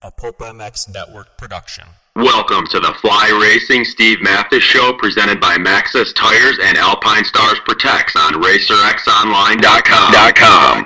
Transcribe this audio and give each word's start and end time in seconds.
a 0.00 0.12
Pulp 0.12 0.38
MX 0.38 0.94
Network 0.94 1.36
production. 1.36 1.82
Welcome 2.14 2.68
to 2.68 2.78
the 2.78 2.94
Fly 3.00 3.36
Racing 3.42 3.84
Steve 3.84 4.22
Matthes 4.22 4.62
Show 4.62 4.92
presented 4.92 5.40
by 5.40 5.56
Maxxis 5.56 6.14
Tires 6.14 6.56
and 6.62 6.78
Alpine 6.78 7.24
Stars 7.24 7.58
Protects 7.64 8.14
on 8.14 8.34
RacerXOnline.com. 8.34 10.84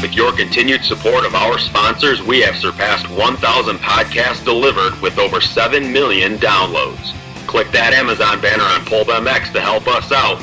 With 0.00 0.14
your 0.14 0.32
continued 0.32 0.82
support 0.82 1.26
of 1.26 1.34
our 1.34 1.58
sponsors, 1.58 2.22
we 2.22 2.40
have 2.40 2.56
surpassed 2.56 3.10
1,000 3.10 3.76
podcasts 3.80 4.42
delivered 4.42 4.98
with 5.02 5.18
over 5.18 5.42
7 5.42 5.92
million 5.92 6.38
downloads. 6.38 7.12
Click 7.46 7.70
that 7.72 7.92
Amazon 7.92 8.40
banner 8.40 8.64
on 8.64 8.82
Pulp 8.86 9.08
MX 9.08 9.52
to 9.52 9.60
help 9.60 9.86
us 9.86 10.10
out 10.10 10.42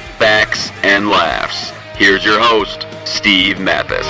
facts, 0.21 0.69
and 0.83 1.09
laughs. 1.09 1.71
Here's 1.97 2.23
your 2.23 2.39
host, 2.39 2.85
Steve 3.05 3.59
Matthes. 3.59 4.05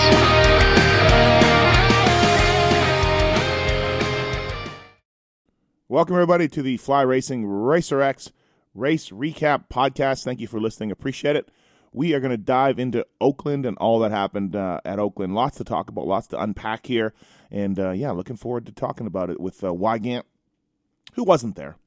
Welcome, 5.87 6.15
everybody, 6.17 6.49
to 6.49 6.61
the 6.61 6.75
Fly 6.75 7.03
Racing 7.03 7.45
Racer 7.45 8.01
X 8.01 8.33
Race 8.75 9.09
Recap 9.09 9.69
Podcast. 9.69 10.25
Thank 10.25 10.41
you 10.41 10.47
for 10.47 10.59
listening. 10.59 10.91
Appreciate 10.91 11.37
it. 11.37 11.47
We 11.93 12.13
are 12.13 12.19
going 12.19 12.31
to 12.31 12.37
dive 12.37 12.77
into 12.77 13.07
Oakland 13.21 13.65
and 13.65 13.77
all 13.77 13.99
that 13.99 14.11
happened 14.11 14.53
uh, 14.53 14.81
at 14.83 14.99
Oakland. 14.99 15.33
Lots 15.33 15.55
to 15.59 15.63
talk 15.63 15.87
about, 15.87 16.07
lots 16.07 16.27
to 16.27 16.41
unpack 16.41 16.87
here. 16.87 17.13
And 17.49 17.79
uh, 17.79 17.91
yeah, 17.91 18.11
looking 18.11 18.35
forward 18.35 18.65
to 18.65 18.73
talking 18.73 19.07
about 19.07 19.29
it 19.29 19.39
with 19.39 19.63
uh, 19.63 19.67
Weigandt, 19.67 20.23
who 21.13 21.23
wasn't 21.23 21.55
there, 21.55 21.77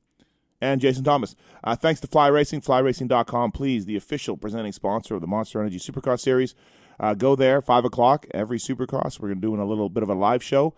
and 0.64 0.80
Jason 0.80 1.04
Thomas. 1.04 1.36
Uh, 1.62 1.76
thanks 1.76 2.00
to 2.00 2.06
Fly 2.06 2.28
Racing, 2.28 2.62
flyracing.com. 2.62 3.52
Please, 3.52 3.84
the 3.84 3.96
official 3.96 4.36
presenting 4.36 4.72
sponsor 4.72 5.14
of 5.14 5.20
the 5.20 5.26
Monster 5.26 5.60
Energy 5.60 5.78
Supercross 5.78 6.20
Series. 6.20 6.54
Uh, 6.98 7.12
go 7.14 7.36
there, 7.36 7.60
5 7.60 7.84
o'clock 7.84 8.26
every 8.32 8.58
Supercross. 8.58 9.20
We're 9.20 9.28
going 9.28 9.40
to 9.40 9.46
do 9.46 9.54
a 9.54 9.64
little 9.64 9.90
bit 9.90 10.02
of 10.02 10.08
a 10.08 10.14
live 10.14 10.42
show. 10.42 10.74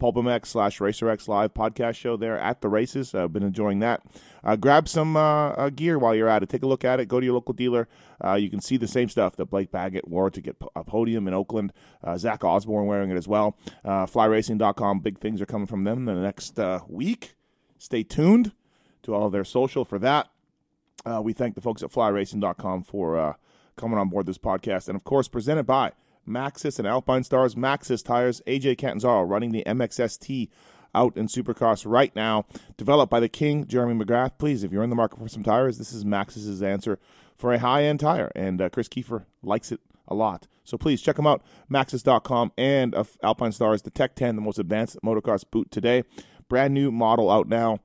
PulpMX 0.00 0.46
slash 0.46 0.78
RacerX 0.78 1.28
live 1.28 1.52
podcast 1.52 1.94
show 1.94 2.16
there 2.16 2.38
at 2.38 2.62
the 2.62 2.68
races. 2.68 3.14
I've 3.14 3.34
been 3.34 3.42
enjoying 3.42 3.80
that. 3.80 4.02
Uh, 4.42 4.56
grab 4.56 4.88
some 4.88 5.14
uh, 5.14 5.50
uh, 5.50 5.68
gear 5.68 5.98
while 5.98 6.14
you're 6.14 6.28
at 6.28 6.42
it. 6.42 6.48
Take 6.48 6.62
a 6.62 6.66
look 6.66 6.84
at 6.84 7.00
it. 7.00 7.06
Go 7.06 7.20
to 7.20 7.26
your 7.26 7.34
local 7.34 7.52
dealer. 7.52 7.86
Uh, 8.24 8.34
you 8.34 8.48
can 8.48 8.62
see 8.62 8.78
the 8.78 8.88
same 8.88 9.10
stuff 9.10 9.36
that 9.36 9.50
Blake 9.50 9.70
Baggett 9.70 10.08
wore 10.08 10.30
to 10.30 10.40
get 10.40 10.56
a 10.74 10.82
podium 10.82 11.28
in 11.28 11.34
Oakland. 11.34 11.74
Uh, 12.02 12.16
Zach 12.16 12.42
Osborne 12.42 12.86
wearing 12.86 13.10
it 13.10 13.16
as 13.16 13.28
well. 13.28 13.58
Uh, 13.84 14.06
flyracing.com. 14.06 15.00
Big 15.00 15.20
things 15.20 15.42
are 15.42 15.46
coming 15.46 15.66
from 15.66 15.84
them 15.84 16.08
in 16.08 16.14
the 16.14 16.22
next 16.22 16.58
week. 16.88 17.36
Stay 17.78 18.02
tuned 18.02 18.52
to 19.02 19.14
all 19.14 19.26
of 19.26 19.32
their 19.32 19.44
social 19.44 19.84
for 19.84 19.98
that. 19.98 20.28
we 21.22 21.32
thank 21.32 21.54
the 21.54 21.60
folks 21.60 21.82
at 21.82 21.90
flyracing.com 21.90 22.84
for 22.84 23.36
coming 23.76 23.98
on 23.98 24.08
board 24.08 24.26
this 24.26 24.38
podcast. 24.38 24.88
And, 24.88 24.96
of 24.96 25.04
course, 25.04 25.28
presented 25.28 25.64
by 25.64 25.92
Maxxis 26.28 26.78
and 26.78 26.86
Alpine 26.86 27.24
Stars, 27.24 27.54
Maxxis 27.54 28.04
Tires, 28.04 28.42
AJ 28.46 28.78
Catanzaro 28.78 29.22
running 29.22 29.52
the 29.52 29.64
MXST 29.66 30.48
out 30.94 31.16
in 31.16 31.26
Supercross 31.26 31.84
right 31.86 32.14
now. 32.14 32.46
Developed 32.76 33.10
by 33.10 33.20
the 33.20 33.28
King, 33.28 33.66
Jeremy 33.66 34.04
McGrath. 34.04 34.32
Please, 34.38 34.64
if 34.64 34.72
you're 34.72 34.82
in 34.82 34.90
the 34.90 34.96
market 34.96 35.18
for 35.18 35.28
some 35.28 35.42
tires, 35.42 35.78
this 35.78 35.92
is 35.92 36.04
Maxxis' 36.04 36.62
answer 36.62 36.98
for 37.36 37.52
a 37.52 37.58
high 37.58 37.84
end 37.84 38.00
tire. 38.00 38.30
And 38.34 38.60
uh, 38.60 38.68
Chris 38.68 38.88
Kiefer 38.88 39.24
likes 39.42 39.72
it 39.72 39.80
a 40.06 40.14
lot. 40.14 40.46
So 40.64 40.76
please 40.76 41.00
check 41.00 41.16
them 41.16 41.26
out, 41.26 41.42
maxxis.com 41.70 42.52
and 42.56 42.94
uh, 42.94 43.04
Alpine 43.22 43.52
Stars, 43.52 43.82
the 43.82 43.90
Tech 43.90 44.14
10, 44.14 44.36
the 44.36 44.42
most 44.42 44.58
advanced 44.58 44.98
motocross 45.04 45.44
boot 45.48 45.70
today. 45.70 46.04
Brand 46.48 46.74
new 46.74 46.90
model 46.90 47.30
out 47.30 47.48
now 47.48 47.78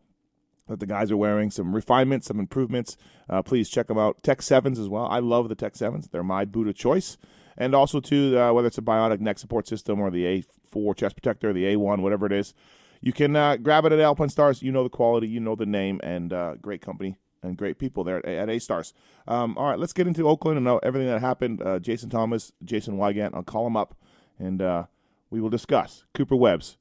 that 0.67 0.79
the 0.79 0.85
guys 0.85 1.11
are 1.11 1.17
wearing. 1.17 1.51
Some 1.51 1.73
refinements, 1.73 2.27
some 2.27 2.39
improvements. 2.39 2.97
Uh, 3.29 3.41
please 3.41 3.69
check 3.69 3.87
them 3.87 3.97
out. 3.97 4.23
Tech 4.23 4.39
7s 4.39 4.79
as 4.79 4.89
well. 4.89 5.05
I 5.05 5.19
love 5.19 5.49
the 5.49 5.55
Tech 5.55 5.73
7s. 5.73 6.11
They're 6.11 6.23
my 6.23 6.45
boot 6.45 6.67
of 6.67 6.75
choice 6.75 7.17
and 7.57 7.73
also 7.73 7.99
to 7.99 8.37
uh, 8.37 8.53
whether 8.53 8.67
it's 8.67 8.77
a 8.77 8.81
bionic 8.81 9.19
neck 9.19 9.39
support 9.39 9.67
system 9.67 9.99
or 9.99 10.11
the 10.11 10.43
A4 10.73 10.95
chest 10.95 11.15
protector, 11.15 11.53
the 11.53 11.63
A1, 11.65 12.01
whatever 12.01 12.25
it 12.25 12.31
is. 12.31 12.53
You 13.01 13.13
can 13.13 13.35
uh, 13.35 13.57
grab 13.57 13.85
it 13.85 13.91
at 13.91 13.99
Alpine 13.99 14.29
Stars. 14.29 14.61
You 14.61 14.71
know 14.71 14.83
the 14.83 14.89
quality, 14.89 15.27
you 15.27 15.39
know 15.39 15.55
the 15.55 15.65
name, 15.65 15.99
and 16.03 16.33
uh, 16.33 16.55
great 16.55 16.81
company 16.81 17.17
and 17.43 17.57
great 17.57 17.77
people 17.77 18.03
there 18.03 18.25
at, 18.25 18.49
A 18.49 18.59
Stars. 18.59 18.93
Um, 19.27 19.57
all 19.57 19.69
right, 19.69 19.77
let's 19.77 19.93
get 19.93 20.07
into 20.07 20.27
Oakland 20.27 20.57
and 20.57 20.79
everything 20.83 21.07
that 21.07 21.21
happened. 21.21 21.61
Uh, 21.61 21.79
Jason 21.79 22.09
Thomas, 22.09 22.51
Jason 22.63 22.97
Weigandt, 22.97 23.35
I'll 23.35 23.43
call 23.43 23.67
him 23.67 23.77
up, 23.77 23.95
and 24.39 24.61
uh, 24.61 24.85
we 25.29 25.39
will 25.39 25.49
discuss 25.49 26.05
Cooper 26.13 26.35
Webb's 26.35 26.77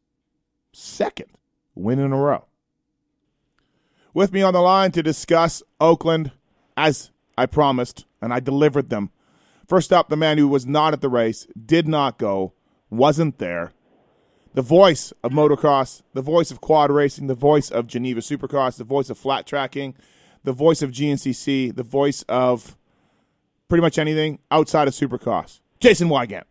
second 0.72 1.28
win 1.74 1.98
in 1.98 2.12
a 2.12 2.16
row. 2.16 2.46
With 4.14 4.32
me 4.32 4.40
on 4.40 4.54
the 4.54 4.60
line 4.60 4.92
to 4.92 5.02
discuss 5.02 5.62
Oakland, 5.80 6.32
as 6.76 7.10
I 7.36 7.46
promised, 7.46 8.06
and 8.22 8.32
I 8.32 8.40
delivered 8.40 8.88
them 8.88 9.10
First 9.66 9.92
up, 9.92 10.08
the 10.08 10.16
man 10.16 10.38
who 10.38 10.48
was 10.48 10.66
not 10.66 10.92
at 10.92 11.00
the 11.00 11.08
race, 11.08 11.46
did 11.64 11.88
not 11.88 12.18
go, 12.18 12.52
wasn't 12.90 13.38
there. 13.38 13.72
The 14.52 14.62
voice 14.62 15.12
of 15.22 15.32
motocross, 15.32 16.02
the 16.12 16.22
voice 16.22 16.50
of 16.50 16.60
quad 16.60 16.90
racing, 16.90 17.26
the 17.26 17.34
voice 17.34 17.70
of 17.70 17.86
Geneva 17.86 18.20
Supercross, 18.20 18.76
the 18.76 18.84
voice 18.84 19.10
of 19.10 19.18
flat 19.18 19.46
tracking, 19.46 19.94
the 20.44 20.52
voice 20.52 20.82
of 20.82 20.90
GNCC, 20.90 21.74
the 21.74 21.82
voice 21.82 22.22
of 22.28 22.76
pretty 23.68 23.82
much 23.82 23.98
anything 23.98 24.38
outside 24.50 24.86
of 24.86 24.94
Supercross. 24.94 25.60
Jason 25.80 26.08
Weigandt. 26.08 26.44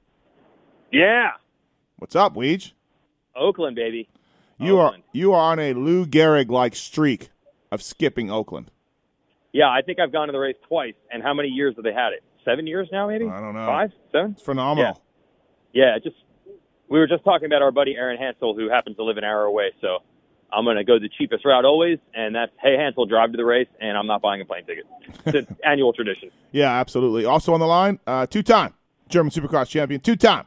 Yeah. 0.91 1.31
What's 1.97 2.15
up, 2.15 2.33
Weege? 2.35 2.73
Oakland, 3.35 3.75
baby. 3.75 4.09
You 4.57 4.79
Oakland. 4.81 5.03
are 5.03 5.07
you 5.13 5.33
are 5.33 5.51
on 5.51 5.59
a 5.59 5.73
Lou 5.73 6.05
Gehrig 6.05 6.49
like 6.49 6.75
streak 6.75 7.29
of 7.73 7.81
skipping 7.81 8.29
Oakland. 8.31 8.71
Yeah, 9.51 9.69
I 9.69 9.81
think 9.81 9.99
I've 9.99 10.11
gone 10.11 10.27
to 10.27 10.31
the 10.31 10.39
race 10.39 10.55
twice. 10.67 10.95
And 11.11 11.21
how 11.21 11.33
many 11.33 11.49
years 11.49 11.75
have 11.75 11.83
they 11.83 11.93
had 11.93 12.13
it? 12.13 12.23
seven 12.45 12.67
years 12.67 12.87
now, 12.91 13.07
maybe. 13.07 13.25
I 13.25 13.39
don't 13.39 13.53
know. 13.53 13.65
Five, 13.65 13.91
seven. 14.11 14.31
It's 14.31 14.41
phenomenal. 14.41 15.01
Yeah. 15.73 15.93
yeah, 15.93 15.99
just 16.03 16.15
we 16.89 16.99
were 16.99 17.07
just 17.07 17.23
talking 17.23 17.45
about 17.45 17.61
our 17.61 17.71
buddy 17.71 17.95
Aaron 17.95 18.17
Hansel, 18.17 18.55
who 18.55 18.69
happens 18.69 18.97
to 18.97 19.03
live 19.03 19.17
an 19.17 19.23
hour 19.23 19.43
away. 19.43 19.71
So 19.81 19.99
I'm 20.51 20.65
going 20.65 20.77
to 20.77 20.83
go 20.83 20.99
the 20.99 21.09
cheapest 21.17 21.45
route 21.45 21.65
always, 21.65 21.99
and 22.13 22.35
that's 22.35 22.51
hey 22.61 22.75
Hansel, 22.77 23.05
drive 23.05 23.31
to 23.31 23.37
the 23.37 23.45
race, 23.45 23.67
and 23.79 23.97
I'm 23.97 24.07
not 24.07 24.21
buying 24.21 24.41
a 24.41 24.45
plane 24.45 24.65
ticket. 24.65 24.85
It's 25.25 25.49
an 25.49 25.57
annual 25.65 25.93
tradition. 25.93 26.29
Yeah, 26.51 26.71
absolutely. 26.71 27.25
Also 27.25 27.53
on 27.53 27.59
the 27.59 27.67
line, 27.67 27.99
uh, 28.05 28.25
two-time 28.27 28.73
German 29.09 29.31
Supercross 29.31 29.69
champion, 29.69 30.01
two-time 30.01 30.45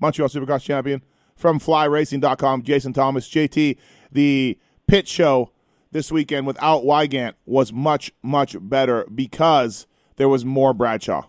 Montreal 0.00 0.28
Supercross 0.28 0.62
champion 0.62 1.02
from 1.36 1.60
FlyRacing.com, 1.60 2.62
Jason 2.62 2.92
Thomas, 2.92 3.28
JT. 3.28 3.76
The 4.12 4.58
pit 4.86 5.08
show 5.08 5.50
this 5.92 6.10
weekend 6.12 6.46
without 6.46 6.82
Weigandt 6.82 7.34
was 7.44 7.72
much 7.72 8.12
much 8.22 8.56
better 8.60 9.06
because 9.14 9.86
there 10.16 10.28
was 10.28 10.44
more 10.44 10.74
Bradshaw. 10.74 11.26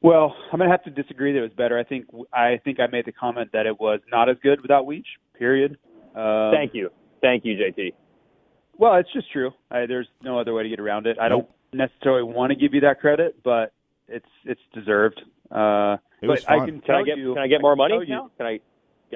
Well, 0.00 0.34
I'm 0.52 0.58
gonna 0.58 0.70
have 0.70 0.84
to 0.84 0.90
disagree 0.90 1.32
that 1.32 1.38
it 1.38 1.42
was 1.42 1.52
better. 1.52 1.78
I 1.78 1.84
think 1.84 2.06
I 2.32 2.60
think 2.64 2.80
I 2.80 2.86
made 2.86 3.04
the 3.04 3.12
comment 3.12 3.50
that 3.52 3.66
it 3.66 3.80
was 3.80 4.00
not 4.10 4.28
as 4.28 4.36
good 4.42 4.60
without 4.60 4.86
Weech. 4.86 5.06
Period. 5.38 5.78
Um, 6.14 6.52
Thank 6.52 6.74
you, 6.74 6.90
thank 7.20 7.44
you, 7.44 7.54
JT. 7.54 7.92
Well, 8.76 8.94
it's 8.94 9.12
just 9.12 9.30
true. 9.32 9.50
I, 9.70 9.86
there's 9.86 10.06
no 10.22 10.38
other 10.38 10.54
way 10.54 10.62
to 10.62 10.68
get 10.68 10.80
around 10.80 11.06
it. 11.06 11.16
I 11.20 11.28
nope. 11.28 11.50
don't 11.72 11.80
necessarily 11.80 12.22
want 12.22 12.50
to 12.50 12.56
give 12.56 12.74
you 12.74 12.80
that 12.82 13.00
credit, 13.00 13.42
but 13.42 13.72
it's 14.06 14.26
it's 14.44 14.60
deserved. 14.72 15.20
Uh, 15.50 15.96
it 16.22 16.26
but 16.26 16.40
fun. 16.40 16.60
I 16.60 16.64
can 16.64 16.80
can 16.80 16.94
I 16.94 17.02
get 17.02 17.18
you, 17.18 17.34
can 17.34 17.42
I 17.42 17.48
get 17.48 17.60
more 17.60 17.76
money 17.76 17.98
can 17.98 18.08
now? 18.08 18.30
Can 18.36 18.46
I? 18.46 18.60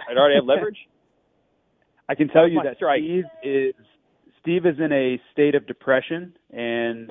I 0.08 0.16
already 0.16 0.36
have 0.36 0.44
leverage. 0.44 0.78
I 2.12 2.14
can 2.14 2.28
tell 2.28 2.46
you 2.46 2.60
That's 2.62 2.78
that 2.78 2.84
right. 2.84 3.02
Steve 3.02 3.24
is 3.42 3.74
Steve 4.42 4.66
is 4.66 4.78
in 4.78 4.92
a 4.92 5.18
state 5.32 5.54
of 5.54 5.66
depression, 5.66 6.36
and 6.50 7.10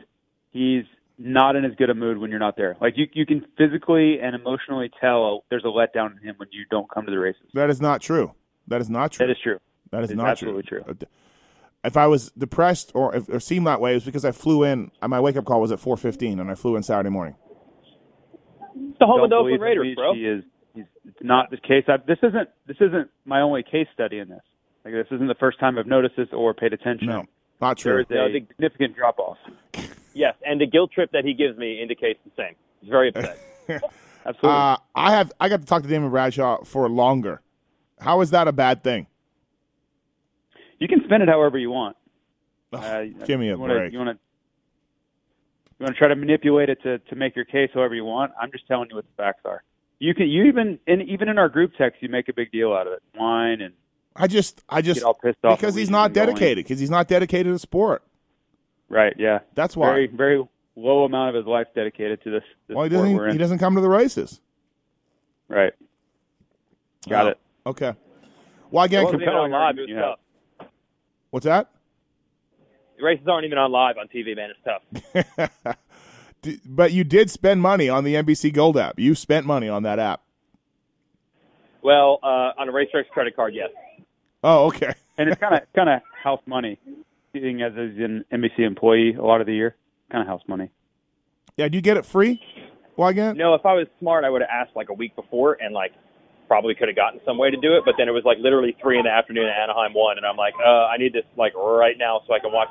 he's 0.51 0.83
not 1.18 1.56
in 1.56 1.65
as 1.65 1.71
good 1.75 1.89
a 1.89 1.95
mood 1.95 2.19
when 2.19 2.30
you're 2.30 2.39
not 2.39 2.56
there. 2.56 2.77
Like 2.80 2.94
you, 2.98 3.07
you 3.13 3.25
can 3.25 3.44
physically 3.57 4.19
and 4.21 4.36
emotionally 4.36 4.92
tell 5.01 5.44
there's 5.50 5.63
a 5.63 5.68
letdown 5.68 6.12
in 6.12 6.27
him 6.27 6.36
when 6.38 6.50
you 6.51 6.65
don't 6.69 6.88
come 6.92 7.06
to 7.06 7.12
the 7.12 7.18
races. 7.18 7.42
That 7.56 7.71
is 7.71 7.81
not 7.81 8.01
true. 8.01 8.33
That 8.68 8.80
is 8.80 8.92
not 8.92 9.12
true. 9.13 9.25
That 9.25 9.31
is 9.31 9.38
true. 9.42 9.57
That 9.89 10.03
is 10.03 10.12
not 10.12 10.38
true. 10.38 10.59
It's 10.59 10.69
not 10.69 10.77
absolutely 10.77 10.98
true. 10.98 11.07
Uh, 11.09 11.88
If 11.88 11.97
I 11.97 12.06
was 12.06 12.31
depressed 12.38 12.92
or 12.94 13.15
if 13.15 13.27
or 13.27 13.39
seemed 13.39 13.65
that 13.65 13.81
way, 13.81 13.92
it 13.94 13.95
was 13.95 14.06
because 14.06 14.24
I 14.24 14.31
flew 14.31 14.63
in. 14.63 14.92
uh, 15.01 15.07
My 15.07 15.19
wake 15.19 15.36
up 15.36 15.45
call 15.45 15.62
was 15.62 15.71
at 15.71 15.80
4:15, 15.80 16.39
and 16.39 16.51
I 16.51 16.54
flew 16.54 16.75
in 16.75 16.83
Saturday 16.83 17.09
morning. 17.09 17.36
It's 18.75 19.00
the 19.00 19.07
home 19.07 19.18
Don't 19.18 19.24
of 19.25 19.30
the 19.31 19.36
believe 19.38 19.54
Oakland 19.56 19.62
Raiders, 19.63 19.95
bro. 19.95 20.13
He 20.13 20.27
is. 20.27 20.44
He's 20.75 20.86
it's 21.07 21.18
not 21.24 21.50
the 21.50 21.57
case. 21.57 21.86
I, 21.88 21.97
this 22.06 22.19
isn't. 22.21 22.50
This 22.68 22.77
isn't 22.80 23.09
my 23.25 23.42
only 23.42 23.63
case 23.63 23.88
study 23.94 24.19
in 24.19 24.30
this. 24.30 24.42
Like 24.83 24.94
this 24.94 25.07
isn't 25.12 25.28
the 25.28 25.36
first 25.36 25.60
time 25.60 25.78
I've 25.78 25.88
noticed 25.88 26.16
this 26.18 26.28
or 26.31 26.54
paid 26.54 26.74
attention. 26.74 27.07
No, 27.07 27.25
not 27.62 27.80
There 27.80 27.94
true. 27.94 28.01
is 28.04 28.07
No, 28.10 28.25
a 28.28 28.31
significant 28.33 28.95
drop 28.95 29.19
off. 29.19 29.38
Yes, 30.13 30.36
and 30.45 30.60
the 30.60 30.66
guilt 30.68 30.92
trip 30.92 31.10
that 31.13 31.24
he 31.24 31.33
gives 31.33 31.57
me 31.57 31.81
indicates 31.81 32.19
the 32.25 32.31
same. 32.36 32.56
was 32.81 32.89
very 32.89 33.10
upset. 33.16 33.38
Absolutely. 34.25 34.50
Uh, 34.50 34.75
I 34.94 35.12
have 35.16 35.31
I 35.39 35.48
got 35.48 35.62
to 35.62 35.66
talk 35.66 35.83
to 35.83 35.88
Damon 35.88 36.10
Bradshaw 36.10 36.66
for 36.66 36.89
longer. 36.89 37.42
How 37.98 38.19
is 38.19 38.31
that 38.31 38.50
a 38.50 38.51
bad 38.51 38.83
thing? 38.83 39.07
you 40.80 40.89
can 40.89 41.01
spend 41.06 41.24
it 41.24 41.30
however 41.30 41.57
you 41.57 41.69
want. 41.72 41.95
Ugh, 42.74 42.83
Uh, 42.83 43.25
give 43.25 43.39
me 43.39 43.48
a 43.48 43.51
you 43.51 43.57
wanna, 43.57 43.74
break. 43.75 43.94
You 43.94 44.00
want 44.00 44.10
to 44.10 44.19
you 45.80 45.83
want 45.86 45.95
to 45.95 45.98
try 45.98 46.10
to 46.10 46.16
manipulate 46.18 46.68
it 46.69 46.81
to 46.83 47.00
to 47.00 47.16
make 47.16 47.33
your 47.36 47.45
case 47.45 47.69
however 47.74 47.95
you 47.95 48.04
want. 48.04 48.33
I'm 48.42 48.51
just 48.51 48.68
telling 48.68 48.89
you 48.89 48.98
what 48.98 49.06
the 49.06 49.16
facts 49.16 49.44
are. 49.45 49.63
You 50.00 50.13
can 50.13 50.28
you 50.28 50.44
even 50.44 50.78
in 50.88 51.01
even 51.04 51.30
in 51.30 51.38
our 51.38 51.48
group 51.48 51.72
text 51.78 52.01
you 52.01 52.10
make 52.10 52.28
a 52.28 52.33
big 52.33 52.51
deal 52.51 52.74
out 52.74 52.86
of 52.88 52.92
it. 52.94 53.04
Wine 53.18 53.62
and 53.62 53.74
I 54.16 54.28
just 54.28 54.63
I 54.69 54.81
just 54.81 55.00
get 55.00 55.06
all 55.06 55.13
pissed 55.13 55.44
off 55.44 55.58
because 55.60 55.75
he's 55.75 55.90
not 55.90 56.13
dedicated 56.13 56.66
because 56.66 56.80
he's 56.80 56.90
not 56.90 57.08
dedicated 57.08 57.54
to 57.54 57.60
sport. 57.60 58.04
Right. 58.90 59.13
Yeah. 59.18 59.40
That's 59.56 59.75
why. 59.75 59.88
Very 59.88 60.08
very 60.08 60.44
low 60.75 61.04
amount 61.06 61.30
of 61.30 61.36
his 61.36 61.46
life 61.48 61.68
dedicated 61.75 62.22
to 62.24 62.31
this. 62.31 62.44
this 62.68 62.75
well, 62.75 62.84
he 62.84 62.90
doesn't 62.90 63.31
he 63.31 63.38
doesn't 63.38 63.60
come 63.60 63.75
to 63.75 63.81
the 63.81 63.90
races. 63.90 64.42
Right. 65.48 65.74
Got 67.10 67.25
Oh, 67.25 67.30
it. 67.30 67.38
Okay. 67.66 67.94
Well, 68.69 68.84
again, 68.86 69.02
It 69.02 69.06
wasn't 69.06 69.22
even 69.24 69.34
on 69.34 69.50
compelling 69.50 69.78
live. 69.78 69.90
You 69.90 69.96
tough. 69.96 70.19
what's 71.30 71.46
that? 71.46 71.69
The 72.98 73.04
races 73.04 73.28
aren't 73.28 73.46
even 73.46 73.57
on 73.57 73.72
live 73.72 73.98
on 73.98 74.07
TV, 74.07 74.36
man. 74.36 74.52
It's 74.52 75.44
tough. 75.44 75.75
But 76.66 76.92
you 76.92 77.04
did 77.04 77.30
spend 77.30 77.62
money 77.62 77.88
on 77.88 78.04
the 78.04 78.16
NBC 78.16 78.52
Gold 78.52 78.75
app. 78.75 79.00
You 79.00 79.14
spent 79.14 79.46
money 79.46 79.69
on 79.69 79.84
that 79.84 80.00
app. 80.00 80.22
Well, 81.84 82.19
uh, 82.24 82.57
on 82.57 82.68
a 82.68 82.72
racetrack's 82.72 83.10
credit 83.12 83.36
card, 83.36 83.54
yes. 83.54 83.69
Oh, 84.44 84.68
okay. 84.68 84.94
And 85.18 85.30
it's 85.30 85.40
kind 85.40 85.54
of 85.54 85.62
kind 85.76 85.88
of 85.88 86.02
house 86.24 86.42
money, 86.48 86.80
being 87.32 87.62
as 87.62 87.74
he's 87.74 88.04
an 88.04 88.26
NBC 88.32 88.60
employee 88.60 89.14
a 89.14 89.22
lot 89.22 89.40
of 89.40 89.46
the 89.46 89.54
year. 89.54 89.76
Kind 90.12 90.24
of 90.24 90.28
house 90.28 90.42
money. 90.48 90.72
Yeah, 91.58 91.68
do 91.68 91.78
you 91.78 91.82
get 91.82 91.96
it 91.96 92.08
free? 92.08 92.42
Well, 92.98 93.10
again, 93.10 93.38
No, 93.38 93.54
if 93.54 93.64
I 93.66 93.74
was 93.74 93.86
smart, 94.00 94.24
I 94.24 94.32
would 94.32 94.42
have 94.42 94.50
asked 94.50 94.76
like 94.76 94.90
a 94.90 94.94
week 94.94 95.16
before 95.16 95.58
and 95.62 95.76
like 95.76 95.92
probably 96.48 96.74
could 96.74 96.88
have 96.88 96.96
gotten 96.96 97.20
some 97.24 97.38
way 97.38 97.52
to 97.52 97.58
do 97.58 97.76
it. 97.78 97.84
But 97.86 97.96
then 98.00 98.08
it 98.08 98.12
was 98.14 98.24
like 98.26 98.40
literally 98.40 98.76
three 98.82 98.98
in 98.98 99.04
the 99.04 99.12
afternoon 99.12 99.46
at 99.46 99.56
Anaheim 99.62 99.94
one, 99.94 100.18
and 100.18 100.26
I'm 100.26 100.38
like, 100.38 100.56
uh, 100.66 100.86
I 100.88 100.98
need 100.98 101.14
this 101.14 101.26
like 101.38 101.54
right 101.56 101.98
now 102.00 102.22
so 102.26 102.34
I 102.34 102.40
can 102.40 102.52
watch 102.52 102.70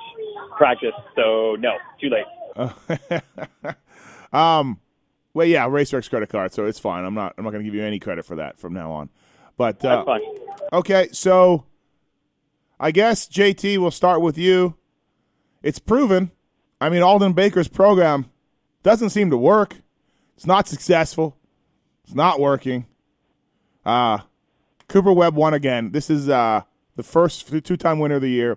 practice. 0.56 0.94
So 1.14 1.56
no, 1.60 1.76
too 2.00 2.10
late. 2.10 3.74
um, 4.32 4.80
well, 5.34 5.46
yeah, 5.46 5.68
Racer 5.68 5.98
X 5.98 6.08
credit 6.08 6.30
card, 6.30 6.52
so 6.52 6.64
it's 6.64 6.80
fine. 6.80 7.04
I'm 7.04 7.14
not. 7.14 7.34
I'm 7.38 7.44
not 7.44 7.50
going 7.52 7.62
to 7.64 7.70
give 7.70 7.76
you 7.76 7.84
any 7.84 8.00
credit 8.00 8.24
for 8.24 8.36
that 8.36 8.58
from 8.58 8.72
now 8.72 8.90
on. 8.90 9.08
But 9.60 9.84
uh, 9.84 10.06
okay, 10.72 11.10
so 11.12 11.66
I 12.80 12.92
guess 12.92 13.28
JT, 13.28 13.76
we'll 13.76 13.90
start 13.90 14.22
with 14.22 14.38
you. 14.38 14.78
It's 15.62 15.78
proven. 15.78 16.30
I 16.80 16.88
mean, 16.88 17.02
Aldon 17.02 17.34
Baker's 17.34 17.68
program 17.68 18.30
doesn't 18.82 19.10
seem 19.10 19.28
to 19.28 19.36
work. 19.36 19.76
It's 20.34 20.46
not 20.46 20.66
successful. 20.66 21.36
It's 22.04 22.14
not 22.14 22.40
working. 22.40 22.86
Uh 23.84 24.20
Cooper 24.88 25.12
Webb 25.12 25.34
won 25.34 25.52
again. 25.52 25.92
This 25.92 26.08
is 26.08 26.30
uh 26.30 26.62
the 26.96 27.02
first 27.02 27.46
two-time 27.62 27.98
winner 27.98 28.14
of 28.14 28.22
the 28.22 28.30
year, 28.30 28.56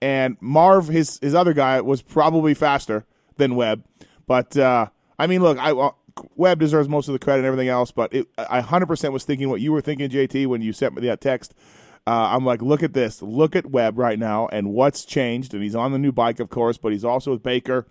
and 0.00 0.36
Marv, 0.40 0.86
his 0.86 1.18
his 1.18 1.34
other 1.34 1.52
guy, 1.52 1.80
was 1.80 2.00
probably 2.00 2.54
faster 2.54 3.04
than 3.38 3.56
Webb. 3.56 3.82
But 4.28 4.56
uh, 4.56 4.86
I 5.18 5.26
mean, 5.26 5.42
look, 5.42 5.58
I 5.58 5.72
uh, 5.72 5.90
Webb 6.36 6.60
deserves 6.60 6.88
most 6.88 7.08
of 7.08 7.12
the 7.12 7.18
credit 7.18 7.40
and 7.40 7.46
everything 7.46 7.68
else. 7.68 7.90
But 7.90 8.12
it, 8.12 8.28
I 8.38 8.60
100% 8.60 9.12
was 9.12 9.24
thinking 9.24 9.48
what 9.48 9.60
you 9.60 9.72
were 9.72 9.80
thinking, 9.80 10.08
JT, 10.08 10.46
when 10.46 10.62
you 10.62 10.72
sent 10.72 10.94
me 10.94 11.06
that 11.06 11.20
text. 11.20 11.54
Uh, 12.06 12.28
I'm 12.32 12.44
like, 12.44 12.60
look 12.60 12.82
at 12.82 12.92
this. 12.92 13.22
Look 13.22 13.56
at 13.56 13.66
Webb 13.66 13.98
right 13.98 14.18
now 14.18 14.46
and 14.48 14.72
what's 14.72 15.04
changed. 15.04 15.54
And 15.54 15.62
he's 15.62 15.74
on 15.74 15.92
the 15.92 15.98
new 15.98 16.12
bike, 16.12 16.38
of 16.38 16.50
course, 16.50 16.76
but 16.76 16.92
he's 16.92 17.04
also 17.04 17.32
with 17.32 17.42
Baker. 17.42 17.86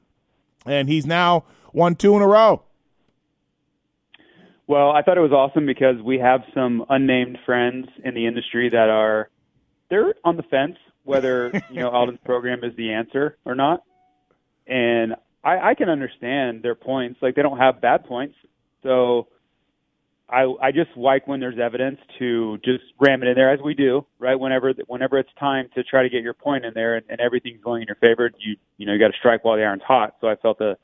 And 0.66 0.88
he's 0.88 1.06
now 1.06 1.46
won 1.74 1.96
two 1.96 2.16
in 2.16 2.22
a 2.22 2.28
row. 2.28 2.64
Well, 4.68 4.92
I 4.92 5.02
thought 5.02 5.18
it 5.18 5.22
was 5.22 5.31
awesome 5.31 5.66
because 5.66 6.02
we 6.02 6.20
have 6.20 6.42
some 6.54 6.86
unnamed 6.90 7.40
friends 7.46 7.88
in 8.04 8.14
the 8.14 8.28
industry 8.28 8.70
that 8.70 8.90
are 8.90 9.30
they're 9.90 10.16
on 10.24 10.38
the 10.38 10.44
fence 10.44 10.78
whether 11.04 11.52
you 11.70 11.80
know 11.80 11.90
Aldon's 11.90 12.20
program 12.25 12.64
is 12.64 12.75
the 12.75 12.94
answer 12.94 13.38
or 13.46 13.56
not, 13.56 13.84
and 14.68 15.16
I, 15.44 15.72
I 15.72 15.75
can 15.75 15.90
understand 15.90 16.63
their 16.63 16.75
points. 16.75 17.19
Like 17.22 17.36
they 17.36 17.42
don't 17.42 17.57
have 17.57 17.81
bad 17.81 18.06
points, 18.06 18.36
so 18.81 19.28
I 20.30 20.44
I 20.62 20.72
just 20.72 20.90
like 20.95 21.28
when 21.28 21.40
there's 21.40 21.60
evidence 21.60 22.00
to 22.19 22.57
just 22.63 22.84
ram 23.00 23.24
it 23.24 23.28
in 23.28 23.36
there 23.36 23.51
as 23.51 23.60
we 23.63 23.74
do, 23.74 24.06
right? 24.19 24.36
Whenever 24.40 24.74
whenever 24.88 25.18
it's 25.19 25.30
time 25.40 25.69
to 25.75 25.84
try 25.84 26.04
to 26.04 26.10
get 26.10 26.24
your 26.24 26.34
point 26.34 26.66
in 26.66 26.74
there 26.74 26.95
and, 26.95 27.06
and 27.10 27.19
everything's 27.19 27.62
going 27.62 27.81
in 27.81 27.88
your 27.88 27.98
favor, 27.98 28.31
you 28.40 28.56
you 28.78 28.86
know 28.86 28.94
you 28.94 29.00
got 29.00 29.10
to 29.10 29.18
strike 29.19 29.44
while 29.44 29.57
the 29.57 29.63
iron's 29.63 29.84
hot. 29.84 30.16
So 30.22 30.28
I 30.28 30.36
felt 30.36 30.57
the 30.60 30.78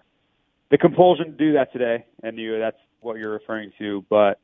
the 0.71 0.77
compulsion 0.77 1.25
to 1.27 1.31
do 1.31 1.53
that 1.53 1.71
today, 1.73 2.05
and 2.23 2.37
you 2.37 2.59
that's 2.59 2.77
what 3.01 3.17
you're 3.17 3.31
referring 3.31 3.71
to. 3.79 4.05
But 4.09 4.39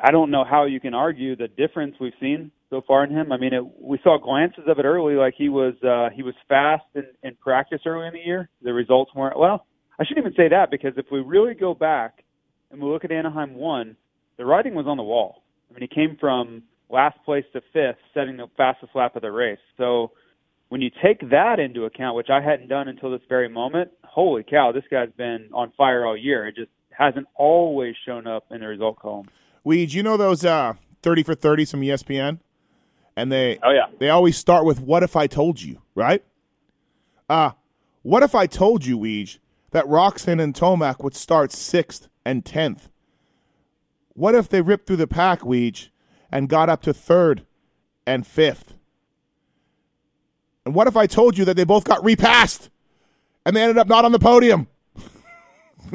I 0.00 0.10
don't 0.10 0.30
know 0.30 0.44
how 0.44 0.66
you 0.66 0.78
can 0.78 0.94
argue 0.94 1.36
the 1.36 1.48
difference 1.48 1.96
we've 1.98 2.12
seen 2.20 2.50
so 2.70 2.82
far 2.86 3.04
in 3.04 3.10
him. 3.10 3.32
I 3.32 3.38
mean, 3.38 3.52
it, 3.52 3.62
we 3.80 3.98
saw 4.02 4.18
glances 4.18 4.64
of 4.66 4.78
it 4.78 4.84
early, 4.84 5.14
like 5.14 5.34
he 5.36 5.48
was 5.48 5.74
uh, 5.82 6.14
he 6.14 6.22
was 6.22 6.34
fast 6.48 6.84
in, 6.94 7.04
in 7.22 7.36
practice 7.36 7.80
early 7.86 8.06
in 8.06 8.14
the 8.14 8.20
year. 8.20 8.48
The 8.62 8.72
results 8.72 9.12
weren't 9.14 9.38
well. 9.38 9.66
I 9.98 10.04
shouldn't 10.04 10.26
even 10.26 10.36
say 10.36 10.48
that 10.48 10.70
because 10.70 10.92
if 10.96 11.06
we 11.10 11.20
really 11.20 11.54
go 11.54 11.74
back 11.74 12.24
and 12.70 12.80
we 12.80 12.90
look 12.90 13.04
at 13.04 13.12
Anaheim 13.12 13.54
one, 13.54 13.96
the 14.36 14.44
writing 14.44 14.74
was 14.74 14.86
on 14.86 14.96
the 14.96 15.02
wall. 15.02 15.42
I 15.70 15.74
mean, 15.74 15.88
he 15.88 15.94
came 15.94 16.16
from 16.20 16.62
last 16.88 17.18
place 17.24 17.44
to 17.52 17.60
fifth, 17.72 17.98
setting 18.14 18.36
the 18.36 18.46
fastest 18.56 18.92
lap 18.94 19.16
of 19.16 19.22
the 19.22 19.32
race. 19.32 19.58
So 19.76 20.12
when 20.68 20.80
you 20.80 20.90
take 21.02 21.30
that 21.30 21.58
into 21.58 21.84
account, 21.84 22.16
which 22.16 22.28
I 22.30 22.40
hadn't 22.42 22.68
done 22.68 22.88
until 22.88 23.10
this 23.10 23.20
very 23.28 23.48
moment, 23.48 23.90
holy 24.04 24.44
cow, 24.48 24.72
this 24.72 24.84
guy's 24.90 25.10
been 25.16 25.48
on 25.52 25.72
fire 25.76 26.04
all 26.04 26.16
year. 26.16 26.46
It 26.46 26.56
just 26.56 26.70
hasn't 26.90 27.26
always 27.34 27.94
shown 28.04 28.26
up 28.26 28.44
in 28.50 28.60
the 28.60 28.66
result 28.66 28.98
column. 28.98 29.28
Weed, 29.64 29.92
you 29.92 30.02
know 30.02 30.16
those 30.16 30.44
uh, 30.44 30.74
30 31.02 31.22
for 31.22 31.34
30s 31.34 31.70
from 31.70 31.80
ESPN? 31.80 32.38
And 33.16 33.32
they 33.32 33.58
Oh 33.62 33.70
yeah. 33.70 33.86
they 33.98 34.10
always 34.10 34.36
start 34.36 34.64
with 34.64 34.80
what 34.80 35.02
if 35.02 35.16
I 35.16 35.26
told 35.26 35.60
you, 35.60 35.80
right? 35.94 36.22
Uh 37.28 37.52
what 38.02 38.22
if 38.22 38.34
I 38.34 38.46
told 38.46 38.84
you, 38.86 38.98
Weege, 38.98 39.38
that 39.72 39.84
Roczen 39.86 40.40
and 40.40 40.54
Tomac 40.54 41.02
would 41.02 41.14
start 41.16 41.50
sixth 41.52 42.08
and 42.24 42.44
tenth? 42.44 42.88
What 44.14 44.34
if 44.34 44.48
they 44.48 44.60
ripped 44.62 44.86
through 44.86 44.96
the 44.96 45.06
pack, 45.06 45.40
Weege, 45.40 45.88
and 46.30 46.48
got 46.48 46.68
up 46.68 46.82
to 46.82 46.94
third 46.94 47.44
and 48.06 48.26
fifth? 48.26 48.74
And 50.64 50.74
what 50.74 50.86
if 50.86 50.96
I 50.96 51.06
told 51.06 51.36
you 51.38 51.44
that 51.46 51.56
they 51.56 51.64
both 51.64 51.84
got 51.84 52.04
repassed 52.04 52.70
and 53.44 53.54
they 53.56 53.62
ended 53.62 53.78
up 53.78 53.88
not 53.88 54.04
on 54.04 54.12
the 54.12 54.18
podium? 54.18 54.66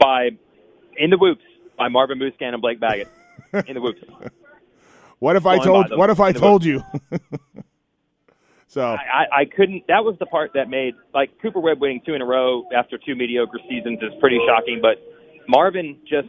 By 0.00 0.30
in 0.96 1.10
the 1.10 1.18
whoops 1.18 1.42
by 1.76 1.88
Marvin 1.88 2.18
Musquin 2.18 2.52
and 2.52 2.60
Blake 2.62 2.80
Baggett. 2.80 3.08
In 3.66 3.74
the 3.74 3.80
whoops. 3.80 4.00
What 5.20 5.36
if 5.36 5.46
I 5.46 5.62
told 5.62 5.96
what 5.96 6.10
if 6.10 6.18
I 6.18 6.32
told 6.32 6.64
you? 6.64 6.82
so 8.66 8.82
I, 8.82 8.94
I, 8.94 9.40
I 9.40 9.44
couldn't. 9.44 9.84
That 9.86 10.02
was 10.02 10.16
the 10.18 10.26
part 10.26 10.52
that 10.54 10.68
made 10.68 10.94
like 11.14 11.30
Cooper 11.40 11.60
Webb 11.60 11.80
winning 11.80 12.00
two 12.04 12.14
in 12.14 12.22
a 12.22 12.26
row 12.26 12.64
after 12.76 12.98
two 12.98 13.14
mediocre 13.14 13.58
seasons 13.68 13.98
is 14.02 14.12
pretty 14.18 14.40
shocking. 14.48 14.80
But 14.80 14.96
Marvin 15.46 15.98
just 16.08 16.28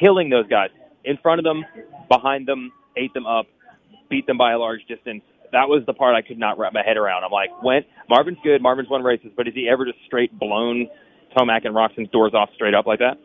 killing 0.00 0.30
those 0.30 0.46
guys 0.48 0.70
in 1.04 1.18
front 1.18 1.40
of 1.40 1.44
them, 1.44 1.64
behind 2.08 2.48
them, 2.48 2.72
ate 2.96 3.12
them 3.12 3.26
up, 3.26 3.46
beat 4.08 4.26
them 4.26 4.38
by 4.38 4.52
a 4.52 4.58
large 4.58 4.80
distance. 4.88 5.22
That 5.52 5.68
was 5.68 5.82
the 5.86 5.92
part 5.92 6.14
I 6.14 6.22
could 6.22 6.38
not 6.38 6.58
wrap 6.58 6.72
my 6.72 6.82
head 6.82 6.96
around. 6.96 7.24
I'm 7.24 7.30
like, 7.30 7.50
when 7.62 7.84
Marvin's 8.08 8.38
good, 8.42 8.62
Marvin's 8.62 8.88
won 8.88 9.02
races, 9.02 9.30
but 9.36 9.44
has 9.44 9.54
he 9.54 9.68
ever 9.68 9.84
just 9.84 9.98
straight 10.06 10.36
blown 10.38 10.88
Tomac 11.36 11.66
and 11.66 11.74
Roczen's 11.74 12.08
doors 12.10 12.32
off 12.32 12.48
straight 12.54 12.72
up 12.72 12.86
like 12.86 13.00
that? 13.00 13.18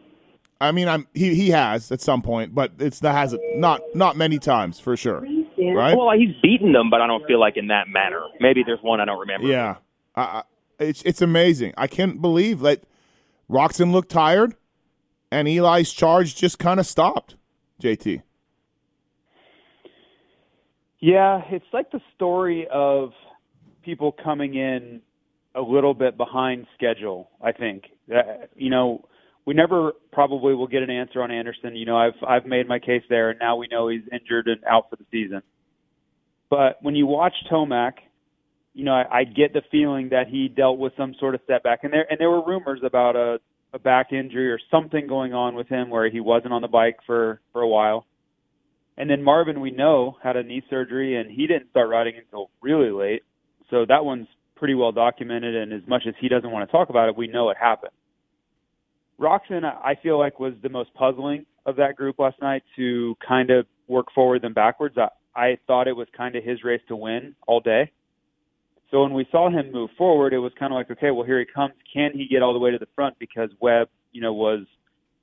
I 0.60 0.72
mean, 0.72 0.88
I'm 0.88 1.08
he 1.14 1.36
he 1.36 1.50
has 1.52 1.92
at 1.92 2.02
some 2.02 2.22
point, 2.22 2.56
but 2.56 2.72
it's 2.80 3.00
that 3.02 3.14
has 3.14 3.36
not 3.56 3.82
not 3.94 4.18
many 4.18 4.40
times 4.40 4.80
for 4.80 4.98
sure, 4.98 5.22
right? 5.22 5.96
Well, 5.96 6.12
he's 6.18 6.36
beaten 6.42 6.72
them, 6.72 6.90
but 6.90 7.02
I 7.02 7.08
don't 7.08 7.26
feel 7.28 7.40
like 7.40 7.58
in 7.58 7.68
that 7.68 7.88
manner. 7.88 8.22
Maybe 8.40 8.64
there's 8.66 8.82
one 8.82 9.00
I 9.00 9.06
don't 9.06 9.20
remember. 9.20 9.48
Yeah, 9.48 9.76
I, 10.16 10.22
I, 10.22 10.44
it's 10.80 11.04
it's 11.04 11.22
amazing. 11.22 11.74
I 11.78 11.88
can't 11.88 12.22
believe 12.22 12.62
that 12.62 12.84
Roczen 13.50 13.92
looked 13.92 14.10
tired, 14.10 14.56
and 15.32 15.48
Eli's 15.48 15.92
charge 15.92 16.36
just 16.36 16.58
kind 16.58 16.80
of 16.80 16.88
stopped. 16.88 17.36
JT, 17.82 18.24
Yeah, 21.00 21.42
it's 21.52 21.66
like 21.72 21.92
the 21.92 22.02
story 22.16 22.68
of 22.72 23.12
people 23.84 24.12
coming 24.12 24.56
in 24.56 25.02
a 25.54 25.62
little 25.62 25.94
bit 25.94 26.18
behind 26.18 26.66
schedule. 26.76 27.30
I 27.40 27.52
think 27.52 27.84
uh, 28.12 28.48
you 28.56 28.72
know 28.72 29.06
we 29.48 29.54
never 29.54 29.94
probably 30.12 30.54
will 30.54 30.68
get 30.68 30.84
an 30.84 30.89
answer 30.89 31.24
on 31.24 31.32
Anderson. 31.32 31.74
You 31.77 31.86
know, 31.86 31.98
I've 31.98 32.22
I've 32.27 32.46
made 32.46 32.68
my 32.68 32.80
case 32.80 33.01
there, 33.10 33.30
and 33.30 33.39
now 33.39 33.56
we 33.56 33.70
know 33.72 33.88
he's 33.88 34.01
injured 34.12 34.48
and 34.48 34.62
out 34.70 34.89
for 34.89 34.98
the 34.98 35.06
season. 35.10 35.42
But 36.50 36.77
when 36.82 36.96
you 36.96 37.08
watch 37.08 37.34
Tomac, 37.50 37.94
you 38.74 38.84
know, 38.84 38.92
I, 38.92 39.20
I 39.20 39.24
get 39.24 39.54
the 39.54 39.62
feeling 39.72 40.10
that 40.10 40.27
he 40.27 40.50
dealt 40.50 40.80
with 40.80 40.92
some 40.98 41.16
sort 41.18 41.34
of 41.34 41.39
setback, 41.48 41.80
and 41.84 41.94
there 41.94 42.06
and 42.10 42.20
there 42.20 42.30
were 42.30 42.46
rumors 42.46 42.82
about 42.84 43.16
a 43.16 43.39
a 43.74 43.80
back 43.80 44.12
injury 44.12 44.51
or 44.51 44.60
something 44.70 45.08
going 45.08 45.34
on 45.34 45.56
with 45.56 45.68
him 45.70 45.89
where 45.89 46.10
he 46.10 46.20
wasn't 46.20 46.51
on 46.54 46.62
the 46.62 46.68
bike 46.68 46.98
for 47.06 47.39
for 47.54 47.62
a 47.62 47.68
while. 47.68 48.06
And 48.98 49.10
then 49.10 49.24
Marvin, 49.24 49.62
we 49.62 49.72
know, 49.72 50.18
had 50.22 50.36
a 50.36 50.44
knee 50.44 50.63
surgery, 50.70 51.16
and 51.16 51.32
he 51.32 51.48
didn't 51.48 51.70
start 51.70 51.89
riding 51.89 52.16
until 52.18 52.50
really 52.62 52.92
late. 52.92 53.24
So 53.70 53.86
that 53.88 54.04
one's 54.04 54.27
pretty 54.58 54.74
well 54.74 54.92
documented. 54.92 55.56
And 55.56 55.72
as 55.72 55.88
much 55.88 56.04
as 56.06 56.16
he 56.20 56.27
doesn't 56.27 56.51
want 56.51 56.68
to 56.68 56.72
talk 56.72 56.89
about 56.89 57.08
it, 57.08 57.16
we 57.16 57.27
know 57.27 57.50
it 57.50 57.58
happened. 57.58 57.92
Roczen, 59.20 59.64
I 59.64 59.96
feel 60.02 60.20
like 60.20 60.40
was 60.40 60.54
the 60.62 60.70
most 60.70 60.94
puzzling 60.94 61.46
of 61.66 61.76
that 61.78 61.96
group 61.96 62.20
last 62.20 62.42
night 62.42 62.64
to 62.76 63.16
kind 63.26 63.50
of 63.50 63.66
work 63.88 64.08
forward 64.14 64.44
and 64.44 64.54
backwards. 64.54 64.96
I, 64.98 65.10
I 65.36 65.58
thought 65.68 65.88
it 65.88 65.96
was 65.96 66.08
kind 66.16 66.36
of 66.36 66.44
his 66.44 66.64
race 66.64 66.82
to 66.88 66.96
win 66.96 67.36
all 67.48 67.60
day. 67.60 67.92
So 68.92 69.02
when 69.02 69.14
we 69.14 69.28
saw 69.32 69.50
him 69.50 69.72
move 69.72 69.90
forward, 69.98 70.34
it 70.34 70.40
was 70.40 70.54
kind 70.58 70.72
of 70.72 70.78
like, 70.78 70.90
okay, 70.92 71.12
well 71.12 71.26
here 71.26 71.40
he 71.40 71.46
comes. 71.46 71.74
Can 71.94 72.12
he 72.14 72.28
get 72.28 72.42
all 72.42 72.54
the 72.54 72.60
way 72.60 72.72
to 72.72 72.78
the 72.78 72.88
front? 72.96 73.18
Because 73.20 73.50
Webb, 73.60 73.90
you 74.12 74.22
know, 74.22 74.34
was 74.34 74.66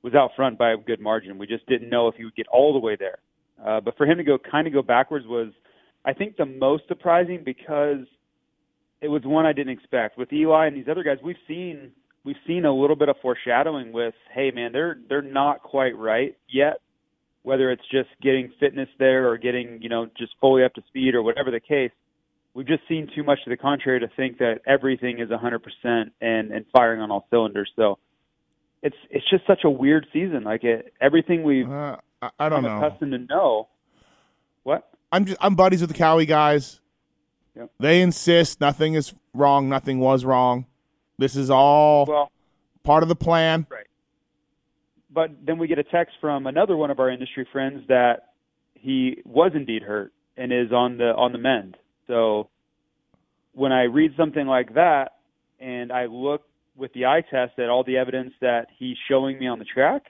was 0.02 0.14
out 0.14 0.32
front 0.36 0.58
by 0.58 0.72
a 0.72 0.76
good 0.76 1.00
margin. 1.00 1.38
We 1.38 1.46
just 1.46 1.66
didn't 1.66 1.88
know 1.88 2.08
if 2.08 2.14
he 2.16 2.24
would 2.24 2.36
get 2.36 2.46
all 2.48 2.74
the 2.74 2.78
way 2.78 2.94
there. 2.94 3.18
Uh, 3.64 3.80
but 3.80 3.96
for 3.96 4.04
him 4.04 4.18
to 4.18 4.24
go 4.24 4.36
kind 4.36 4.66
of 4.66 4.72
go 4.74 4.82
backwards 4.82 5.26
was, 5.26 5.48
I 6.04 6.12
think, 6.12 6.36
the 6.36 6.44
most 6.44 6.86
surprising 6.88 7.42
because 7.42 8.04
it 9.00 9.08
was 9.08 9.22
one 9.24 9.46
I 9.46 9.54
didn't 9.54 9.72
expect. 9.72 10.18
With 10.18 10.30
Eli 10.30 10.66
and 10.66 10.76
these 10.76 10.88
other 10.90 11.02
guys, 11.02 11.16
we've 11.24 11.36
seen 11.48 11.92
we've 12.24 12.36
seen 12.46 12.64
a 12.64 12.72
little 12.74 12.96
bit 12.96 13.08
of 13.08 13.16
foreshadowing 13.22 13.92
with, 13.92 14.14
hey 14.32 14.50
man, 14.50 14.72
they're 14.72 14.98
they're 15.08 15.22
not 15.22 15.62
quite 15.62 15.96
right 15.96 16.36
yet. 16.48 16.80
Whether 17.42 17.70
it's 17.70 17.82
just 17.90 18.08
getting 18.22 18.52
fitness 18.58 18.88
there 18.98 19.28
or 19.28 19.36
getting 19.36 19.80
you 19.82 19.88
know 19.88 20.08
just 20.18 20.32
fully 20.40 20.64
up 20.64 20.74
to 20.74 20.82
speed 20.88 21.14
or 21.14 21.22
whatever 21.22 21.50
the 21.50 21.60
case, 21.60 21.90
we've 22.54 22.66
just 22.66 22.82
seen 22.88 23.08
too 23.14 23.22
much 23.22 23.38
to 23.44 23.50
the 23.50 23.56
contrary 23.56 24.00
to 24.00 24.08
think 24.16 24.38
that 24.38 24.60
everything 24.66 25.18
is 25.20 25.28
100% 25.28 26.10
and 26.20 26.50
and 26.50 26.64
firing 26.72 27.00
on 27.00 27.10
all 27.10 27.26
cylinders. 27.30 27.70
So 27.76 27.98
it's 28.82 28.96
it's 29.10 29.28
just 29.28 29.46
such 29.46 29.64
a 29.64 29.70
weird 29.70 30.06
season. 30.12 30.44
Like 30.44 30.64
it, 30.64 30.94
everything 31.00 31.42
we've 31.42 31.70
Uh, 31.70 31.96
I, 32.22 32.30
I 32.38 32.48
don't 32.48 32.62
know. 32.62 32.78
accustomed 32.78 33.12
to 33.12 33.18
know. 33.18 33.68
What? 34.62 34.88
I'm 35.12 35.26
just 35.26 35.38
I'm 35.40 35.54
buddies 35.54 35.82
with 35.82 35.90
the 35.90 35.98
Kawi 35.98 36.26
guys. 36.26 36.80
Yep. 37.56 37.70
They 37.78 38.00
insist 38.02 38.60
nothing 38.60 38.94
is 38.94 39.14
wrong, 39.34 39.68
nothing 39.68 40.00
was 40.00 40.24
wrong. 40.24 40.66
This 41.18 41.36
is 41.36 41.50
all 41.50 42.06
Well, 42.06 42.30
part 42.82 43.02
of 43.02 43.08
the 43.08 43.14
plan. 43.16 43.66
Right. 43.70 43.86
but 45.10 45.30
then 45.44 45.58
we 45.58 45.66
get 45.68 45.78
a 45.78 45.84
text 45.84 46.14
from 46.20 46.46
another 46.46 46.76
one 46.76 46.90
of 46.90 46.98
our 47.00 47.10
industry 47.10 47.46
friends 47.52 47.86
that 47.88 48.30
he 48.74 49.22
was 49.24 49.52
indeed 49.54 49.82
hurt 49.82 50.12
and 50.36 50.52
is 50.52 50.72
on 50.72 50.98
the 50.98 51.14
on 51.14 51.32
the 51.32 51.38
mend. 51.38 51.76
So 52.06 52.48
when 53.52 53.72
I 53.72 53.84
read 53.84 54.12
something 54.16 54.46
like 54.46 54.74
that 54.74 55.12
and 55.60 55.92
I 55.92 56.06
look 56.06 56.42
with 56.76 56.92
the 56.92 57.06
eye 57.06 57.22
test 57.30 57.58
at 57.58 57.68
all 57.70 57.84
the 57.84 57.96
evidence 57.96 58.32
that 58.40 58.66
he's 58.76 58.96
showing 59.08 59.38
me 59.38 59.46
on 59.46 59.60
the 59.60 59.64
track, 59.64 60.06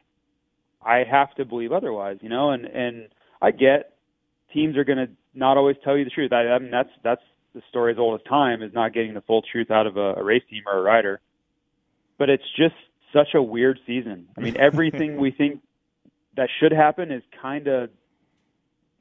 I 0.84 1.04
have 1.08 1.34
to 1.34 1.44
believe 1.44 1.72
otherwise, 1.72 2.18
you 2.22 2.30
know, 2.30 2.50
and 2.50 2.64
and 2.64 3.08
I 3.42 3.50
get 3.50 3.92
teams 4.52 4.76
are 4.78 4.84
going 4.84 4.98
to 4.98 5.08
not 5.34 5.56
always 5.58 5.76
tell 5.84 5.96
you 5.98 6.04
the 6.04 6.10
truth. 6.10 6.32
I, 6.32 6.48
I 6.48 6.58
mean 6.58 6.70
that's 6.70 6.88
that's 7.02 7.22
the 7.54 7.62
story 7.68 7.92
as 7.92 7.98
old 7.98 8.20
as 8.20 8.26
time 8.26 8.62
is 8.62 8.72
not 8.72 8.92
getting 8.92 9.14
the 9.14 9.20
full 9.20 9.42
truth 9.42 9.70
out 9.70 9.86
of 9.86 9.96
a, 9.96 10.14
a 10.14 10.22
race 10.22 10.42
team 10.50 10.62
or 10.66 10.78
a 10.78 10.82
rider. 10.82 11.20
But 12.18 12.30
it's 12.30 12.44
just 12.56 12.74
such 13.12 13.34
a 13.34 13.42
weird 13.42 13.78
season. 13.86 14.28
I 14.36 14.40
mean, 14.40 14.56
everything 14.56 15.16
we 15.20 15.30
think 15.30 15.60
that 16.36 16.48
should 16.60 16.72
happen 16.72 17.12
is 17.12 17.22
kind 17.40 17.68
of 17.68 17.90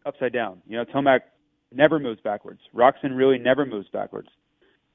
upside 0.06 0.34
down. 0.34 0.62
You 0.68 0.78
know, 0.78 0.86
Tomac 0.86 1.22
never 1.72 2.00
moves 2.00 2.22
backwards. 2.22 2.62
Roczen 2.76 3.16
really 3.16 3.40
never 3.40 3.66
moves 3.66 3.88
backwards. 3.90 4.30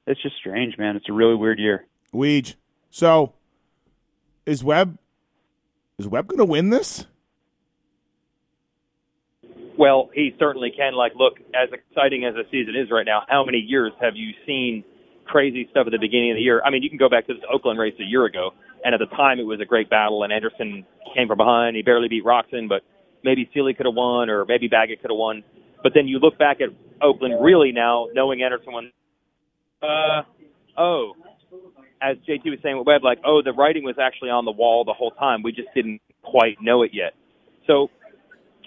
It's 0.07 0.21
just 0.21 0.37
strange, 0.37 0.77
man. 0.77 0.95
It's 0.95 1.09
a 1.09 1.13
really 1.13 1.35
weird 1.35 1.59
year. 1.59 1.85
Weege. 2.13 2.55
So 2.89 3.33
is 4.45 4.63
Webb 4.63 4.97
is 5.97 6.07
Webb 6.07 6.27
going 6.27 6.39
to 6.39 6.45
win 6.45 6.69
this? 6.69 7.05
Well, 9.79 10.09
he 10.13 10.35
certainly 10.37 10.73
can. 10.75 10.93
Like, 10.93 11.13
look, 11.15 11.39
as 11.55 11.69
exciting 11.71 12.25
as 12.25 12.35
the 12.35 12.43
season 12.51 12.75
is 12.75 12.91
right 12.91 13.05
now, 13.05 13.23
how 13.29 13.45
many 13.45 13.59
years 13.59 13.93
have 14.01 14.11
you 14.13 14.33
seen 14.45 14.83
crazy 15.23 15.69
stuff 15.71 15.87
at 15.87 15.91
the 15.93 15.97
beginning 15.97 16.31
of 16.31 16.35
the 16.35 16.41
year? 16.41 16.61
I 16.65 16.69
mean, 16.69 16.83
you 16.83 16.89
can 16.89 16.99
go 16.99 17.07
back 17.07 17.27
to 17.27 17.33
this 17.33 17.43
Oakland 17.49 17.79
race 17.79 17.95
a 17.97 18.03
year 18.03 18.25
ago, 18.25 18.51
and 18.83 18.93
at 18.93 18.99
the 18.99 19.07
time 19.15 19.39
it 19.39 19.43
was 19.43 19.61
a 19.61 19.65
great 19.65 19.89
battle, 19.89 20.23
and 20.23 20.33
Anderson 20.33 20.85
came 21.15 21.29
from 21.29 21.37
behind. 21.37 21.77
He 21.77 21.81
barely 21.81 22.09
beat 22.09 22.25
Roczen, 22.25 22.67
but 22.67 22.81
maybe 23.23 23.49
Sealy 23.53 23.73
could 23.73 23.85
have 23.85 23.95
won, 23.95 24.29
or 24.29 24.43
maybe 24.43 24.67
Baggett 24.67 25.01
could 25.01 25.11
have 25.11 25.17
won. 25.17 25.45
But 25.81 25.93
then 25.95 26.09
you 26.09 26.19
look 26.19 26.37
back 26.37 26.57
at 26.59 26.75
Oakland 27.01 27.35
really 27.41 27.71
now, 27.71 28.07
knowing 28.13 28.43
Anderson 28.43 28.73
won. 28.73 28.91
Uh, 29.81 30.23
oh, 30.77 31.13
as 32.01 32.17
JT 32.27 32.43
was 32.51 32.59
saying 32.61 32.77
with 32.77 32.85
Webb, 32.85 33.05
like, 33.05 33.19
oh, 33.25 33.41
the 33.41 33.53
writing 33.53 33.85
was 33.85 33.95
actually 33.97 34.29
on 34.29 34.43
the 34.43 34.51
wall 34.51 34.83
the 34.83 34.91
whole 34.91 35.11
time. 35.11 35.41
We 35.41 35.53
just 35.53 35.69
didn't 35.73 36.01
quite 36.21 36.57
know 36.61 36.83
it 36.83 36.91
yet. 36.91 37.13
So 37.65 37.87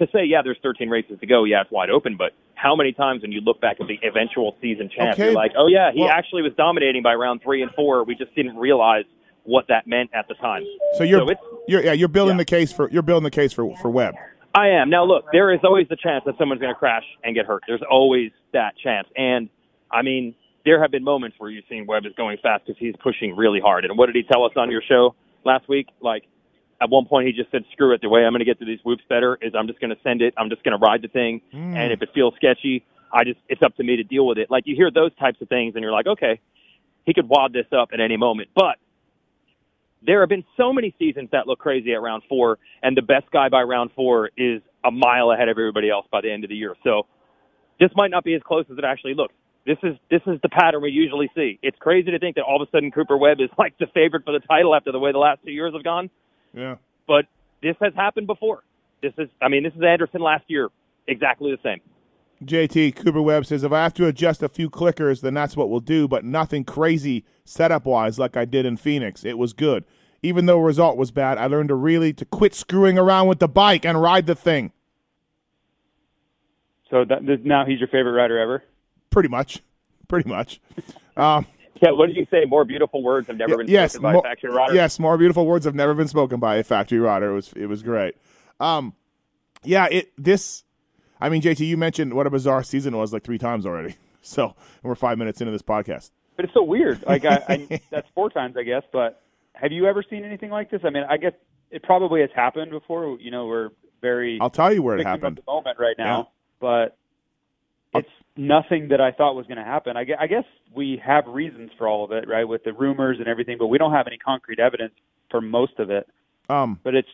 to 0.05 0.13
say, 0.13 0.25
yeah, 0.25 0.43
there's 0.43 0.59
13 0.63 0.89
races 0.89 1.19
to 1.21 1.27
go, 1.27 1.45
yeah, 1.45 1.63
it's 1.63 1.71
wide 1.71 1.91
open, 1.91 2.17
but 2.17 2.33
how 2.55 2.77
many 2.77 2.93
times 2.93 3.23
when 3.23 3.33
you 3.33 3.41
look 3.41 3.61
back 3.61 3.81
at 3.81 3.87
the 3.87 3.99
eventual 4.03 4.57
season 4.61 4.89
champ, 4.89 5.15
Okay. 5.15 5.25
you're 5.27 5.33
like, 5.35 5.53
oh, 5.57 5.67
yeah, 5.67 5.91
he 5.93 6.01
Well- 6.01 6.11
actually 6.11 6.43
was 6.43 6.53
dominating 6.55 7.03
by 7.03 7.15
round 7.15 7.43
three 7.43 7.63
and 7.63 7.71
four. 7.73 8.05
We 8.05 8.15
just 8.15 8.35
didn't 8.35 8.57
realize 8.57 9.05
what 9.45 9.67
that 9.69 9.87
meant 9.87 10.11
at 10.15 10.29
the 10.29 10.35
time. 10.35 10.65
So 10.95 11.05
you're 11.05 11.21
So 11.21 11.31
it's- 11.31 11.47
you're 11.67 11.83
yeah, 11.83 11.93
you're 11.93 12.09
building 12.09 12.35
yeah. 12.37 12.39
the 12.39 12.45
case 12.45 12.73
for 12.73 12.89
you're 12.91 13.03
building 13.03 13.25
the 13.25 13.31
case 13.31 13.53
for 13.53 13.75
for 13.77 13.91
Webb. 13.91 14.15
I 14.55 14.69
am. 14.69 14.91
Now, 14.91 15.05
look, 15.05 15.25
there 15.33 15.51
is 15.53 15.61
always 15.65 15.89
the 15.89 15.97
chance 15.97 16.25
that 16.27 16.37
someone's 16.39 16.61
going 16.61 16.73
to 16.73 16.79
crash 16.79 17.05
and 17.25 17.35
get 17.35 17.47
hurt. 17.47 17.63
There's 17.67 17.81
always 17.91 18.31
that 18.53 18.77
chance. 18.77 19.09
And, 19.17 19.49
I 19.91 20.03
mean, 20.03 20.35
there 20.67 20.79
have 20.81 20.91
been 20.91 21.03
moments 21.03 21.37
where 21.41 21.49
you've 21.51 21.65
seen 21.71 21.87
Webb 21.87 22.05
is 22.05 22.13
going 22.17 22.37
fast 22.43 22.67
because 22.67 22.79
he's 22.79 22.95
pushing 23.03 23.35
really 23.35 23.61
hard. 23.61 23.85
And 23.87 23.97
what 23.97 24.07
did 24.07 24.15
he 24.15 24.23
tell 24.25 24.45
us 24.45 24.53
on 24.57 24.71
your 24.71 24.83
show 24.83 25.15
last 25.45 25.69
week? 25.69 25.89
Like, 26.03 26.25
at 26.83 26.91
one 26.91 27.07
point, 27.07 27.27
he 27.27 27.33
just 27.33 27.51
said, 27.51 27.65
screw 27.73 27.95
it. 27.95 28.01
The 28.01 28.09
way 28.09 28.25
I'm 28.25 28.33
going 28.33 28.41
to 28.41 28.45
get 28.45 28.59
to 28.59 28.65
these 28.65 28.81
whoops 28.85 29.05
better 29.09 29.39
is 29.41 29.53
I'm 29.57 29.69
just 29.69 29.81
going 29.81 29.91
to 29.91 30.01
send 30.03 30.21
it. 30.21 30.35
I'm 30.37 30.51
just 30.51 30.65
going 30.65 30.79
to 30.79 30.85
ride 30.85 31.03
the 31.03 31.09
thing. 31.09 31.41
Hmm. 31.53 31.77
And 31.77 31.93
if 31.93 32.03
it 32.03 32.11
feels 32.15 32.35
sketchy, 32.37 32.85
I 33.13 33.25
just, 33.25 33.39
it's 33.49 33.63
up 33.63 33.77
to 33.77 33.85
me 33.85 33.97
to 33.97 34.05
deal 34.05 34.27
with 34.27 34.39
it. 34.39 34.51
Like, 34.51 34.65
you 34.67 34.75
hear 34.75 34.91
those 34.91 35.15
types 35.17 35.41
of 35.41 35.49
things 35.49 35.75
and 35.75 35.83
you're 35.83 35.93
like, 35.93 36.07
okay, 36.07 36.41
he 37.07 37.15
could 37.15 37.29
wad 37.29 37.53
this 37.53 37.67
up 37.77 37.91
at 37.93 38.01
any 38.01 38.17
moment. 38.17 38.49
But 38.55 38.77
there 40.05 40.21
have 40.21 40.29
been 40.29 40.45
so 40.57 40.73
many 40.73 40.95
seasons 40.99 41.29
that 41.33 41.47
look 41.47 41.59
crazy 41.59 41.93
at 41.93 42.03
round 42.03 42.23
four, 42.29 42.59
and 42.83 42.97
the 42.97 43.03
best 43.03 43.31
guy 43.33 43.49
by 43.49 43.63
round 43.63 43.91
four 43.95 44.31
is 44.37 44.61
a 44.85 44.91
mile 44.91 45.31
ahead 45.31 45.49
of 45.49 45.59
everybody 45.59 45.91
else 45.91 46.07
by 46.11 46.21
the 46.21 46.33
end 46.33 46.45
of 46.45 46.51
the 46.51 46.57
year. 46.57 46.75
So 46.83 47.07
this 47.79 47.91
might 47.95 48.11
not 48.11 48.25
be 48.25 48.35
as 48.35 48.43
close 48.43 48.65
as 48.71 48.79
it 48.79 48.85
actually 48.85 49.15
looks. 49.15 49.35
This 49.65 49.79
is 49.85 49.95
this 50.11 50.23
is 50.27 50.41
the 50.43 50.49
pattern 50.49 50.83
we 50.83 50.91
usually 50.91 51.31
see. 51.37 51.61
It's 51.63 51.79
crazy 51.79 52.11
to 52.11 52.19
think 52.19 52.35
that 52.35 52.43
all 52.43 52.61
of 52.61 52.67
a 52.67 52.71
sudden 52.73 52.91
Cooper 52.91 53.17
Webb 53.17 53.41
is 53.41 53.49
like 53.59 53.79
the 53.79 53.87
favorite 53.95 54.25
for 54.25 54.33
the 54.33 54.41
title 54.41 54.75
after 54.75 54.91
the 54.91 54.99
way 54.99 55.13
the 55.13 55.19
last 55.19 55.39
two 55.45 55.53
years 55.53 55.73
have 55.73 55.85
gone, 55.85 56.11
Yeah. 56.55 56.77
but 57.07 57.27
this 57.63 57.77
has 57.81 57.95
happened 57.95 58.27
before. 58.27 58.63
This 59.03 59.13
is 59.19 59.29
I 59.41 59.49
mean 59.49 59.63
this 59.63 59.73
is 59.75 59.83
Anderson 59.83 60.21
last 60.21 60.45
year, 60.49 60.69
exactly 61.07 61.51
the 61.51 61.59
same. 61.63 61.81
JT 62.45 62.97
Cooper 62.97 63.23
Webb 63.23 63.47
says 63.47 63.63
if 63.63 63.71
I 63.73 63.83
have 63.83 63.95
to 63.95 64.07
adjust 64.07 64.43
a 64.43 64.49
few 64.49 64.69
clickers, 64.69 65.21
then 65.21 65.35
that's 65.35 65.57
what 65.57 65.71
we'll 65.71 65.81
do, 65.81 66.09
but 66.09 66.25
nothing 66.25 66.65
crazy 66.65 67.25
setup 67.45 67.85
wise 67.87 68.19
like 68.19 68.37
I 68.37 68.45
did 68.45 68.67
in 68.67 68.77
Phoenix. 68.77 69.25
It 69.25 69.39
was 69.39 69.53
good. 69.53 69.85
Even 70.25 70.47
though 70.47 70.57
the 70.59 70.63
result 70.65 70.97
was 70.97 71.11
bad, 71.11 71.39
I 71.39 71.47
learned 71.47 71.69
to 71.69 71.75
really 71.75 72.13
to 72.15 72.25
quit 72.25 72.55
screwing 72.55 72.99
around 72.99 73.29
with 73.29 73.39
the 73.39 73.49
bike 73.49 73.85
and 73.85 74.01
ride 74.01 74.27
the 74.27 74.35
thing. 74.35 74.73
So 76.91 77.05
that, 77.05 77.25
that- 77.27 77.45
now 77.45 77.65
he's 77.65 77.79
your 77.79 77.89
favorite 77.89 78.13
rider 78.13 78.39
ever. 78.39 78.63
Pretty 79.11 79.29
much. 79.29 79.61
Pretty 80.09 80.29
much. 80.29 80.61
Um, 81.15 81.47
Yeah, 81.83 81.91
what 81.91 82.07
did 82.07 82.17
you 82.17 82.27
say? 82.31 82.45
More 82.47 82.65
beautiful 82.65 83.03
words 83.03 83.27
have 83.27 83.37
never 83.37 83.57
been 83.59 83.67
yes, 83.69 83.93
spoken 83.95 84.03
by 84.03 84.13
more, 84.13 84.23
factory 84.23 84.51
rider. 84.53 84.75
yes, 84.75 84.99
more 85.01 85.19
beautiful 85.19 85.45
words 85.47 85.65
have 85.65 85.75
never 85.75 85.95
been 85.95 86.07
spoken 86.09 86.39
by 86.39 86.57
a 86.57 86.63
factory 86.63 87.01
rider. 87.01 87.31
It 87.33 87.35
was 87.35 87.53
it 87.57 87.67
was 87.67 87.83
great. 87.83 88.15
Um, 88.61 88.95
yeah, 89.65 89.89
it 89.91 90.13
this. 90.17 90.65
I 91.21 91.29
mean, 91.29 91.43
JT, 91.43 91.61
you 91.67 91.77
mentioned 91.77 92.15
what 92.15 92.27
a 92.27 92.31
bizarre 92.31 92.63
season 92.63 92.95
it 92.95 92.99
was 92.99 93.13
like 93.13 93.25
three 93.25 93.39
times 93.39 93.67
already. 93.67 93.97
So 94.25 94.45
and 94.45 94.55
we're 94.85 94.95
five 94.95 95.19
minutes 95.19 95.41
into 95.41 95.51
this 95.51 95.63
podcast. 95.63 96.13
But 96.37 96.45
it's 96.45 96.55
so 96.55 96.63
weird. 96.63 97.03
Like 97.05 97.25
I, 97.25 97.43
I 97.49 97.81
that's 97.91 98.07
four 98.15 98.31
times, 98.31 98.57
I 98.57 98.63
guess. 98.63 98.85
But 98.93 99.21
have 99.55 99.73
you 99.73 99.87
ever 99.87 100.05
seen 100.09 100.25
anything 100.25 100.51
like 100.51 100.71
this? 100.71 100.81
I 100.85 100.91
mean, 100.91 101.03
I 101.11 101.17
guess 101.17 101.33
it 101.73 101.83
probably 101.83 102.21
has 102.21 102.31
happened 102.33 102.71
before. 102.71 103.19
You 103.19 103.33
know, 103.33 103.47
we're 103.47 103.71
very 104.01 104.39
I'll 104.41 104.49
tell 104.49 104.73
you 104.73 104.81
where 104.81 104.97
it 104.97 105.05
happened. 105.05 105.39
the 105.39 105.53
moment 105.53 105.77
right 105.81 105.97
now, 105.99 106.19
Yeah. 106.19 106.25
but 106.61 106.99
nothing 108.37 108.89
that 108.89 109.01
I 109.01 109.13
thought 109.13 109.35
was 109.35 109.47
going 109.47 109.59
to 109.59 109.65
happen. 109.65 109.97
I 109.97 110.05
guess, 110.05 110.17
I 110.21 110.27
guess 110.27 110.45
we 110.75 111.01
have 111.05 111.27
reasons 111.27 111.71
for 111.77 111.87
all 111.89 112.05
of 112.05 112.13
it, 112.13 112.27
right? 112.29 112.45
With 112.45 112.65
the 112.65 112.73
rumors 112.73 113.19
and 113.19 113.29
everything, 113.29 113.57
but 113.59 113.67
we 113.67 113.79
don't 113.79 113.93
have 113.93 114.07
any 114.07 114.19
concrete 114.19 114.59
evidence 114.59 114.95
for 115.31 115.41
most 115.41 115.79
of 115.79 115.91
it. 115.91 116.09
Um, 116.49 116.81
But 116.83 116.95
it's 116.95 117.09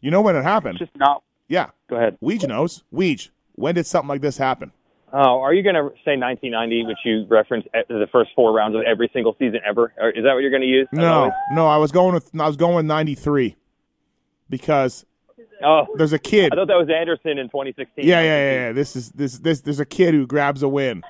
you 0.00 0.10
know 0.10 0.20
when 0.20 0.36
it 0.36 0.42
happened? 0.42 0.78
just 0.78 0.94
not. 0.96 1.22
Yeah, 1.48 1.70
Go 1.88 1.96
ahead. 1.96 2.18
Weege 2.22 2.46
knows. 2.48 2.82
Weege, 2.92 3.30
when 3.54 3.74
did 3.76 3.86
something 3.86 4.08
like 4.08 4.20
this 4.20 4.36
happen? 4.38 4.72
Oh, 5.12 5.40
are 5.40 5.54
you 5.54 5.62
going 5.62 5.76
to 5.76 5.90
say 6.04 6.16
1990, 6.16 6.84
which 6.86 6.98
you 7.04 7.24
referenced 7.28 7.68
at 7.72 7.86
the 7.88 8.06
first 8.10 8.30
four 8.34 8.52
rounds 8.52 8.74
of 8.74 8.82
every 8.82 9.08
single 9.12 9.36
season 9.38 9.60
ever? 9.66 9.92
Or 9.96 10.10
is 10.10 10.24
that 10.24 10.34
what 10.34 10.40
you're 10.40 10.50
going 10.50 10.62
to 10.62 10.68
use? 10.68 10.88
No, 10.92 11.30
no, 11.52 11.66
I 11.68 11.76
was 11.76 11.92
going 11.92 12.12
with 12.14 12.28
I 12.38 12.46
was 12.46 12.56
going 12.56 12.74
with 12.76 12.84
ninety 12.86 13.14
three 13.14 13.56
because 14.50 15.06
Oh, 15.64 15.86
there's 15.96 16.12
a 16.12 16.18
kid. 16.18 16.52
I 16.52 16.56
thought 16.56 16.68
that 16.68 16.76
was 16.78 16.88
Anderson 16.90 17.38
in 17.38 17.46
2016. 17.48 18.04
Yeah, 18.06 18.20
yeah, 18.20 18.26
yeah, 18.26 18.52
yeah. 18.52 18.72
This 18.72 18.94
is 18.96 19.10
this 19.12 19.38
this. 19.38 19.60
There's 19.62 19.80
a 19.80 19.86
kid 19.86 20.12
who 20.14 20.26
grabs 20.26 20.62
a 20.62 20.68
win 20.68 21.02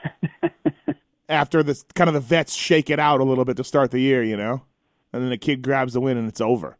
after 1.29 1.63
this 1.63 1.85
kind 1.95 2.09
of 2.09 2.15
the 2.15 2.21
vets 2.21 2.55
shake 2.55 2.91
it 2.91 2.99
out 2.99 3.21
a 3.21 3.25
little 3.25 3.45
bit 3.45 3.57
to 3.57 3.65
start 3.65 3.91
the 3.91 3.99
year, 4.01 4.23
you 4.23 4.37
know, 4.37 4.63
and 5.13 5.23
then 5.23 5.31
the 5.31 5.39
kid 5.39 5.63
grabs 5.63 5.93
the 5.95 6.01
win 6.01 6.17
and 6.17 6.29
it's 6.29 6.41
over. 6.41 6.77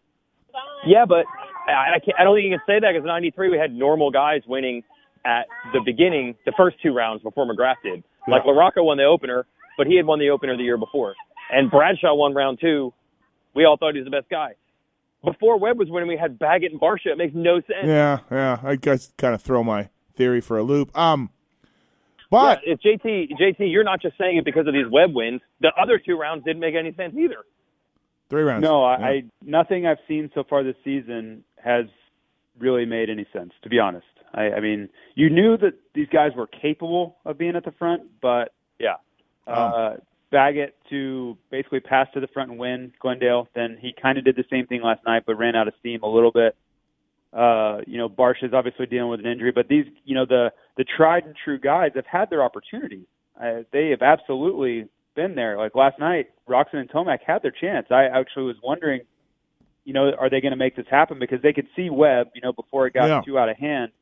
Yeah, 0.87 1.05
but 1.05 1.27
I, 1.67 1.95
I, 1.97 1.99
can't, 2.05 2.17
I 2.19 2.25
don't 2.25 2.37
think 2.37 2.45
you 2.45 2.51
can 2.53 2.61
say 2.67 2.79
that 2.81 2.93
because 2.93 3.03
in 3.03 3.09
'93 3.09 3.51
we 3.51 3.59
had 3.59 3.73
normal 3.73 4.11
guys 4.11 4.43
winning 4.47 4.83
at 5.25 5.47
the 5.73 5.81
beginning, 5.85 6.37
the 6.45 6.53
first 6.57 6.77
two 6.83 6.93
rounds 6.93 7.23
before 7.23 7.45
McGrath 7.47 7.77
did. 7.83 8.05
Like 8.29 8.43
Yeah. 8.47 8.53
LaRocco 8.53 8.85
won 8.85 8.97
the 8.97 9.05
opener, 9.05 9.47
but 9.77 9.87
he 9.89 9.97
had 9.97 10.07
won 10.07 10.21
the 10.21 10.31
opener 10.31 10.57
the 10.57 10.63
year 10.63 10.79
before, 10.79 11.15
and 11.53 11.71
Bradshaw 11.71 12.15
won 12.15 12.35
round 12.35 12.59
two. 12.61 12.93
We 13.55 13.65
all 13.65 13.77
thought 13.77 13.95
he 13.95 14.01
was 14.01 14.07
the 14.07 14.11
best 14.11 14.29
guy. 14.29 14.55
Before 15.25 15.59
Webb 15.59 15.79
was 15.79 15.89
winning, 15.91 16.09
we 16.09 16.17
had 16.17 16.39
Baggett 16.39 16.73
and 16.73 16.81
Barcia. 16.81 17.07
It 17.13 17.19
makes 17.19 17.35
no 17.35 17.57
sense. 17.61 17.85
Yeah, 17.85 18.21
yeah. 18.31 18.59
I 18.63 18.77
guess 18.77 19.13
kind 19.19 19.35
of 19.35 19.43
throw 19.43 19.63
my 19.65 19.89
theory 20.15 20.41
for 20.41 20.57
a 20.59 20.63
loop. 20.63 20.97
Um, 20.97 21.31
but 22.31 22.61
yeah, 22.67 22.75
if 22.75 22.81
JT, 22.81 23.31
JT, 23.41 23.71
you're 23.73 23.85
not 23.85 24.03
just 24.03 24.19
saying 24.19 24.37
it 24.37 24.45
because 24.45 24.67
of 24.67 24.73
these 24.75 24.87
Webb 24.91 25.15
wins. 25.15 25.41
The 25.61 25.71
other 25.81 25.99
two 25.99 26.17
rounds 26.19 26.45
didn't 26.45 26.61
make 26.61 26.75
any 26.75 26.93
sense 26.95 27.15
either. 27.17 27.45
three 28.31 28.43
rounds. 28.43 28.63
No, 28.63 28.83
I, 28.85 28.99
Yeah. 28.99 29.07
I 29.07 29.23
nothing 29.45 29.87
I've 29.87 29.99
seen 30.09 30.31
so 30.35 30.43
far 30.45 30.65
this 30.65 30.75
season 30.85 31.45
has 31.63 31.87
really 32.59 32.85
made 32.85 33.11
any 33.11 33.27
sense. 33.33 33.53
To 33.63 33.69
be 33.69 33.79
honest, 33.79 34.07
I, 34.35 34.51
I 34.53 34.61
mean, 34.61 34.89
you 35.15 35.31
knew 35.31 35.57
that 35.59 35.75
these 35.95 36.09
guys 36.13 36.33
were 36.37 36.47
capable 36.49 37.17
of 37.25 37.39
being 37.39 37.55
at 37.55 37.65
the 37.65 37.73
front, 37.73 38.03
but 38.21 38.53
Yeah. 38.81 38.95
uh, 39.47 39.97
Baggett 40.31 40.75
to 40.91 41.37
basically 41.51 41.81
pass 41.81 42.09
to 42.15 42.21
the 42.21 42.27
front 42.29 42.51
and 42.51 42.59
win 42.59 42.93
Glendale. 43.01 43.49
Then 43.55 43.79
he 43.81 43.95
kind 44.01 44.19
of 44.19 44.25
did 44.25 44.37
the 44.37 44.45
same 44.51 44.67
thing 44.67 44.83
last 44.83 45.01
night, 45.07 45.23
but 45.27 45.37
ran 45.37 45.55
out 45.55 45.69
of 45.69 45.75
steam 45.81 46.03
a 46.03 46.09
little 46.09 46.33
bit. 46.33 46.57
Uh, 47.33 47.81
you 47.87 47.99
know, 47.99 48.09
Barsh 48.09 48.43
is 48.43 48.53
obviously 48.53 48.87
dealing 48.87 49.11
with 49.11 49.21
an 49.21 49.27
injury, 49.27 49.53
but 49.53 49.69
these, 49.69 49.85
you 50.05 50.15
know, 50.15 50.25
the 50.25 50.53
the 50.77 50.85
tried 50.85 51.25
and 51.25 51.35
true 51.45 51.59
guys 51.59 51.91
have 51.95 52.07
had 52.07 52.31
their 52.31 52.43
opportunities. 52.43 53.07
Uh, 53.41 53.63
they 53.73 53.91
have 53.91 54.03
absolutely 54.03 54.89
been 55.15 55.35
there. 55.35 55.59
Like 55.59 55.75
last 55.75 55.99
night, 55.99 56.31
Roczen 56.49 56.75
and 56.75 56.89
Tomac 56.91 57.19
had 57.27 57.43
their 57.43 57.51
chance. 57.51 57.87
I 57.91 58.05
actually 58.05 58.45
was 58.45 58.57
wondering, 58.63 59.01
you 59.85 59.93
know, 59.93 60.13
are 60.19 60.31
they 60.31 60.41
going 60.41 60.53
to 60.53 60.57
make 60.57 60.77
this 60.77 60.87
happen 60.91 61.19
because 61.19 61.43
they 61.43 61.53
could 61.53 61.67
see 61.77 61.91
Webb, 61.91 62.29
you 62.35 62.41
know, 62.41 62.53
before 62.53 62.87
it 62.87 62.95
got 62.95 63.07
Yeah. 63.09 63.21
too 63.25 63.39
out 63.39 63.49
of 63.49 63.57
hand. 63.59 63.93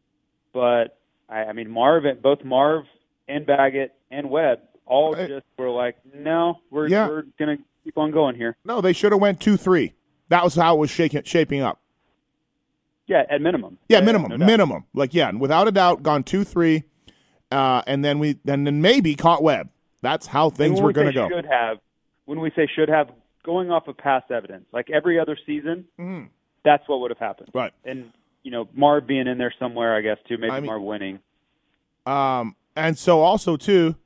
But 0.52 0.98
I, 1.28 1.44
I 1.44 1.52
mean, 1.52 1.70
Marv, 1.70 2.04
both 2.22 2.44
Marv 2.44 2.84
and 3.28 3.44
Baggett 3.46 3.94
and 4.10 4.30
Webb 4.30 4.60
all 4.86 5.14
just 5.14 5.46
were 5.58 5.70
like, 5.70 5.96
no, 6.14 6.60
we're 6.70 6.88
Yeah. 6.88 7.08
we're 7.08 7.22
going 7.38 7.56
to 7.58 7.62
keep 7.84 7.96
on 7.98 8.10
going 8.10 8.36
here. 8.36 8.56
no, 8.64 8.80
they 8.80 8.92
should 8.92 9.12
have 9.12 9.20
went 9.20 9.40
two 9.40 9.56
three. 9.56 9.94
That 10.28 10.42
was 10.44 10.54
how 10.54 10.76
it 10.76 10.78
was 10.78 10.90
shaking, 10.90 11.22
shaping 11.24 11.60
up. 11.60 11.80
Yeah, 13.06 13.24
at 13.28 13.40
minimum. 13.42 13.78
Yeah, 13.88 13.98
Uh, 13.98 14.02
minimum, 14.02 14.30
no 14.38 14.46
minimum. 14.46 14.84
Like 14.94 15.12
yeah, 15.14 15.30
without 15.32 15.68
a 15.68 15.72
doubt, 15.72 16.02
gone 16.02 16.22
two 16.24 16.42
three, 16.44 16.84
uh, 17.50 17.82
and 17.86 18.02
then 18.04 18.18
we 18.18 18.38
and 18.46 18.66
then 18.66 18.80
maybe 18.80 19.14
caught 19.14 19.42
Webb. 19.42 19.68
That's 20.00 20.26
how 20.26 20.48
things 20.50 20.80
were 20.80 20.88
we 20.88 20.92
going 20.94 21.06
to 21.08 21.12
go. 21.12 21.28
Should 21.28 21.44
have 21.46 21.78
when 22.24 22.40
we 22.40 22.50
say 22.56 22.66
should 22.74 22.88
have, 22.88 23.10
going 23.42 23.70
off 23.70 23.86
of 23.88 23.98
past 23.98 24.30
evidence, 24.30 24.64
like 24.72 24.88
every 24.90 25.18
other 25.18 25.36
season, 25.44 25.84
Mhm. 26.00 26.28
that's 26.64 26.88
what 26.88 27.00
would 27.00 27.10
have 27.10 27.18
happened. 27.18 27.50
Right. 27.52 27.72
And 27.84 28.10
you 28.42 28.50
know, 28.50 28.68
Marv 28.74 29.06
being 29.06 29.26
in 29.26 29.36
there 29.36 29.52
somewhere, 29.58 29.94
I 29.94 30.00
guess 30.00 30.16
too. 30.26 30.38
Maybe 30.38 30.52
I 30.52 30.60
mean- 30.60 30.66
Marv 30.66 30.80
winning. 30.82 31.18
Um, 32.06 32.56
and 32.76 32.96
so 32.98 33.20
also 33.20 33.56
too, 33.56 33.96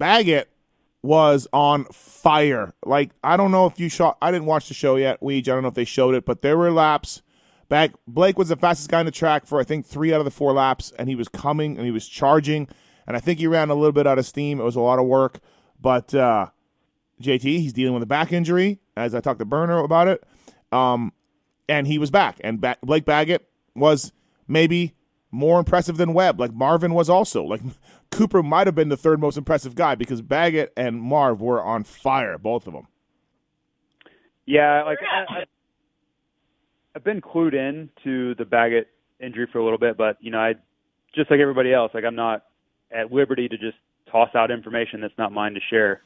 Baggett 0.00 0.48
was 1.02 1.46
on 1.52 1.84
fire. 1.84 2.72
Like 2.84 3.10
I 3.22 3.36
don't 3.36 3.52
know 3.52 3.66
if 3.66 3.78
you 3.78 3.88
shot. 3.90 4.16
I 4.20 4.32
didn't 4.32 4.46
watch 4.46 4.66
the 4.66 4.74
show 4.74 4.96
yet. 4.96 5.20
Weege. 5.20 5.42
I 5.42 5.52
don't 5.52 5.62
know 5.62 5.68
if 5.68 5.74
they 5.74 5.84
showed 5.84 6.14
it, 6.14 6.24
but 6.24 6.40
there 6.40 6.56
were 6.56 6.72
laps. 6.72 7.22
Back 7.68 7.92
Blake 8.08 8.38
was 8.38 8.48
the 8.48 8.56
fastest 8.56 8.90
guy 8.90 9.00
in 9.00 9.06
the 9.06 9.12
track 9.12 9.46
for 9.46 9.60
I 9.60 9.64
think 9.64 9.86
three 9.86 10.12
out 10.12 10.20
of 10.20 10.24
the 10.24 10.30
four 10.30 10.52
laps, 10.52 10.90
and 10.98 11.08
he 11.08 11.14
was 11.14 11.28
coming 11.28 11.76
and 11.76 11.84
he 11.84 11.92
was 11.92 12.08
charging, 12.08 12.66
and 13.06 13.16
I 13.16 13.20
think 13.20 13.38
he 13.38 13.46
ran 13.46 13.68
a 13.68 13.74
little 13.74 13.92
bit 13.92 14.06
out 14.06 14.18
of 14.18 14.26
steam. 14.26 14.58
It 14.58 14.64
was 14.64 14.74
a 14.74 14.80
lot 14.80 14.98
of 14.98 15.04
work, 15.04 15.38
but 15.78 16.14
uh, 16.14 16.46
JT 17.22 17.42
he's 17.42 17.74
dealing 17.74 17.94
with 17.94 18.02
a 18.02 18.06
back 18.06 18.32
injury. 18.32 18.80
As 18.96 19.14
I 19.14 19.20
talked 19.20 19.38
to 19.38 19.44
Burner 19.44 19.78
about 19.78 20.08
it, 20.08 20.24
um, 20.72 21.12
and 21.68 21.86
he 21.86 21.98
was 21.98 22.10
back. 22.10 22.38
And 22.42 22.58
ba- 22.60 22.78
Blake 22.82 23.04
Baggett 23.04 23.46
was 23.74 24.12
maybe 24.48 24.94
more 25.30 25.58
impressive 25.58 25.96
than 25.96 26.12
Webb. 26.12 26.40
Like 26.40 26.52
Marvin 26.52 26.94
was 26.94 27.08
also. 27.08 27.42
Like 27.44 27.60
Cooper 28.10 28.42
might 28.42 28.66
have 28.66 28.74
been 28.74 28.88
the 28.88 28.96
third 28.96 29.20
most 29.20 29.36
impressive 29.36 29.74
guy 29.74 29.94
because 29.94 30.22
Baggett 30.22 30.72
and 30.76 31.00
Marv 31.00 31.40
were 31.40 31.62
on 31.62 31.84
fire, 31.84 32.38
both 32.38 32.66
of 32.66 32.72
them. 32.72 32.88
Yeah, 34.46 34.82
like 34.84 34.98
I, 35.00 35.44
I've 36.94 37.04
been 37.04 37.20
clued 37.20 37.54
in 37.54 37.90
to 38.04 38.34
the 38.34 38.44
Baggett 38.44 38.88
injury 39.20 39.46
for 39.52 39.58
a 39.58 39.64
little 39.64 39.78
bit, 39.78 39.96
but 39.96 40.16
you 40.20 40.30
know, 40.30 40.38
I 40.38 40.54
just 41.14 41.30
like 41.30 41.40
everybody 41.40 41.72
else, 41.72 41.92
like 41.94 42.04
I'm 42.04 42.16
not 42.16 42.44
at 42.90 43.12
liberty 43.12 43.48
to 43.48 43.56
just 43.56 43.76
toss 44.10 44.30
out 44.34 44.50
information 44.50 45.00
that's 45.00 45.16
not 45.18 45.32
mine 45.32 45.54
to 45.54 45.60
share. 45.70 46.02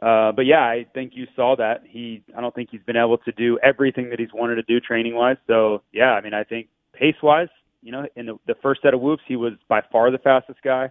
Uh, 0.00 0.32
but 0.32 0.42
yeah, 0.42 0.60
I 0.60 0.86
think 0.94 1.12
you 1.14 1.26
saw 1.36 1.54
that 1.56 1.82
he. 1.86 2.22
I 2.36 2.40
don't 2.40 2.54
think 2.54 2.70
he's 2.70 2.82
been 2.86 2.96
able 2.96 3.18
to 3.18 3.32
do 3.32 3.58
everything 3.62 4.10
that 4.10 4.18
he's 4.18 4.32
wanted 4.32 4.56
to 4.56 4.62
do 4.62 4.80
training 4.80 5.14
wise. 5.14 5.36
So 5.46 5.82
yeah, 5.92 6.12
I 6.12 6.20
mean, 6.20 6.34
I 6.34 6.44
think 6.44 6.68
pace 6.94 7.16
wise, 7.22 7.48
you 7.82 7.92
know, 7.92 8.06
in 8.16 8.26
the, 8.26 8.38
the 8.46 8.54
first 8.62 8.82
set 8.82 8.94
of 8.94 9.00
whoops, 9.00 9.22
he 9.26 9.36
was 9.36 9.52
by 9.68 9.82
far 9.90 10.10
the 10.10 10.18
fastest 10.18 10.60
guy. 10.62 10.90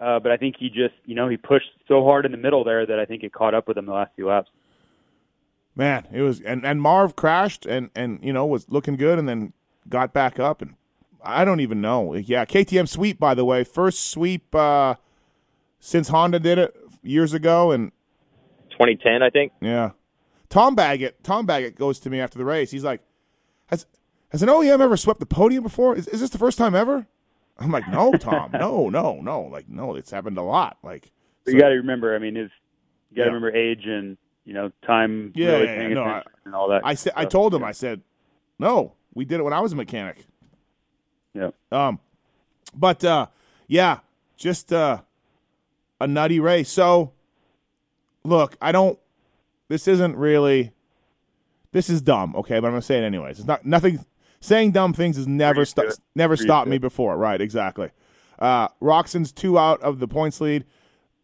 Uh, 0.00 0.18
but 0.18 0.32
I 0.32 0.36
think 0.36 0.56
he 0.58 0.68
just, 0.68 0.94
you 1.04 1.14
know, 1.14 1.28
he 1.28 1.36
pushed 1.36 1.70
so 1.86 2.02
hard 2.02 2.26
in 2.26 2.32
the 2.32 2.38
middle 2.38 2.64
there 2.64 2.84
that 2.84 2.98
I 2.98 3.04
think 3.04 3.22
it 3.22 3.32
caught 3.32 3.54
up 3.54 3.68
with 3.68 3.76
him 3.76 3.86
the 3.86 3.92
last 3.92 4.10
few 4.16 4.28
laps. 4.28 4.50
Man, 5.76 6.06
it 6.12 6.22
was 6.22 6.40
and, 6.40 6.64
and 6.64 6.80
Marv 6.80 7.16
crashed 7.16 7.66
and, 7.66 7.90
and 7.96 8.20
you 8.22 8.32
know 8.32 8.46
was 8.46 8.70
looking 8.70 8.96
good 8.96 9.18
and 9.18 9.28
then 9.28 9.52
got 9.88 10.12
back 10.12 10.38
up 10.38 10.62
and 10.62 10.76
I 11.22 11.44
don't 11.44 11.58
even 11.58 11.80
know. 11.80 12.14
Yeah, 12.14 12.44
KTM 12.44 12.88
sweep 12.88 13.18
by 13.18 13.34
the 13.34 13.44
way, 13.44 13.64
first 13.64 14.10
sweep 14.10 14.54
uh, 14.54 14.94
since 15.80 16.08
Honda 16.08 16.38
did 16.38 16.58
it 16.58 16.76
years 17.02 17.34
ago 17.34 17.72
and 17.72 17.90
2010, 18.70 19.22
I 19.22 19.30
think. 19.30 19.52
Yeah. 19.60 19.90
Tom 20.48 20.74
Baggett, 20.74 21.24
Tom 21.24 21.46
Baggett 21.46 21.76
goes 21.76 21.98
to 22.00 22.10
me 22.10 22.20
after 22.20 22.38
the 22.38 22.44
race. 22.44 22.70
He's 22.70 22.84
like, 22.84 23.00
"Has 24.34 24.42
an 24.42 24.48
OEM 24.48 24.80
ever 24.80 24.96
swept 24.96 25.20
the 25.20 25.26
podium 25.26 25.62
before? 25.62 25.94
Is, 25.96 26.08
is 26.08 26.18
this 26.20 26.30
the 26.30 26.38
first 26.38 26.58
time 26.58 26.74
ever?" 26.74 27.06
I'm 27.56 27.70
like, 27.70 27.86
"No, 27.88 28.12
Tom. 28.14 28.50
no, 28.52 28.88
no, 28.88 29.20
no. 29.20 29.42
Like, 29.42 29.68
no. 29.68 29.94
It's 29.94 30.10
happened 30.10 30.36
a 30.38 30.42
lot. 30.42 30.76
Like, 30.82 31.12
so- 31.46 31.52
you 31.52 31.60
got 31.60 31.68
to 31.68 31.76
remember, 31.76 32.16
I 32.16 32.18
mean, 32.18 32.34
his 32.34 32.50
you 33.10 33.16
got 33.18 33.24
to 33.24 33.30
Yeah. 33.30 33.34
remember 33.34 33.56
age 33.56 33.86
and 33.86 34.16
you 34.44 34.54
know 34.54 34.72
time 34.84 35.30
Yeah, 35.36 35.52
really 35.52 35.64
yeah, 35.66 35.72
yeah. 35.82 35.88
No, 35.94 36.02
attention 36.02 36.32
and 36.46 36.54
all 36.56 36.68
that. 36.70 36.82
I 36.84 36.94
said, 36.94 37.12
I 37.14 37.24
told 37.26 37.54
him, 37.54 37.62
I 37.62 37.70
said, 37.70 38.00
"No, 38.58 38.94
we 39.14 39.24
did 39.24 39.38
it 39.38 39.44
when 39.44 39.52
I 39.52 39.60
was 39.60 39.72
a 39.72 39.76
mechanic." 39.76 40.26
Yeah. 41.32 41.50
Um, 41.70 42.00
but 42.74 43.04
uh, 43.04 43.26
yeah, 43.68 44.00
just 44.36 44.72
uh, 44.72 45.00
a 46.00 46.08
nutty 46.08 46.40
race. 46.40 46.70
So, 46.70 47.12
look, 48.24 48.56
I 48.60 48.72
don't. 48.72 48.98
This 49.68 49.86
isn't 49.86 50.16
really. 50.16 50.72
This 51.70 51.88
is 51.88 52.02
dumb, 52.02 52.34
okay, 52.36 52.58
but 52.60 52.66
I'm 52.66 52.72
gonna 52.72 52.82
say 52.82 52.98
it 52.98 53.04
anyways. 53.04 53.38
It's 53.38 53.46
not 53.48 53.64
nothing. 53.64 54.04
Saying 54.44 54.72
dumb 54.72 54.92
things 54.92 55.16
has 55.16 55.26
never 55.26 55.64
Pretty 55.64 55.70
sto- 55.70 56.02
never 56.14 56.36
Pretty 56.36 56.46
stopped 56.46 56.68
me 56.68 56.76
before. 56.76 57.16
Right? 57.16 57.40
Exactly. 57.40 57.88
Uh, 58.38 58.68
Roczen's 58.82 59.32
two 59.32 59.58
out 59.58 59.80
of 59.80 60.00
the 60.00 60.06
points 60.06 60.38
lead. 60.38 60.66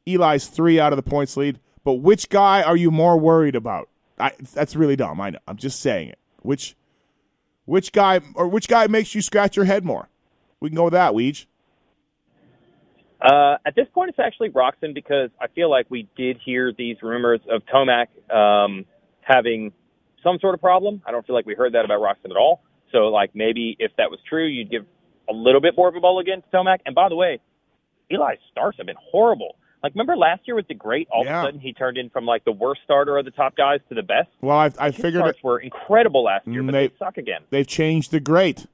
Eli's 0.07 0.47
three 0.47 0.81
out 0.81 0.95
of 0.95 0.97
the 0.97 1.03
points 1.03 1.37
lead. 1.37 1.61
But 1.85 1.97
which 1.97 2.31
guy 2.31 2.63
are 2.63 2.79
you 2.79 2.91
more 2.91 3.19
worried 3.19 3.57
about? 3.57 3.91
I, 4.19 4.33
that's 4.55 4.75
really 4.75 4.97
dumb. 4.97 5.21
I 5.21 5.31
know. 5.31 5.39
I'm 5.47 5.59
just 5.59 5.81
saying 5.81 6.09
it. 6.09 6.19
Which 6.41 6.77
which 7.67 7.93
guy 7.93 8.21
or 8.35 8.49
which 8.49 8.69
guy 8.69 8.87
makes 8.87 9.15
you 9.15 9.21
scratch 9.21 9.55
your 9.55 9.67
head 9.67 9.85
more? 9.85 10.09
We 10.61 10.71
can 10.71 10.77
go 10.77 10.85
with 10.85 10.95
that, 10.95 11.13
Weege. 11.13 11.45
Uh, 13.21 13.59
at 13.67 13.75
this 13.75 13.87
point, 13.93 14.09
it's 14.09 14.19
actually 14.19 14.49
Roczen 14.49 14.95
because 14.95 15.29
I 15.39 15.49
feel 15.49 15.69
like 15.69 15.85
we 15.91 16.09
did 16.17 16.39
hear 16.43 16.73
these 16.73 16.97
rumors 17.03 17.41
of 17.51 17.61
Tomac 17.67 18.07
um, 18.35 18.87
having 19.21 19.73
some 20.23 20.39
sort 20.39 20.55
of 20.55 20.61
problem. 20.63 21.03
I 21.07 21.11
don't 21.11 21.27
feel 21.27 21.37
like 21.37 21.45
we 21.45 21.55
heard 21.55 21.75
that 21.75 21.85
about 21.85 22.01
Roczen 22.01 22.31
at 22.31 22.37
all. 22.39 22.63
So, 22.93 23.09
like, 23.09 23.31
maybe 23.35 23.77
if 23.79 23.93
that 23.99 24.11
was 24.11 24.19
true, 24.29 24.47
you'd 24.47 24.71
give 24.71 24.85
a 25.29 25.33
little 25.33 25.61
bit 25.61 25.77
more 25.77 25.89
of 25.89 25.95
a 25.97 26.01
ball 26.01 26.19
again 26.21 26.43
to 26.43 26.57
Tomac. 26.57 26.79
And 26.87 26.95
by 26.95 27.09
the 27.09 27.15
way, 27.17 27.39
Eli's 28.11 28.39
starts 28.51 28.79
have 28.79 28.87
been 28.87 28.97
horrible. 29.13 29.57
Like, 29.83 29.95
remember 29.95 30.17
last 30.17 30.43
year 30.47 30.57
with 30.57 30.69
the 30.69 30.75
grate, 30.75 31.09
all 31.11 31.25
Yeah. 31.25 31.39
of 31.39 31.45
a 31.45 31.47
sudden 31.49 31.61
he 31.61 31.73
turned 31.73 31.97
in 31.97 32.11
from 32.11 32.27
like 32.27 32.45
the 32.45 32.53
worst 32.53 32.83
starter 32.85 33.17
of 33.17 33.25
the 33.25 33.31
top 33.31 33.57
guys 33.57 33.81
to 33.89 33.95
the 33.95 34.03
best. 34.03 34.29
Well, 34.43 34.57
I, 34.59 34.71
I 34.79 34.91
His 34.91 34.97
figured 34.97 35.23
starts 35.23 35.39
it, 35.39 35.45
were 35.45 35.59
incredible 35.61 36.25
last 36.25 36.47
year, 36.47 36.63
but 36.63 36.73
They- 36.73 36.89
they 36.89 36.95
suck 36.99 37.17
again. 37.17 37.43
they've 37.51 37.67
changed 37.67 38.11
the 38.11 38.21
grate. 38.21 38.67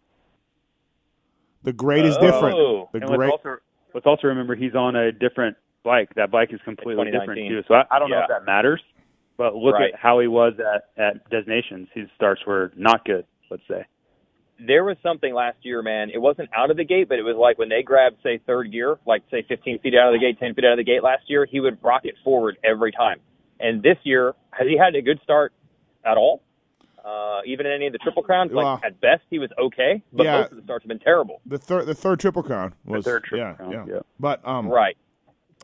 The 1.62 1.72
grate 1.72 2.04
is 2.06 2.16
different. 2.16 2.56
Oh. 2.56 2.88
The 2.92 2.98
and 2.98 3.06
great. 3.08 3.18
let's 3.30 3.32
also 3.44 3.56
let's 3.94 4.06
also 4.06 4.28
remember 4.28 4.54
he's 4.54 4.74
on 4.74 4.94
a 4.96 5.12
different 5.12 5.56
bike. 5.84 6.12
That 6.14 6.30
bike 6.30 6.52
is 6.52 6.60
completely 6.64 7.10
different 7.10 7.48
too. 7.48 7.62
So 7.68 7.74
I, 7.74 7.84
I 7.90 7.98
don't 7.98 8.10
know 8.10 8.20
if 8.22 8.28
that 8.28 8.44
matters. 8.44 8.80
But 9.36 9.54
look 9.54 9.74
Right. 9.74 9.92
at 9.92 9.98
how 10.00 10.18
he 10.20 10.28
was 10.28 10.54
at 10.58 10.88
at 10.96 11.28
Des 11.30 11.42
Nations. 11.46 11.88
His 11.92 12.08
starts 12.16 12.44
were 12.46 12.72
not 12.76 13.04
good. 13.04 13.26
Let's 13.50 13.62
say. 13.68 13.84
There 14.58 14.84
was 14.84 14.96
something 15.02 15.34
last 15.34 15.58
year, 15.62 15.82
man. 15.82 16.10
It 16.12 16.18
wasn't 16.18 16.48
out 16.56 16.70
of 16.70 16.76
the 16.76 16.84
gate, 16.84 17.08
but 17.08 17.18
it 17.18 17.22
was 17.22 17.36
like 17.36 17.58
when 17.58 17.68
they 17.68 17.82
grabbed, 17.82 18.16
say, 18.22 18.40
third 18.46 18.72
gear, 18.72 18.98
like 19.06 19.22
say 19.30 19.44
15 19.48 19.80
feet 19.80 19.94
out 19.94 20.08
of 20.08 20.14
the 20.14 20.24
gate, 20.24 20.38
10 20.38 20.54
feet 20.54 20.64
out 20.64 20.72
of 20.72 20.78
the 20.78 20.84
gate 20.84 21.02
last 21.02 21.24
year, 21.28 21.46
he 21.46 21.60
would 21.60 21.78
rocket 21.82 22.14
forward 22.24 22.56
every 22.64 22.92
time. 22.92 23.20
And 23.60 23.82
this 23.82 23.96
year, 24.04 24.34
has 24.50 24.66
he 24.66 24.76
had 24.76 24.94
a 24.94 25.02
good 25.02 25.20
start 25.22 25.52
at 26.04 26.16
all? 26.16 26.42
Uh, 27.04 27.40
even 27.46 27.66
in 27.66 27.72
any 27.72 27.86
of 27.86 27.92
the 27.92 27.98
triple 27.98 28.22
crowns, 28.22 28.50
like 28.52 28.64
Well, 28.64 28.80
at 28.82 29.00
best, 29.00 29.22
he 29.30 29.38
was 29.38 29.50
okay, 29.58 30.02
but 30.12 30.24
yeah. 30.24 30.40
most 30.40 30.50
of 30.50 30.56
the 30.56 30.64
starts 30.64 30.82
have 30.82 30.88
been 30.88 30.98
terrible. 30.98 31.40
the 31.46 31.56
third 31.56 31.86
the 31.86 31.94
third 31.94 32.18
triple 32.18 32.42
crown 32.42 32.74
was 32.84 33.04
the 33.04 33.10
third 33.10 33.24
Triple 33.24 33.46
yeah, 33.46 33.52
Crown, 33.54 33.70
yeah 33.70 33.84
yeah. 33.86 34.00
But 34.18 34.46
um 34.46 34.68
Right. 34.68 34.96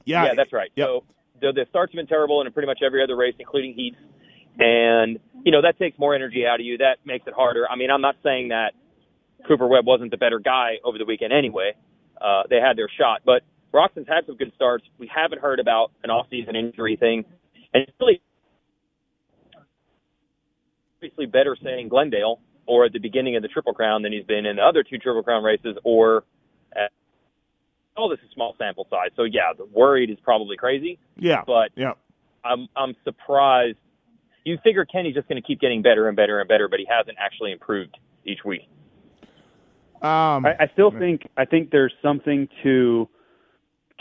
yeah 0.05 0.27
Yeah, 0.27 0.35
that's 0.35 0.53
right. 0.53 0.71
Yep. 0.77 0.87
So 0.87 1.05
the, 1.41 1.53
the 1.53 1.67
starts 1.69 1.93
have 1.93 1.97
been 1.97 2.07
terrible 2.07 2.41
in 2.41 2.53
pretty 2.53 2.69
much 2.69 2.79
every 2.85 3.03
other 3.03 3.17
race, 3.17 3.35
including 3.39 3.75
heats. 3.75 3.97
And, 4.59 5.19
you 5.45 5.51
know, 5.51 5.63
that 5.63 5.79
takes 5.79 5.99
more 5.99 6.15
energy 6.15 6.47
out 6.47 6.61
of 6.61 6.67
you. 6.67 6.79
That 6.79 6.99
makes 7.05 7.27
it 7.27 7.35
harder. 7.35 7.67
I 7.69 7.75
mean, 7.75 7.91
I'm 7.91 8.03
not 8.03 8.17
saying 8.23 8.49
that 8.49 8.75
Cooper 9.47 9.67
Webb 9.67 9.87
wasn't 9.87 10.11
the 10.11 10.17
better 10.17 10.39
guy 10.39 10.75
over 10.85 10.99
the 10.99 11.05
weekend 11.05 11.33
anyway. 11.33 11.73
Uh, 12.21 12.43
they 12.49 12.57
had 12.61 12.77
their 12.77 12.89
shot. 12.89 13.23
But 13.25 13.43
Roczen's 13.73 14.09
had 14.09 14.27
some 14.27 14.37
good 14.37 14.53
starts. 14.55 14.85
We 14.99 15.11
haven't 15.13 15.41
heard 15.41 15.59
about 15.61 15.91
an 16.05 16.11
off-season 16.11 16.55
injury 16.57 16.97
thing. 16.97 17.25
And 17.75 17.83
it's 17.85 17.93
really, 18.01 18.21
obviously 20.99 21.27
better 21.27 21.57
saying 21.63 21.89
Glendale 21.89 22.41
or 22.67 22.85
at 22.85 22.93
the 22.93 22.99
beginning 23.01 23.35
of 23.37 23.43
the 23.43 23.49
Triple 23.49 23.75
Crown 23.75 24.03
than 24.03 24.13
he's 24.13 24.25
been 24.25 24.47
in 24.47 24.57
the 24.57 24.63
other 24.63 24.83
two 24.83 24.99
Triple 24.99 25.23
Crown 25.23 25.43
races 25.43 25.77
or 25.85 26.25
at, 26.77 26.93
oh, 27.97 28.09
this 28.09 28.21
is 28.25 28.31
small 28.35 28.55
sample 28.59 28.87
size. 28.89 29.11
So 29.17 29.25
yeah, 29.25 29.53
the 29.57 29.65
worried 29.65 30.11
is 30.11 30.19
probably 30.23 30.57
crazy, 30.57 30.99
Yeah. 31.19 31.43
but 31.47 31.71
Yeah. 31.77 31.95
I'm 32.45 32.69
I'm 32.77 32.95
surprised. 33.05 33.79
You 34.45 34.59
figure 34.65 34.85
Kenny's 34.85 35.15
just 35.15 35.29
going 35.29 35.41
to 35.41 35.47
keep 35.47 35.61
getting 35.61 35.83
better 35.83 36.09
and 36.09 36.17
better 36.17 36.41
and 36.41 36.49
better, 36.49 36.67
but 36.69 36.81
he 36.81 36.87
hasn't 36.91 37.17
actually 37.21 37.53
improved 37.53 37.97
each 38.25 38.41
week. 38.45 38.69
Um, 40.03 40.45
I, 40.47 40.57
I 40.61 40.71
still 40.73 40.91
think 40.91 41.23
I 41.37 41.45
think 41.45 41.71
there's 41.71 41.95
something 42.03 42.49
to 42.65 43.09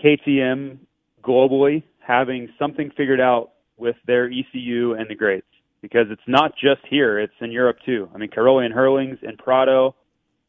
KTM 0.04 0.80
globally 1.24 1.84
having 2.00 2.50
something 2.58 2.92
figured 2.98 3.22
out 3.22 3.52
with 3.78 3.96
their 4.08 4.26
ECU 4.26 4.94
and 4.94 5.08
the 5.08 5.16
grades 5.16 5.46
because 5.80 6.08
it's 6.10 6.22
not 6.28 6.54
just 6.56 6.82
here; 6.90 7.20
it's 7.20 7.34
in 7.40 7.52
Europe 7.52 7.78
too. 7.86 8.10
I 8.16 8.18
mean, 8.18 8.30
Cairoli 8.30 8.72
Herlings 8.74 9.20
and 9.22 9.38
Prado, 9.38 9.96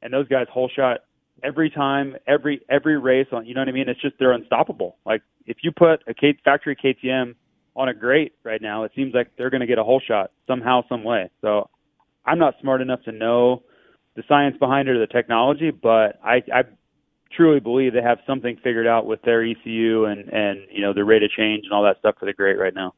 and 0.00 0.10
those 0.10 0.26
guys 0.26 0.46
whole 0.50 0.70
shot 0.74 1.00
every 1.44 1.68
time, 1.68 2.16
every 2.26 2.62
every 2.70 2.98
race 2.98 3.28
on. 3.30 3.44
You 3.44 3.54
know 3.54 3.60
what 3.60 3.68
I 3.68 3.72
mean? 3.72 3.90
It's 3.90 4.00
just 4.00 4.14
they're 4.18 4.32
unstoppable. 4.32 4.96
Like 5.04 5.20
if 5.46 5.58
you 5.62 5.70
put 5.70 6.02
a 6.06 6.14
K, 6.14 6.38
factory 6.42 6.76
KTM 6.76 7.34
on 7.76 7.88
a 7.90 7.94
grate 7.94 8.32
right 8.42 8.62
now, 8.62 8.84
it 8.84 8.92
seems 8.96 9.12
like 9.12 9.32
they're 9.36 9.50
going 9.50 9.60
to 9.60 9.66
get 9.66 9.78
a 9.78 9.84
whole 9.84 10.00
shot 10.00 10.30
somehow, 10.46 10.82
some 10.88 11.04
way. 11.04 11.30
So 11.42 11.68
I'm 12.24 12.38
not 12.38 12.54
smart 12.62 12.80
enough 12.80 13.02
to 13.04 13.12
know 13.12 13.64
the 14.14 14.22
science 14.28 14.56
behind 14.58 14.88
it 14.88 14.92
or 14.96 14.98
the 15.00 15.06
technology, 15.06 15.70
but 15.70 16.18
I, 16.24 16.42
I 16.52 16.62
truly 17.34 17.60
believe 17.60 17.94
they 17.94 18.02
have 18.02 18.18
something 18.26 18.56
figured 18.62 18.86
out 18.86 19.06
with 19.06 19.22
their 19.22 19.42
ECU 19.44 20.04
and 20.04 20.28
and 20.28 20.60
you 20.70 20.82
know 20.82 20.92
the 20.92 21.04
rate 21.04 21.22
of 21.22 21.30
change 21.30 21.64
and 21.64 21.72
all 21.72 21.82
that 21.84 21.98
stuff 21.98 22.16
for 22.20 22.26
the 22.26 22.32
grate 22.32 22.58
right 22.58 22.74
now. 22.74 22.92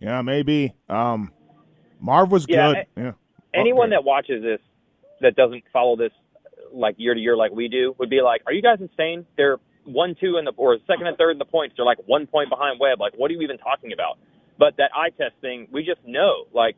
yeah, 0.00 0.22
maybe. 0.22 0.74
Um, 0.88 1.32
Marv 2.00 2.30
was 2.30 2.46
Yeah, 2.48 2.72
good. 2.72 2.86
yeah. 2.96 3.12
Anyone 3.54 3.86
Okay. 3.88 3.96
that 3.96 4.04
watches 4.04 4.42
this 4.42 4.60
that 5.20 5.34
doesn't 5.36 5.64
follow 5.72 5.96
this 5.96 6.12
like 6.72 6.96
year 6.98 7.14
to 7.14 7.20
year 7.20 7.36
like 7.36 7.52
we 7.52 7.68
do 7.68 7.94
would 7.98 8.10
be 8.10 8.20
like, 8.20 8.42
"Are 8.46 8.52
you 8.52 8.60
guys 8.60 8.78
insane? 8.80 9.24
They're 9.36 9.58
one, 9.84 10.16
two, 10.20 10.36
in 10.36 10.44
the 10.44 10.52
or 10.56 10.76
second 10.86 11.06
and 11.06 11.16
third 11.16 11.30
in 11.30 11.38
the 11.38 11.44
points. 11.44 11.74
They're 11.76 11.86
like 11.86 11.98
one 12.06 12.26
point 12.26 12.50
behind 12.50 12.80
Webb. 12.80 13.00
Like, 13.00 13.14
what 13.16 13.30
are 13.30 13.34
you 13.34 13.40
even 13.42 13.56
talking 13.58 13.92
about?" 13.92 14.18
But 14.58 14.76
that 14.78 14.90
eye 14.94 15.10
test 15.10 15.34
thing, 15.40 15.68
we 15.70 15.84
just 15.84 16.00
know. 16.06 16.44
Like, 16.52 16.76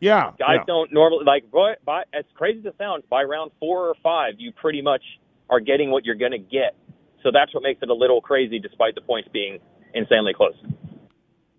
Yeah. 0.00 0.32
guys 0.38 0.58
yeah. 0.58 0.64
don't 0.66 0.92
normally 0.92 1.24
like. 1.24 1.50
Boy, 1.50 1.74
by 1.84 2.02
as 2.12 2.24
crazy 2.34 2.58
as 2.60 2.66
it 2.66 2.74
sounds, 2.78 3.04
by 3.08 3.22
round 3.22 3.50
four 3.58 3.88
or 3.88 3.94
five, 4.02 4.34
you 4.38 4.52
pretty 4.52 4.82
much 4.82 5.02
are 5.48 5.60
getting 5.60 5.90
what 5.90 6.04
you're 6.04 6.16
going 6.16 6.32
to 6.32 6.38
get. 6.38 6.76
So 7.22 7.30
that's 7.32 7.52
what 7.54 7.62
makes 7.62 7.82
it 7.82 7.88
a 7.88 7.94
little 7.94 8.20
crazy, 8.20 8.58
despite 8.58 8.94
the 8.94 9.00
points 9.00 9.28
being 9.32 9.58
insanely 9.94 10.32
close. 10.34 10.54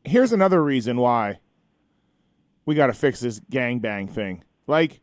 here's 0.04 0.32
another 0.32 0.64
reason 0.64 0.98
why 0.98 1.40
we 2.66 2.76
got 2.76 2.88
to 2.88 2.94
fix 2.94 3.20
this 3.20 3.40
gangbang 3.52 4.10
thing. 4.12 4.44
Like 4.68 5.02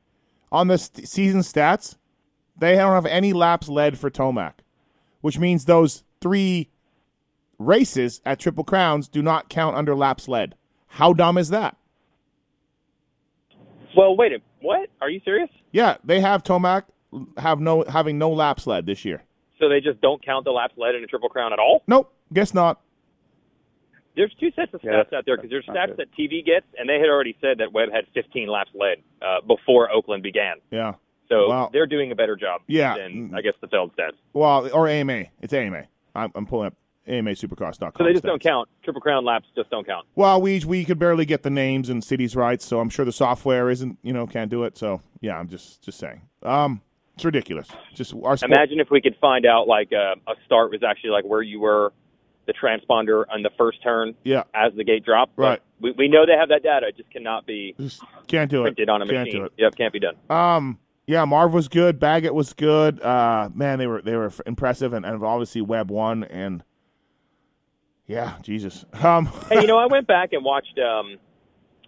on 0.52 0.68
the 0.68 0.78
st- 0.78 1.08
season 1.08 1.40
stats, 1.40 1.96
they 2.56 2.76
don't 2.76 2.92
have 2.92 3.06
any 3.06 3.32
laps 3.32 3.68
led 3.68 3.98
for 3.98 4.10
Tomac, 4.10 4.54
which 5.20 5.38
means 5.38 5.64
those 5.64 6.04
three 6.20 6.70
races 7.58 8.20
at 8.24 8.38
Triple 8.38 8.64
Crowns 8.64 9.08
do 9.08 9.22
not 9.22 9.48
count 9.48 9.76
under 9.76 9.94
laps 9.94 10.28
led. 10.28 10.54
How 10.86 11.12
dumb 11.12 11.36
is 11.38 11.48
that? 11.48 11.76
Well, 13.96 14.16
wait 14.16 14.26
a 14.28 14.30
minute. 14.30 14.42
what? 14.60 14.88
Are 15.00 15.10
you 15.10 15.20
serious? 15.24 15.50
Yeah, 15.72 15.96
they 16.04 16.20
have 16.20 16.42
Tomac 16.42 16.84
have 17.36 17.60
no 17.60 17.84
having 17.88 18.18
no 18.18 18.30
laps 18.32 18.66
led 18.66 18.86
this 18.86 19.04
year. 19.04 19.22
So 19.60 19.68
they 19.68 19.80
just 19.80 20.00
don't 20.00 20.24
count 20.24 20.44
the 20.44 20.50
laps 20.50 20.74
led 20.76 20.94
in 20.94 21.04
a 21.04 21.06
triple 21.06 21.28
crown 21.28 21.52
at 21.52 21.58
all? 21.58 21.82
Nope, 21.86 22.12
guess 22.32 22.52
not. 22.54 22.80
There's 24.16 24.32
two 24.38 24.50
sets 24.54 24.72
of 24.74 24.80
stats 24.80 24.84
that's- 24.90 25.12
out 25.12 25.24
there 25.26 25.36
because 25.36 25.50
there's 25.50 25.66
stats 25.66 25.88
good. 25.88 25.96
that 25.98 26.12
TV 26.18 26.44
gets, 26.44 26.66
and 26.78 26.88
they 26.88 26.98
had 27.00 27.08
already 27.08 27.36
said 27.40 27.58
that 27.58 27.72
Webb 27.72 27.90
had 27.92 28.06
15 28.14 28.48
laps 28.48 28.70
led 28.74 28.98
uh, 29.20 29.40
before 29.46 29.90
Oakland 29.90 30.22
began. 30.22 30.56
Yeah. 30.70 30.94
So 31.28 31.48
Wow. 31.48 31.70
they're 31.72 31.86
doing 31.86 32.12
a 32.12 32.14
better 32.14 32.36
job 32.36 32.60
Yeah. 32.68 32.96
than 32.96 33.32
I 33.34 33.40
guess 33.42 33.54
the 33.60 33.66
Feld 33.66 33.92
stats. 33.96 34.12
Well, 34.32 34.68
or 34.72 34.86
AMA. 34.88 35.24
It's 35.40 35.52
AMA. 35.52 35.84
I'm, 36.14 36.30
I'm 36.36 36.46
pulling 36.46 36.68
up 36.68 36.74
AMASupercross.com. 37.08 37.92
So 37.98 38.04
they 38.04 38.12
just 38.12 38.24
stats. 38.24 38.28
don't 38.28 38.42
count. 38.42 38.68
Triple 38.82 39.00
crown 39.00 39.24
laps 39.24 39.46
just 39.54 39.70
don't 39.70 39.86
count. 39.86 40.06
Well, 40.14 40.40
we 40.40 40.60
we 40.64 40.84
could 40.84 40.98
barely 40.98 41.24
get 41.24 41.42
the 41.42 41.50
names 41.50 41.90
and 41.90 42.02
cities 42.02 42.34
right, 42.36 42.60
so 42.62 42.80
I'm 42.80 42.88
sure 42.90 43.04
the 43.04 43.12
software 43.12 43.70
isn't 43.70 43.98
you 44.02 44.12
know 44.12 44.26
can't 44.26 44.50
do 44.50 44.64
it. 44.64 44.76
So 44.78 45.00
yeah, 45.20 45.38
I'm 45.38 45.48
just 45.48 45.82
just 45.82 45.98
saying. 45.98 46.22
Um, 46.42 46.80
it's 47.14 47.24
ridiculous. 47.24 47.68
Just 47.94 48.12
our 48.24 48.36
sport, 48.36 48.50
Imagine 48.50 48.80
if 48.80 48.90
we 48.90 49.00
could 49.00 49.16
find 49.20 49.46
out 49.46 49.68
like 49.68 49.92
uh, 49.92 50.16
a 50.30 50.34
start 50.46 50.70
was 50.70 50.82
actually 50.82 51.10
like 51.10 51.24
where 51.24 51.42
you 51.42 51.60
were, 51.60 51.92
the 52.46 52.52
transponder 52.52 53.24
on 53.32 53.42
the 53.42 53.50
first 53.56 53.82
turn 53.82 54.14
Yeah, 54.24 54.42
as 54.52 54.72
the 54.74 54.82
gate 54.84 55.04
dropped. 55.04 55.32
Right. 55.38 55.62
We, 55.80 55.92
we 55.92 56.08
know 56.08 56.26
they 56.26 56.32
have 56.36 56.48
that 56.48 56.62
data. 56.64 56.88
It 56.88 56.96
just 56.96 57.10
cannot 57.12 57.46
be 57.46 57.74
just 57.78 58.02
can't 58.26 58.50
do 58.50 58.62
it. 58.62 58.74
printed 58.74 58.88
on 58.88 59.00
a 59.02 59.06
Can't 59.06 59.26
machine. 59.26 59.40
do 59.40 59.44
it. 59.46 59.52
Yep, 59.58 59.76
can't 59.76 59.92
be 59.92 60.00
done. 60.00 60.16
Um, 60.28 60.78
yeah, 61.06 61.24
Marv 61.24 61.52
was 61.52 61.68
good. 61.68 62.00
Baggett 62.00 62.34
was 62.34 62.52
good. 62.52 63.00
Uh, 63.00 63.48
man, 63.54 63.78
they 63.78 63.86
were 63.86 64.02
they 64.02 64.16
were 64.16 64.32
impressive, 64.46 64.92
and, 64.92 65.04
and 65.06 65.22
obviously 65.22 65.60
Webb 65.60 65.90
won. 65.90 66.24
And 66.24 66.64
yeah, 68.06 68.34
Jesus. 68.42 68.84
Um, 68.92 69.26
hey, 69.48 69.60
you 69.62 69.66
know, 69.66 69.78
I 69.78 69.86
went 69.86 70.06
back 70.06 70.32
and 70.32 70.44
watched 70.44 70.78
um, 70.78 71.16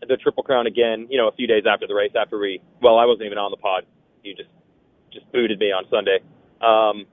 the 0.07 0.17
Triple 0.17 0.43
Crown 0.43 0.67
again. 0.67 1.07
You 1.11 1.19
know, 1.19 1.29
a 1.29 1.33
few 1.33 1.47
days 1.47 1.65
after 1.71 1.87
the 1.87 1.95
race, 1.95 2.13
after 2.19 2.39
we 2.39 2.61
well, 2.81 2.99
I 2.99 3.05
wasn't 3.05 3.27
even 3.27 3.39
on 3.39 3.51
the 3.51 3.57
pod. 3.57 3.85
You 4.23 4.35
just 4.35 4.49
just 5.13 5.31
booted 5.33 5.59
me 5.59 5.67
on 5.67 5.85
Sunday. 5.91 6.19
Um, 6.61 7.07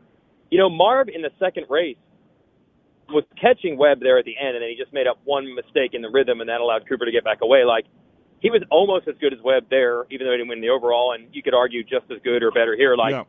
you 0.49 0.57
know, 0.57 0.69
Marv 0.69 1.09
in 1.09 1.21
the 1.21 1.31
second 1.39 1.65
race 1.69 1.97
was 3.09 3.23
catching 3.39 3.77
Webb 3.77 3.99
there 3.99 4.17
at 4.17 4.25
the 4.25 4.35
end, 4.37 4.55
and 4.55 4.61
then 4.63 4.69
he 4.69 4.75
just 4.75 4.93
made 4.93 5.07
up 5.07 5.19
one 5.25 5.53
mistake 5.53 5.93
in 5.93 6.01
the 6.01 6.09
rhythm, 6.09 6.39
and 6.41 6.49
that 6.49 6.61
allowed 6.61 6.87
Cooper 6.87 7.05
to 7.05 7.11
get 7.11 7.23
back 7.23 7.39
away. 7.41 7.63
Like 7.65 7.85
he 8.39 8.49
was 8.49 8.61
almost 8.71 9.07
as 9.07 9.15
good 9.19 9.33
as 9.33 9.39
Webb 9.43 9.65
there, 9.69 10.05
even 10.09 10.25
though 10.25 10.31
he 10.31 10.37
didn't 10.37 10.49
win 10.49 10.61
the 10.61 10.69
overall, 10.69 11.13
and 11.13 11.27
you 11.33 11.43
could 11.43 11.53
argue 11.53 11.83
just 11.83 12.05
as 12.11 12.19
good 12.23 12.43
or 12.43 12.51
better 12.51 12.75
here. 12.75 12.95
Like 12.95 13.11
yeah. 13.11 13.23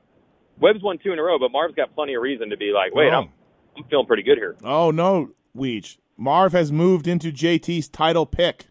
Webb's 0.61 0.83
won 0.83 0.99
two 1.03 1.13
in 1.13 1.19
a 1.19 1.23
row, 1.23 1.39
but 1.39 1.51
Marv's 1.51 1.75
got 1.75 1.95
plenty 1.95 2.15
of 2.15 2.23
reason 2.23 2.51
to 2.51 2.57
be 2.57 2.73
like, 2.73 2.95
wait, 2.95 3.11
Oh. 3.13 3.23
I'm 3.23 3.29
I'm 3.77 3.85
feeling 3.91 4.07
pretty 4.07 4.23
good 4.23 4.39
here. 4.39 4.55
Oh 4.63 4.93
no, 4.93 5.31
Weech. 5.57 5.97
Marv 6.17 6.53
has 6.53 6.71
moved 6.71 7.07
into 7.07 7.33
JT's 7.33 7.88
title 7.88 8.27
pick. 8.27 8.67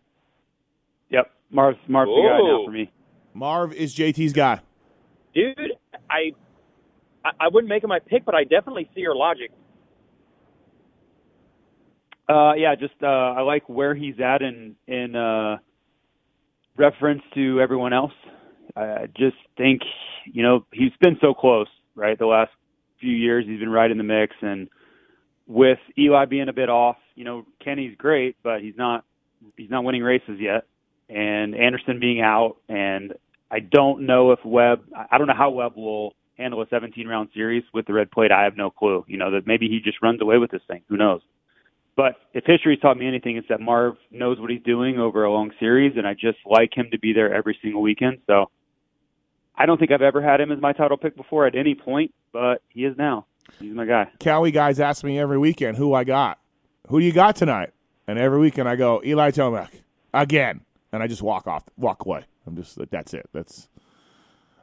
Yep, 1.10 1.32
Marv's 1.50 1.78
Marv's 1.88 2.10
the 2.10 2.22
guy 2.22 2.38
now 2.40 2.66
for 2.66 2.72
me. 2.72 2.92
Marv 3.34 3.74
is 3.74 3.94
JT's 3.96 4.34
guy. 4.34 4.62
dude, 5.34 5.58
I, 6.10 6.32
I 7.26 7.30
I 7.40 7.48
wouldn't 7.52 7.70
make 7.70 7.84
him 7.84 7.90
my 7.90 8.00
pick, 8.00 8.26
but 8.26 8.36
I 8.36 8.44
definitely 8.44 8.90
see 8.96 9.02
your 9.02 9.16
logic. 9.16 9.52
Uh, 12.30 12.54
yeah, 12.54 12.76
just 12.76 12.94
uh, 13.02 13.08
I 13.08 13.42
like 13.42 13.68
where 13.68 13.94
he's 13.94 14.20
at 14.20 14.42
in 14.42 14.76
in 14.88 15.16
uh, 15.16 15.58
reference 16.78 17.22
to 17.36 17.60
everyone 17.60 17.94
else. 17.94 18.14
I 18.76 19.08
just 19.18 19.36
think 19.58 19.82
you 20.26 20.42
know 20.44 20.66
he's 20.72 20.94
been 21.02 21.18
so 21.22 21.34
close, 21.34 21.68
right? 21.96 22.18
The 22.18 22.26
last 22.26 22.52
few 23.00 23.12
years 23.12 23.46
he's 23.46 23.60
been 23.60 23.70
right 23.70 23.92
in 23.92 23.98
the 23.98 24.04
mix, 24.04 24.36
and 24.42 24.70
with 25.48 25.80
Eli 25.98 26.26
being 26.26 26.50
a 26.50 26.54
bit 26.54 26.70
off, 26.70 26.98
you 27.16 27.24
know 27.24 27.46
Kenny's 27.64 27.96
great, 27.98 28.36
but 28.44 28.62
he's 28.62 28.78
not 28.78 29.04
he's 29.58 29.70
not 29.70 29.84
winning 29.84 30.04
races 30.04 30.40
yet, 30.40 30.66
and 31.10 31.56
Anderson 31.56 32.00
being 32.00 32.22
out, 32.22 32.58
and 32.70 33.14
I 33.52 33.60
don't 33.60 34.06
know 34.06 34.32
if 34.32 34.40
Webb 34.46 34.82
I 35.12 35.18
don't 35.18 35.28
know 35.28 35.34
how 35.38 35.52
Webb 35.52 35.74
will 35.76 36.16
handle 36.38 36.62
a 36.62 36.68
17 36.68 37.08
round 37.08 37.30
series 37.34 37.64
with 37.74 37.86
the 37.86 37.94
red 37.94 38.12
plate. 38.12 38.32
I 38.32 38.44
have 38.44 38.58
no 38.58 38.70
clue. 38.70 39.06
You 39.08 39.18
know 39.18 39.32
that 39.32 39.46
maybe 39.46 39.68
he 39.68 39.80
just 39.80 40.02
runs 40.02 40.22
away 40.22 40.38
with 40.38 40.52
this 40.52 40.62
thing. 40.68 40.82
Who 40.90 40.98
knows? 40.98 41.22
But 41.96 42.16
if 42.34 42.44
history's 42.46 42.80
taught 42.80 42.98
me 42.98 43.08
anything, 43.08 43.38
it's 43.38 43.48
that 43.50 43.62
Marv 43.62 43.98
knows 44.10 44.40
what 44.40 44.50
he's 44.50 44.64
doing 44.64 44.98
over 44.98 45.24
a 45.24 45.32
long 45.32 45.52
series, 45.60 45.94
and 45.96 46.08
I 46.08 46.14
just 46.14 46.40
like 46.46 46.76
him 46.76 46.88
to 46.92 46.98
be 46.98 47.14
there 47.14 47.34
every 47.34 47.58
single 47.62 47.84
weekend. 47.84 48.20
So 48.26 48.50
I 49.56 49.68
don't 49.68 49.78
think 49.78 49.92
I've 49.92 50.02
ever 50.02 50.22
had 50.22 50.42
him 50.42 50.52
as 50.52 50.60
my 50.60 50.74
title 50.74 50.98
pick 50.98 51.16
before 51.16 51.46
at 51.46 51.56
any 51.56 51.76
point, 51.76 52.12
but 52.32 52.64
he 52.70 52.86
is 52.86 52.98
now. 52.98 53.28
He's 53.60 53.74
my 53.74 53.86
guy. 53.86 54.10
Kawi 54.20 54.52
guys 54.52 54.80
ask 54.80 55.04
me 55.04 55.20
every 55.20 55.38
weekend 55.38 55.78
who 55.78 55.94
I 55.94 56.04
got. 56.04 56.40
Who 56.90 57.00
do 57.00 57.06
you 57.06 57.12
got 57.12 57.36
tonight? 57.36 57.72
And 58.08 58.20
every 58.20 58.40
weekend 58.40 58.68
I 58.68 58.76
go 58.76 59.02
Eli 59.06 59.32
Tomac 59.32 59.70
again, 60.14 60.62
and 60.92 61.02
I 61.02 61.08
just 61.08 61.22
walk 61.22 61.48
off, 61.48 61.64
walk 61.78 62.06
away. 62.06 62.26
I'm 62.46 62.56
just 62.56 62.78
like, 62.78 62.90
that's 62.90 63.14
it. 63.14 63.30
That's 63.34 63.70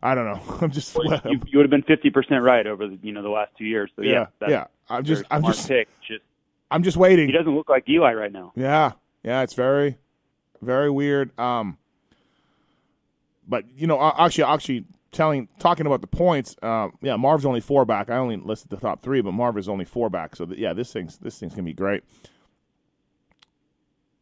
I 0.03 0.15
don't 0.15 0.27
know. 0.27 0.59
I'm 0.61 0.71
just 0.71 0.95
You, 0.95 1.41
you 1.47 1.59
would 1.59 1.71
have 1.71 1.71
been 1.71 1.83
50% 1.83 2.43
right 2.43 2.67
over 2.67 2.89
the, 2.89 2.99
you 3.03 3.13
know 3.13 3.23
the 3.23 3.29
last 3.29 3.53
two 3.57 3.65
years. 3.65 3.91
So 3.97 4.03
yeah, 4.03 4.27
yeah, 4.43 4.49
yeah. 4.49 4.65
I'm 4.89 5.05
just 5.05 5.25
I'm 5.31 5.43
just 5.43 5.69
pick. 5.69 5.89
Just 6.07 6.23
I'm 6.71 6.83
just 6.83 6.97
waiting. 6.97 7.27
he 7.27 7.33
doesn't 7.33 7.55
look 7.55 7.69
like 7.69 7.89
Eli 7.89 8.13
right 8.13 8.33
now. 8.33 8.53
Yeah, 8.55 8.93
yeah, 9.23 9.43
it's 9.43 9.55
very, 9.55 9.99
very 10.63 10.91
weird. 10.91 11.39
Um, 11.39 11.79
but 13.47 13.65
you 13.77 13.87
know, 13.87 14.01
actually, 14.01 14.45
actually, 14.45 14.85
telling, 15.13 15.49
talking 15.59 15.87
about 15.87 16.01
the 16.01 16.07
points. 16.07 16.57
Uh, 16.63 16.89
yeah, 17.03 17.17
Marv's 17.17 17.45
only 17.47 17.61
four 17.61 17.85
back. 17.85 18.11
I 18.11 18.17
only 18.17 18.37
listed 18.37 18.71
the 18.71 18.77
top 18.77 19.03
three, 19.03 19.21
but 19.21 19.33
Marv 19.33 19.59
is 19.59 19.69
only 19.69 19.85
four 19.85 20.09
back. 20.11 20.37
So 20.37 20.47
th- 20.47 20.59
yeah, 20.59 20.73
this 20.73 20.93
thing's 20.93 21.19
this 21.19 21.39
thing's 21.39 21.53
gonna 21.53 21.65
be 21.65 21.73
great. 21.73 22.03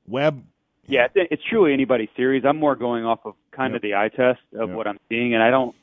Webb, 0.06 0.42
Yeah, 0.86 1.06
it's, 1.14 1.28
it's 1.30 1.42
truly 1.50 1.72
anybody's 1.72 2.08
series. 2.16 2.44
I'm 2.46 2.58
more 2.58 2.74
going 2.76 3.04
off 3.04 3.20
of 3.24 3.34
kind 3.50 3.74
of 3.76 3.82
the 3.82 3.94
eye 3.94 4.08
test 4.08 4.40
of 4.54 4.68
Yep. 4.70 4.76
what 4.76 4.86
I'm 4.86 4.98
seeing, 5.08 5.34
and 5.34 5.42
I 5.42 5.50
don't, 5.50 5.74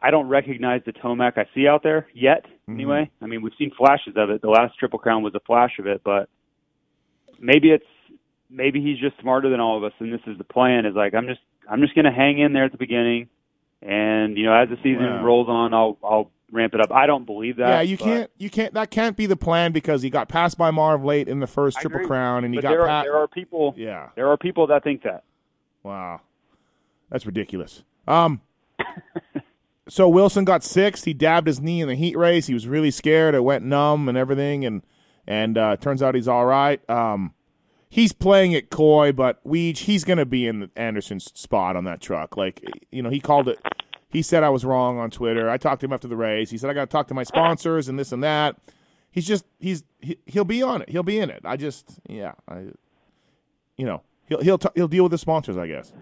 I 0.00 0.10
don't 0.12 0.28
recognize 0.28 0.82
the 0.86 0.92
Tomac 0.92 1.36
I 1.36 1.46
see 1.54 1.66
out 1.66 1.82
there 1.82 2.06
yet. 2.14 2.44
Mm-hmm. 2.44 2.72
Anyway, 2.74 3.10
I 3.20 3.26
mean 3.26 3.42
we've 3.42 3.52
seen 3.58 3.72
flashes 3.76 4.14
of 4.16 4.30
it. 4.30 4.40
The 4.42 4.48
last 4.48 4.78
Triple 4.78 4.98
Crown 5.00 5.22
was 5.22 5.34
a 5.34 5.40
flash 5.40 5.78
of 5.80 5.86
it, 5.86 6.02
but 6.04 6.28
maybe 7.40 7.70
it's 7.70 7.84
maybe 8.48 8.80
he's 8.80 8.98
just 8.98 9.20
smarter 9.20 9.50
than 9.50 9.60
all 9.60 9.76
of 9.76 9.84
us, 9.84 9.92
and 9.98 10.12
this 10.12 10.20
is 10.26 10.38
the 10.38 10.44
plan. 10.44 10.86
Is 10.86 10.94
like 10.94 11.14
I'm 11.14 11.26
just 11.26 11.40
I'm 11.68 11.80
just 11.80 11.94
going 11.94 12.04
to 12.04 12.12
hang 12.12 12.38
in 12.38 12.52
there 12.52 12.64
at 12.64 12.72
the 12.72 12.78
beginning, 12.78 13.28
and 13.82 14.36
you 14.36 14.44
know 14.44 14.52
as 14.54 14.68
the 14.68 14.76
season 14.82 15.04
Wow. 15.04 15.24
rolls 15.24 15.48
on, 15.48 15.72
I'll 15.74 15.98
I'll 16.02 16.30
ramp 16.52 16.74
it 16.74 16.80
up. 16.80 16.90
I 16.92 17.06
don't 17.06 17.24
believe 17.26 17.56
that. 17.56 17.68
yeah, 17.68 17.80
you 17.80 17.96
can't. 17.96 18.30
You 18.38 18.50
can't. 18.50 18.74
That 18.74 18.90
can't 18.90 19.16
be 19.16 19.26
the 19.26 19.36
plan 19.36 19.72
because 19.72 20.02
he 20.02 20.10
got 20.10 20.28
passed 20.28 20.58
by 20.58 20.70
Marv 20.70 21.04
late 21.04 21.28
in 21.28 21.40
the 21.40 21.46
first 21.46 21.78
I 21.78 21.82
Triple 21.82 21.98
agree. 21.98 22.08
Crown, 22.08 22.44
and 22.44 22.52
he 22.54 22.58
But 22.58 22.62
got 22.64 22.70
there 22.70 22.82
are, 22.82 22.86
pat- 22.88 23.04
there 23.04 23.16
are 23.16 23.28
people 23.28 23.74
Yeah. 23.76 24.08
there 24.16 24.28
are 24.28 24.36
people 24.36 24.66
that 24.68 24.82
think 24.84 25.02
that. 25.04 25.24
Wow, 25.82 26.20
that's 27.08 27.24
ridiculous. 27.24 27.82
Um, 28.08 28.40
so 29.88 30.08
Wilson 30.08 30.44
got 30.44 30.62
sixth. 30.62 31.04
He 31.04 31.14
dabbed 31.14 31.46
his 31.46 31.60
knee 31.60 31.80
in 31.80 31.88
the 31.88 31.94
heat 31.94 32.16
race. 32.16 32.46
He 32.46 32.54
was 32.54 32.66
really 32.66 32.90
scared. 32.90 33.34
It 33.34 33.44
went 33.44 33.64
numb 33.64 34.08
and 34.08 34.18
everything, 34.18 34.64
and 34.64 34.82
and 35.26 35.56
uh, 35.56 35.76
turns 35.76 36.02
out 36.02 36.14
he's 36.14 36.28
all 36.28 36.44
right. 36.46 36.80
Um, 36.90 37.32
he's 37.90 38.12
playing 38.12 38.52
it 38.52 38.70
coy, 38.70 39.12
but 39.12 39.44
Weege, 39.44 39.78
he's 39.78 40.04
going 40.04 40.18
to 40.18 40.24
be 40.24 40.46
in 40.46 40.70
Anderson's 40.76 41.30
spot 41.38 41.76
on 41.76 41.84
that 41.84 42.00
truck. 42.00 42.36
Like 42.36 42.64
you 42.90 43.02
know, 43.02 43.10
he 43.10 43.20
called 43.20 43.48
it. 43.48 43.58
He 44.08 44.22
said 44.22 44.42
I 44.42 44.48
was 44.48 44.64
wrong 44.64 44.98
on 44.98 45.10
Twitter. 45.10 45.50
I 45.50 45.56
talked 45.56 45.80
to 45.80 45.86
him 45.86 45.92
after 45.92 46.08
the 46.08 46.16
race. 46.16 46.50
He 46.50 46.56
said 46.56 46.70
I 46.70 46.72
got 46.72 46.88
to 46.88 46.92
talk 46.92 47.08
to 47.08 47.14
my 47.14 47.24
sponsors 47.24 47.88
and 47.88 47.98
this 47.98 48.12
and 48.12 48.24
that. 48.24 48.56
He's 49.10 49.26
just 49.26 49.44
he's 49.58 49.84
he, 50.00 50.16
he'll 50.24 50.44
be 50.44 50.62
on 50.62 50.82
it. 50.82 50.88
He'll 50.88 51.02
be 51.02 51.18
in 51.18 51.28
it. 51.28 51.42
I 51.44 51.56
just 51.56 52.00
yeah, 52.08 52.32
I 52.48 52.66
you 53.76 53.84
know 53.84 54.02
he'll 54.26 54.40
he'll 54.40 54.58
t- 54.58 54.70
he'll 54.74 54.88
deal 54.88 55.02
with 55.02 55.12
the 55.12 55.18
sponsors, 55.18 55.58
I 55.58 55.66
guess. 55.66 55.92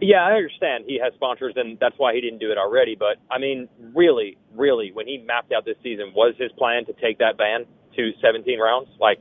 Yeah, 0.00 0.22
I 0.22 0.32
understand 0.32 0.84
he 0.86 1.00
has 1.02 1.14
sponsors, 1.14 1.54
and 1.56 1.78
that's 1.80 1.94
why 1.96 2.12
he 2.14 2.20
didn't 2.20 2.38
do 2.38 2.50
it 2.50 2.58
already. 2.58 2.96
But 2.96 3.16
I 3.30 3.38
mean, 3.38 3.68
really, 3.94 4.36
really, 4.54 4.90
when 4.92 5.06
he 5.06 5.18
mapped 5.18 5.52
out 5.52 5.64
this 5.64 5.78
season, 5.82 6.12
was 6.14 6.34
his 6.38 6.52
plan 6.52 6.84
to 6.86 6.92
take 6.94 7.18
that 7.18 7.38
van 7.38 7.64
to 7.96 8.10
17 8.20 8.58
rounds? 8.58 8.88
Like 9.00 9.20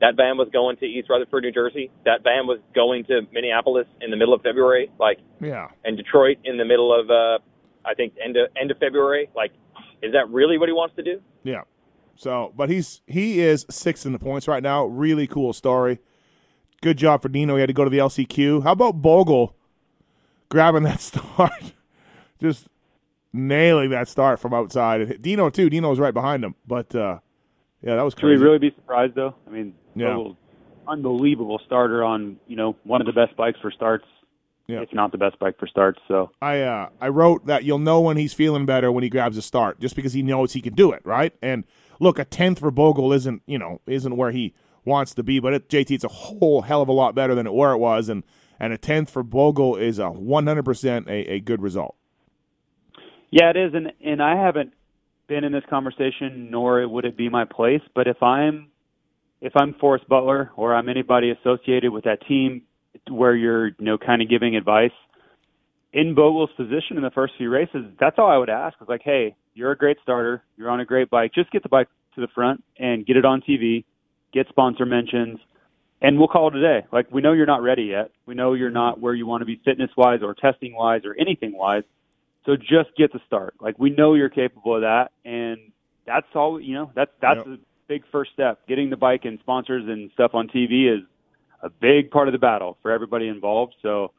that 0.00 0.16
van 0.16 0.36
was 0.38 0.48
going 0.52 0.76
to 0.78 0.86
East 0.86 1.08
Rutherford, 1.10 1.42
New 1.44 1.52
Jersey. 1.52 1.90
That 2.04 2.22
van 2.22 2.46
was 2.46 2.58
going 2.74 3.04
to 3.04 3.22
Minneapolis 3.32 3.86
in 4.00 4.10
the 4.10 4.16
middle 4.16 4.32
of 4.34 4.42
February, 4.42 4.90
like, 4.98 5.18
Yeah. 5.40 5.68
and 5.84 5.96
Detroit 5.96 6.38
in 6.44 6.56
the 6.56 6.64
middle 6.64 6.92
of, 6.98 7.10
uh, 7.10 7.38
I 7.84 7.94
think, 7.94 8.14
end 8.22 8.36
of 8.36 8.48
end 8.60 8.70
of 8.70 8.78
February. 8.78 9.28
Like, 9.36 9.52
is 10.02 10.12
that 10.12 10.28
really 10.30 10.56
what 10.58 10.68
he 10.68 10.72
wants 10.72 10.96
to 10.96 11.02
do? 11.02 11.20
Yeah. 11.44 11.62
So, 12.16 12.52
but 12.56 12.68
he's 12.70 13.00
he 13.06 13.40
is 13.40 13.64
sixth 13.70 14.04
in 14.06 14.12
the 14.12 14.18
points 14.18 14.46
right 14.48 14.62
now. 14.62 14.84
Really 14.86 15.26
cool 15.26 15.52
story. 15.52 15.98
Good 16.82 16.96
job 16.98 17.20
for 17.22 17.28
Dino. 17.28 17.54
He 17.56 17.60
had 17.60 17.68
to 17.68 17.72
go 17.74 17.84
to 17.84 17.90
the 17.90 17.98
LCQ. 17.98 18.62
How 18.62 18.72
about 18.72 19.02
Bogle 19.02 19.54
grabbing 20.48 20.82
that 20.82 21.00
start, 21.10 21.52
just 22.40 22.68
nailing 23.32 23.90
that 23.90 24.08
start 24.08 24.40
from 24.40 24.52
outside. 24.52 25.20
Dino 25.22 25.50
too. 25.50 25.70
Dino 25.70 25.88
was 25.90 25.98
right 26.00 26.14
behind 26.14 26.42
him, 26.44 26.54
but 26.66 26.94
uh, 26.94 27.18
yeah, 27.82 27.96
that 27.96 28.02
was 28.02 28.14
crazy. 28.14 28.34
Should 28.34 28.40
we 28.40 28.44
really 28.46 28.58
be 28.58 28.70
surprised 28.74 29.14
though? 29.14 29.34
I 29.46 29.50
mean, 29.50 29.74
Yeah. 29.94 30.14
Bogle, 30.14 30.36
unbelievable 30.88 31.60
starter 31.66 32.02
on 32.04 32.38
you 32.46 32.56
know 32.56 32.76
one 32.84 33.00
of 33.00 33.06
the 33.06 33.12
best 33.12 33.36
bikes 33.36 33.58
for 33.60 33.70
starts, 33.70 34.04
Yeah. 34.66 34.80
It's 34.80 34.94
not 34.94 35.12
the 35.12 35.18
best 35.18 35.38
bike 35.38 35.58
for 35.58 35.66
starts. 35.66 36.00
So 36.08 36.30
I 36.40 36.60
uh, 36.62 36.88
I 37.00 37.08
wrote 37.08 37.46
that 37.46 37.64
you'll 37.64 37.78
know 37.78 38.00
when 38.00 38.16
he's 38.16 38.32
feeling 38.32 38.66
better 38.66 38.90
when 38.92 39.02
he 39.02 39.10
grabs 39.10 39.36
a 39.36 39.42
start, 39.42 39.80
just 39.80 39.96
because 39.96 40.12
he 40.12 40.22
knows 40.22 40.52
he 40.52 40.60
can 40.60 40.74
do 40.74 40.92
it, 40.92 41.02
right? 41.04 41.32
And 41.42 41.64
look, 41.98 42.18
a 42.18 42.24
tenth 42.24 42.60
for 42.60 42.70
Bogle 42.70 43.12
isn't 43.12 43.42
you 43.46 43.58
know 43.58 43.80
isn't 43.86 44.16
where 44.16 44.30
he 44.30 44.54
wants 44.84 45.14
to 45.14 45.22
be, 45.22 45.40
but 45.40 45.52
it, 45.52 45.68
JT 45.68 45.90
it's 45.90 46.04
a 46.04 46.08
whole 46.08 46.62
hell 46.62 46.82
of 46.82 46.88
a 46.88 46.92
lot 46.92 47.14
better 47.14 47.34
than 47.34 47.46
it 47.46 47.52
where 47.52 47.72
it 47.72 47.78
was, 47.78 48.08
and 48.08 48.24
and 48.58 48.72
a 48.72 48.78
tenth 48.78 49.10
for 49.10 49.22
Bogle 49.22 49.76
is 49.76 49.98
a 49.98 50.10
one 50.10 50.46
hundred 50.46 50.64
percent 50.64 51.08
a 51.08 51.34
a 51.34 51.40
good 51.40 51.60
result. 51.62 51.96
yeah, 53.30 53.50
it 53.50 53.56
is, 53.56 53.74
and 53.74 53.92
and 54.04 54.22
I 54.22 54.36
haven't 54.36 54.72
been 55.28 55.44
in 55.44 55.52
this 55.52 55.64
conversation, 55.70 56.50
nor 56.50 56.86
would 56.88 57.04
it 57.04 57.16
be 57.16 57.28
my 57.28 57.44
place. 57.44 57.82
But 57.94 58.08
if 58.08 58.22
I'm 58.22 58.69
if 59.40 59.52
I'm 59.56 59.74
Forrest 59.74 60.08
Butler 60.08 60.50
or 60.56 60.74
I'm 60.74 60.88
anybody 60.88 61.30
associated 61.30 61.92
with 61.92 62.04
that 62.04 62.26
team 62.26 62.62
where 63.08 63.34
you're 63.34 63.68
you 63.68 63.74
know 63.78 63.98
kind 63.98 64.22
of 64.22 64.28
giving 64.28 64.56
advice 64.56 64.92
in 65.92 66.14
Bogle's 66.14 66.50
position 66.56 66.96
in 66.96 67.02
the 67.02 67.10
first 67.10 67.34
few 67.36 67.50
races, 67.50 67.84
that's 67.98 68.16
all 68.18 68.30
I 68.30 68.36
would 68.36 68.50
ask. 68.50 68.76
Is 68.80 68.88
like, 68.88 69.02
hey, 69.04 69.34
you're 69.54 69.72
a 69.72 69.76
great 69.76 69.96
starter, 70.02 70.42
you're 70.56 70.70
on 70.70 70.80
a 70.80 70.84
great 70.84 71.10
bike, 71.10 71.32
just 71.34 71.50
get 71.50 71.62
the 71.62 71.68
bike 71.68 71.88
to 72.14 72.20
the 72.20 72.28
front 72.34 72.62
and 72.78 73.06
get 73.06 73.16
it 73.16 73.24
on 73.24 73.42
TV, 73.42 73.84
get 74.32 74.46
sponsor 74.48 74.86
mentions, 74.86 75.38
and 76.00 76.18
we'll 76.18 76.28
call 76.28 76.48
it 76.48 76.56
a 76.56 76.60
day. 76.60 76.86
Like 76.92 77.10
we 77.10 77.22
know 77.22 77.32
you're 77.32 77.46
not 77.46 77.62
ready 77.62 77.84
yet. 77.84 78.10
We 78.26 78.34
know 78.34 78.54
you're 78.54 78.70
not 78.70 79.00
where 79.00 79.14
you 79.14 79.26
want 79.26 79.42
to 79.42 79.46
be 79.46 79.60
fitness 79.64 79.90
wise 79.96 80.20
or 80.22 80.34
testing 80.34 80.74
wise 80.74 81.02
or 81.04 81.16
anything 81.18 81.56
wise. 81.56 81.82
So 82.46 82.56
just 82.56 82.96
get 82.96 83.12
the 83.12 83.20
start. 83.26 83.54
Like 83.60 83.78
we 83.78 83.90
know 83.90 84.14
you're 84.14 84.30
capable 84.30 84.76
of 84.76 84.82
that, 84.82 85.10
and 85.24 85.58
that's 86.06 86.26
all. 86.34 86.60
You 86.60 86.74
know, 86.74 86.92
that's 86.94 87.10
that's 87.20 87.40
Yep. 87.46 87.58
Big 87.90 88.04
first 88.12 88.30
step. 88.32 88.60
Getting 88.68 88.88
the 88.88 88.96
bike 88.96 89.24
and 89.24 89.38
sponsors 89.40 89.82
and 89.88 90.10
stuff 90.12 90.30
on 90.32 90.46
TV 90.48 90.96
is 90.96 91.02
a 91.62 91.68
big 91.68 92.10
part 92.10 92.28
of 92.28 92.32
the 92.32 92.38
battle 92.38 92.78
for 92.82 92.90
everybody 92.92 93.26
involved. 93.28 93.74
So 93.82 94.12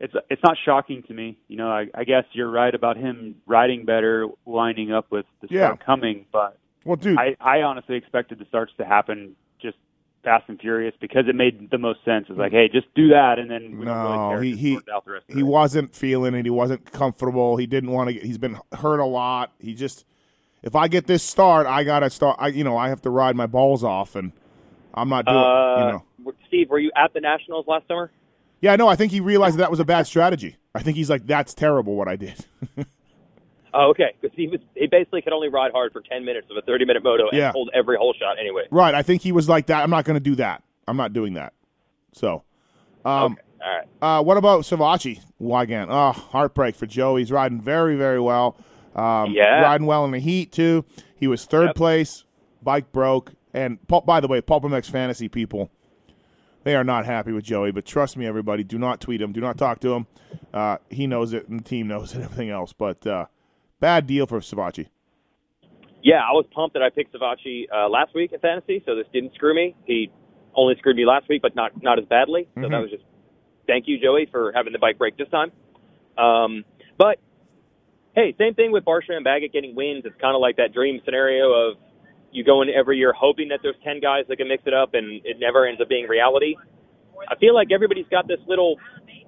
it's 0.00 0.14
it's 0.30 0.42
not 0.42 0.56
shocking 0.64 1.02
to 1.04 1.14
me. 1.14 1.36
You 1.46 1.58
know, 1.58 1.68
I, 1.70 1.86
I 1.94 2.04
guess 2.04 2.24
you're 2.32 2.50
right 2.50 2.74
about 2.74 2.96
him 2.96 3.36
riding 3.46 3.84
better, 3.84 4.26
lining 4.46 4.90
up 4.90 5.06
with 5.10 5.26
the 5.42 5.48
Yeah. 5.50 5.66
start 5.66 5.84
coming, 5.84 6.24
but 6.32 6.58
Well, 6.86 6.96
dude, 6.96 7.18
I, 7.18 7.36
I 7.38 7.60
honestly 7.62 7.96
expected 7.96 8.38
the 8.38 8.46
starts 8.46 8.72
to 8.78 8.84
happen 8.86 9.36
just 9.60 9.76
fast 10.24 10.44
and 10.48 10.58
furious 10.58 10.94
because 11.00 11.24
it 11.28 11.34
made 11.34 11.70
the 11.70 11.76
most 11.78 12.02
sense. 12.06 12.26
It's 12.30 12.38
like, 12.38 12.52
hey, 12.52 12.68
just 12.72 12.86
do 12.94 13.08
that, 13.10 13.38
and 13.38 13.50
then 13.50 13.78
we 13.78 13.84
No, 13.84 14.30
really 14.32 14.52
he- 14.56 14.70
he- 14.76 14.76
out 14.92 15.04
the 15.04 15.12
rest 15.12 15.26
of 15.28 15.36
he 15.36 15.42
wasn't 15.42 15.94
feeling 15.94 16.34
it. 16.34 16.46
He 16.46 16.50
wasn't 16.50 16.90
comfortable. 16.90 17.58
He 17.58 17.66
didn't 17.66 17.90
want 17.90 18.08
to. 18.08 18.14
get 18.14 18.22
He's 18.24 18.38
been 18.38 18.56
hurt 18.72 19.00
a 19.00 19.04
lot. 19.04 19.52
He 19.60 19.74
just, 19.74 20.06
if 20.62 20.74
I 20.76 20.88
get 20.88 21.06
this 21.06 21.22
start, 21.22 21.66
I 21.66 21.84
gotta 21.84 22.10
start. 22.10 22.36
I 22.38 22.48
you 22.48 22.64
know 22.64 22.76
I 22.76 22.88
have 22.88 23.02
to 23.02 23.10
ride 23.10 23.36
my 23.36 23.46
balls 23.46 23.84
off, 23.84 24.16
and 24.16 24.32
I'm 24.94 25.08
not 25.08 25.26
doing. 25.26 25.36
Uh, 25.38 25.76
you 25.78 25.92
know. 25.92 26.34
Steve, 26.48 26.68
were 26.70 26.78
you 26.78 26.90
at 26.96 27.12
the 27.14 27.20
Nationals 27.20 27.66
last 27.66 27.86
summer? 27.88 28.10
Yeah, 28.60 28.76
no, 28.76 28.88
I 28.88 28.96
think 28.96 29.10
he 29.12 29.20
realized 29.20 29.56
that, 29.56 29.70
was 29.70 29.80
a 29.80 29.84
bad 29.86 30.06
strategy. 30.06 30.56
I 30.74 30.82
think 30.82 30.96
he's 30.98 31.08
like, 31.08 31.26
that's 31.26 31.54
terrible 31.54 31.94
what 31.96 32.08
I 32.08 32.16
did. 32.16 32.44
Oh, 33.72 33.90
okay. 33.90 34.14
Because 34.20 34.36
he 34.36 34.48
was 34.48 34.60
he 34.74 34.86
basically 34.86 35.22
could 35.22 35.32
only 35.32 35.48
ride 35.48 35.70
hard 35.72 35.92
for 35.92 36.00
10 36.00 36.24
minutes 36.24 36.48
of 36.50 36.56
a 36.56 36.62
30 36.62 36.84
minute 36.86 37.04
moto 37.04 37.28
and 37.28 37.38
Yeah. 37.38 37.52
hold 37.52 37.70
every 37.72 37.96
hole 37.96 38.14
shot 38.18 38.36
anyway. 38.38 38.64
right. 38.70 38.94
I 38.94 39.02
think 39.02 39.22
he 39.22 39.32
was 39.32 39.48
like 39.48 39.66
that. 39.66 39.82
I'm 39.82 39.90
not 39.90 40.04
going 40.04 40.14
to 40.16 40.20
do 40.20 40.34
that. 40.36 40.62
I'm 40.88 40.96
not 40.96 41.12
doing 41.12 41.34
that. 41.34 41.52
So, 42.12 42.42
um, 43.04 43.34
okay. 43.34 43.42
All 43.64 43.76
right. 43.76 44.18
uh, 44.18 44.22
what 44.24 44.36
about 44.38 44.62
Savatgy? 44.62 45.20
Weigandt? 45.40 45.86
Oh, 45.88 46.10
heartbreak 46.10 46.74
for 46.74 46.86
Joe. 46.86 47.14
He's 47.16 47.30
riding 47.30 47.60
very, 47.60 47.94
very 47.96 48.20
well. 48.20 48.56
Um, 48.94 49.32
Yeah. 49.32 49.60
Riding 49.62 49.86
well 49.86 50.04
in 50.04 50.10
the 50.10 50.18
heat, 50.18 50.52
too. 50.52 50.84
He 51.16 51.26
was 51.26 51.44
third 51.44 51.68
Yep. 51.68 51.74
place. 51.76 52.24
Bike 52.62 52.92
broke. 52.92 53.32
And 53.54 53.78
by 53.88 54.20
the 54.20 54.28
way, 54.28 54.40
PulpMX 54.40 54.88
Fantasy 54.90 55.28
people, 55.28 55.70
they 56.64 56.74
are 56.76 56.84
not 56.84 57.04
happy 57.06 57.32
with 57.32 57.44
Joey. 57.44 57.72
But 57.72 57.84
trust 57.84 58.16
me, 58.16 58.26
everybody, 58.26 58.62
do 58.64 58.78
not 58.78 59.00
tweet 59.00 59.20
him. 59.20 59.32
Do 59.32 59.40
not 59.40 59.58
talk 59.58 59.80
to 59.80 59.94
him. 59.94 60.06
Uh, 60.52 60.76
he 60.90 61.06
knows 61.06 61.32
it, 61.32 61.48
and 61.48 61.60
the 61.60 61.64
team 61.64 61.88
knows 61.88 62.12
it, 62.12 62.16
and 62.16 62.24
everything 62.24 62.50
else. 62.50 62.72
But 62.72 63.06
uh, 63.06 63.26
bad 63.80 64.06
deal 64.06 64.26
for 64.26 64.38
Savatgy. 64.40 64.88
Yeah, 66.02 66.20
I 66.20 66.32
was 66.32 66.46
pumped 66.54 66.74
that 66.74 66.82
I 66.82 66.88
picked 66.90 67.12
Savatgy 67.14 67.64
uh, 67.74 67.88
last 67.88 68.14
week 68.14 68.32
in 68.32 68.40
fantasy, 68.40 68.82
so 68.86 68.94
this 68.94 69.06
didn't 69.12 69.34
screw 69.34 69.54
me. 69.54 69.74
He 69.84 70.10
only 70.54 70.74
screwed 70.78 70.96
me 70.96 71.04
last 71.06 71.28
week, 71.28 71.42
but 71.42 71.54
not 71.54 71.82
not 71.82 71.98
as 71.98 72.04
badly. 72.06 72.48
So 72.54 72.62
Mhm. 72.62 72.70
that 72.70 72.80
was 72.80 72.90
just 72.90 73.04
thank 73.66 73.86
you, 73.86 73.98
Joey, 73.98 74.26
for 74.26 74.52
having 74.54 74.72
the 74.72 74.78
bike 74.78 74.96
break 74.98 75.16
this 75.16 75.28
time. 75.28 75.52
Um, 76.16 76.64
but 76.98 77.18
hey, 78.14 78.34
same 78.38 78.54
thing 78.54 78.72
with 78.72 78.84
Barcia 78.84 79.12
and 79.12 79.24
Baggett 79.24 79.52
getting 79.52 79.74
wins. 79.74 80.02
It's 80.04 80.20
kind 80.20 80.34
of 80.34 80.40
like 80.40 80.56
that 80.56 80.72
dream 80.72 81.00
scenario 81.04 81.52
of 81.52 81.76
you 82.32 82.44
go 82.44 82.62
in 82.62 82.68
every 82.70 82.98
year 82.98 83.12
hoping 83.12 83.48
that 83.48 83.60
there's 83.62 83.78
ten 83.84 84.00
guys 84.00 84.24
that 84.28 84.36
can 84.36 84.48
mix 84.48 84.62
it 84.66 84.74
up, 84.74 84.94
and 84.94 85.20
it 85.24 85.38
never 85.40 85.66
ends 85.66 85.80
up 85.80 85.88
being 85.88 86.06
reality. 86.06 86.54
I 87.28 87.36
feel 87.36 87.54
like 87.54 87.68
everybody's 87.72 88.08
got 88.10 88.26
this 88.26 88.40
little 88.46 88.76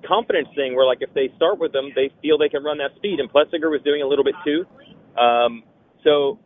confidence 0.06 0.48
thing 0.56 0.74
where, 0.74 0.86
like, 0.86 0.98
if 1.00 1.12
they 1.14 1.30
start 1.36 1.58
with 1.58 1.72
them, 1.72 1.90
they 1.94 2.10
feel 2.22 2.38
they 2.38 2.48
can 2.48 2.64
run 2.64 2.78
that 2.78 2.90
speed. 2.96 3.20
And 3.20 3.30
Plessinger 3.30 3.70
was 3.70 3.82
doing 3.84 4.02
a 4.02 4.06
little 4.06 4.24
bit 4.24 4.34
too. 4.44 4.64
Um, 5.20 5.62
so, 6.02 6.38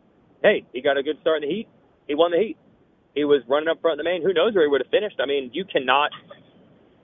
hey, 0.43 0.65
he 0.73 0.81
got 0.81 0.97
a 0.97 1.03
good 1.03 1.17
start 1.21 1.41
in 1.41 1.49
the 1.49 1.55
heat. 1.55 1.67
He 2.07 2.15
won 2.15 2.31
the 2.31 2.37
heat. 2.37 2.57
He 3.15 3.23
was 3.23 3.41
running 3.47 3.69
up 3.69 3.81
front 3.81 3.99
in 3.99 4.05
the 4.05 4.09
main. 4.09 4.21
Who 4.21 4.33
knows 4.33 4.53
where 4.53 4.63
he 4.63 4.69
would 4.69 4.81
have 4.81 4.91
finished? 4.91 5.17
I 5.21 5.25
mean, 5.25 5.49
you 5.53 5.65
cannot, 5.65 6.11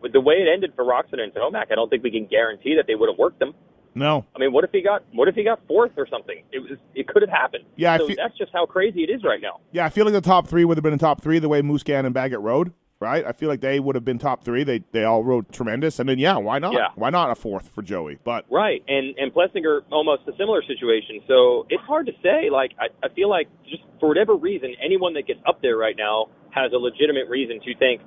with 0.02 0.13
the 0.13 0.22
way 0.22 0.36
it 0.36 0.48
ended 0.52 0.74
for 0.76 0.86
Roczen 0.86 1.19
and 1.19 1.34
Tomac, 1.34 1.72
I 1.72 1.76
don't 1.76 1.89
think 1.89 2.04
we 2.04 2.12
can 2.12 2.28
guarantee 2.28 2.76
that 2.76 2.86
they 2.86 2.96
would 2.96 3.10
have 3.10 3.17
worked 3.17 3.39
them. 3.39 3.54
No. 3.95 4.25
I 4.36 4.39
mean, 4.39 4.51
what 4.51 4.63
if 4.63 4.71
he 4.71 4.82
got 4.82 5.03
what 5.13 5.27
if 5.27 5.36
he 5.36 5.43
got 5.43 5.60
fourth 5.67 5.91
or 5.97 6.08
something? 6.08 6.41
It 6.51 6.60
was 6.60 6.79
it 6.95 7.08
could 7.08 7.21
have 7.21 7.29
happened. 7.29 7.65
Yeah, 7.75 7.97
so 7.97 8.08
feel- 8.08 8.15
that's 8.17 8.38
just 8.38 8.51
how 8.53 8.65
crazy 8.65 9.03
it 9.03 9.10
is 9.10 9.23
right 9.23 9.41
now. 9.41 9.60
Yeah, 9.71 9.86
I 9.86 9.89
feel 9.89 10.06
like 10.06 10.13
the 10.13 10.21
top 10.21 10.47
three 10.47 10.65
would 10.65 10.77
have 10.77 10.84
been 10.84 10.93
in 10.93 10.99
top 10.99 11.21
three 11.21 11.39
the 11.39 11.49
way 11.49 11.62
Musquin 11.62 12.06
and 12.06 12.13
Baggett 12.13 12.39
rode, 12.39 12.73
right? 12.99 13.23
I 13.25 13.32
feel 13.34 13.49
like 13.49 13.62
they 13.62 13.79
would 13.79 13.95
have 13.95 14.06
been 14.06 14.17
top 14.17 14.43
three. 14.43 14.63
They 14.63 14.84
they 14.91 15.03
all 15.03 15.23
rode 15.23 15.51
tremendous. 15.51 15.99
And 15.99 16.10
then, 16.10 16.17
yeah, 16.19 16.38
why 16.38 16.60
not? 16.60 16.73
Yeah. 16.73 16.88
Why 16.95 17.10
not 17.12 17.29
a 17.32 17.36
fourth 17.36 17.69
for 17.69 17.82
Joey? 17.82 18.17
But 18.23 18.45
Right, 18.49 18.84
and 18.88 19.15
and 19.17 19.34
Plessinger 19.34 19.82
almost 19.91 20.23
a 20.27 20.32
similar 20.38 20.63
situation. 20.63 21.21
So 21.27 21.65
it's 21.69 21.84
hard 21.84 22.08
to 22.08 22.13
say. 22.23 22.49
Like 22.49 22.71
I, 22.79 22.88
I 23.06 23.10
feel 23.13 23.29
like 23.29 23.47
just 23.69 23.84
for 23.99 24.10
whatever 24.10 24.36
reason, 24.36 24.73
anyone 24.84 25.13
that 25.13 25.27
gets 25.27 25.39
up 25.47 25.62
there 25.62 25.77
right 25.77 25.95
now 25.97 26.27
has 26.51 26.71
a 26.73 26.77
legitimate 26.77 27.27
reason 27.29 27.60
to 27.62 27.75
think, 27.77 28.01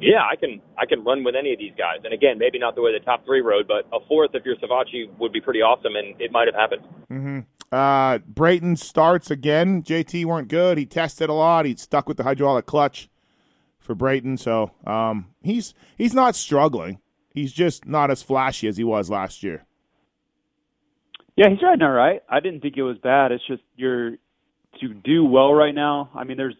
yeah, 0.00 0.22
I 0.30 0.36
can 0.36 0.60
I 0.78 0.86
can 0.86 1.04
run 1.04 1.24
with 1.24 1.34
any 1.34 1.52
of 1.52 1.58
these 1.58 1.72
guys. 1.76 1.98
And 2.04 2.12
again, 2.12 2.38
maybe 2.38 2.58
not 2.58 2.74
the 2.74 2.82
way 2.82 2.92
the 2.92 3.04
top 3.04 3.24
three 3.24 3.40
rode, 3.40 3.66
but 3.68 3.86
a 3.92 4.04
fourth 4.06 4.30
if 4.34 4.44
you're 4.44 4.56
Savatgy 4.56 5.08
would 5.18 5.32
be 5.32 5.40
pretty 5.40 5.60
awesome, 5.60 5.96
and 5.96 6.20
it 6.20 6.32
might 6.32 6.46
have 6.46 6.54
happened. 6.54 6.82
uh, 7.72 8.18
Brayton 8.18 8.76
starts 8.76 9.30
again. 9.30 9.82
JT 9.82 10.24
weren't 10.24 10.48
good. 10.48 10.78
He 10.78 10.86
tested 10.86 11.28
a 11.28 11.34
lot. 11.34 11.66
He 11.66 11.76
stuck 11.76 12.08
with 12.08 12.16
the 12.16 12.24
hydraulic 12.24 12.66
clutch 12.66 13.08
for 13.78 13.94
Brayton. 13.94 14.36
So 14.36 14.70
um, 14.86 15.28
he's 15.42 15.74
he's 15.96 16.14
not 16.14 16.34
struggling. 16.34 17.00
He's 17.34 17.52
just 17.52 17.86
not 17.86 18.10
as 18.10 18.22
flashy 18.22 18.68
as 18.68 18.76
he 18.76 18.84
was 18.84 19.10
last 19.10 19.42
year. 19.42 19.64
Yeah, 21.36 21.50
he's 21.50 21.62
riding 21.62 21.82
all 21.82 21.92
right. 21.92 22.20
I 22.28 22.40
didn't 22.40 22.60
think 22.62 22.76
it 22.76 22.82
was 22.82 22.98
bad. 22.98 23.30
It's 23.30 23.46
just 23.46 23.62
you're 23.76 24.16
to 24.80 24.94
do 24.94 25.24
well 25.24 25.54
right 25.54 25.74
now. 25.74 26.10
I 26.14 26.24
mean, 26.24 26.36
there's 26.36 26.56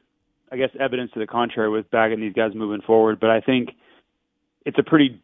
I 0.50 0.56
guess 0.56 0.70
evidence 0.78 1.11
to 1.12 1.20
the 1.20 1.26
contrary 1.26 1.70
with 1.70 1.90
bagging 1.90 2.20
these 2.20 2.32
guys 2.32 2.52
moving 2.54 2.80
forward, 2.82 3.20
but 3.20 3.30
I 3.30 3.40
think 3.40 3.70
it's 4.64 4.78
a 4.78 4.82
pretty 4.82 5.20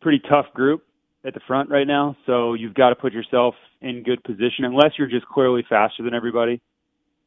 pretty 0.00 0.20
tough 0.28 0.46
group 0.54 0.84
at 1.24 1.34
the 1.34 1.40
front 1.46 1.70
right 1.70 1.86
now. 1.86 2.16
So 2.26 2.54
you've 2.54 2.74
got 2.74 2.90
to 2.90 2.94
put 2.94 3.12
yourself 3.12 3.54
in 3.80 4.02
good 4.02 4.22
position, 4.22 4.64
unless 4.64 4.92
you're 4.98 5.08
just 5.08 5.26
clearly 5.26 5.64
faster 5.68 6.02
than 6.02 6.14
everybody. 6.14 6.60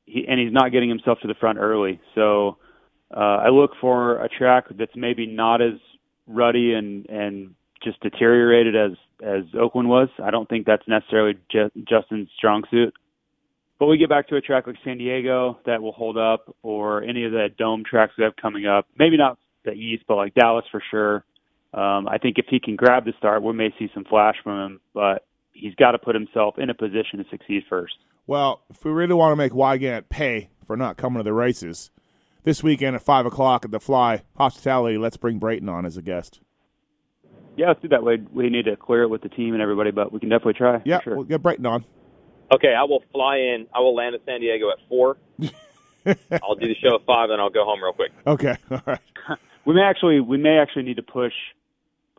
He, 0.06 0.26
and 0.28 0.40
he's 0.40 0.54
not 0.54 0.72
getting 0.72 0.90
himself 0.90 1.20
to 1.22 1.28
the 1.28 1.36
front 1.36 1.60
early. 1.60 2.00
So 2.16 2.58
uh, 3.16 3.20
I 3.20 3.50
look 3.50 3.72
for 3.82 4.24
a 4.24 4.30
track 4.30 4.66
that's 4.78 4.96
maybe 4.96 5.26
not 5.26 5.62
as 5.62 5.74
ruddy 6.28 6.74
and 6.74 7.08
and 7.10 7.56
just 7.84 8.00
deteriorated 8.02 8.76
as 8.76 8.92
as 9.24 9.44
Oakland 9.60 9.90
was. 9.90 10.10
I 10.24 10.32
don't 10.32 10.48
think 10.48 10.66
that's 10.66 10.88
necessarily 10.88 11.38
Justin's 11.52 12.30
strong 12.38 12.64
suit. 12.72 12.94
But 13.80 13.86
we 13.86 13.98
get 13.98 14.10
back 14.10 14.28
to 14.28 14.36
a 14.36 14.42
track 14.42 14.68
like 14.68 14.76
San 14.84 14.98
Diego 14.98 15.58
that 15.66 15.82
will 15.82 15.94
hold 15.94 16.18
up, 16.18 16.54
or 16.64 17.02
any 17.02 17.24
of 17.24 17.32
the 17.32 17.48
dome 17.58 17.84
tracks 17.90 18.14
we 18.18 18.26
have 18.26 18.36
coming 18.36 18.66
up. 18.66 18.86
Maybe 18.98 19.16
not 19.16 19.38
the 19.64 19.72
East, 19.72 20.04
but 20.08 20.16
like 20.16 20.36
Dallas 20.36 20.66
for 20.70 20.84
sure. 20.92 21.24
Um, 21.74 22.08
I 22.08 22.18
think 22.18 22.38
if 22.38 22.46
he 22.50 22.60
can 22.60 22.76
grab 22.76 23.06
the 23.06 23.14
start, 23.18 23.42
we 23.42 23.54
may 23.54 23.74
see 23.80 23.90
some 23.94 24.04
flash 24.04 24.36
from 24.44 24.60
him, 24.60 24.82
but 24.94 25.26
he's 25.54 25.76
got 25.76 25.92
to 25.92 25.98
put 25.98 26.16
himself 26.16 26.58
in 26.58 26.70
a 26.70 26.74
position 26.74 27.20
to 27.20 27.26
succeed 27.30 27.64
first. 27.70 27.96
Well, 28.28 28.62
if 28.70 28.84
we 28.84 28.92
really 28.92 29.14
want 29.14 29.32
to 29.32 29.36
make 29.36 29.54
Weigandt 29.54 30.10
pay 30.10 30.50
for 30.66 30.76
not 30.76 30.98
coming 30.98 31.20
to 31.20 31.24
the 31.24 31.34
races, 31.34 31.90
this 32.44 32.64
weekend 32.64 32.96
at 32.96 33.02
5 33.02 33.28
o'clock 33.28 33.66
at 33.66 33.72
the 33.72 33.80
Fly 33.80 34.24
Hospitality, 34.38 34.98
let's 34.98 35.18
bring 35.18 35.40
Brayton 35.40 35.70
on 35.70 35.86
as 35.86 35.96
a 35.96 36.02
guest. 36.02 36.42
Yeah, 37.56 37.68
let's 37.68 37.82
do 37.82 37.88
that. 37.90 38.04
We, 38.04 38.18
we 38.32 38.50
need 38.50 38.66
to 38.66 38.76
clear 38.76 39.04
it 39.04 39.10
with 39.10 39.22
the 39.22 39.30
team 39.30 39.54
and 39.54 39.62
everybody, 39.62 39.92
but 39.92 40.12
we 40.12 40.20
can 40.20 40.30
definitely 40.30 40.54
try. 40.54 40.82
Yeah, 40.86 41.02
sure. 41.02 41.16
we'll 41.16 41.26
get 41.26 41.42
Brayton 41.42 41.66
on. 41.66 41.86
Okay, 42.52 42.74
I 42.74 42.84
will 42.84 43.04
fly 43.12 43.38
in. 43.38 43.68
I 43.74 43.80
will 43.80 43.96
land 43.96 44.16
in 44.16 44.22
San 44.26 44.42
Diego 44.42 44.70
at 44.72 44.78
four. 44.88 45.18
I'll 46.44 46.56
do 46.56 46.68
the 46.68 46.76
show 46.82 46.96
at 46.96 47.06
five, 47.06 47.30
and 47.30 47.40
I'll 47.40 47.50
go 47.50 47.64
home 47.66 47.84
real 47.84 47.94
quick. 47.94 48.12
Okay, 48.26 48.56
all 48.72 48.82
right. 48.86 49.00
We 49.66 49.76
may 49.76 49.82
actually 49.84 50.20
we 50.20 50.38
may 50.38 50.58
actually 50.58 50.84
need 50.84 50.96
to 50.96 51.04
push 51.04 51.34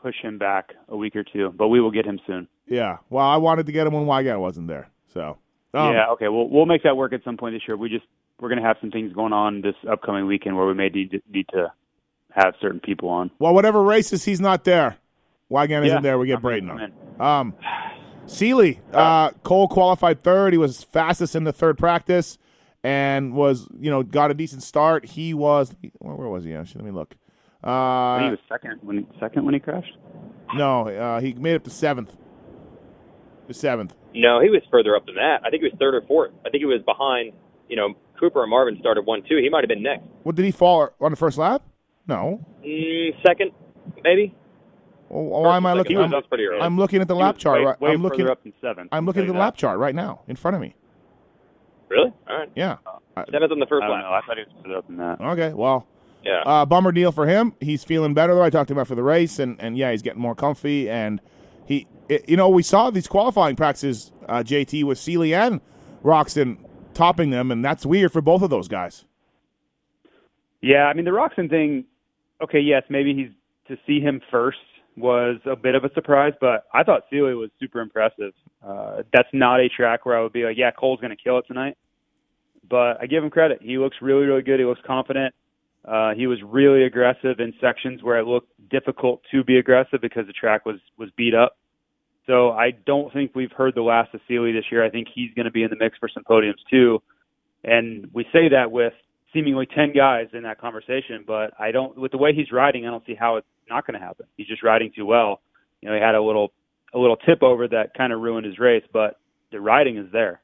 push 0.00 0.14
him 0.22 0.38
back 0.38 0.72
a 0.88 0.96
week 0.96 1.16
or 1.16 1.24
two, 1.24 1.52
but 1.56 1.68
we 1.68 1.80
will 1.80 1.90
get 1.90 2.04
him 2.04 2.20
soon. 2.24 2.46
Yeah. 2.68 2.98
Well, 3.08 3.26
I 3.26 3.38
wanted 3.38 3.66
to 3.66 3.72
get 3.72 3.86
him 3.88 3.94
when 3.94 4.04
Weigandt 4.04 4.38
wasn't 4.38 4.68
there. 4.68 4.88
So. 5.12 5.38
Um, 5.74 5.92
yeah. 5.94 6.10
Okay. 6.10 6.28
We'll 6.28 6.48
we'll 6.48 6.66
make 6.66 6.84
that 6.84 6.96
work 6.96 7.12
at 7.12 7.24
some 7.24 7.36
point 7.36 7.56
this 7.56 7.62
year. 7.66 7.76
We 7.76 7.88
just 7.88 8.04
we're 8.38 8.50
going 8.50 8.60
to 8.60 8.66
have 8.66 8.76
some 8.80 8.90
things 8.92 9.12
going 9.12 9.32
on 9.32 9.62
this 9.62 9.74
upcoming 9.90 10.26
weekend 10.26 10.56
where 10.56 10.66
we 10.66 10.74
may 10.74 10.90
need 10.90 11.10
to, 11.10 11.20
need 11.28 11.48
to 11.48 11.72
have 12.30 12.54
certain 12.60 12.78
people 12.78 13.08
on. 13.08 13.30
Well, 13.38 13.54
whatever 13.54 13.82
races 13.82 14.24
he's 14.24 14.40
not 14.40 14.64
there, 14.64 14.96
Weigandt 15.50 15.70
Yeah, 15.70 15.84
isn't 15.86 16.02
there. 16.02 16.18
We 16.18 16.28
get 16.28 16.36
I'm 16.36 16.42
Brayton 16.42 16.92
on. 17.18 17.20
Um, 17.20 17.54
Seely, 18.26 18.80
uh, 18.92 19.30
Cole 19.42 19.68
qualified 19.68 20.22
third. 20.22 20.52
He 20.52 20.58
was 20.58 20.82
fastest 20.84 21.34
in 21.34 21.44
the 21.44 21.52
third 21.52 21.76
practice, 21.78 22.38
and 22.84 23.34
was 23.34 23.66
you 23.78 23.90
know 23.90 24.02
got 24.02 24.30
a 24.30 24.34
decent 24.34 24.62
start. 24.62 25.04
He 25.04 25.34
was 25.34 25.74
where, 25.98 26.14
where 26.14 26.28
was 26.28 26.44
he? 26.44 26.54
Actually, 26.54 26.84
let 26.84 26.92
me 26.92 26.96
look. 26.98 27.14
I 27.62 28.18
think 28.20 28.22
he 28.22 28.28
Uh, 28.28 28.30
was 28.30 28.38
second 28.48 28.78
when 28.82 28.98
he, 28.98 29.06
second 29.18 29.44
when 29.44 29.54
he 29.54 29.60
crashed. 29.60 29.96
no, 30.54 30.88
uh, 30.88 31.20
he 31.20 31.34
made 31.34 31.54
it 31.54 31.64
to 31.64 31.70
seventh. 31.70 32.16
The 33.48 33.54
seventh. 33.54 33.94
No, 34.14 34.40
he 34.40 34.48
was 34.48 34.62
further 34.70 34.94
up 34.96 35.06
than 35.06 35.16
that. 35.16 35.40
I 35.44 35.50
think 35.50 35.62
he 35.62 35.68
was 35.68 35.76
third 35.78 35.94
or 35.94 36.02
fourth. 36.02 36.30
I 36.46 36.50
think 36.50 36.60
he 36.62 36.66
was 36.66 36.82
behind. 36.82 37.32
You 37.68 37.76
know, 37.76 37.94
Cooper 38.18 38.42
and 38.42 38.50
Marvin 38.50 38.76
started 38.80 39.06
one 39.06 39.22
two. 39.28 39.36
He 39.38 39.48
might 39.48 39.62
have 39.64 39.68
been 39.68 39.82
next. 39.82 40.04
What 40.22 40.36
did 40.36 40.44
he 40.44 40.50
fall 40.52 40.90
on 41.00 41.10
the 41.10 41.16
first 41.16 41.36
lap? 41.38 41.62
No. 42.06 42.44
Mm, 42.64 43.10
second, 43.26 43.50
maybe. 44.04 44.34
Oh, 45.10 45.20
why 45.40 45.56
am 45.56 45.66
I 45.66 45.72
or 45.72 45.76
looking? 45.76 45.96
second. 45.96 46.00
He 46.00 46.04
I'm, 46.04 46.10
was 46.12 46.24
up 46.24 46.28
pretty 46.28 46.44
early. 46.46 46.60
I'm 46.60 46.76
looking 46.78 47.00
at 47.00 47.08
the 47.08 47.14
He 47.16 47.20
lap 47.22 47.36
chart. 47.38 47.58
way, 47.60 47.64
right? 47.66 47.80
way 47.80 47.90
I'm 47.92 48.02
looking. 48.02 48.28
up 48.28 48.42
than 48.42 48.52
seventh. 48.60 48.88
I'm 48.92 49.06
looking 49.06 49.22
at 49.22 49.28
the 49.28 49.32
you 49.34 49.38
lap 49.38 49.56
chart 49.56 49.78
right 49.78 49.94
now 49.94 50.22
in 50.28 50.36
front 50.36 50.54
of 50.54 50.60
me. 50.60 50.74
Really? 51.88 52.12
All 52.28 52.38
right. 52.38 52.50
Yeah. 52.54 52.76
I- 53.16 53.24
Seventh 53.32 53.50
on 53.52 53.58
the 53.58 53.66
first 53.66 53.82
I 53.82 53.88
don't 53.88 53.96
lap. 53.96 54.04
know. 54.04 54.12
I 54.12 54.20
thought 54.26 54.36
he 54.38 54.44
was 54.44 54.62
further 54.62 54.76
up 54.78 54.86
than 54.86 54.96
that. 54.98 55.20
okay. 55.20 55.52
Well, 55.52 55.86
Yeah. 56.24 56.42
Uh, 56.46 56.64
bummer 56.66 56.92
deal 56.92 57.10
for 57.12 57.26
him. 57.26 57.54
He's 57.60 57.82
feeling 57.82 58.14
better 58.14 58.34
though. 58.34 58.42
I 58.44 58.50
talked 58.50 58.68
to 58.68 58.74
him 58.74 58.78
after 58.78 58.94
the 58.94 59.02
race, 59.02 59.38
and, 59.40 59.60
and 59.60 59.76
yeah, 59.76 59.90
he's 59.90 60.02
getting 60.02 60.20
more 60.20 60.34
comfy. 60.36 60.88
And 60.88 61.20
he, 61.66 61.88
it, 62.08 62.28
you 62.28 62.36
know, 62.36 62.48
we 62.48 62.62
saw 62.62 62.90
these 62.90 63.08
qualifying 63.08 63.56
practices, 63.56 64.12
uh, 64.28 64.44
JT 64.44 64.84
with 64.84 64.98
Seely 64.98 65.34
and 65.34 65.60
Roczen 66.04 66.58
topping 66.94 67.30
them, 67.30 67.50
and 67.50 67.64
that's 67.64 67.84
weird 67.84 68.12
for 68.12 68.20
both 68.20 68.42
of 68.42 68.50
those 68.50 68.68
guys. 68.68 69.04
Yeah, 70.62 70.84
I 70.84 70.94
mean 70.94 71.04
the 71.04 71.10
Roczen 71.10 71.48
thing. 71.48 71.84
Okay, 72.42 72.60
yes, 72.60 72.82
maybe 72.88 73.14
he's 73.14 73.30
to 73.68 73.80
see 73.86 74.00
him 74.00 74.20
first 74.30 74.58
was 75.00 75.38
a 75.46 75.56
bit 75.56 75.74
of 75.74 75.84
a 75.84 75.92
surprise, 75.94 76.32
but 76.40 76.64
I 76.72 76.82
thought 76.82 77.04
Seely 77.10 77.34
was 77.34 77.50
super 77.58 77.80
impressive. 77.80 78.32
Uh, 78.64 79.02
that's 79.12 79.28
not 79.32 79.60
a 79.60 79.68
track 79.68 80.06
where 80.06 80.18
I 80.18 80.22
would 80.22 80.32
be 80.32 80.44
like, 80.44 80.56
yeah, 80.56 80.70
Cole's 80.70 81.00
going 81.00 81.16
to 81.16 81.22
kill 81.22 81.38
it 81.38 81.46
tonight. 81.46 81.76
But 82.68 82.98
I 83.00 83.06
give 83.06 83.24
him 83.24 83.30
credit. 83.30 83.60
He 83.62 83.78
looks 83.78 83.96
really, 84.00 84.26
really 84.26 84.42
good. 84.42 84.60
He 84.60 84.66
looks 84.66 84.80
confident. 84.86 85.34
Uh, 85.84 86.14
he 86.14 86.26
was 86.26 86.38
really 86.44 86.84
aggressive 86.84 87.40
in 87.40 87.54
sections 87.60 88.02
where 88.02 88.18
it 88.18 88.26
looked 88.26 88.50
difficult 88.70 89.22
to 89.30 89.42
be 89.42 89.56
aggressive 89.58 90.00
because 90.00 90.26
the 90.26 90.32
track 90.32 90.66
was 90.66 90.76
was 90.98 91.08
beat 91.16 91.34
up. 91.34 91.56
So 92.26 92.50
I 92.52 92.72
don't 92.86 93.12
think 93.12 93.32
we've 93.34 93.50
heard 93.50 93.74
the 93.74 93.82
last 93.82 94.14
of 94.14 94.20
Seely 94.28 94.52
this 94.52 94.66
year. 94.70 94.84
I 94.84 94.90
think 94.90 95.08
he's 95.12 95.32
going 95.34 95.46
to 95.46 95.50
be 95.50 95.62
in 95.62 95.70
the 95.70 95.76
mix 95.76 95.96
for 95.98 96.08
some 96.08 96.22
podiums 96.22 96.60
too. 96.70 97.02
And 97.64 98.08
we 98.12 98.24
say 98.32 98.48
that 98.50 98.70
with 98.70 98.92
seemingly 99.32 99.66
10 99.66 99.92
guys 99.94 100.28
in 100.32 100.42
that 100.42 100.60
conversation, 100.60 101.24
but 101.26 101.52
I 101.58 101.70
don't, 101.70 101.96
with 101.96 102.12
the 102.12 102.18
way 102.18 102.32
he's 102.34 102.50
riding, 102.52 102.86
I 102.86 102.90
don't 102.90 103.04
see 103.06 103.14
how 103.14 103.36
it's 103.36 103.46
not 103.68 103.86
going 103.86 103.98
to 103.98 104.04
happen. 104.04 104.26
He's 104.36 104.46
just 104.46 104.62
riding 104.62 104.92
too 104.94 105.06
well. 105.06 105.40
You 105.80 105.88
know, 105.88 105.94
he 105.94 106.00
had 106.00 106.14
a 106.14 106.22
little, 106.22 106.52
a 106.92 106.98
little 106.98 107.16
tip 107.16 107.42
over 107.42 107.68
that 107.68 107.94
kind 107.96 108.12
of 108.12 108.20
ruined 108.20 108.46
his 108.46 108.58
race, 108.58 108.84
but 108.92 109.18
the 109.52 109.60
riding 109.60 109.96
is 109.96 110.06
there. 110.12 110.40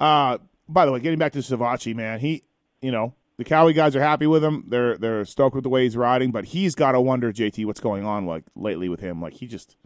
Uh, 0.00 0.38
by 0.68 0.86
the 0.86 0.92
way, 0.92 1.00
getting 1.00 1.18
back 1.18 1.32
to 1.32 1.38
Savatgy, 1.38 1.94
man, 1.94 2.20
he, 2.20 2.42
you 2.80 2.92
know, 2.92 3.14
the 3.36 3.44
Kawi 3.44 3.74
guys 3.74 3.96
are 3.96 4.02
happy 4.02 4.26
with 4.26 4.44
him. 4.44 4.64
They're 4.68 4.98
they're 4.98 5.24
stoked 5.24 5.54
with 5.54 5.62
the 5.62 5.70
way 5.70 5.84
he's 5.84 5.96
riding, 5.96 6.32
but 6.32 6.44
he's 6.44 6.74
got 6.74 6.92
to 6.92 7.00
wonder, 7.00 7.32
JT, 7.32 7.64
what's 7.66 7.80
going 7.80 8.04
on 8.04 8.26
like 8.26 8.44
lately 8.54 8.88
with 8.88 9.00
him. 9.00 9.22
Like 9.22 9.34
he 9.34 9.46
just, 9.46 9.76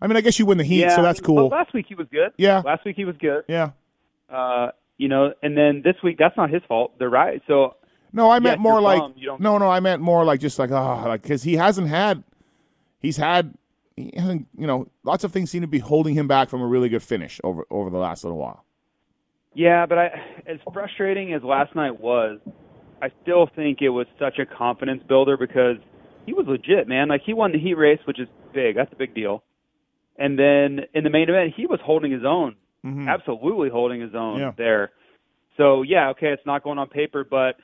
I 0.00 0.06
mean, 0.06 0.16
I 0.16 0.20
guess 0.20 0.38
you 0.38 0.46
win 0.46 0.58
the 0.58 0.64
heat, 0.64 0.80
yeah, 0.80 0.94
so 0.94 1.02
that's 1.02 1.20
cool. 1.20 1.48
Last 1.48 1.72
week 1.72 1.86
he 1.88 1.94
was 1.94 2.06
good. 2.10 2.32
Yeah. 2.36 2.62
Last 2.64 2.84
week 2.84 2.96
he 2.96 3.04
was 3.04 3.16
good. 3.18 3.44
Yeah. 3.48 3.70
Uh, 4.30 4.72
you 4.98 5.08
know, 5.08 5.32
and 5.42 5.56
then 5.56 5.80
this 5.82 5.96
week 6.02 6.16
that's 6.18 6.36
not 6.36 6.50
his 6.50 6.62
fault. 6.68 6.98
They're 6.98 7.08
right. 7.10 7.40
So 7.46 7.74
No, 8.12 8.30
I 8.30 8.38
meant 8.40 8.58
Yes, 8.58 8.62
more 8.62 8.80
like 8.80 9.00
bummed 9.00 9.14
you 9.16 9.26
don't- 9.26 9.40
no, 9.40 9.56
no. 9.58 9.70
I 9.70 9.80
meant 9.80 10.02
more 10.02 10.24
like 10.24 10.40
just 10.40 10.58
like 10.58 10.70
ah, 10.70 11.04
like 11.06 11.22
because 11.22 11.42
he 11.42 11.54
hasn't 11.54 11.88
had, 11.88 12.22
he's 13.00 13.16
had, 13.16 13.54
he 13.96 14.12
hasn't, 14.16 14.46
you 14.56 14.66
know, 14.66 14.88
lots 15.04 15.24
of 15.24 15.32
things 15.32 15.50
seem 15.50 15.62
to 15.62 15.66
be 15.66 15.78
holding 15.78 16.14
him 16.14 16.28
back 16.28 16.48
from 16.50 16.60
a 16.62 16.66
really 16.66 16.88
good 16.88 17.02
finish 17.02 17.40
over 17.44 17.64
over 17.70 17.90
the 17.90 17.98
last 17.98 18.24
little 18.24 18.38
while. 18.38 18.64
Yeah, 19.54 19.86
but 19.86 19.98
I, 19.98 20.06
as 20.46 20.58
frustrating 20.72 21.32
as 21.32 21.42
last 21.42 21.74
night 21.74 22.00
was, 22.00 22.38
I 23.02 23.10
still 23.22 23.48
think 23.56 23.82
it 23.82 23.88
was 23.88 24.06
such 24.18 24.38
a 24.38 24.46
confidence 24.46 25.02
builder 25.08 25.36
because 25.36 25.76
he 26.26 26.32
was 26.32 26.46
legit, 26.46 26.86
man. 26.86 27.08
Like 27.08 27.22
he 27.24 27.32
won 27.34 27.52
the 27.52 27.58
heat 27.58 27.74
race, 27.74 27.98
which 28.04 28.20
is 28.20 28.28
big. 28.52 28.76
That's 28.76 28.92
a 28.92 28.96
big 28.96 29.14
deal. 29.14 29.42
And 30.16 30.38
then 30.38 30.80
in 30.94 31.04
the 31.04 31.10
main 31.10 31.28
event, 31.28 31.54
he 31.56 31.66
was 31.66 31.80
holding 31.82 32.10
his 32.12 32.24
own, 32.24 32.56
Mhm. 32.84 33.08
absolutely 33.08 33.68
holding 33.70 34.00
his 34.00 34.14
own 34.14 34.38
Yeah. 34.40 34.52
there. 34.56 34.92
So 35.56 35.82
yeah, 35.82 36.10
okay, 36.10 36.28
it's 36.28 36.46
not 36.46 36.62
going 36.62 36.78
on 36.78 36.88
paper, 36.88 37.24
but 37.24 37.56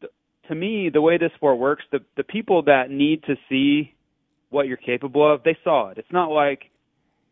th- 0.00 0.12
to 0.48 0.54
me, 0.54 0.88
the 0.88 1.00
way 1.00 1.16
this 1.18 1.32
sport 1.34 1.58
works, 1.58 1.84
the 1.90 2.00
the 2.16 2.24
people 2.24 2.62
that 2.62 2.90
need 2.90 3.22
to 3.24 3.36
see 3.48 3.94
what 4.50 4.66
you're 4.66 4.76
capable 4.78 5.30
of, 5.30 5.42
they 5.42 5.56
saw 5.62 5.88
it. 5.90 5.98
It's 5.98 6.10
not 6.12 6.30
like 6.32 6.70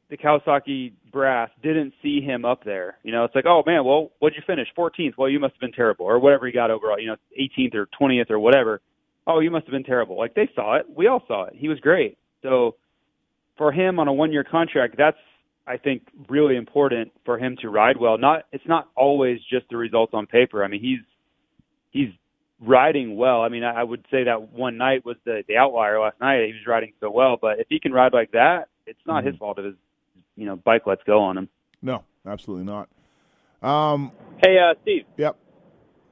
the 0.09 0.17
Kawasaki 0.17 0.93
brass 1.11 1.51
didn't 1.63 1.93
see 2.01 2.21
him 2.21 2.45
up 2.45 2.63
there. 2.63 2.99
You 3.03 3.11
know, 3.11 3.25
it's 3.25 3.35
like, 3.35 3.47
oh 3.47 3.65
man, 3.67 3.85
well, 3.85 4.13
what'd 4.21 4.37
you 4.37 4.43
finish? 4.47 4.69
14th. 4.77 5.17
Well, 5.17 5.29
you 5.29 5.41
must 5.41 5.55
have 5.55 5.61
been 5.61 5.73
terrible, 5.73 6.07
or 6.07 6.19
whatever 6.21 6.47
he 6.47 6.53
got 6.53 6.71
overall. 6.71 6.99
You 7.01 7.09
know, 7.09 7.17
18th 7.37 7.75
or 7.75 7.87
20th 8.01 8.31
or 8.31 8.39
whatever. 8.39 8.81
Oh, 9.27 9.41
you 9.41 9.51
must 9.51 9.67
have 9.67 9.73
been 9.73 9.83
terrible. 9.83 10.17
Like 10.17 10.35
they 10.35 10.49
saw 10.55 10.77
it. 10.77 10.87
We 10.89 11.09
all 11.09 11.25
saw 11.27 11.47
it. 11.47 11.55
He 11.57 11.69
was 11.69 11.81
great. 11.81 12.17
So 12.43 12.77
for 13.57 13.73
him 13.73 13.99
on 13.99 14.07
a 14.07 14.13
one-year 14.13 14.45
contract, 14.45 14.97
that's 14.97 15.19
I 15.67 15.77
think 15.77 16.03
really 16.29 16.57
important 16.57 17.13
for 17.25 17.39
him 17.39 17.57
to 17.61 17.69
ride 17.71 17.97
well. 17.97 18.19
Not 18.19 18.45
it's 18.53 18.67
not 18.67 18.89
always 18.95 19.41
just 19.51 19.67
the 19.71 19.77
results 19.77 20.13
on 20.15 20.27
paper. 20.27 20.63
I 20.65 20.69
mean, 20.69 20.81
he's 20.81 21.01
he's 21.91 22.11
riding 22.61 23.17
well. 23.17 23.43
I 23.43 23.49
mean, 23.49 23.65
I, 23.65 23.81
I 23.81 23.83
would 23.83 24.05
say 24.11 24.25
that 24.25 24.53
one 24.53 24.77
night 24.77 25.05
was 25.05 25.17
the 25.25 25.43
the 25.49 25.57
outlier 25.57 26.01
last 26.01 26.21
night. 26.21 26.47
He 26.47 26.53
was 26.53 26.67
riding 26.67 26.93
so 27.01 27.11
well, 27.11 27.37
but 27.41 27.59
if 27.59 27.67
he 27.69 27.81
can 27.81 27.93
ride 27.93 28.13
like 28.13 28.33
that, 28.33 28.69
it's 28.87 29.01
not 29.07 29.25
his 29.25 29.35
fault 29.37 29.59
if 29.59 29.65
his 29.65 29.75
you 30.37 30.47
know 30.47 30.57
bike 30.57 30.87
lets 30.87 31.03
go 31.05 31.21
on 31.21 31.37
him. 31.37 31.49
No, 31.83 32.05
absolutely 32.27 32.65
not. 32.65 32.89
Um, 33.63 34.13
Hey, 34.45 34.59
uh, 34.59 34.75
Steve. 34.83 35.05
yep. 35.17 35.37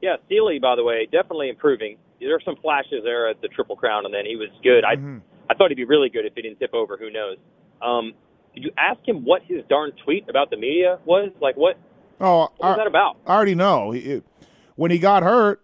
Yeah, 0.00 0.16
Seely, 0.28 0.58
by 0.58 0.76
the 0.76 0.82
way, 0.84 1.06
definitely 1.10 1.48
improving. 1.50 1.98
There 2.20 2.30
were 2.30 2.42
some 2.44 2.56
flashes 2.56 3.02
there 3.04 3.28
at 3.28 3.40
the 3.42 3.48
Triple 3.48 3.76
Crown, 3.76 4.06
and 4.06 4.14
then 4.14 4.24
he 4.26 4.34
was 4.36 4.48
good. 4.62 4.82
I 4.84 4.96
Mhm. 4.96 5.20
I 5.48 5.54
thought 5.54 5.68
he'd 5.70 5.74
be 5.76 5.84
really 5.84 6.08
good 6.08 6.24
if 6.24 6.34
he 6.34 6.40
didn't 6.42 6.58
tip 6.58 6.72
over. 6.72 6.96
Who 6.96 7.10
knows? 7.10 7.36
Um, 7.82 8.14
did 8.54 8.64
you 8.64 8.70
ask 8.78 9.00
him 9.06 9.24
what 9.24 9.42
his 9.42 9.62
darn 9.68 9.92
tweet 10.04 10.28
about 10.28 10.50
the 10.50 10.56
media 10.56 10.98
was? 11.04 11.30
Like, 11.40 11.56
what, 11.56 11.76
Oh, 12.20 12.40
what 12.40 12.60
was 12.60 12.74
I, 12.74 12.76
that 12.78 12.86
about? 12.86 13.16
I 13.26 13.34
already 13.34 13.54
know. 13.54 13.92
It, 13.92 14.24
when 14.76 14.90
he 14.90 14.98
got 14.98 15.22
hurt, 15.22 15.62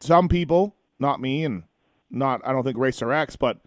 some 0.00 0.28
people, 0.28 0.74
not 0.98 1.20
me, 1.20 1.44
and 1.44 1.64
not 2.10 2.40
I 2.44 2.52
don't 2.52 2.64
think 2.64 2.78
Racer 2.78 3.12
X, 3.12 3.36
but 3.36 3.58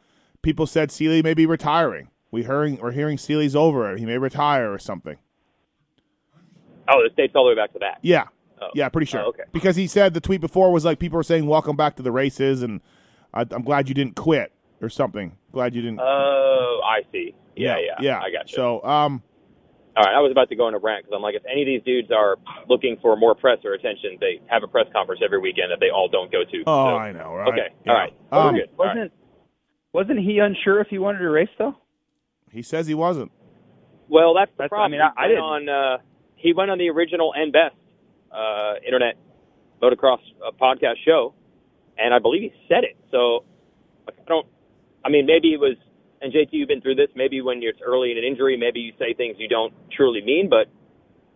people 0.41 0.67
said 0.67 0.91
Seely 0.91 1.21
may 1.21 1.33
be 1.33 1.45
retiring. 1.45 2.09
We 2.31 2.43
hearing 2.43 2.77
we're 2.81 2.91
hearing 2.91 3.17
Seely's 3.17 3.55
over. 3.55 3.95
He 3.97 4.05
may 4.05 4.17
retire 4.17 4.71
or 4.71 4.79
something. 4.79 5.17
Oh, 6.87 7.01
the 7.03 7.09
state's 7.13 7.33
all 7.35 7.43
the 7.45 7.49
way 7.49 7.55
back 7.55 7.73
to 7.73 7.79
that. 7.79 7.97
Yeah, 8.01 8.25
Oh. 8.61 8.67
yeah, 8.73 8.87
pretty 8.89 9.05
sure. 9.07 9.21
Oh, 9.21 9.29
okay. 9.29 9.43
Because 9.51 9.75
he 9.75 9.87
said 9.87 10.13
the 10.13 10.21
tweet 10.21 10.39
before 10.41 10.71
was 10.71 10.85
like 10.85 10.99
people 10.99 11.17
were 11.17 11.23
saying 11.23 11.45
welcome 11.47 11.75
back 11.75 11.95
to 11.97 12.03
the 12.03 12.11
races, 12.11 12.61
and 12.61 12.79
I, 13.33 13.41
I'm 13.51 13.63
glad 13.63 13.89
you 13.89 13.95
didn't 13.95 14.15
quit 14.15 14.51
or 14.81 14.89
something. 14.89 15.35
Glad 15.51 15.73
you 15.75 15.81
didn't. 15.81 15.99
Oh, 15.99 16.81
I 16.85 17.01
see. 17.11 17.35
Yeah, 17.55 17.77
yeah, 17.79 17.95
yeah. 18.01 18.19
I 18.19 18.31
got 18.31 18.49
you. 18.51 18.55
So, 18.55 18.83
um, 18.83 19.23
All 19.97 20.03
right, 20.03 20.13
I 20.13 20.19
was 20.19 20.31
about 20.31 20.49
to 20.49 20.55
go 20.57 20.65
on 20.67 20.73
a 20.73 20.77
rant 20.77 21.05
because 21.05 21.15
I'm 21.15 21.21
like, 21.21 21.35
if 21.35 21.43
any 21.49 21.61
of 21.61 21.65
these 21.67 21.81
dudes 21.83 22.11
are 22.11 22.35
looking 22.67 22.97
for 23.01 23.15
more 23.15 23.33
press 23.33 23.59
or 23.63 23.73
attention, 23.73 24.17
they 24.19 24.41
have 24.47 24.61
a 24.63 24.67
press 24.67 24.87
conference 24.91 25.21
every 25.23 25.39
weekend 25.39 25.71
that 25.71 25.79
they 25.79 25.89
all 25.89 26.09
don't 26.09 26.29
go 26.31 26.43
to. 26.43 26.63
oh, 26.67 26.89
So- 26.89 26.97
I 26.97 27.11
know, 27.13 27.33
right? 27.33 27.47
Okay, 27.47 27.67
Yeah. 27.85 27.91
all 27.91 27.97
right. 27.97 28.13
Well, 28.31 28.41
Um, 28.41 28.53
we're 28.55 28.59
good. 28.61 28.69
All 28.77 28.85
right. 28.85 28.95
Wasn't 28.95 29.11
wasn't 29.93 30.19
he 30.19 30.39
unsure 30.39 30.81
if 30.81 30.87
he 30.89 30.97
wanted 30.99 31.19
to 31.19 31.29
race 31.29 31.47
though? 31.57 31.75
He 32.51 32.61
says 32.61 32.85
he 32.87 32.93
wasn't. 32.93 33.31
Well, 34.09 34.33
that's 34.33 34.51
the 34.57 34.63
That's- 34.63 34.77
I 34.77 34.87
mean, 34.89 34.99
I- 34.99 35.13
I 35.15 35.27
didn't- 35.29 35.43
on. 35.43 35.69
Uh, 35.69 35.97
he 36.35 36.51
went 36.51 36.69
on 36.69 36.77
the 36.77 36.89
original 36.89 37.33
and 37.33 37.53
best 37.53 37.75
uh, 38.31 38.73
internet 38.85 39.15
motocross 39.81 40.19
uh, 40.45 40.51
podcast 40.61 40.97
show, 41.05 41.33
and 41.97 42.13
I 42.13 42.19
believe 42.19 42.41
he 42.51 42.53
said 42.67 42.83
it. 42.83 42.97
So 43.11 43.17
like, 43.17 43.21
I 43.21 43.39
don't. 43.39 43.45
I 45.05 45.09
mean, 45.09 45.25
maybe 45.25 45.53
it 45.53 45.59
was. 45.59 45.75
And 46.21 46.33
JT, 46.33 46.49
you've 46.53 46.67
been 46.69 46.81
through 46.81 46.95
this. 46.95 47.09
Maybe 47.15 47.41
when 47.41 47.61
you're 47.61 47.73
early 47.85 48.11
in 48.11 48.17
an 48.17 48.23
injury, 48.23 48.57
maybe 48.57 48.79
you 48.79 48.93
say 48.97 49.13
things 49.13 49.35
you 49.37 49.47
don't 49.47 49.73
truly 49.91 50.21
mean. 50.23 50.49
But 50.49 50.67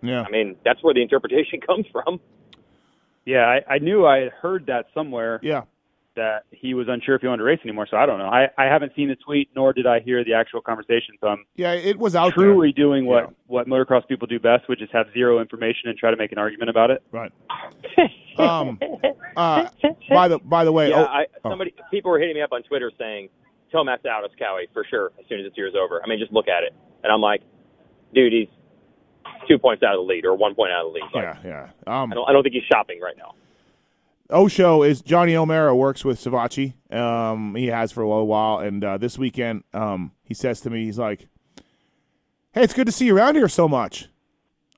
Yeah. 0.01 0.23
I 0.27 0.31
mean, 0.31 0.55
that's 0.65 0.81
where 0.83 0.93
the 0.93 1.01
interpretation 1.01 1.59
comes 1.67 1.85
from. 1.91 2.19
Yeah, 3.25 3.45
I, 3.45 3.75
I 3.75 3.77
knew 3.79 4.05
I 4.07 4.19
had 4.19 4.31
heard 4.31 4.65
that 4.67 4.85
somewhere 4.95 5.39
Yeah. 5.43 5.63
that 6.15 6.45
he 6.51 6.73
was 6.73 6.87
unsure 6.89 7.15
if 7.15 7.21
he 7.21 7.27
wanted 7.27 7.39
to 7.39 7.43
race 7.43 7.59
anymore. 7.63 7.87
So 7.91 7.97
I 7.97 8.05
don't 8.07 8.17
know. 8.17 8.29
I, 8.29 8.47
I 8.57 8.63
haven't 8.65 8.93
seen 8.95 9.09
the 9.09 9.17
tweet 9.17 9.49
nor 9.55 9.73
did 9.73 9.85
I 9.85 9.99
hear 9.99 10.23
the 10.23 10.33
actual 10.33 10.61
conversation. 10.61 11.15
So 11.21 11.27
I'm 11.27 11.45
Yeah. 11.55 11.73
It 11.73 11.99
was 11.99 12.15
out 12.15 12.33
truly 12.33 12.71
doing 12.71 13.05
what 13.05 13.25
Yeah. 13.25 13.29
what 13.47 13.67
motocross 13.67 14.07
people 14.07 14.25
do 14.27 14.39
best, 14.39 14.67
which 14.69 14.81
is 14.81 14.89
have 14.93 15.07
zero 15.13 15.39
information 15.39 15.89
and 15.89 15.97
try 15.99 16.09
to 16.09 16.17
make 16.17 16.31
an 16.31 16.39
argument 16.39 16.69
about 16.71 16.89
it. 16.89 17.03
Right. 17.11 17.31
Um. 18.39 18.79
Uh. 19.35 19.67
By 20.09 20.29
the 20.29 20.39
by 20.39 20.63
the 20.63 20.71
way. 20.71 20.89
Yeah, 20.91 21.01
oh, 21.01 21.03
I, 21.03 21.25
oh. 21.43 21.49
somebody 21.49 21.73
people 21.91 22.09
were 22.09 22.19
hitting 22.19 22.35
me 22.35 22.41
up 22.41 22.53
on 22.53 22.63
Twitter 22.63 22.89
saying 22.97 23.27
Tomac 23.73 24.05
out 24.05 24.25
of 24.25 24.31
Kawi 24.39 24.67
for 24.73 24.85
sure 24.89 25.11
as 25.19 25.25
soon 25.27 25.39
as 25.39 25.45
this 25.45 25.53
year's 25.57 25.75
over. 25.75 26.01
I 26.03 26.07
mean, 26.07 26.19
just 26.19 26.31
look 26.31 26.47
at 26.47 26.63
it, 26.63 26.73
and 27.03 27.11
I'm 27.11 27.21
like, 27.21 27.41
dude, 28.13 28.33
he's 28.33 28.47
two 29.47 29.57
points 29.57 29.83
out 29.83 29.93
of 29.95 29.99
the 29.99 30.13
lead 30.13 30.25
or 30.25 30.35
one 30.35 30.55
point 30.55 30.71
out 30.71 30.85
of 30.85 30.93
the 30.93 30.99
lead. 30.99 31.09
Like, 31.13 31.37
Yeah. 31.43 31.69
Yeah. 31.87 32.01
Um. 32.01 32.11
I 32.11 32.15
don't 32.15 32.29
I 32.29 32.33
don't 32.33 32.43
think 32.43 32.55
he's 32.55 32.63
shopping 32.71 32.99
right 32.99 33.17
now. 33.17 33.33
Osho 34.31 34.83
is 34.83 35.01
Johnny 35.01 35.35
O'Mara 35.35 35.75
works 35.75 36.05
with 36.05 36.23
Savatgy. 36.23 36.73
Um, 36.93 37.55
he 37.55 37.67
has 37.67 37.91
for 37.91 38.03
a 38.03 38.07
little 38.07 38.27
while, 38.27 38.59
and 38.59 38.83
uh, 38.83 38.97
this 38.97 39.17
weekend, 39.17 39.63
um, 39.73 40.11
he 40.23 40.35
says 40.35 40.61
to 40.61 40.69
me, 40.69 40.85
he's 40.85 40.99
like, 40.99 41.27
"Hey, 42.51 42.63
it's 42.63 42.73
good 42.73 42.85
to 42.85 42.91
see 42.91 43.05
you 43.05 43.17
around 43.17 43.35
here 43.35 43.47
so 43.47 43.67
much." 43.67 44.07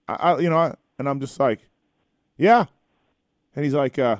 I, 0.07 0.13
I 0.13 0.39
you 0.39 0.49
know, 0.49 0.73
and 0.97 1.09
I'm 1.09 1.19
just 1.19 1.37
like, 1.37 1.67
"Yeah," 2.37 2.65
and 3.55 3.65
he's 3.65 3.73
like, 3.73 3.99
uh, 3.99 4.17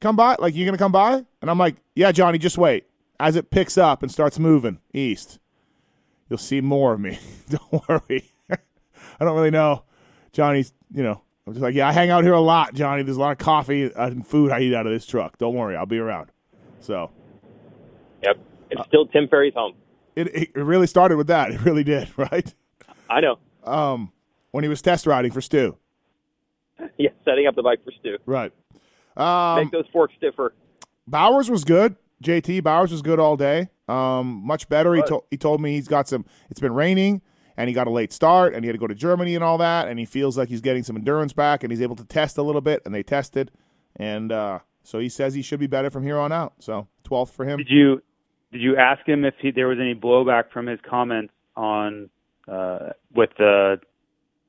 "Come 0.00 0.16
by, 0.16 0.34
like 0.40 0.56
you 0.56 0.64
gonna 0.64 0.76
come 0.76 0.92
by?" 0.92 1.24
And 1.40 1.48
I'm 1.48 1.58
like, 1.58 1.76
"Yeah, 1.94 2.10
Johnny, 2.10 2.38
just 2.38 2.58
wait. 2.58 2.85
As 3.18 3.36
it 3.36 3.50
picks 3.50 3.78
up 3.78 4.02
and 4.02 4.10
starts 4.12 4.38
moving 4.38 4.78
east, 4.92 5.38
you'll 6.28 6.38
see 6.38 6.60
more 6.60 6.92
of 6.94 7.00
me. 7.00 7.18
don't 7.48 7.88
worry. 7.88 8.32
I 8.50 9.24
don't 9.24 9.34
really 9.36 9.50
know, 9.50 9.84
Johnny's. 10.32 10.72
You 10.92 11.02
know." 11.02 11.22
I'm 11.48 11.52
just 11.52 11.62
like, 11.62 11.76
yeah, 11.76 11.86
I 11.86 11.92
hang 11.92 12.10
out 12.10 12.24
here 12.24 12.32
a 12.32 12.40
lot, 12.40 12.74
Johnny. 12.74 13.04
There's 13.04 13.18
a 13.18 13.20
lot 13.20 13.30
of 13.30 13.38
coffee 13.38 13.88
and 13.94 14.26
food 14.26 14.50
I 14.50 14.58
eat 14.62 14.74
out 14.74 14.84
of 14.84 14.92
this 14.92 15.06
truck. 15.06 15.38
Don't 15.38 15.54
worry, 15.54 15.76
I'll 15.76 15.86
be 15.86 15.98
around. 15.98 16.32
So 16.80 17.12
Yep, 18.24 18.36
it's 18.72 18.84
still 18.88 19.06
Tim 19.06 19.28
Ferry's 19.28 19.54
home. 19.54 19.74
it, 20.16 20.26
it 20.34 20.56
really 20.56 20.88
started 20.88 21.16
with 21.16 21.28
that. 21.28 21.52
It 21.52 21.60
really 21.60 21.84
did, 21.84 22.08
right? 22.18 22.52
I 23.08 23.20
know. 23.20 23.38
Um, 23.62 24.10
when 24.50 24.64
he 24.64 24.68
was 24.68 24.82
test 24.82 25.06
riding 25.06 25.30
for 25.30 25.40
Stu, 25.40 25.76
Yeah, 26.98 27.10
setting 27.24 27.46
up 27.46 27.54
the 27.54 27.62
bike 27.62 27.78
for 27.84 27.92
Stu. 27.92 28.18
right? 28.26 28.50
Um, 29.16 29.60
Make 29.62 29.70
those 29.70 29.86
forks 29.92 30.14
stiffer. 30.18 30.52
Bowers 31.06 31.48
was 31.48 31.62
good. 31.62 31.94
JT 32.22 32.62
Bowers 32.62 32.92
was 32.92 33.02
good 33.02 33.18
all 33.18 33.36
day. 33.36 33.68
Um, 33.88 34.42
much 34.44 34.68
better. 34.68 34.94
He 34.94 35.02
told 35.02 35.24
he 35.30 35.36
told 35.36 35.60
me 35.60 35.72
he's 35.72 35.88
got 35.88 36.08
some. 36.08 36.24
It's 36.50 36.60
been 36.60 36.74
raining 36.74 37.22
and 37.56 37.68
he 37.68 37.74
got 37.74 37.86
a 37.86 37.90
late 37.90 38.12
start 38.12 38.54
and 38.54 38.64
he 38.64 38.68
had 38.68 38.74
to 38.74 38.78
go 38.78 38.86
to 38.86 38.94
Germany 38.94 39.34
and 39.34 39.44
all 39.44 39.58
that. 39.58 39.88
And 39.88 39.98
he 39.98 40.04
feels 40.04 40.36
like 40.36 40.48
he's 40.48 40.60
getting 40.60 40.82
some 40.82 40.96
endurance 40.96 41.32
back 41.32 41.62
and 41.62 41.70
he's 41.70 41.82
able 41.82 41.96
to 41.96 42.04
test 42.04 42.38
a 42.38 42.42
little 42.42 42.60
bit. 42.60 42.82
And 42.84 42.94
they 42.94 43.02
tested, 43.02 43.50
and 43.96 44.32
uh, 44.32 44.60
so 44.82 44.98
he 44.98 45.08
says 45.08 45.34
he 45.34 45.42
should 45.42 45.60
be 45.60 45.66
better 45.66 45.90
from 45.90 46.02
here 46.02 46.18
on 46.18 46.32
out. 46.32 46.54
So 46.58 46.88
twelfth 47.04 47.34
for 47.34 47.44
him. 47.44 47.58
Did 47.58 47.70
you 47.70 48.02
did 48.52 48.62
you 48.62 48.76
ask 48.76 49.06
him 49.06 49.24
if 49.24 49.34
he, 49.40 49.50
there 49.50 49.68
was 49.68 49.78
any 49.80 49.94
blowback 49.94 50.50
from 50.50 50.66
his 50.66 50.78
comments 50.88 51.32
on 51.56 52.08
uh, 52.48 52.90
with 53.14 53.30
the 53.38 53.80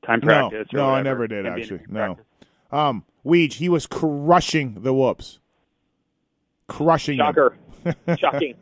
time 0.06 0.20
practice? 0.20 0.68
or 0.72 0.76
no, 0.76 0.88
I 0.88 1.02
never 1.02 1.26
did, 1.26 1.46
actually. 1.46 1.80
No. 1.88 2.14
practice? 2.14 2.24
Um, 2.70 3.04
Weege, 3.24 3.54
he 3.54 3.68
was 3.68 3.86
crushing 3.86 4.82
the 4.82 4.94
whoops, 4.94 5.40
crushing 6.68 7.18
them. 7.18 7.26
Shocker. 7.26 7.56
Shocking. 8.18 8.54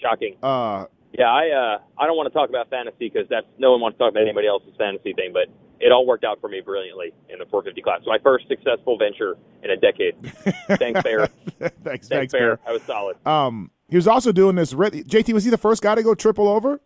Shocking. 0.00 0.36
Uh, 0.42 0.86
Yeah, 1.12 1.26
I 1.30 1.48
uh, 1.50 1.78
I 1.98 2.06
don't 2.06 2.16
want 2.16 2.26
to 2.32 2.34
talk 2.36 2.48
about 2.48 2.70
fantasy 2.70 3.08
because 3.12 3.26
that's 3.28 3.46
no 3.58 3.72
one 3.72 3.80
wants 3.80 3.96
to 3.96 4.04
talk 4.04 4.10
about 4.12 4.22
anybody 4.22 4.46
else's 4.48 4.72
fantasy 4.78 5.12
thing, 5.12 5.32
but 5.32 5.48
it 5.80 5.92
all 5.92 6.06
worked 6.06 6.24
out 6.24 6.40
for 6.40 6.48
me 6.48 6.60
brilliantly 6.60 7.12
in 7.28 7.38
the 7.38 7.44
450 7.46 7.82
class. 7.82 8.00
My 8.06 8.18
first 8.22 8.46
successful 8.48 8.96
venture 8.96 9.36
in 9.62 9.70
a 9.70 9.76
decade. 9.76 10.14
Thanks, 10.78 11.02
Bear. 11.02 11.26
thanks, 11.58 11.76
Thanks, 11.82 12.08
thanks, 12.08 12.32
Bear. 12.32 12.56
Bear. 12.56 12.58
I 12.68 12.72
was 12.72 12.82
solid. 12.82 13.16
Um, 13.26 13.70
he 13.88 13.96
was 13.96 14.06
also 14.08 14.32
doing 14.32 14.54
this. 14.56 14.72
ri- 14.72 14.90
JT 15.04 15.32
was 15.34 15.44
he 15.44 15.50
the 15.50 15.58
first 15.58 15.82
guy 15.82 15.94
to 15.96 16.02
go 16.02 16.14
triple 16.14 16.48
over? 16.48 16.80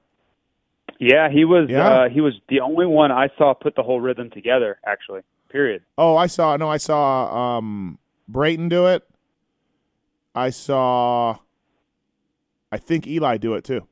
Yeah, 0.98 1.28
he 1.30 1.44
was. 1.44 1.68
Yeah. 1.68 1.88
Uh, 1.88 2.08
he 2.08 2.20
was 2.22 2.34
the 2.48 2.60
only 2.60 2.86
one 2.86 3.12
I 3.12 3.28
saw 3.36 3.52
put 3.54 3.76
the 3.76 3.82
whole 3.82 4.00
rhythm 4.00 4.30
together. 4.30 4.78
Actually, 4.86 5.20
period. 5.50 5.82
Oh, 5.98 6.16
I 6.16 6.26
saw. 6.26 6.56
No, 6.56 6.68
I 6.70 6.78
saw 6.78 7.58
um, 7.58 7.98
Brayton 8.28 8.68
do 8.70 8.86
it. 8.86 9.02
I 10.36 10.50
saw. 10.50 11.38
I 12.70 12.78
think 12.78 13.06
Eli 13.06 13.38
do 13.38 13.54
it 13.54 13.64
too. 13.64 13.86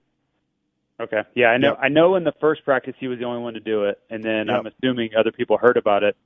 Okay. 1.00 1.22
Yeah, 1.34 1.46
I 1.48 1.56
know. 1.58 1.70
Yep. 1.70 1.78
I 1.82 1.88
know. 1.88 2.14
In 2.16 2.24
the 2.24 2.34
first 2.40 2.64
practice, 2.64 2.94
he 3.00 3.08
was 3.08 3.18
the 3.18 3.24
only 3.24 3.42
one 3.42 3.54
to 3.54 3.60
do 3.60 3.84
it, 3.84 3.98
and 4.10 4.22
then 4.22 4.48
I'm 4.50 4.66
assuming 4.66 5.10
other 5.18 5.32
people 5.32 5.56
heard 5.58 5.76
about 5.76 6.02
it. 6.04 6.16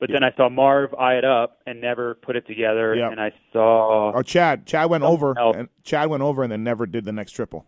But 0.00 0.10
then 0.12 0.22
I 0.22 0.32
saw 0.36 0.48
Marv 0.48 0.94
eye 0.94 1.16
it 1.16 1.24
up 1.24 1.60
and 1.66 1.80
never 1.80 2.14
put 2.14 2.36
it 2.36 2.46
together, 2.46 2.94
Yep. 2.94 3.10
and 3.12 3.20
I 3.20 3.32
saw 3.52 4.12
Oh, 4.14 4.22
Chad. 4.22 4.64
Chad 4.64 4.88
went 4.88 5.02
over, 5.02 5.36
else. 5.36 5.56
and 5.56 5.68
Chad 5.82 6.08
went 6.08 6.22
over, 6.22 6.44
and 6.44 6.52
then 6.52 6.62
never 6.62 6.86
did 6.86 7.04
the 7.04 7.10
next 7.12 7.32
triple. 7.32 7.66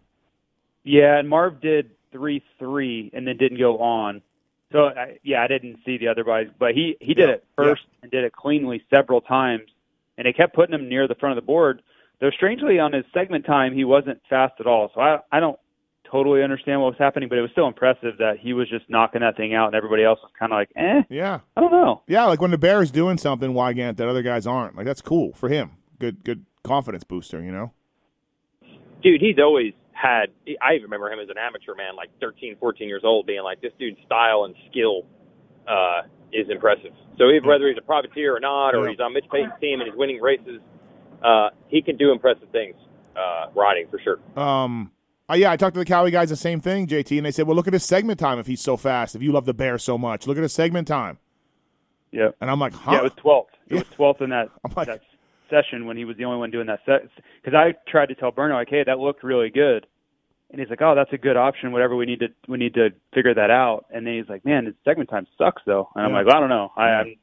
yeah, 0.85 1.19
and 1.19 1.29
Marv 1.29 1.61
did 1.61 1.91
three 2.13 2.43
three, 2.59 3.11
and 3.13 3.27
then 3.27 3.37
didn't 3.37 3.59
go 3.59 3.79
on. 3.79 4.23
So 4.73 4.87
I, 4.87 5.19
yeah, 5.25 5.43
I 5.43 5.49
didn't 5.49 5.81
see 5.85 5.99
the 5.99 6.07
other 6.09 6.23
guys, 6.23 6.47
but 6.59 6.75
he 6.75 6.97
he 7.01 7.13
did 7.15 7.29
it 7.31 7.45
first 7.57 7.83
and 8.03 8.11
did 8.13 8.23
it 8.25 8.33
cleanly 8.33 8.83
several 8.95 9.21
times, 9.21 9.69
and 10.21 10.29
it 10.29 10.37
kept 10.37 10.55
putting 10.55 10.75
him 10.75 10.89
near 10.89 11.09
the 11.09 11.15
front 11.17 11.37
of 11.37 11.43
the 11.43 11.47
board. 11.47 11.83
Though 12.21 12.31
strangely, 12.31 12.79
on 12.79 12.93
his 12.93 13.05
segment 13.15 13.47
time, 13.47 13.75
he 13.75 13.83
wasn't 13.85 14.21
fast 14.29 14.53
at 14.61 14.67
all. 14.67 14.91
So 14.95 15.01
I 15.01 15.19
I 15.33 15.41
don't 15.41 15.59
totally 16.11 16.43
understand 16.43 16.81
what 16.83 16.89
was 16.89 16.99
happening, 16.99 17.29
but 17.31 17.39
it 17.39 17.41
was 17.41 17.51
still 17.53 17.67
impressive 17.67 18.19
that 18.19 18.35
he 18.41 18.53
was 18.53 18.69
just 18.69 18.85
knocking 18.91 19.23
that 19.23 19.37
thing 19.37 19.55
out, 19.55 19.67
and 19.69 19.75
everybody 19.75 20.05
else 20.05 20.19
was 20.23 20.31
kind 20.39 20.53
of 20.53 20.57
like, 20.59 20.69
eh, 20.77 21.03
Yeah, 21.09 21.39
I 21.57 21.61
don't 21.61 21.71
know. 21.73 22.03
yeah. 22.07 22.25
Like 22.27 22.41
when 22.43 22.51
the 22.51 22.59
Bears 22.59 22.91
doing 22.91 23.17
something, 23.17 23.55
why 23.55 23.73
can't 23.75 23.97
that 23.97 24.07
other 24.09 24.23
guys 24.23 24.47
aren't? 24.47 24.77
Like 24.77 24.85
that's 24.87 25.01
cool 25.01 25.33
for 25.35 25.49
him. 25.49 25.71
Good, 25.99 26.23
good 26.23 26.45
confidence 26.63 27.05
booster. 27.05 27.43
You 27.43 27.53
know. 27.53 27.73
Dude, 29.03 29.21
he's 29.21 29.37
always 29.39 29.73
had. 29.93 30.27
I 30.61 30.73
remember 30.83 31.11
him 31.11 31.21
as 31.21 31.29
an 31.31 31.39
amateur 31.39 31.75
man, 31.75 31.97
like 31.97 32.11
13, 32.21 32.57
14 32.61 32.87
years 32.89 33.03
old, 33.05 33.27
being 33.27 33.43
like, 33.43 33.61
this 33.63 33.73
dude's 33.79 33.97
style 34.05 34.45
and 34.45 34.55
skill 34.71 35.07
uh, 35.67 36.03
is 36.33 36.49
impressive. 36.51 36.93
So 37.19 37.31
even 37.31 37.49
whether 37.49 37.69
he's 37.69 37.79
a 37.79 37.83
privateer 37.83 38.35
or 38.37 38.41
not, 38.41 38.75
or 38.75 38.85
Yeah. 38.85 38.91
he's 38.91 39.01
on 39.01 39.13
Mitch 39.13 39.27
Payton's 39.33 39.53
team 39.61 39.81
and 39.81 39.89
he's 39.91 39.97
winning 39.99 40.21
races, 40.21 40.61
uh, 41.23 41.51
he 41.69 41.83
can 41.83 41.97
do 41.97 42.13
impressive 42.13 42.49
things 42.51 42.75
uh, 43.17 43.47
riding 43.55 43.87
for 43.91 43.99
sure. 44.01 44.19
Um. 44.43 44.93
Uh, 45.29 45.35
yeah, 45.35 45.53
I 45.53 45.57
talked 45.57 45.75
to 45.75 45.79
the 45.81 45.87
Kawi 45.87 46.11
guys 46.11 46.29
the 46.31 46.35
same 46.35 46.61
thing, 46.61 46.89
JT, 46.89 47.17
and 47.17 47.25
they 47.25 47.31
said, 47.31 47.47
"Well, 47.47 47.55
look 47.55 47.69
at 47.69 47.73
his 47.73 47.85
segment 47.85 48.19
time. 48.19 48.41
If 48.41 48.49
he's 48.49 48.61
so 48.61 48.77
fast, 48.77 49.15
if 49.15 49.23
you 49.23 49.31
love 49.31 49.45
the 49.45 49.55
Bear 49.55 49.79
so 49.79 49.97
much, 49.97 50.27
look 50.27 50.37
at 50.37 50.43
his 50.43 50.53
segment 50.53 50.89
time." 50.89 51.19
Yeah, 52.11 52.31
And 52.41 52.51
I'm 52.51 52.59
like, 52.59 52.73
"Huh?" 52.73 52.93
yeah, 52.93 52.99
it 52.99 53.03
was 53.05 53.13
twelfth. 53.17 53.51
It 53.69 53.75
Yeah. 53.75 53.79
was 53.81 53.89
twelfth 53.95 54.21
in 54.23 54.31
that 54.31 54.49
like- 54.77 54.89
that 54.89 55.03
session 55.49 55.87
when 55.87 55.97
he 55.97 56.05
was 56.05 56.17
the 56.17 56.25
only 56.25 56.39
one 56.39 56.51
doing 56.51 56.67
that 56.67 56.81
set. 56.85 57.03
Because 57.43 57.55
I 57.57 57.75
tried 57.89 58.07
to 58.07 58.15
tell 58.17 58.33
Burno, 58.33 58.55
like, 58.55 58.69
hey, 58.71 58.83
that 58.85 58.99
looked 58.99 59.23
really 59.23 59.51
good, 59.51 59.87
and 60.51 60.61
he's 60.61 60.69
like, 60.71 60.83
oh, 60.83 60.95
that's 60.95 61.13
a 61.13 61.19
good 61.19 61.37
option. 61.37 61.73
Whatever, 61.73 61.97
we 61.97 62.07
need 62.07 62.21
to 62.21 62.29
we 62.49 62.59
need 62.59 62.75
to 62.75 62.91
figure 63.15 63.35
that 63.35 63.51
out. 63.51 63.87
And 63.91 64.07
then 64.07 64.15
he's 64.15 64.29
like, 64.29 64.45
man, 64.45 64.67
his 64.67 64.75
segment 64.85 65.09
time 65.11 65.27
sucks 65.39 65.63
though. 65.67 65.89
And 65.95 66.05
I'm 66.05 66.11
Yeah. 66.11 66.17
like, 66.19 66.27
well, 66.27 66.37
I 66.37 66.41
don't 66.41 66.49
know. 66.49 66.73
I, 66.77 66.83
I'm 66.83 67.15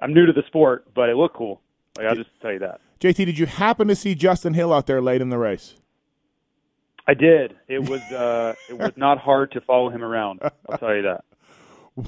I'm 0.00 0.14
new 0.14 0.26
to 0.26 0.32
the 0.32 0.42
sport, 0.46 0.86
but 0.94 1.08
it 1.08 1.16
looked 1.16 1.36
cool. 1.36 1.60
Like 1.96 2.06
I'll 2.06 2.14
just 2.16 2.30
tell 2.40 2.52
you 2.52 2.60
that. 2.60 2.80
JT, 3.00 3.16
did 3.26 3.38
you 3.38 3.46
happen 3.46 3.88
to 3.88 3.96
see 3.96 4.14
Justin 4.14 4.54
Hill 4.54 4.72
out 4.72 4.86
there 4.86 5.00
late 5.02 5.20
in 5.20 5.28
the 5.28 5.38
race? 5.38 5.74
I 7.06 7.14
did. 7.14 7.56
It 7.68 7.88
was 7.88 8.00
uh, 8.12 8.54
it 8.70 8.78
was 8.78 8.92
not 8.96 9.18
hard 9.18 9.50
to 9.52 9.60
follow 9.60 9.90
him 9.90 10.04
around. 10.04 10.40
I'll 10.68 10.78
tell 10.78 10.94
you 10.94 11.02
that. 11.02 11.24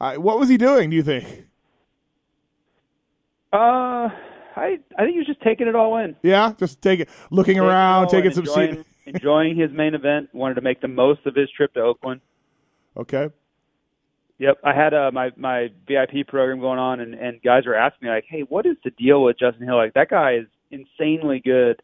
Uh, 0.00 0.16
what 0.16 0.36
was 0.36 0.48
he 0.48 0.56
doing? 0.56 0.90
Do 0.90 0.96
you 0.96 1.02
think? 1.04 1.46
Uh, 3.52 4.08
I 4.56 4.78
I 4.98 5.02
think 5.02 5.12
he 5.12 5.18
was 5.18 5.26
just 5.28 5.40
taking 5.42 5.68
it 5.68 5.76
all 5.76 5.96
in. 5.98 6.16
Yeah, 6.24 6.54
just 6.58 6.82
take 6.82 6.98
it, 6.98 7.08
looking 7.30 7.54
Taking 7.54 7.68
around, 7.68 8.08
taking 8.08 8.30
in, 8.30 8.34
some 8.34 8.46
seat. 8.46 8.84
Enjoying 9.06 9.56
his 9.56 9.70
main 9.72 9.94
event. 9.94 10.30
Wanted 10.32 10.54
to 10.54 10.60
make 10.60 10.80
the 10.80 10.88
most 10.88 11.20
of 11.26 11.34
his 11.34 11.50
trip 11.50 11.74
to 11.74 11.80
Oakland. 11.80 12.20
Okay. 12.96 13.28
Yep, 14.38 14.58
I 14.64 14.74
had 14.74 14.92
uh, 14.92 15.10
my 15.12 15.30
my 15.36 15.68
VIP 15.86 16.26
program 16.26 16.58
going 16.60 16.78
on, 16.78 17.00
and 17.00 17.14
and 17.14 17.40
guys 17.42 17.64
were 17.64 17.76
asking 17.76 18.08
me 18.08 18.12
like, 18.12 18.24
"Hey, 18.28 18.40
what 18.40 18.66
is 18.66 18.76
the 18.82 18.90
deal 18.90 19.22
with 19.22 19.38
Justin 19.38 19.66
Hill? 19.66 19.76
Like 19.76 19.94
that 19.94 20.10
guy 20.10 20.34
is 20.34 20.46
insanely 20.70 21.40
good." 21.40 21.80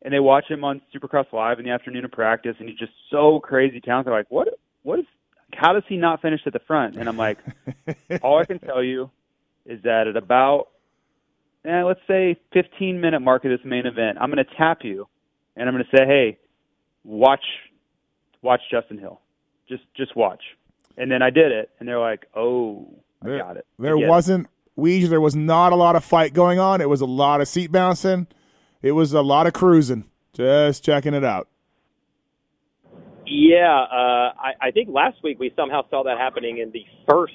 And 0.00 0.14
they 0.14 0.20
watch 0.20 0.44
him 0.48 0.62
on 0.62 0.80
Supercross 0.94 1.32
Live 1.32 1.58
in 1.58 1.64
the 1.64 1.72
afternoon 1.72 2.04
of 2.04 2.12
practice, 2.12 2.54
and 2.60 2.68
he's 2.68 2.78
just 2.78 2.92
so 3.10 3.40
crazy 3.40 3.80
talented. 3.80 4.12
Like, 4.12 4.30
"What? 4.30 4.48
What 4.84 5.00
is? 5.00 5.06
How 5.52 5.72
does 5.72 5.82
he 5.88 5.96
not 5.96 6.22
finish 6.22 6.40
at 6.46 6.52
the 6.52 6.60
front?" 6.60 6.96
And 6.96 7.08
I'm 7.08 7.16
like, 7.16 7.38
"All 8.22 8.38
I 8.38 8.44
can 8.44 8.60
tell 8.60 8.82
you 8.82 9.10
is 9.66 9.82
that 9.82 10.06
at 10.06 10.16
about, 10.16 10.68
eh, 11.64 11.82
let's 11.82 12.00
say, 12.06 12.36
15 12.52 13.00
minute 13.00 13.20
mark 13.20 13.44
of 13.44 13.50
this 13.50 13.64
main 13.64 13.86
event, 13.86 14.18
I'm 14.20 14.30
going 14.30 14.44
to 14.44 14.54
tap 14.56 14.84
you, 14.84 15.08
and 15.56 15.68
I'm 15.68 15.74
going 15.74 15.84
to 15.90 15.96
say, 15.96 16.06
"Hey, 16.06 16.38
watch, 17.04 17.44
watch 18.42 18.60
Justin 18.70 18.98
Hill. 18.98 19.20
Just 19.68 19.84
just 19.96 20.16
watch." 20.16 20.42
And 20.96 21.10
then 21.10 21.22
I 21.22 21.30
did 21.30 21.52
it, 21.52 21.70
and 21.78 21.88
they're 21.88 22.00
like, 22.00 22.26
"Oh, 22.34 22.88
I 23.22 23.38
got 23.38 23.56
it." 23.56 23.66
there 23.78 23.96
I 23.96 23.98
get 23.98 24.06
it. 24.06 24.08
wasn't 24.08 24.48
Weege, 24.78 25.08
there 25.08 25.20
was 25.20 25.34
not 25.34 25.72
a 25.72 25.76
lot 25.76 25.96
of 25.96 26.04
fight 26.04 26.32
going 26.32 26.60
on. 26.60 26.80
It 26.80 26.88
was 26.88 27.00
a 27.00 27.06
lot 27.06 27.40
of 27.40 27.48
seat 27.48 27.72
bouncing. 27.72 28.28
It 28.80 28.92
was 28.92 29.12
a 29.12 29.22
lot 29.22 29.48
of 29.48 29.52
cruising. 29.52 30.04
Just 30.32 30.84
checking 30.84 31.14
it 31.14 31.24
out. 31.24 31.48
Yeah, 33.26 33.66
uh, 33.66 34.32
I, 34.38 34.52
I 34.60 34.70
think 34.70 34.88
last 34.88 35.22
week 35.22 35.38
we 35.38 35.52
somehow 35.56 35.82
saw 35.90 36.04
that 36.04 36.16
happening 36.16 36.58
in 36.58 36.70
the 36.70 36.86
first 37.08 37.34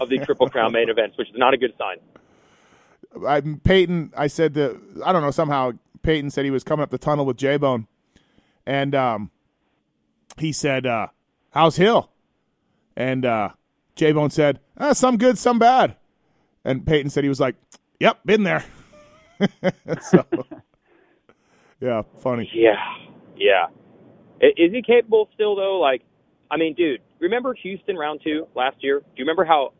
of 0.00 0.08
the 0.08 0.18
Triple 0.18 0.48
Crown 0.48 0.72
main 0.72 0.88
events, 0.88 1.18
which 1.18 1.28
is 1.28 1.34
not 1.36 1.52
a 1.52 1.58
good 1.58 1.74
sign. 1.76 1.96
I, 3.26 3.40
Payton, 3.40 4.12
I 4.16 4.28
said 4.28 4.54
that 4.54 4.80
I 5.04 5.12
don't 5.12 5.22
know 5.22 5.32
somehow 5.32 5.72
Payton 6.02 6.30
said 6.30 6.44
he 6.44 6.52
was 6.52 6.62
coming 6.62 6.84
up 6.84 6.90
the 6.90 6.98
tunnel 6.98 7.26
with 7.26 7.36
J 7.36 7.56
Bone, 7.56 7.88
and 8.66 8.94
um, 8.94 9.30
he 10.38 10.52
said, 10.52 10.86
uh, 10.86 11.08
"How's 11.50 11.76
Hill?" 11.76 12.10
And 12.96 13.24
uh, 13.24 13.50
J 13.94 14.12
Bone 14.12 14.30
said, 14.30 14.60
ah, 14.78 14.92
"Some 14.92 15.18
good, 15.18 15.38
some 15.38 15.58
bad." 15.58 15.96
And 16.64 16.86
Payton 16.86 17.10
said 17.10 17.24
he 17.24 17.28
was 17.28 17.40
like, 17.40 17.56
"Yep, 18.00 18.20
been 18.24 18.44
there." 18.44 18.64
so, 20.02 20.24
yeah, 21.80 22.02
funny. 22.18 22.50
Yeah, 22.52 22.76
yeah. 23.36 23.66
Is 24.40 24.72
he 24.72 24.82
capable 24.82 25.28
still 25.34 25.54
though? 25.56 25.78
Like, 25.78 26.02
I 26.50 26.56
mean, 26.56 26.74
dude, 26.74 27.00
remember 27.18 27.54
Houston 27.54 27.96
round 27.96 28.20
two 28.24 28.46
last 28.54 28.76
year? 28.82 29.00
Do 29.00 29.06
you 29.16 29.24
remember 29.24 29.44
how 29.44 29.72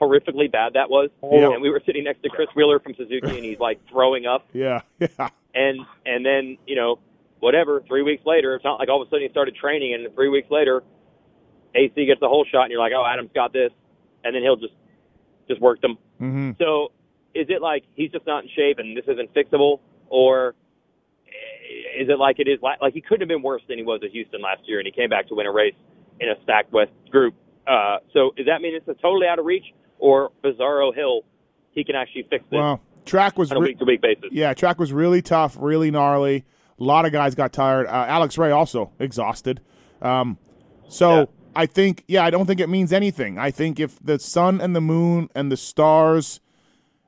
horrifically 0.00 0.50
bad 0.50 0.74
that 0.74 0.88
was? 0.88 1.10
Yeah. 1.22 1.52
And 1.52 1.62
we 1.62 1.70
were 1.70 1.82
sitting 1.84 2.04
next 2.04 2.22
to 2.22 2.30
Chris 2.30 2.48
Wheeler 2.54 2.80
from 2.80 2.94
Suzuki, 2.94 3.36
and 3.36 3.44
he's 3.44 3.58
like 3.58 3.80
throwing 3.88 4.26
up. 4.26 4.46
Yeah, 4.52 4.80
yeah, 4.98 5.28
And 5.54 5.80
and 6.06 6.24
then 6.24 6.56
you 6.66 6.76
know, 6.76 6.98
whatever. 7.40 7.82
Three 7.88 8.02
weeks 8.02 8.24
later, 8.24 8.54
it's 8.54 8.64
not 8.64 8.78
like 8.78 8.88
all 8.88 9.00
of 9.02 9.08
a 9.08 9.10
sudden 9.10 9.22
he 9.26 9.30
started 9.30 9.56
training, 9.56 9.94
and 9.94 10.14
three 10.14 10.28
weeks 10.28 10.50
later, 10.50 10.82
AC 11.74 12.06
gets 12.06 12.20
the 12.20 12.28
whole 12.28 12.44
shot, 12.50 12.62
and 12.62 12.70
you're 12.70 12.80
like, 12.80 12.92
oh, 12.94 13.04
Adam's 13.04 13.30
got 13.34 13.52
this, 13.52 13.70
and 14.24 14.34
then 14.34 14.42
he'll 14.42 14.56
just 14.56 14.74
just 15.48 15.60
work 15.60 15.80
them. 15.80 15.98
hmm 16.18 16.50
So 16.58 16.92
is 17.34 17.46
it 17.48 17.60
like 17.62 17.84
he's 17.94 18.10
just 18.12 18.26
not 18.26 18.44
in 18.44 18.50
shape 18.54 18.78
and 18.78 18.96
this 18.96 19.04
isn't 19.08 19.32
fixable, 19.34 19.80
or 20.08 20.54
is 21.98 22.08
it 22.08 22.18
like 22.18 22.38
it 22.38 22.48
is 22.48 22.58
like 22.62 22.78
he 22.94 23.00
couldn't 23.00 23.20
have 23.22 23.28
been 23.28 23.42
worse 23.42 23.62
than 23.68 23.78
he 23.78 23.84
was 23.84 24.00
at 24.04 24.10
Houston 24.10 24.40
last 24.40 24.62
year, 24.66 24.78
and 24.78 24.86
he 24.86 24.92
came 24.92 25.08
back 25.10 25.28
to 25.28 25.34
win 25.34 25.46
a 25.46 25.52
race 25.52 25.74
in 26.20 26.28
a 26.28 26.34
stacked 26.42 26.72
West 26.72 26.92
group? 27.10 27.34
Uh, 27.66 27.98
so 28.12 28.32
does 28.36 28.46
that 28.46 28.60
mean 28.62 28.74
it's 28.74 28.88
a 28.88 28.94
totally 28.94 29.26
out 29.26 29.38
of 29.38 29.44
reach, 29.44 29.64
or 29.98 30.30
Bizarro 30.44 30.94
Hill 30.94 31.22
he 31.72 31.84
can 31.84 31.94
actually 31.94 32.22
fix 32.28 32.42
this 32.50 32.58
Well, 32.58 32.80
track 33.06 33.38
was 33.38 33.50
on 33.52 33.58
a 33.58 33.60
re- 33.60 33.68
week 33.68 33.78
to 33.78 33.84
week 33.84 34.00
basis? 34.02 34.24
yeah, 34.32 34.54
track 34.54 34.78
was 34.80 34.92
really 34.92 35.22
tough, 35.22 35.56
really 35.60 35.90
gnarly. 35.90 36.44
A 36.80 36.84
lot 36.84 37.04
of 37.04 37.12
guys 37.12 37.34
got 37.34 37.52
tired. 37.52 37.86
Uh, 37.86 38.06
Alex 38.08 38.38
Ray 38.38 38.50
also 38.50 38.90
exhausted. 38.98 39.60
Um, 40.00 40.38
so 40.88 41.18
Yeah. 41.18 41.24
I 41.54 41.66
think, 41.66 42.04
yeah, 42.08 42.24
I 42.24 42.30
don't 42.30 42.46
think 42.46 42.60
it 42.60 42.68
means 42.68 42.92
anything. 42.92 43.38
I 43.38 43.50
think 43.50 43.78
if 43.78 43.98
the 44.02 44.18
sun 44.18 44.60
and 44.60 44.74
the 44.74 44.80
moon 44.80 45.28
and 45.34 45.50
the 45.50 45.56
stars 45.56 46.40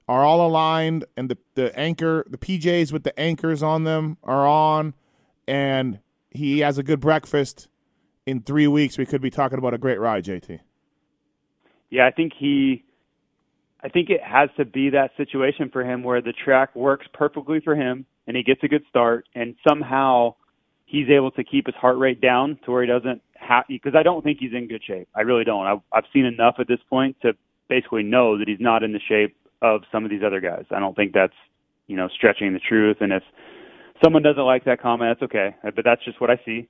are 0.09 0.25
all 0.25 0.47
aligned 0.47 1.05
and 1.17 1.31
the, 1.31 1.39
the 1.55 1.77
anchor, 1.79 2.25
the 2.29 2.37
PJs 2.37 2.93
with 2.93 3.05
the 3.05 3.19
anchors 3.19 3.63
on 3.63 3.85
them 3.85 4.19
are 4.25 4.47
on, 4.47 4.95
and 5.47 6.01
he 6.31 6.59
has 6.59 6.77
a 6.77 6.83
good 6.83 7.01
breakfast, 7.01 7.69
in 8.27 8.41
three 8.41 8.67
weeks 8.67 8.99
we 8.99 9.07
could 9.07 9.21
be 9.21 9.31
talking 9.31 9.59
about 9.59 9.75
a 9.75 9.79
great 9.79 10.01
ride, 10.01 10.25
JT. 10.25 10.61
Yeah, 11.91 12.07
I 12.07 12.11
think 12.11 12.33
he 12.39 12.85
I 13.83 13.89
think 13.89 14.11
it 14.11 14.23
has 14.23 14.49
to 14.57 14.65
be 14.65 14.91
that 14.91 15.11
situation 15.17 15.69
for 15.71 15.85
him 15.85 16.03
where 16.05 16.21
the 16.21 16.33
track 16.33 16.75
works 16.77 17.07
perfectly 17.13 17.61
for 17.61 17.75
him 17.75 18.07
and 18.27 18.37
he 18.37 18.43
gets 18.43 18.63
a 18.63 18.69
good 18.69 18.83
start 18.89 19.27
and 19.35 19.55
somehow 19.69 20.35
he's 20.87 21.09
able 21.09 21.31
to 21.33 21.45
keep 21.45 21.67
his 21.67 21.75
heart 21.75 21.99
rate 21.99 22.21
down 22.21 22.59
to 22.65 22.71
where 22.71 22.83
he 22.83 22.89
doesn't 22.89 23.23
have 23.35 23.65
because 23.69 23.95
I 23.97 24.03
don't 24.03 24.23
think 24.23 24.39
he's 24.41 24.53
in 24.53 24.69
good 24.69 24.83
shape. 24.87 25.09
I 25.15 25.23
really 25.23 25.45
don't. 25.45 25.67
I've, 25.67 25.81
I've 25.93 26.05
seen 26.13 26.25
enough 26.25 26.57
at 26.59 26.69
this 26.69 26.81
point 26.89 27.17
to 27.23 27.33
basically 27.69 28.03
know 28.03 28.39
that 28.39 28.49
he's 28.49 28.61
not 28.61 28.83
in 28.83 28.93
the 28.93 29.01
shape 29.09 29.37
of 29.63 29.83
some 29.91 30.05
of 30.05 30.11
these 30.11 30.23
other 30.25 30.41
guys. 30.41 30.65
I 30.71 30.81
don't 30.81 30.95
think 30.95 31.13
that's, 31.13 31.35
you 31.87 31.97
know, 31.97 32.09
stretching 32.15 32.53
the 32.53 32.61
truth 32.61 32.99
and 33.01 33.13
if 33.13 33.23
someone 34.03 34.23
doesn't 34.23 34.45
like 34.45 34.65
that 34.65 34.81
comment, 34.81 35.17
that's 35.19 35.31
okay. 35.31 35.57
But 35.63 35.85
that's 35.85 36.05
just 36.05 36.21
what 36.21 36.31
I 36.31 36.41
see. 36.45 36.69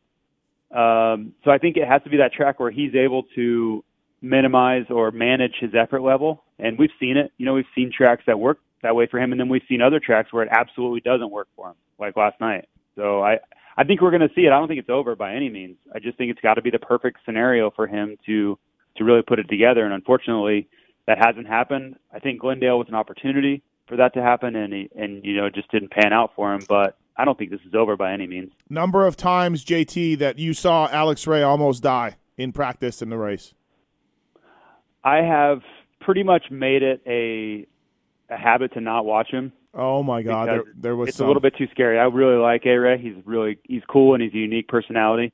Um, 0.71 1.35
so 1.45 1.51
I 1.51 1.59
think 1.59 1.77
it 1.77 1.87
has 1.87 2.03
to 2.05 2.11
be 2.11 2.19
that 2.19 2.33
track 2.33 2.61
where 2.61 2.71
he's 2.71 2.95
able 2.95 3.25
to 3.35 3.85
minimize 4.21 4.85
or 4.89 5.11
manage 5.11 5.55
his 5.61 5.71
effort 5.75 6.03
level. 6.03 6.45
And 6.59 6.79
we've 6.79 6.91
seen 7.01 7.17
it. 7.17 7.33
You 7.39 7.47
know, 7.47 7.55
we've 7.55 7.65
seen 7.75 7.91
tracks 7.95 8.23
that 8.27 8.39
work 8.39 8.59
that 8.83 8.95
way 8.95 9.07
for 9.07 9.19
him, 9.19 9.33
and 9.33 9.41
then 9.41 9.49
we've 9.49 9.63
seen 9.69 9.81
other 9.81 10.01
tracks 10.01 10.33
where 10.33 10.43
it 10.43 10.49
absolutely 10.53 11.01
doesn't 11.01 11.31
work 11.31 11.49
for 11.57 11.71
him, 11.71 11.77
like 11.99 12.17
last 12.17 12.41
night. 12.41 12.69
So 12.97 13.23
I, 13.23 13.39
I 13.77 13.85
think 13.85 14.01
we're 14.01 14.11
going 14.11 14.29
to 14.29 14.35
see 14.35 14.43
it. 14.43 14.53
I 14.53 14.59
don't 14.59 14.69
think 14.69 14.81
it's 14.81 14.91
over 14.91 15.17
by 15.17 15.35
any 15.35 15.49
means. 15.49 15.77
I 15.95 15.99
just 15.99 16.19
think 16.19 16.31
it's 16.31 16.41
got 16.41 16.55
to 16.55 16.63
be 16.63 16.71
the 16.71 16.79
perfect 16.79 17.19
scenario 17.25 17.71
for 17.71 17.87
him 17.87 18.17
to 18.27 18.59
to 18.97 19.05
really 19.05 19.23
put 19.23 19.39
it 19.39 19.49
together. 19.49 19.85
And 19.85 19.95
unfortunately, 19.95 20.69
that 21.07 21.17
hasn't 21.19 21.47
happened. 21.47 21.97
I 22.13 22.19
think 22.19 22.41
Glendale 22.41 22.79
was 22.79 22.89
an 22.89 22.95
opportunity 22.95 23.63
for 23.89 23.97
that 23.97 24.13
to 24.15 24.23
happen, 24.23 24.55
and 24.55 24.73
he, 24.73 24.91
and 24.95 25.25
you 25.25 25.37
know, 25.37 25.47
it 25.47 25.55
just 25.55 25.71
didn't 25.71 25.91
pan 25.91 26.13
out 26.13 26.33
for 26.37 26.53
him. 26.53 26.61
But 26.69 26.99
I 27.17 27.25
don't 27.25 27.39
think 27.39 27.51
this 27.51 27.61
is 27.67 27.75
over 27.75 27.97
by 27.97 28.13
any 28.13 28.27
means. 28.27 28.53
Number 28.69 29.07
of 29.07 29.17
times, 29.17 29.65
JT, 29.65 30.19
that 30.19 30.39
you 30.39 30.53
saw 30.53 30.89
Alex 30.89 31.27
Ray 31.27 31.43
almost 31.43 31.83
die 31.83 32.17
in 32.37 32.53
practice 32.53 33.01
in 33.01 33.09
the 33.09 33.19
race. 33.19 33.55
I 35.05 35.17
have 35.19 35.63
pretty 36.01 36.23
much 36.23 36.51
made 36.51 36.83
it 36.83 37.01
a 37.07 37.67
a 38.33 38.37
habit 38.39 38.73
to 38.75 38.81
not 38.81 39.05
watch 39.05 39.31
him. 39.31 39.53
Oh 39.75 40.03
my 40.03 40.23
God, 40.23 40.49
there, 40.49 40.63
there 40.77 40.97
was 40.97 41.09
it's 41.11 41.19
some. 41.19 41.27
a 41.27 41.29
little 41.29 41.41
bit 41.41 41.55
too 41.57 41.67
scary. 41.71 41.99
I 41.99 42.05
really 42.05 42.37
like 42.37 42.67
A 42.67 42.77
Ray. 42.77 42.99
He's 42.99 43.15
really 43.25 43.59
he's 43.65 43.83
cool 43.89 44.15
and 44.15 44.23
he's 44.23 44.33
a 44.35 44.39
unique 44.39 44.69
personality, 44.69 45.33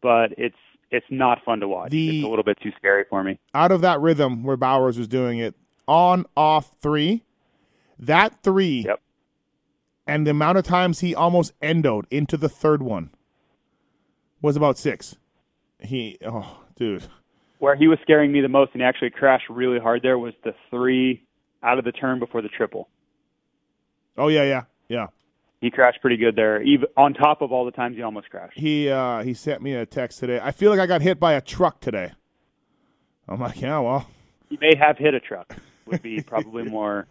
but 0.00 0.32
it's 0.38 0.56
it's 0.90 1.06
not 1.10 1.38
fun 1.44 1.60
to 1.60 1.68
watch. 1.68 1.90
The- 1.90 2.18
it's 2.18 2.26
a 2.26 2.28
little 2.28 2.44
bit 2.44 2.58
too 2.62 2.70
scary 2.76 3.04
for 3.10 3.24
me. 3.24 3.38
out 3.54 3.72
of 3.72 3.80
that 3.80 4.00
rhythm 4.00 4.44
where 4.44 4.56
Bowers 4.56 4.98
was 4.98 5.08
doing 5.08 5.38
it 5.38 5.54
on 5.88 6.26
off 6.36 6.72
three. 6.80 7.24
That 7.98 8.42
three, 8.42 8.84
Yep. 8.86 9.00
and 10.06 10.26
the 10.26 10.32
amount 10.32 10.58
of 10.58 10.64
times 10.64 11.00
he 11.00 11.14
almost 11.14 11.52
endoed 11.60 12.06
into 12.10 12.36
the 12.36 12.48
third 12.48 12.82
one 12.82 13.10
was 14.40 14.56
about 14.56 14.76
six. 14.78 15.16
He, 15.80 16.18
oh, 16.24 16.60
dude, 16.76 17.04
Where 17.58 17.74
he 17.76 17.86
was 17.88 17.98
scaring 18.02 18.30
me 18.32 18.40
the 18.40 18.48
most 18.48 18.72
and 18.72 18.82
he 18.82 18.86
actually 18.86 19.10
crashed 19.10 19.48
really 19.48 19.78
hard 19.80 20.02
there 20.02 20.18
was 20.18 20.34
the 20.44 20.54
three 20.70 21.22
out 21.62 21.78
of 21.78 21.84
the 21.84 21.92
turn 21.92 22.18
before 22.18 22.42
the 22.42 22.48
triple. 22.48 22.88
oh 24.18 24.28
yeah, 24.28 24.44
yeah, 24.44 24.62
yeah. 24.88 25.06
He 25.60 25.70
crashed 25.70 26.00
pretty 26.00 26.16
good 26.16 26.34
there, 26.34 26.60
even 26.62 26.86
on 26.96 27.14
top 27.14 27.40
of 27.40 27.52
all 27.52 27.64
the 27.64 27.70
times 27.70 27.96
he 27.96 28.02
almost 28.02 28.28
crashed. 28.30 28.58
He 28.58 28.88
uh, 28.90 29.22
he 29.22 29.32
sent 29.34 29.62
me 29.62 29.74
a 29.74 29.86
text 29.86 30.18
today. 30.18 30.40
I 30.42 30.50
feel 30.50 30.70
like 30.70 30.80
I 30.80 30.86
got 30.86 31.02
hit 31.02 31.20
by 31.20 31.34
a 31.34 31.40
truck 31.40 31.80
today. 31.80 32.12
I'm 33.28 33.38
like, 33.40 33.60
yeah, 33.60 33.78
well, 33.78 34.08
He 34.50 34.58
may 34.60 34.74
have 34.76 34.98
hit 34.98 35.14
a 35.14 35.20
truck. 35.20 35.54
Would 35.86 36.02
be 36.02 36.20
probably 36.26 36.64
more. 36.64 37.06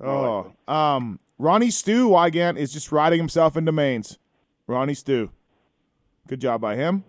oh, 0.00 0.52
um, 0.66 1.20
Ronnie 1.38 1.70
Stu 1.70 2.08
Weigandt 2.08 2.56
is 2.56 2.72
just 2.72 2.90
riding 2.90 3.18
himself 3.18 3.56
into 3.56 3.70
mains. 3.72 4.18
Ronnie 4.66 4.94
Stu, 4.94 5.30
good 6.26 6.40
job 6.40 6.60
by 6.60 6.74
him. 6.74 7.04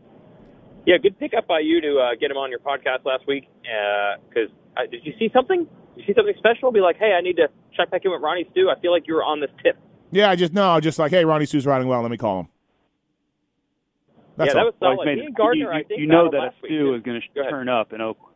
Yeah, 0.86 0.97
good 1.01 1.17
pickup 1.17 1.47
by 1.47 1.61
you 1.61 1.81
to 1.81 1.97
uh, 1.97 2.15
get 2.19 2.29
him 2.29 2.38
on 2.38 2.51
your 2.51 2.59
podcast 2.59 3.05
last 3.05 3.25
week. 3.27 3.49
Because 3.63 4.49
uh, 4.51 4.53
did 4.91 5.05
you 5.05 5.13
see 5.19 5.30
something? 5.34 5.65
Did 5.95 5.97
you 5.97 6.03
see 6.05 6.13
something 6.15 6.34
special? 6.38 6.71
Be 6.71 6.82
like, 6.82 6.97
hey, 6.97 7.13
I 7.17 7.21
need 7.21 7.38
to 7.38 7.47
check 7.76 7.91
back 7.91 8.01
in 8.05 8.11
with 8.11 8.21
Ronnie 8.21 8.45
Stew. 8.51 8.69
I 8.69 8.80
feel 8.80 8.91
like 8.91 9.07
you 9.07 9.13
were 9.15 9.23
on 9.23 9.39
this 9.39 9.49
tip. 9.63 9.78
Yeah, 10.11 10.30
I 10.30 10.36
just 10.36 10.53
no, 10.53 10.80
just 10.80 10.99
like, 10.99 11.11
hey, 11.11 11.26
Ronnie 11.26 11.45
Stew's 11.45 11.65
riding 11.65 11.88
well. 11.88 12.01
Let 12.01 12.11
me 12.11 12.17
call 12.17 12.41
him. 12.41 12.47
That's 14.38 14.49
yeah, 14.49 14.53
that 14.53 14.59
all. 14.59 14.65
was 14.65 14.97
Well, 14.97 15.05
made- 15.05 15.17
He 15.19 15.26
and 15.26 15.36
Gardner, 15.36 15.63
you, 15.65 15.69
I 15.80 15.84
think, 15.84 15.99
you 16.01 16.07
know 16.07 16.30
that 16.30 16.38
a 16.38 16.41
last 16.47 16.55
stew 16.63 16.93
is 16.95 17.01
going 17.03 17.21
to 17.36 17.43
turn 17.49 17.69
up 17.69 17.93
in 17.93 18.01
Oakland. 18.01 18.36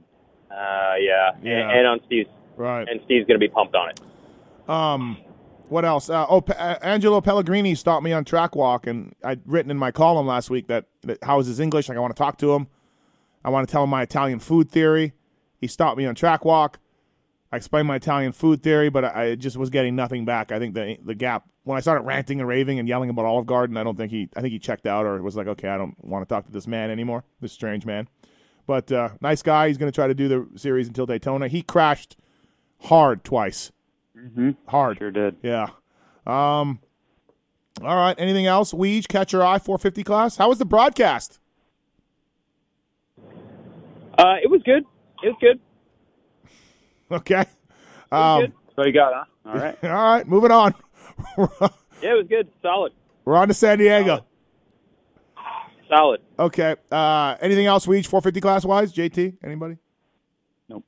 Uh, 0.50 0.94
yeah, 1.00 1.32
Yeah. 1.44 1.70
And, 1.70 1.72
and 1.80 1.88
on 1.88 2.00
Steve's, 2.06 2.30
right. 2.58 2.88
and 2.88 3.00
Steve's 3.06 3.28
going 3.28 3.40
to 3.40 3.46
be 3.46 3.50
pumped 3.50 3.76
on 3.76 3.90
it. 3.90 4.00
Um, 4.70 5.18
what 5.68 5.86
else? 5.86 6.10
Uh, 6.10 6.26
oh, 6.28 6.42
Pe- 6.42 6.56
uh, 6.56 6.78
Angelo 6.82 7.22
Pellegrini 7.22 7.76
stopped 7.76 8.04
me 8.04 8.14
on 8.14 8.24
track 8.26 8.56
walk, 8.56 8.88
and 8.88 9.14
I'd 9.24 9.42
written 9.46 9.70
in 9.70 9.78
my 9.78 9.92
column 9.92 10.26
last 10.26 10.50
week 10.50 10.68
that, 10.68 10.86
that 11.02 11.24
how 11.24 11.40
is 11.40 11.48
his 11.48 11.60
English? 11.60 11.90
Like, 11.90 11.98
I 11.98 12.02
want 12.02 12.16
to 12.16 12.18
talk 12.20 12.38
to 12.40 12.54
him. 12.54 12.68
I 13.44 13.50
want 13.50 13.68
to 13.68 13.72
tell 13.72 13.84
him 13.84 13.90
my 13.90 14.02
Italian 14.02 14.40
food 14.40 14.70
theory. 14.72 15.14
He 15.60 15.68
stopped 15.68 15.98
me 15.98 16.06
on 16.06 16.16
track 16.16 16.46
walk. 16.46 16.80
I 17.52 17.58
explained 17.58 17.88
my 17.88 17.96
Italian 17.96 18.32
food 18.32 18.62
theory, 18.62 18.90
but 18.90 19.04
I, 19.04 19.24
I 19.24 19.36
just 19.36 19.58
was 19.58 19.70
getting 19.70 19.96
nothing 19.96 20.24
back. 20.26 20.52
I 20.52 20.60
think 20.60 20.76
the 20.76 20.98
the 21.04 21.16
gap 21.16 21.48
when 21.64 21.78
I 21.78 21.82
started 21.82 22.04
ranting 22.04 22.40
and 22.40 22.48
raving 22.48 22.80
and 22.80 22.88
yelling 22.88 23.10
about 23.10 23.26
Olive 23.26 23.46
Garden, 23.46 23.78
I 23.78 23.84
don't 23.84 23.98
think 23.98 24.12
he 24.12 24.30
I 24.36 24.42
think 24.42 24.52
he 24.52 24.60
checked 24.60 24.86
out 24.86 25.06
or 25.06 25.22
was 25.22 25.36
like, 25.36 25.48
okay, 25.48 25.68
I 25.68 25.78
don't 25.78 25.96
want 26.04 26.28
to 26.28 26.34
talk 26.34 26.46
to 26.46 26.52
this 26.52 26.68
man 26.68 26.92
anymore, 26.92 27.24
this 27.42 27.52
strange 27.52 27.86
man. 27.86 28.08
But 28.68 28.92
uh, 28.92 29.10
nice 29.20 29.42
guy. 29.42 29.68
He's 29.68 29.80
going 29.80 29.92
to 29.92 29.96
try 29.96 30.06
to 30.06 30.14
do 30.14 30.28
the 30.28 30.48
series 30.60 30.88
until 30.88 31.08
Daytona. 31.08 31.48
He 31.48 31.64
crashed 31.64 32.18
hard 32.82 33.24
twice. 33.24 33.72
Mm-hmm. 34.16 34.52
Hard. 34.68 35.00
Sure 35.00 35.10
did. 35.10 35.38
Yeah. 35.42 35.70
Um. 36.28 36.80
All 37.82 37.96
right. 37.96 38.16
Anything 38.20 38.46
else? 38.46 38.72
Weege, 38.72 39.08
catch 39.08 39.34
your 39.34 39.44
eye, 39.44 39.58
450 39.58 40.04
class. 40.04 40.38
How 40.38 40.50
was 40.50 40.60
the 40.60 40.66
broadcast? 40.66 41.40
Uh, 44.20 44.36
it 44.44 44.52
was 44.52 44.62
good. 44.64 44.84
It 45.24 45.28
was 45.30 45.38
good. 45.42 45.60
Okay. 47.12 47.46
Um, 48.12 48.42
good. 48.42 48.54
So 48.76 48.86
you 48.86 48.94
got, 48.94 49.14
huh? 49.14 49.50
All 49.50 49.56
right. 49.56 49.78
all 49.84 49.90
right. 49.90 50.28
Moving 50.28 50.52
on. 50.52 50.74
Yeah, 52.02 52.12
it 52.14 52.18
was 52.18 52.28
good. 52.30 52.48
Solid. 52.62 52.94
We're 53.26 53.36
on 53.36 53.50
to 53.50 53.54
San 53.54 53.78
Diego. 53.78 54.26
Solid. 55.90 56.22
Okay. 56.40 56.78
Uh, 56.90 57.36
anything 57.42 57.66
else? 57.66 57.86
Weege, 57.88 58.06
450 58.08 58.40
class 58.40 58.64
wise? 58.64 58.94
JT? 58.94 59.36
Anybody? 59.44 59.76
Nope. 60.70 60.86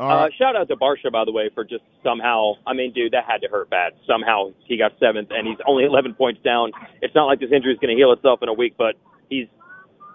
All 0.00 0.10
Uh, 0.10 0.14
right. 0.22 0.32
shout 0.36 0.56
out 0.56 0.66
to 0.66 0.74
Barcia, 0.76 1.12
by 1.12 1.24
the 1.24 1.30
way, 1.30 1.50
for 1.54 1.62
just 1.62 1.84
somehow. 2.02 2.54
I 2.66 2.72
mean, 2.74 2.92
dude, 2.92 3.12
that 3.12 3.26
had 3.28 3.42
to 3.42 3.48
hurt 3.48 3.70
bad. 3.70 3.92
Somehow 4.08 4.50
he 4.64 4.76
got 4.76 4.90
seventh, 4.98 5.28
and 5.30 5.46
he's 5.46 5.58
only 5.68 5.84
11 5.84 6.14
points 6.14 6.40
down. 6.42 6.72
It's 7.00 7.14
not 7.14 7.26
like 7.26 7.38
this 7.38 7.52
injury 7.52 7.72
is 7.72 7.78
going 7.78 7.94
to 7.94 7.96
heal 7.96 8.10
itself 8.12 8.42
in 8.42 8.48
a 8.48 8.52
week, 8.54 8.74
but 8.76 8.96
he's, 9.28 9.46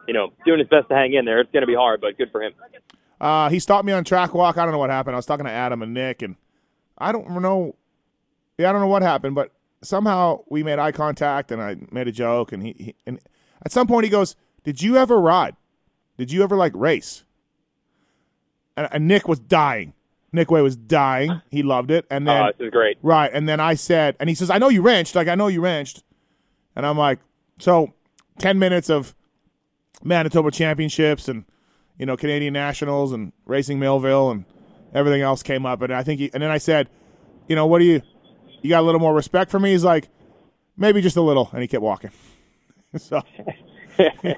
you 0.05 0.13
know, 0.13 0.33
doing 0.45 0.59
his 0.59 0.67
best 0.67 0.89
to 0.89 0.95
hang 0.95 1.13
in 1.13 1.23
there. 1.23 1.39
It's 1.39 1.51
going 1.53 1.61
to 1.63 1.67
be 1.67 1.75
hard, 1.75 2.01
but 2.01 2.17
good 2.17 2.29
for 2.33 2.43
him. 2.43 2.51
Uh, 3.19 3.49
he 3.49 3.59
stopped 3.59 3.85
me 3.85 3.93
on 3.93 4.03
track 4.03 4.33
walk. 4.33 4.57
I 4.57 4.63
don't 4.63 4.71
know 4.71 4.77
what 4.77 4.89
happened. 4.89 5.15
I 5.15 5.17
was 5.17 5.25
talking 5.25 5.45
to 5.45 5.51
Adam 5.51 5.81
and 5.81 5.93
Nick, 5.93 6.21
and 6.21 6.35
I 6.97 7.11
don't 7.11 7.29
know. 7.41 7.75
Yeah, 8.57 8.69
I 8.69 8.71
don't 8.71 8.81
know 8.81 8.87
what 8.87 9.01
happened, 9.01 9.35
but 9.35 9.51
somehow 9.81 10.43
we 10.49 10.63
made 10.63 10.79
eye 10.79 10.91
contact, 10.91 11.51
and 11.51 11.61
I 11.61 11.77
made 11.91 12.07
a 12.07 12.11
joke, 12.11 12.51
and 12.51 12.63
he, 12.63 12.75
he 12.77 12.95
and 13.05 13.19
at 13.65 13.71
some 13.71 13.87
point 13.87 14.03
he 14.03 14.09
goes, 14.09 14.35
"Did 14.63 14.81
you 14.81 14.97
ever 14.97 15.19
ride? 15.19 15.55
Did 16.17 16.31
you 16.31 16.43
ever 16.43 16.55
like 16.55 16.73
race?" 16.75 17.23
And, 18.77 18.87
and 18.91 19.07
Nick 19.07 19.27
was 19.27 19.39
dying. 19.39 19.93
Nick 20.31 20.51
Wey 20.51 20.61
was 20.61 20.75
dying. 20.75 21.41
He 21.49 21.63
loved 21.63 21.91
it, 21.91 22.05
and 22.11 22.27
then 22.27 22.41
Uh, 22.43 22.51
this 22.57 22.65
is 22.65 22.71
great. 22.71 22.97
Right. 23.01 23.31
And 23.33 23.47
then 23.47 23.61
I 23.61 23.75
said, 23.75 24.17
and 24.19 24.27
he 24.27 24.35
says, 24.35 24.49
I 24.49 24.57
know 24.57 24.67
you 24.67 24.81
wrenched. 24.81 25.15
Like, 25.15 25.29
I 25.29 25.35
know 25.35 25.47
you 25.47 25.61
wrenched. 25.61 26.03
And 26.75 26.85
I'm 26.85 26.97
like, 26.97 27.19
so 27.57 27.93
10 28.39 28.59
minutes 28.59 28.89
of 28.89 29.15
Manitoba 30.03 30.51
championships 30.51 31.29
and, 31.29 31.45
you 31.97 32.05
know, 32.05 32.17
Canadian 32.17 32.53
nationals 32.53 33.11
and 33.11 33.31
racing 33.45 33.79
Millville 33.79 34.31
and 34.31 34.45
everything 34.93 35.21
else 35.21 35.43
came 35.43 35.65
up. 35.65 35.81
And 35.81 35.93
I 35.93 36.03
think, 36.03 36.19
he, 36.19 36.29
and 36.33 36.41
then 36.41 36.51
I 36.51 36.57
said, 36.57 36.89
you 37.47 37.55
know, 37.55 37.65
what 37.67 37.79
do 37.79 37.85
you, 37.85 38.01
you 38.61 38.69
got 38.69 38.81
a 38.81 38.85
little 38.85 38.99
more 39.01 39.13
respect 39.13 39.51
for 39.51 39.59
me? 39.59 39.71
He's 39.71 39.83
like, 39.83 40.09
maybe 40.77 41.01
just 41.01 41.17
a 41.17 41.21
little. 41.21 41.49
And 41.53 41.61
he 41.61 41.67
kept 41.67 41.83
walking. 41.83 42.11
so 42.97 43.21
I 43.99 44.35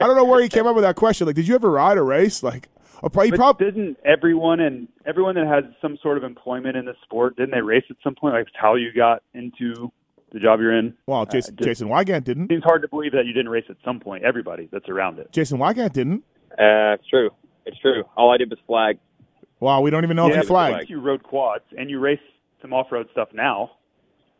don't 0.00 0.16
know 0.16 0.24
where 0.24 0.42
he 0.42 0.48
came 0.48 0.66
up 0.66 0.74
with 0.74 0.84
that 0.84 0.96
question. 0.96 1.26
Like, 1.26 1.36
did 1.36 1.48
you 1.48 1.54
ever 1.54 1.70
ride 1.70 1.98
a 1.98 2.02
race? 2.02 2.42
Like, 2.42 2.68
or 3.02 3.10
probably, 3.10 3.30
But 3.30 3.36
probably 3.38 3.66
didn't 3.70 3.98
everyone 4.04 4.60
and 4.60 4.88
everyone 5.04 5.34
that 5.36 5.46
has 5.46 5.64
some 5.82 5.98
sort 6.02 6.16
of 6.16 6.24
employment 6.24 6.76
in 6.76 6.86
the 6.86 6.94
sport 7.04 7.36
didn't 7.36 7.50
they 7.52 7.60
race 7.60 7.84
at 7.90 7.96
some 8.02 8.14
point? 8.14 8.34
Like 8.34 8.46
how 8.54 8.74
you 8.74 8.92
got 8.94 9.22
into 9.34 9.92
the 10.32 10.40
job 10.40 10.60
you're 10.60 10.76
in. 10.76 10.94
well, 11.06 11.24
Jason, 11.26 11.54
Uh, 11.54 11.56
just- 11.58 11.68
Jason 11.68 11.88
Weigandt 11.88 12.24
didn't. 12.24 12.48
Seems 12.48 12.64
hard 12.64 12.82
to 12.82 12.88
believe 12.88 13.12
that 13.12 13.26
you 13.26 13.32
didn't 13.32 13.50
race 13.50 13.64
at 13.68 13.76
some 13.84 14.00
point. 14.00 14.24
Everybody 14.24 14.68
that's 14.72 14.88
around 14.88 15.18
it. 15.18 15.30
Jason 15.32 15.58
Weigandt 15.58 15.92
didn't. 15.92 16.24
Uh, 16.58 16.94
it's 16.94 17.06
true. 17.08 17.30
It's 17.64 17.78
true. 17.80 18.04
All 18.16 18.32
I 18.32 18.36
did 18.36 18.50
was 18.50 18.58
flag. 18.66 18.98
Wow, 19.60 19.80
we 19.80 19.90
don't 19.90 20.04
even 20.04 20.16
know 20.16 20.26
if 20.26 20.30
yeah, 20.30 20.36
he 20.36 20.40
but 20.42 20.48
flagged. 20.48 20.90
You 20.90 21.00
rode 21.00 21.22
quads 21.22 21.64
and 21.76 21.88
you 21.90 21.98
race 21.98 22.20
some 22.60 22.72
off-road 22.72 23.08
stuff 23.12 23.28
now. 23.32 23.72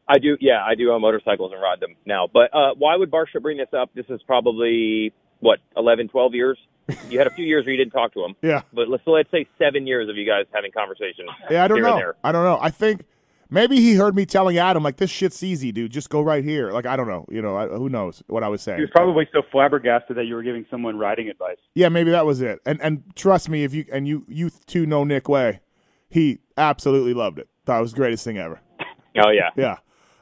I 0.08 0.18
do, 0.18 0.36
yeah, 0.40 0.62
I 0.64 0.74
do 0.76 0.92
own 0.92 1.00
motorcycles 1.00 1.52
and 1.52 1.60
ride 1.60 1.80
them 1.80 1.96
now. 2.04 2.28
But 2.32 2.54
uh, 2.54 2.74
why 2.78 2.96
would 2.96 3.10
Barcia 3.10 3.42
bring 3.42 3.56
this 3.56 3.72
up? 3.76 3.90
This 3.94 4.06
is 4.08 4.20
probably 4.26 5.12
what 5.40 5.58
11, 5.76 6.08
12 6.08 6.34
years. 6.34 6.58
You 7.10 7.18
had 7.18 7.26
a 7.26 7.30
few 7.30 7.44
years 7.44 7.64
where 7.64 7.72
you 7.72 7.78
didn't 7.78 7.92
talk 7.92 8.14
to 8.14 8.24
him, 8.24 8.36
Yeah. 8.42 8.62
but 8.72 8.88
let's 8.88 9.02
let's 9.06 9.28
say 9.32 9.46
seven 9.58 9.88
years 9.88 10.08
of 10.08 10.16
you 10.16 10.24
guys 10.24 10.44
having 10.54 10.70
conversations. 10.70 11.28
Yeah, 11.50 11.64
I 11.64 11.68
don't 11.68 11.78
here 11.78 11.84
know. 11.84 12.12
I 12.22 12.30
don't 12.30 12.44
know. 12.44 12.58
I 12.60 12.70
think 12.70 13.04
maybe 13.50 13.76
he 13.76 13.94
heard 13.94 14.14
me 14.14 14.26
telling 14.26 14.58
Adam 14.58 14.82
like 14.82 14.96
this 14.96 15.10
shit's 15.10 15.42
easy, 15.42 15.72
dude. 15.72 15.90
Just 15.90 16.10
go 16.10 16.20
right 16.20 16.44
here. 16.44 16.72
Like 16.72 16.86
I 16.86 16.96
don't 16.96 17.08
know. 17.08 17.26
You 17.30 17.42
know, 17.42 17.56
I, 17.56 17.68
who 17.68 17.88
knows 17.88 18.22
what 18.26 18.42
I 18.42 18.48
was 18.48 18.62
saying. 18.62 18.78
He 18.78 18.82
was 18.82 18.90
probably 18.90 19.28
so 19.32 19.42
flabbergasted 19.50 20.16
that 20.16 20.24
you 20.24 20.34
were 20.34 20.42
giving 20.42 20.66
someone 20.70 20.98
riding 20.98 21.28
advice. 21.28 21.58
yeah, 21.74 21.88
maybe 21.88 22.10
that 22.10 22.26
was 22.26 22.40
it. 22.40 22.60
And 22.66 22.80
and 22.80 23.02
trust 23.14 23.48
me, 23.48 23.64
if 23.64 23.74
you 23.74 23.84
and 23.92 24.06
you 24.06 24.24
you 24.28 24.50
two 24.66 24.86
know 24.86 25.04
Nick 25.04 25.28
Wey, 25.28 25.60
he 26.08 26.38
absolutely 26.56 27.14
loved 27.14 27.38
it. 27.38 27.48
Thought 27.64 27.78
it 27.78 27.82
was 27.82 27.92
the 27.92 27.98
greatest 27.98 28.24
thing 28.24 28.38
ever. 28.38 28.60
Oh 29.18 29.30
yeah, 29.30 29.48
Yeah. 29.56 29.78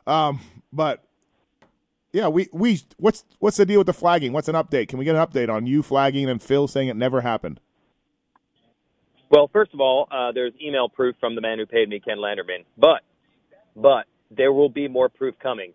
Um, 0.06 0.38
but 0.72 1.04
yeah, 2.12 2.28
we 2.28 2.48
we 2.52 2.80
what's 2.96 3.24
what's 3.40 3.56
the 3.56 3.66
deal 3.66 3.80
with 3.80 3.88
the 3.88 3.92
flagging? 3.92 4.32
What's 4.32 4.46
an 4.46 4.54
update? 4.54 4.86
Can 4.86 5.00
we 5.00 5.04
get 5.04 5.16
an 5.16 5.26
update 5.26 5.52
on 5.52 5.66
you 5.66 5.82
flagging 5.82 6.28
and 6.28 6.40
Phil 6.40 6.68
saying 6.68 6.86
it 6.86 6.94
never 6.94 7.22
happened? 7.22 7.58
Well, 9.30 9.50
first 9.52 9.74
of 9.74 9.80
all, 9.80 10.06
uh, 10.12 10.30
there's 10.30 10.52
email 10.62 10.88
proof 10.88 11.16
from 11.18 11.34
the 11.34 11.40
man 11.40 11.58
who 11.58 11.66
paid 11.66 11.88
me, 11.88 11.98
Ken 11.98 12.18
Landerman. 12.18 12.64
But, 12.78 13.02
but 13.76 14.06
there 14.30 14.52
will 14.52 14.68
be 14.68 14.88
more 14.88 15.08
proof 15.08 15.34
coming, 15.38 15.72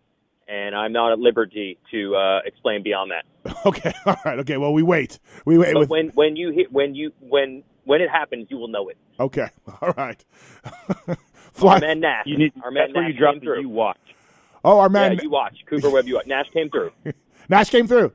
and 0.48 0.76
I'm 0.76 0.92
not 0.92 1.12
at 1.12 1.20
liberty 1.20 1.78
to 1.92 2.16
uh, 2.16 2.40
explain 2.46 2.84
beyond 2.84 3.12
that. 3.12 3.26
Okay, 3.66 3.92
all 4.06 4.16
right, 4.26 4.40
okay. 4.40 4.58
Well, 4.58 4.74
we 4.74 4.84
wait. 4.84 5.20
We 5.46 5.58
wait 5.58 5.74
But 5.74 5.80
with 5.82 5.90
when 5.90 6.10
when 6.10 6.36
you 6.36 6.52
hit 6.52 6.72
when 6.72 6.96
you 6.96 7.12
when 7.20 7.64
when 7.84 8.00
it 8.02 8.10
happens, 8.10 8.48
you 8.50 8.58
will 8.58 8.68
know 8.70 8.88
it. 8.90 8.98
Okay, 9.20 9.48
all 9.82 9.94
right. 9.98 10.24
Our 11.08 11.18
Fly. 11.52 11.80
man 11.80 12.00
Nash. 12.00 12.26
You 12.26 12.38
need. 12.38 12.54
our 12.64 12.72
man 12.72 12.84
That's 12.88 12.94
where 12.96 13.04
Nash 13.04 13.14
you 13.14 13.20
drop 13.20 13.36
the 13.36 13.42
through. 13.42 13.62
you 13.62 13.70
watch. 13.70 13.98
Oh, 14.64 14.80
our 14.80 14.88
man 14.90 15.14
yeah, 15.14 15.22
you 15.24 15.30
watch 15.30 15.58
Cooper 15.70 15.90
Webb. 15.90 16.06
You 16.08 16.16
watch. 16.16 16.28
Nash 16.28 16.50
came 16.52 16.70
through. 16.70 16.92
Nash 17.50 17.70
came 17.70 17.88
through. 17.88 18.14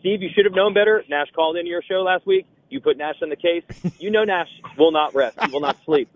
Steve, 0.00 0.22
you 0.22 0.28
should 0.34 0.44
have 0.44 0.54
known 0.54 0.72
better. 0.72 1.02
Nash 1.10 1.28
called 1.34 1.56
into 1.56 1.68
your 1.70 1.82
show 1.82 2.02
last 2.02 2.24
week. 2.26 2.46
You 2.70 2.80
put 2.80 2.96
Nash 2.96 3.16
in 3.20 3.28
the 3.30 3.36
case. 3.36 3.64
You 3.98 4.10
know 4.10 4.24
Nash 4.24 4.48
will 4.78 4.92
not 4.92 5.14
rest. 5.14 5.38
He 5.44 5.50
will 5.50 5.60
not 5.60 5.76
sleep. 5.84 6.08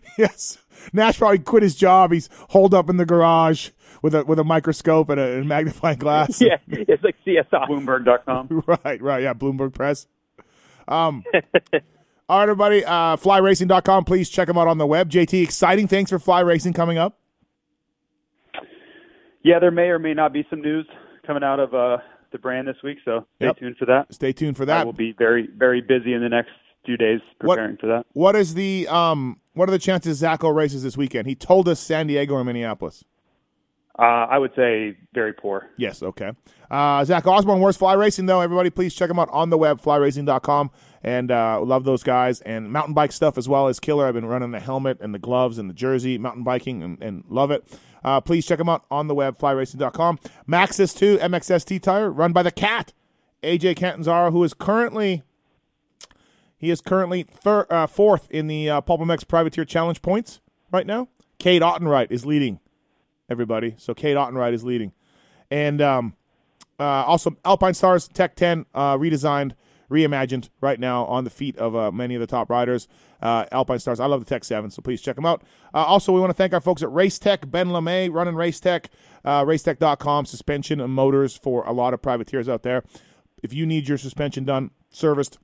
Yes, 0.18 0.58
Nash 0.92 1.18
probably 1.18 1.38
quit 1.38 1.62
his 1.62 1.74
job. 1.74 2.12
He's 2.12 2.28
holed 2.50 2.74
up 2.74 2.88
in 2.90 2.96
the 2.96 3.06
garage 3.06 3.70
with 4.02 4.14
a 4.14 4.24
with 4.24 4.38
a 4.38 4.44
microscope 4.44 5.08
and 5.10 5.20
a, 5.20 5.36
and 5.38 5.48
magnifying 5.48 5.98
glass. 5.98 6.40
yeah, 6.40 6.56
it's 6.68 7.02
like 7.02 7.16
CSI. 7.26 7.68
Bloomberg.com. 7.68 8.64
right, 8.84 9.00
right. 9.02 9.22
Yeah, 9.22 9.34
Bloomberg 9.34 9.74
Press. 9.74 10.06
Um, 10.88 11.24
all 12.28 12.38
right, 12.38 12.42
everybody. 12.42 12.84
Uh, 12.84 13.16
flyracing.com. 13.16 14.04
Please 14.04 14.28
check 14.28 14.48
them 14.48 14.58
out 14.58 14.68
on 14.68 14.78
the 14.78 14.86
web. 14.86 15.10
JT, 15.10 15.42
exciting 15.42 15.88
things 15.88 16.10
for 16.10 16.18
Fly 16.18 16.40
Racing 16.40 16.72
coming 16.72 16.98
up. 16.98 17.18
Yeah, 19.42 19.58
there 19.58 19.70
may 19.70 19.88
or 19.88 19.98
may 19.98 20.14
not 20.14 20.32
be 20.32 20.46
some 20.50 20.60
news 20.62 20.86
coming 21.26 21.42
out 21.42 21.58
of 21.60 21.74
uh, 21.74 21.98
the 22.30 22.38
brand 22.38 22.68
this 22.68 22.76
week, 22.84 22.98
so 23.04 23.26
stay 23.36 23.46
Yep. 23.46 23.56
tuned 23.58 23.76
for 23.76 23.86
that. 23.86 24.12
Stay 24.14 24.32
tuned 24.32 24.56
for 24.56 24.62
I 24.64 24.66
that. 24.66 24.86
will 24.86 24.92
be 24.92 25.12
very, 25.18 25.48
very 25.56 25.80
busy 25.80 26.12
in 26.14 26.20
the 26.22 26.28
next 26.28 26.50
few 26.84 26.96
days 26.96 27.20
What- 27.40 27.56
preparing 27.56 27.76
for 27.78 27.86
that. 27.88 28.06
What 28.12 28.36
is 28.36 28.54
the 28.54 28.88
um? 28.88 29.38
What 29.54 29.68
are 29.68 29.72
the 29.72 29.78
chances 29.78 30.22
Zacho 30.22 30.54
races 30.54 30.82
this 30.82 30.96
weekend? 30.96 31.26
He 31.26 31.34
told 31.34 31.68
us 31.68 31.78
San 31.78 32.06
Diego 32.06 32.34
or 32.34 32.44
Minneapolis. 32.44 33.04
Uh, 33.98 34.02
I 34.02 34.38
would 34.38 34.52
say 34.56 34.96
very 35.12 35.34
poor. 35.34 35.68
Yes, 35.76 36.02
okay. 36.02 36.32
Uh, 36.70 37.04
Zach 37.04 37.26
Osborne, 37.26 37.60
where's 37.60 37.76
Fly 37.76 37.92
Racing, 37.92 38.24
though? 38.24 38.40
Everybody, 38.40 38.70
please 38.70 38.94
check 38.94 39.08
them 39.08 39.18
out 39.18 39.28
on 39.30 39.50
the 39.50 39.58
web, 39.58 39.82
flyracing.com. 39.82 40.70
And 41.04 41.30
uh, 41.30 41.60
love 41.60 41.84
those 41.84 42.02
guys. 42.02 42.40
And 42.40 42.72
mountain 42.72 42.94
bike 42.94 43.12
stuff 43.12 43.36
as 43.36 43.50
well 43.50 43.68
is 43.68 43.78
killer. 43.78 44.06
I've 44.06 44.14
been 44.14 44.24
running 44.24 44.50
the 44.52 44.60
helmet 44.60 44.96
and 45.02 45.14
the 45.14 45.18
gloves 45.18 45.58
and 45.58 45.68
the 45.68 45.74
jersey, 45.74 46.16
mountain 46.16 46.42
biking, 46.42 46.82
and, 46.82 47.02
and 47.02 47.24
love 47.28 47.50
it. 47.50 47.64
Uh, 48.02 48.22
please 48.22 48.46
check 48.46 48.56
them 48.56 48.70
out 48.70 48.86
on 48.90 49.08
the 49.08 49.14
web, 49.14 49.36
flyracing.com. 49.36 50.18
Maxxis 50.48 50.96
2 50.96 51.18
MXST 51.18 51.82
tire, 51.82 52.10
run 52.10 52.32
by 52.32 52.42
the 52.42 52.50
cat, 52.50 52.94
AJ 53.42 53.76
Catanzaro, 53.76 54.30
who 54.30 54.42
is 54.42 54.54
currently. 54.54 55.22
He 56.62 56.70
is 56.70 56.80
currently 56.80 57.24
thir- 57.24 57.66
uh, 57.68 57.88
fourth 57.88 58.30
in 58.30 58.46
the 58.46 58.70
uh, 58.70 58.80
Privateer 58.82 59.64
Challenge 59.64 60.00
points 60.00 60.40
right 60.70 60.86
now. 60.86 61.08
Cade 61.40 61.60
Autenrieth 61.60 62.12
is 62.12 62.24
leading, 62.24 62.60
everybody. 63.28 63.74
So 63.78 63.94
Cade 63.94 64.16
Autenrieth 64.16 64.52
is 64.52 64.62
leading. 64.62 64.92
And 65.50 65.82
um, 65.82 66.14
uh, 66.78 66.84
also, 66.84 67.30
Alpinestars 67.44 68.12
Tech 68.12 68.36
10 68.36 68.66
uh, 68.76 68.96
redesigned, 68.96 69.54
reimagined 69.90 70.50
right 70.60 70.78
now 70.78 71.04
on 71.06 71.24
the 71.24 71.30
feet 71.30 71.56
of 71.58 71.74
uh, 71.74 71.90
many 71.90 72.14
of 72.14 72.20
the 72.20 72.28
top 72.28 72.48
riders. 72.48 72.86
Uh, 73.20 73.44
Alpinestars, 73.46 73.98
I 73.98 74.06
love 74.06 74.20
the 74.20 74.26
Tech 74.26 74.44
7, 74.44 74.70
so 74.70 74.82
please 74.82 75.02
check 75.02 75.16
them 75.16 75.26
out. 75.26 75.42
Uh, 75.74 75.78
also, 75.78 76.12
we 76.12 76.20
want 76.20 76.30
to 76.30 76.34
thank 76.34 76.52
our 76.52 76.60
folks 76.60 76.80
at 76.84 76.92
Race 76.92 77.18
Tech, 77.18 77.50
Ben 77.50 77.70
LeMay, 77.70 78.08
running 78.12 78.36
Race 78.36 78.60
Tech, 78.60 78.88
uh, 79.24 79.44
racetech.com, 79.44 80.26
suspension 80.26 80.80
and 80.80 80.94
motors 80.94 81.36
for 81.36 81.64
a 81.64 81.72
lot 81.72 81.92
of 81.92 82.00
privateers 82.00 82.48
out 82.48 82.62
there. 82.62 82.84
If 83.42 83.52
you 83.52 83.66
need 83.66 83.88
your 83.88 83.98
suspension 83.98 84.44
done, 84.44 84.70
serviced, 84.90 85.38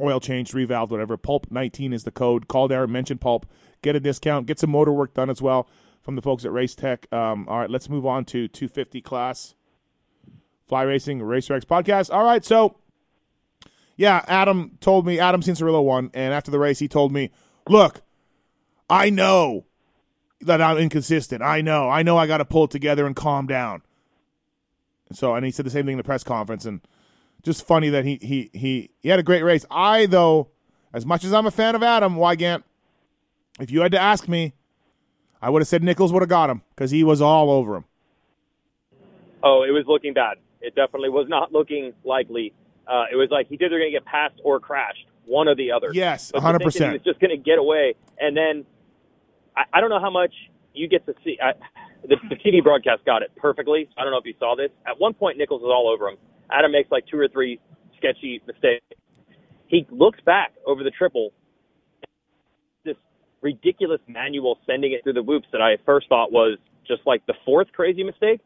oil 0.00 0.20
change, 0.20 0.52
revalved, 0.52 0.90
whatever, 0.90 1.16
Pulp 1.16 1.46
19 1.50 1.92
is 1.92 2.04
the 2.04 2.10
code. 2.10 2.48
Call 2.48 2.68
there, 2.68 2.86
mention 2.86 3.18
Pulp, 3.18 3.46
get 3.82 3.96
a 3.96 4.00
discount, 4.00 4.46
get 4.46 4.58
some 4.58 4.70
motor 4.70 4.92
work 4.92 5.14
done 5.14 5.30
as 5.30 5.40
well 5.40 5.68
from 6.02 6.16
the 6.16 6.22
folks 6.22 6.44
at 6.44 6.52
Race 6.52 6.74
Tech. 6.74 7.12
Um, 7.12 7.48
all 7.48 7.60
right, 7.60 7.70
let's 7.70 7.88
move 7.88 8.06
on 8.06 8.24
to 8.26 8.48
250 8.48 9.00
class. 9.00 9.54
Fly 10.66 10.82
Racing 10.82 11.22
Racer 11.22 11.54
X 11.54 11.64
podcast. 11.64 12.12
All 12.12 12.24
right, 12.24 12.44
so 12.44 12.76
yeah, 13.96 14.24
Adam 14.26 14.72
told 14.80 15.06
me 15.06 15.18
Adam 15.18 15.40
Cianciarulo 15.40 15.82
won, 15.84 16.10
and 16.14 16.32
after 16.34 16.50
the 16.50 16.58
race, 16.58 16.78
he 16.78 16.88
told 16.88 17.12
me, 17.12 17.30
"Look, 17.68 18.02
I 18.88 19.10
know 19.10 19.66
that 20.40 20.60
I'm 20.60 20.78
inconsistent. 20.78 21.42
I 21.42 21.60
know. 21.60 21.88
I 21.88 22.02
know. 22.02 22.16
I 22.16 22.26
got 22.26 22.38
to 22.38 22.44
pull 22.44 22.64
it 22.64 22.70
together 22.70 23.06
and 23.06 23.14
calm 23.14 23.46
down." 23.46 23.82
So, 25.12 25.34
and 25.34 25.44
he 25.44 25.52
said 25.52 25.66
the 25.66 25.70
same 25.70 25.84
thing 25.84 25.92
in 25.92 25.98
the 25.98 26.04
press 26.04 26.24
conference, 26.24 26.64
and 26.64 26.80
just 27.44 27.66
funny 27.66 27.90
that 27.90 28.04
he 28.04 28.18
he 28.20 28.50
he 28.52 28.90
he 29.00 29.08
had 29.08 29.18
a 29.18 29.22
great 29.22 29.42
race. 29.42 29.64
I 29.70 30.06
though, 30.06 30.48
as 30.92 31.06
much 31.06 31.24
as 31.24 31.32
I'm 31.32 31.46
a 31.46 31.50
fan 31.50 31.74
of 31.74 31.82
Adam 31.82 32.16
Weigandt, 32.16 32.64
if 33.60 33.70
you 33.70 33.82
had 33.82 33.92
to 33.92 33.98
ask 34.00 34.26
me, 34.28 34.54
I 35.40 35.50
would 35.50 35.60
have 35.62 35.68
said 35.68 35.82
Nichols 35.82 36.12
would 36.12 36.22
have 36.22 36.28
got 36.28 36.50
him 36.50 36.62
because 36.74 36.90
he 36.90 37.04
was 37.04 37.20
all 37.20 37.50
over 37.50 37.76
him. 37.76 37.84
Oh, 39.42 39.62
it 39.62 39.70
was 39.72 39.84
looking 39.86 40.14
bad. 40.14 40.38
It 40.62 40.74
definitely 40.74 41.10
was 41.10 41.28
not 41.28 41.52
looking 41.52 41.92
likely. 42.02 42.54
Uh, 42.88 43.04
it 43.12 43.16
was 43.16 43.28
like 43.30 43.48
he 43.48 43.54
either 43.56 43.68
going 43.78 43.88
to 43.88 43.90
get 43.90 44.04
passed 44.06 44.40
or 44.42 44.58
crashed, 44.58 45.06
one 45.26 45.48
or 45.48 45.54
the 45.54 45.70
other. 45.72 45.90
Yes, 45.92 46.32
hundred 46.34 46.60
that 46.60 46.62
He 46.62 46.64
percent. 46.64 46.92
was 46.94 47.02
just 47.02 47.20
going 47.20 47.30
to 47.30 47.36
get 47.36 47.58
away, 47.58 47.94
and 48.18 48.34
then 48.36 48.64
I, 49.54 49.64
I 49.74 49.80
don't 49.80 49.90
know 49.90 50.00
how 50.00 50.10
much 50.10 50.32
you 50.72 50.88
get 50.88 51.04
to 51.06 51.14
see. 51.22 51.38
I, 51.42 51.52
the, 52.08 52.16
the 52.28 52.36
TV 52.36 52.62
broadcast 52.62 53.04
got 53.04 53.22
it 53.22 53.30
perfectly. 53.36 53.88
I 53.96 54.02
don't 54.02 54.12
know 54.12 54.18
if 54.18 54.26
you 54.26 54.34
saw 54.38 54.54
this. 54.56 54.70
At 54.86 54.98
one 55.00 55.14
point, 55.14 55.38
Nichols 55.38 55.62
was 55.62 55.70
all 55.74 55.92
over 55.92 56.08
him. 56.08 56.16
Adam 56.50 56.72
makes 56.72 56.90
like 56.90 57.04
two 57.10 57.18
or 57.18 57.28
three 57.28 57.58
sketchy 57.96 58.40
mistakes. 58.46 58.84
He 59.66 59.86
looks 59.90 60.20
back 60.26 60.52
over 60.66 60.84
the 60.84 60.90
triple. 60.90 61.32
This 62.84 62.96
ridiculous 63.40 64.00
manual 64.06 64.58
sending 64.66 64.92
it 64.92 65.02
through 65.02 65.14
the 65.14 65.22
whoops 65.22 65.46
that 65.52 65.60
I 65.62 65.76
first 65.86 66.08
thought 66.08 66.30
was 66.30 66.58
just 66.86 67.00
like 67.06 67.24
the 67.26 67.34
fourth 67.44 67.68
crazy 67.72 68.04
mistake. 68.04 68.40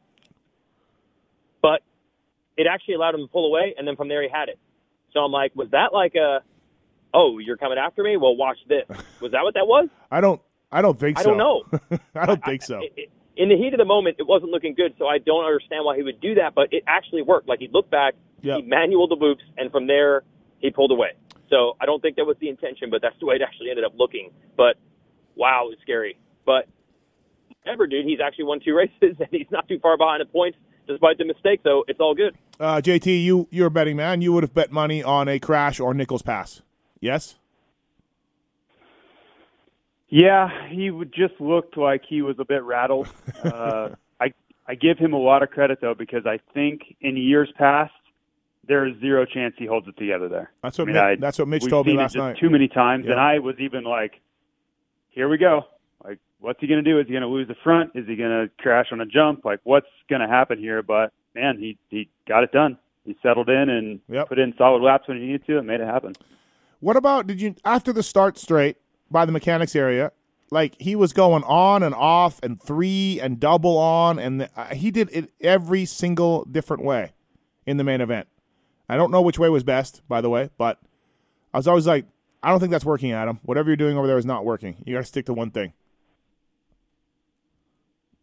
But 1.61 1.81
it 2.57 2.67
actually 2.71 2.95
allowed 2.95 3.15
him 3.17 3.23
to 3.23 3.27
pull 3.27 3.47
away, 3.47 3.75
and 3.77 3.87
then 3.87 3.97
from 3.97 4.09
there 4.09 4.23
he 4.23 4.29
had 4.33 4.49
it. 4.49 4.59
So 5.13 5.21
I'm 5.21 5.33
like, 5.33 5.55
was 5.57 5.69
that 5.73 5.93
like 5.93 6.15
a, 6.15 6.41
oh, 7.13 7.39
you're 7.39 7.57
coming 7.57 7.79
after 7.79 8.03
me? 8.05 8.17
Well, 8.17 8.37
watch 8.37 8.59
this. 8.69 8.85
Was 9.21 9.33
that 9.33 9.43
what 9.43 9.55
that 9.55 9.67
was? 9.67 9.89
I 10.13 10.21
don't. 10.21 10.41
I 10.71 10.81
don't 10.83 10.99
think 10.99 11.19
I 11.19 11.23
so. 11.23 11.31
I 11.35 11.37
don't 11.37 11.39
know. 11.39 11.99
I 12.15 12.27
don't 12.27 12.45
think 12.45 12.63
so. 12.63 12.79
I- 12.79 12.89
I- 12.97 13.07
in 13.39 13.49
the 13.49 13.57
heat 13.57 13.73
of 13.73 13.79
the 13.79 13.85
moment, 13.87 14.17
it 14.19 14.27
wasn't 14.27 14.51
looking 14.51 14.75
good, 14.75 14.95
so 14.99 15.07
I 15.07 15.19
don't 15.19 15.45
understand 15.45 15.85
why 15.85 15.97
he 15.97 16.03
would 16.03 16.21
do 16.21 16.35
that. 16.35 16.55
But 16.55 16.73
it 16.73 16.83
actually 16.87 17.23
worked. 17.23 17.49
Like 17.49 17.61
he 17.61 17.69
looked 17.73 17.91
back, 17.91 18.15
Yep. 18.43 18.57
he 18.59 18.63
manualed 18.63 19.11
the 19.11 19.17
whoops, 19.17 19.43
and 19.57 19.71
from 19.73 19.87
there 19.87 20.23
he 20.59 20.71
pulled 20.71 20.91
away. 20.93 21.13
So 21.49 21.77
I 21.81 21.87
don't 21.87 22.03
think 22.03 22.17
that 22.17 22.27
was 22.27 22.37
the 22.41 22.49
intention, 22.51 22.91
but 22.91 23.01
that's 23.01 23.19
the 23.21 23.27
way 23.27 23.37
it 23.37 23.43
actually 23.43 23.71
ended 23.71 23.85
up 23.85 23.93
looking. 23.97 24.33
But 24.57 24.77
wow, 25.35 25.63
it 25.67 25.71
was 25.71 25.79
scary. 25.83 26.19
But 26.45 26.67
whatever, 27.63 27.87
dude, 27.87 28.05
he's 28.05 28.21
actually 28.21 28.45
won 28.45 28.61
two 28.65 28.75
races, 28.77 29.17
and 29.19 29.29
he's 29.31 29.51
not 29.51 29.69
too 29.69 29.79
far 29.79 29.97
behind 29.97 30.21
the 30.21 30.27
points 30.27 30.59
despite 30.87 31.19
the 31.19 31.25
mistake. 31.25 31.61
So 31.65 31.85
it's 31.89 32.01
all 32.01 32.15
good. 32.15 32.35
Uh, 32.59 32.81
JT, 32.83 33.23
you 33.25 33.47
you're 33.51 33.67
a 33.69 33.71
betting 33.71 33.97
man. 33.97 34.21
You 34.21 34.33
would 34.33 34.43
have 34.43 34.55
bet 34.55 34.73
money 34.73 35.03
on 35.03 35.29
a 35.29 35.39
crash 35.39 35.79
or 35.81 35.95
Nichols 35.95 36.23
pass. 36.23 36.63
Yes. 37.01 37.37
Yeah, 40.09 40.49
he 40.71 40.91
would 40.91 41.13
just 41.13 41.35
looked 41.41 41.77
like 41.77 42.03
he 42.09 42.23
was 42.23 42.37
a 42.39 42.45
bit 42.45 42.63
rattled. 42.63 43.09
Uh, 43.45 43.91
I 44.21 44.33
I 44.67 44.75
give 44.75 44.99
him 44.99 45.13
a 45.13 45.19
lot 45.19 45.43
of 45.45 45.51
credit 45.51 45.79
though 45.81 45.95
because 45.95 46.27
I 46.27 46.41
think 46.55 46.83
in 47.01 47.17
years 47.17 47.49
past 47.57 47.93
there 48.67 48.85
is 48.87 48.99
zero 49.01 49.25
chance 49.25 49.55
he 49.57 49.65
holds 49.67 49.87
it 49.87 49.97
together 49.97 50.29
there. 50.29 50.51
That's 50.63 50.77
what 50.77 50.85
I 50.89 50.93
mean, 50.93 50.95
Mi- 50.95 51.01
I- 51.13 51.17
that's 51.17 51.39
what 51.39 51.47
Mitch 51.49 51.67
told 51.69 51.87
me 51.87 51.93
last 51.95 52.17
night. 52.17 52.37
too 52.39 52.51
many 52.51 52.67
times, 52.69 53.05
Yeah. 53.07 53.13
and 53.13 53.21
I 53.21 53.39
was 53.39 53.55
even 53.61 53.85
like, 53.85 54.21
"Here 55.11 55.29
we 55.29 55.39
go! 55.39 55.67
Like, 56.05 56.19
what's 56.41 56.61
he 56.61 56.67
going 56.67 56.83
to 56.83 56.91
do? 56.91 56.99
Is 56.99 57.07
he 57.07 57.13
going 57.13 57.23
to 57.23 57.29
lose 57.29 57.47
the 57.49 57.55
front? 57.63 57.93
Is 57.95 58.07
he 58.09 58.17
going 58.17 58.31
to 58.31 58.51
crash 58.59 58.87
on 58.93 59.01
a 59.01 59.07
jump? 59.07 59.45
Like, 59.45 59.61
what's 59.63 59.87
going 60.11 60.21
to 60.21 60.29
happen 60.29 60.59
here?" 60.59 60.83
But 60.83 61.13
man, 61.35 61.59
he 61.59 61.79
he 61.91 62.09
got 62.27 62.43
it 62.43 62.51
done. 62.53 62.77
He 63.05 63.17
settled 63.23 63.49
in 63.49 63.69
and 63.71 64.01
Yep. 64.09 64.29
put 64.29 64.39
in 64.41 64.53
solid 64.59 64.83
laps 64.83 65.07
when 65.09 65.19
he 65.19 65.27
needed 65.27 65.47
to, 65.47 65.59
and 65.59 65.67
made 65.67 65.81
it 65.81 65.87
happen. 65.87 66.15
What 66.81 66.97
about 66.97 67.27
did 67.29 67.41
you 67.41 67.55
after 67.65 67.93
the 67.93 68.03
start 68.03 68.37
straight 68.37 68.77
by 69.11 69.25
the 69.25 69.33
mechanics 69.33 69.75
area? 69.77 70.13
Like 70.51 70.75
he 70.79 70.97
was 70.97 71.13
going 71.13 71.45
on 71.45 71.83
and 71.83 71.95
off 71.95 72.41
and 72.43 72.61
three 72.63 73.21
and 73.21 73.39
double 73.39 73.77
on, 73.77 74.19
and 74.19 74.43
the, 74.43 74.51
uh, 74.57 74.75
he 74.75 74.91
did 74.91 75.11
it 75.13 75.31
every 75.41 75.85
single 75.85 76.45
different 76.45 76.83
way 76.85 77.13
in 77.67 77.77
the 77.77 77.85
main 77.85 78.01
event. 78.01 78.29
I 78.89 78.97
don't 78.97 79.11
know 79.11 79.21
which 79.21 79.39
way 79.39 79.51
was 79.51 79.63
best, 79.63 80.01
by 80.09 80.23
the 80.23 80.31
way, 80.31 80.49
but 80.57 80.81
I 81.53 81.59
was 81.59 81.69
always 81.69 81.87
like, 81.87 82.07
I 82.43 82.51
don't 82.51 82.61
think 82.61 82.71
that's 82.71 82.85
working, 82.85 83.13
Adam. 83.13 83.41
Whatever 83.43 83.69
you're 83.69 83.77
doing 83.77 83.99
over 83.99 84.07
there 84.07 84.17
is 84.17 84.25
not 84.25 84.45
working. 84.45 84.77
You 84.87 84.95
got 84.95 85.01
to 85.01 85.07
stick 85.07 85.27
to 85.27 85.35
one 85.35 85.51
thing. 85.51 85.75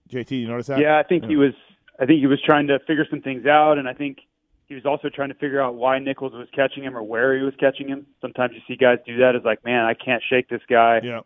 JT, 0.09 0.31
you 0.31 0.47
notice 0.47 0.67
that? 0.67 0.79
Yeah, 0.79 0.97
I 0.97 1.03
think 1.03 1.25
he 1.25 1.36
was. 1.36 1.53
I 1.99 2.05
think 2.05 2.19
he 2.19 2.27
was 2.27 2.41
trying 2.41 2.67
to 2.67 2.79
figure 2.79 3.05
some 3.09 3.21
things 3.21 3.45
out, 3.45 3.77
and 3.77 3.88
I 3.88 3.93
think 3.93 4.19
he 4.68 4.76
was 4.76 4.86
also 4.86 5.09
trying 5.09 5.30
to 5.30 5.36
figure 5.36 5.61
out 5.61 5.76
why 5.76 5.99
Nichols 5.99 6.34
was 6.34 6.47
catching 6.55 6.84
him 6.84 6.97
or 6.97 7.03
where 7.03 7.38
he 7.38 7.43
was 7.43 7.53
catching 7.59 7.88
him. 7.88 8.05
Sometimes 8.22 8.53
you 8.53 8.61
see 8.68 8.76
guys 8.76 8.97
do 9.05 9.18
that. 9.18 9.36
It's 9.36 9.45
like, 9.45 9.63
man, 9.63 9.86
I 9.86 9.93
can't 9.93 10.24
shake 10.28 10.49
this 10.49 10.61
guy. 10.68 11.01
Yeah. 11.03 11.22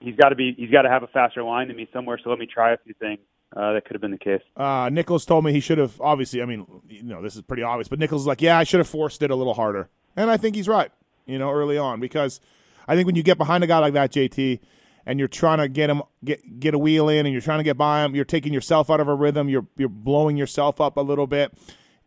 He's 0.00 0.16
got 0.16 0.30
to 0.30 0.34
be. 0.34 0.54
He's 0.56 0.70
got 0.70 0.82
to 0.82 0.88
have 0.88 1.02
a 1.02 1.06
faster 1.06 1.42
line 1.42 1.68
than 1.68 1.76
me 1.76 1.88
somewhere. 1.92 2.18
So 2.22 2.30
let 2.30 2.38
me 2.38 2.46
try 2.46 2.72
a 2.72 2.78
few 2.78 2.94
things. 2.94 3.20
Uh, 3.54 3.74
that 3.74 3.84
could 3.84 3.94
have 3.94 4.00
been 4.00 4.12
the 4.12 4.18
case. 4.18 4.40
Uh, 4.56 4.88
Nichols 4.90 5.26
told 5.26 5.44
me 5.44 5.52
he 5.52 5.60
should 5.60 5.76
have. 5.76 6.00
Obviously, 6.00 6.40
I 6.40 6.46
mean, 6.46 6.66
you 6.88 7.02
know, 7.02 7.20
this 7.20 7.36
is 7.36 7.42
pretty 7.42 7.62
obvious, 7.62 7.86
but 7.86 7.98
Nichols 7.98 8.22
is 8.22 8.26
like, 8.26 8.40
yeah, 8.40 8.58
I 8.58 8.64
should 8.64 8.80
have 8.80 8.88
forced 8.88 9.20
it 9.22 9.30
a 9.30 9.36
little 9.36 9.52
harder, 9.52 9.90
and 10.16 10.30
I 10.30 10.38
think 10.38 10.56
he's 10.56 10.68
right. 10.68 10.90
You 11.26 11.38
know, 11.38 11.50
early 11.50 11.76
on 11.76 12.00
because 12.00 12.40
I 12.88 12.96
think 12.96 13.06
when 13.06 13.14
you 13.14 13.22
get 13.22 13.36
behind 13.36 13.62
a 13.62 13.66
guy 13.66 13.78
like 13.78 13.92
that, 13.92 14.10
JT, 14.10 14.58
and 15.04 15.18
you're 15.18 15.28
trying 15.28 15.58
to 15.58 15.68
get 15.68 15.90
him 15.90 16.02
get 16.24 16.60
get 16.60 16.72
a 16.72 16.78
wheel 16.78 17.10
in, 17.10 17.26
and 17.26 17.32
you're 17.34 17.42
trying 17.42 17.58
to 17.58 17.64
get 17.64 17.76
by 17.76 18.02
him, 18.02 18.14
you're 18.14 18.24
taking 18.24 18.54
yourself 18.54 18.88
out 18.88 19.00
of 19.00 19.08
a 19.08 19.14
rhythm. 19.14 19.50
You're 19.50 19.66
you're 19.76 19.90
blowing 19.90 20.38
yourself 20.38 20.80
up 20.80 20.96
a 20.96 21.02
little 21.02 21.26
bit, 21.26 21.52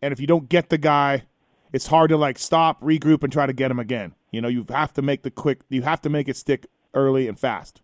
and 0.06 0.12
if 0.12 0.20
you 0.20 0.26
don't 0.28 0.48
get 0.48 0.68
the 0.68 0.78
guy, 0.78 1.24
it's 1.72 1.88
hard 1.88 2.10
to 2.10 2.16
like 2.16 2.38
stop, 2.38 2.80
regroup, 2.80 3.24
and 3.24 3.32
try 3.32 3.44
to 3.44 3.52
get 3.52 3.72
him 3.72 3.80
again. 3.80 4.14
You 4.30 4.40
know, 4.40 4.46
you 4.46 4.64
have 4.68 4.92
to 4.92 5.02
make 5.02 5.22
the 5.22 5.32
quick. 5.32 5.62
You 5.68 5.82
have 5.82 6.00
to 6.02 6.08
make 6.08 6.28
it 6.28 6.36
stick 6.36 6.66
early 6.94 7.26
and 7.26 7.36
fast. 7.36 7.82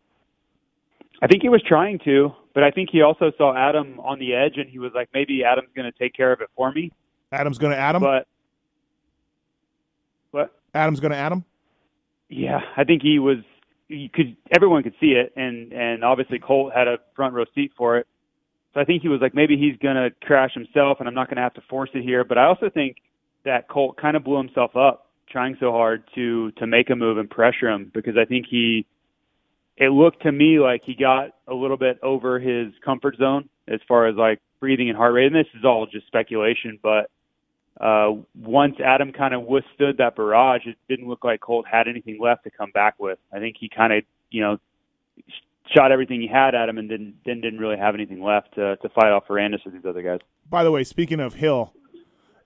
I 1.21 1.27
think 1.27 1.43
he 1.43 1.49
was 1.49 1.63
trying 1.67 1.99
to, 2.05 2.31
but 2.55 2.63
I 2.63 2.71
think 2.71 2.91
he 2.93 3.03
also 3.03 3.33
saw 3.37 3.57
Adam 3.57 3.99
on 3.99 4.21
the 4.21 4.35
edge, 4.35 4.57
and 4.57 4.71
he 4.71 4.79
was 4.79 4.93
like, 4.95 5.09
maybe 5.13 5.43
Adam's 5.45 5.71
going 5.75 5.91
to 5.91 5.99
take 5.99 6.15
care 6.15 6.33
of 6.33 6.41
it 6.41 6.49
for 6.57 6.71
me. 6.71 6.93
Adam's 7.33 7.59
going 7.59 7.73
to 7.73 7.79
Adam. 7.79 8.03
But 8.03 8.29
what? 10.31 10.55
Adam's 10.75 11.01
going 11.01 11.13
to 11.13 11.19
Adam. 11.19 11.45
Yeah, 12.29 12.61
I 12.77 12.85
think 12.85 13.03
he 13.03 13.19
was. 13.19 13.39
You 13.89 14.09
could 14.09 14.37
everyone 14.53 14.85
could 14.85 14.95
see 15.01 15.15
it, 15.19 15.33
and 15.35 15.73
and 15.73 16.05
obviously 16.05 16.39
Colt 16.39 16.73
had 16.73 16.87
a 16.87 16.99
front 17.17 17.35
row 17.35 17.47
seat 17.53 17.73
for 17.77 17.99
it. 17.99 18.07
So 18.75 18.81
I 18.81 18.85
think 18.85 19.03
he 19.03 19.09
was 19.09 19.21
like, 19.21 19.35
maybe 19.35 19.57
he's 19.57 19.77
going 19.83 19.97
to 19.97 20.11
crash 20.25 20.55
himself, 20.55 20.99
and 20.99 21.09
I'm 21.09 21.15
not 21.15 21.29
going 21.29 21.37
to 21.37 21.43
have 21.43 21.55
to 21.55 21.63
force 21.69 21.91
it 21.95 22.03
here. 22.03 22.25
But 22.25 22.39
I 22.39 22.45
also 22.47 22.71
think 22.71 22.97
that 23.45 23.69
Colt 23.69 23.97
kind 24.01 24.17
of 24.17 24.25
blew 24.25 24.39
himself 24.39 24.77
up 24.77 25.11
trying 25.29 25.57
so 25.61 25.73
hard 25.73 26.05
to 26.15 26.51
to 26.53 26.67
make 26.67 26.91
a 26.91 26.97
move 26.97 27.19
and 27.19 27.29
pressure 27.29 27.69
him 27.69 27.91
because 27.93 28.15
I 28.21 28.25
think 28.25 28.47
he. 28.49 28.87
It 29.79 29.91
looked 29.91 30.23
to 30.23 30.33
me 30.33 30.59
like 30.61 30.83
he 30.85 30.95
got 30.95 31.31
a 31.49 31.55
little 31.55 31.79
bit 31.79 31.99
over 32.03 32.39
his 32.39 32.73
comfort 32.85 33.17
zone 33.17 33.49
as 33.67 33.81
far 33.89 34.07
as 34.07 34.17
like 34.17 34.39
breathing 34.61 34.91
and 34.91 34.97
heart 34.97 35.15
rate. 35.15 35.27
And 35.27 35.35
this 35.35 35.47
is 35.59 35.65
all 35.65 35.87
just 35.91 36.07
speculation, 36.07 36.79
but 36.83 37.11
uh, 37.81 38.13
once 38.39 38.77
Adam 38.85 39.13
kind 39.13 39.35
of 39.35 39.43
withstood 39.43 39.97
that 39.99 40.15
barrage, 40.15 40.63
it 40.67 40.77
didn't 40.89 41.09
look 41.09 41.25
like 41.25 41.41
Colt 41.41 41.67
had 41.71 41.89
anything 41.89 42.19
left 42.21 42.45
to 42.45 42.51
come 42.51 42.71
back 42.71 42.95
with. 42.99 43.19
I 43.33 43.39
think 43.39 43.57
he 43.59 43.69
kind 43.69 43.93
of, 43.93 44.05
you 44.31 44.43
know, 44.43 44.59
shot 45.71 45.93
everything 45.93 46.21
he 46.21 46.27
had 46.27 46.55
at 46.55 46.69
him 46.69 46.79
and 46.79 46.89
didn't 46.89 47.15
then 47.25 47.41
didn't 47.41 47.59
really 47.59 47.77
have 47.77 47.95
anything 47.95 48.23
left 48.23 48.55
to, 48.55 48.77
to 48.77 48.89
fight 48.91 49.11
off 49.11 49.27
Ferrandis 49.27 49.67
or 49.67 49.71
these 49.71 49.85
other 49.87 50.03
guys. 50.03 50.21
By 50.49 50.65
the 50.65 50.71
way, 50.71 50.85
speaking 50.85 51.21
of 51.21 51.35
Hill, 51.35 51.73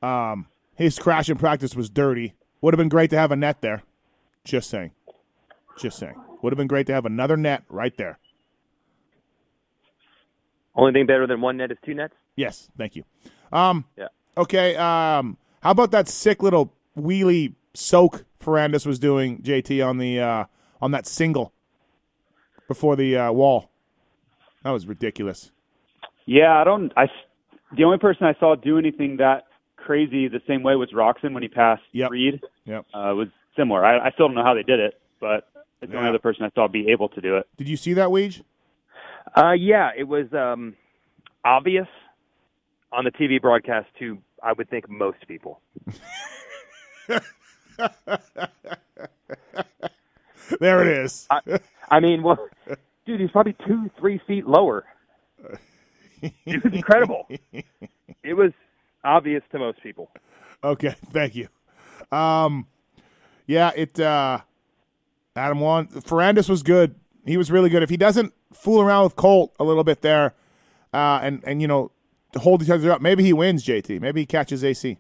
um, 0.03 0.47
his 0.75 0.99
crash 0.99 1.29
in 1.29 1.37
practice 1.37 1.75
was 1.75 1.89
dirty. 1.89 2.35
Would 2.61 2.75
have 2.75 2.79
been 2.79 2.89
great 2.89 3.11
to 3.11 3.19
have 3.19 3.33
a 3.33 3.37
net 3.37 3.61
there. 3.61 3.83
Just 4.45 4.71
saying. 4.71 4.93
Just 5.79 5.99
saying. 5.99 6.15
Would 6.43 6.53
have 6.53 6.59
been 6.59 6.67
great 6.67 6.87
to 6.87 6.95
have 6.95 7.07
another 7.07 7.37
net 7.37 7.65
right 7.69 7.97
there. 7.97 8.19
Only 10.75 10.93
thing 10.93 11.07
better 11.07 11.27
than 11.27 11.41
one 11.41 11.57
net 11.57 11.71
is 11.71 11.79
two 11.85 11.95
nets. 11.95 12.15
Yes, 12.37 12.69
thank 12.77 12.97
you. 12.97 13.05
Um, 13.53 13.85
Yeah. 13.97 14.09
Okay. 14.37 14.77
Um, 14.77 15.39
how 15.63 15.71
about 15.71 15.91
that 15.93 16.09
sick 16.09 16.43
little 16.43 16.73
wheelie 16.97 17.55
soak 17.75 18.25
Ferrandis 18.41 18.87
was 18.87 18.99
doing, 18.99 19.43
JT, 19.43 19.87
on 19.87 19.99
the 19.99 20.21
uh, 20.21 20.45
on 20.81 20.91
that 20.91 21.07
single 21.07 21.53
before 22.69 22.97
the 22.97 23.17
uh, 23.17 23.33
wall? 23.33 23.71
That 24.63 24.71
was 24.71 24.87
ridiculous. 24.87 25.51
Yeah, 26.25 26.61
I 26.61 26.65
don't. 26.65 26.93
I 26.97 27.07
the 27.77 27.85
only 27.85 27.99
person 27.99 28.27
I 28.27 28.35
saw 28.39 28.55
do 28.55 28.79
anything 28.79 29.17
that 29.19 29.45
crazy 29.77 30.29
the 30.29 30.41
same 30.47 30.63
way 30.63 30.75
was 30.75 30.91
Roczen 30.93 31.33
when 31.33 31.43
he 31.43 31.49
passed 31.49 31.83
Yep. 31.93 32.11
Reed. 32.11 32.41
Yep. 32.65 32.87
Uh, 32.93 33.13
was 33.15 33.29
similar. 33.57 33.85
I, 33.85 34.09
I 34.09 34.11
still 34.13 34.29
don't 34.29 34.35
know 34.35 34.45
how 34.45 34.55
they 34.55 34.65
did 34.65 34.81
it, 34.81 35.01
but 35.21 35.49
it's 35.81 35.93
the 35.93 35.99
only 35.99 36.09
other 36.09 36.19
person 36.19 36.45
I 36.45 36.51
saw 36.55 36.67
be 36.69 36.91
able 36.91 37.09
to 37.11 37.21
do 37.21 37.37
it. 37.37 37.47
Did 37.57 37.69
you 37.69 37.77
see 37.77 37.93
that, 37.95 38.09
Weege? 38.09 38.43
Uh, 39.37 39.53
yeah, 39.53 39.91
it 39.97 40.05
was 40.05 40.27
um, 40.33 40.75
obvious 41.45 41.87
on 42.93 43.05
the 43.05 43.11
TV 43.13 43.41
broadcast 43.41 43.89
to 44.01 44.19
I 44.43 44.53
would 44.53 44.69
think 44.69 44.89
most 44.89 45.27
people. 45.29 45.61
There 50.61 50.81
it 50.83 51.05
is. 51.05 51.27
I 51.31 51.41
mean, 52.01 52.23
well, 52.23 52.39
dude, 53.07 53.21
he's 53.21 53.31
probably 53.31 53.57
two, 53.67 53.91
three 53.99 54.21
feet 54.27 54.47
lower. 54.47 54.85
It 56.23 56.65
was 56.65 56.73
incredible. 56.73 57.29
It 58.23 58.35
was 58.35 58.51
obvious 59.05 59.43
to 59.53 59.59
most 59.61 59.81
people. 59.85 60.11
Okay, 60.65 60.97
thank 61.13 61.37
you. 61.37 61.47
Um, 62.11 62.67
Yeah, 63.47 63.71
it. 63.77 64.01
uh 64.01 64.39
Adam 65.37 65.61
won. 65.61 65.87
Ferrandis 65.89 66.49
was 66.49 66.63
good. 66.65 66.97
He 67.25 67.37
was 67.37 67.51
really 67.53 67.69
good. 67.71 67.83
If 67.85 67.91
he 67.91 67.97
doesn't 67.97 68.33
fool 68.53 68.81
around 68.81 69.05
with 69.05 69.15
Colt 69.17 69.55
a 69.61 69.65
little 69.65 69.85
bit 69.85 70.01
there, 70.01 70.35
uh, 70.93 71.21
and 71.23 71.43
and 71.47 71.61
you 71.63 71.69
know 71.69 71.93
hold 72.37 72.63
each 72.63 72.71
other 72.71 72.91
up, 72.91 73.01
maybe 73.01 73.23
he 73.23 73.33
wins. 73.33 73.65
JT. 73.65 74.01
Maybe 74.01 74.23
he 74.23 74.27
catches 74.27 74.65
AC. 74.65 74.99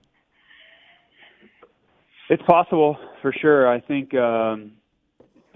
It's 2.29 2.43
possible 2.43 2.97
for 3.23 3.33
sure. 3.33 3.67
I 3.69 3.81
think 3.81 4.15
um, 4.15 4.73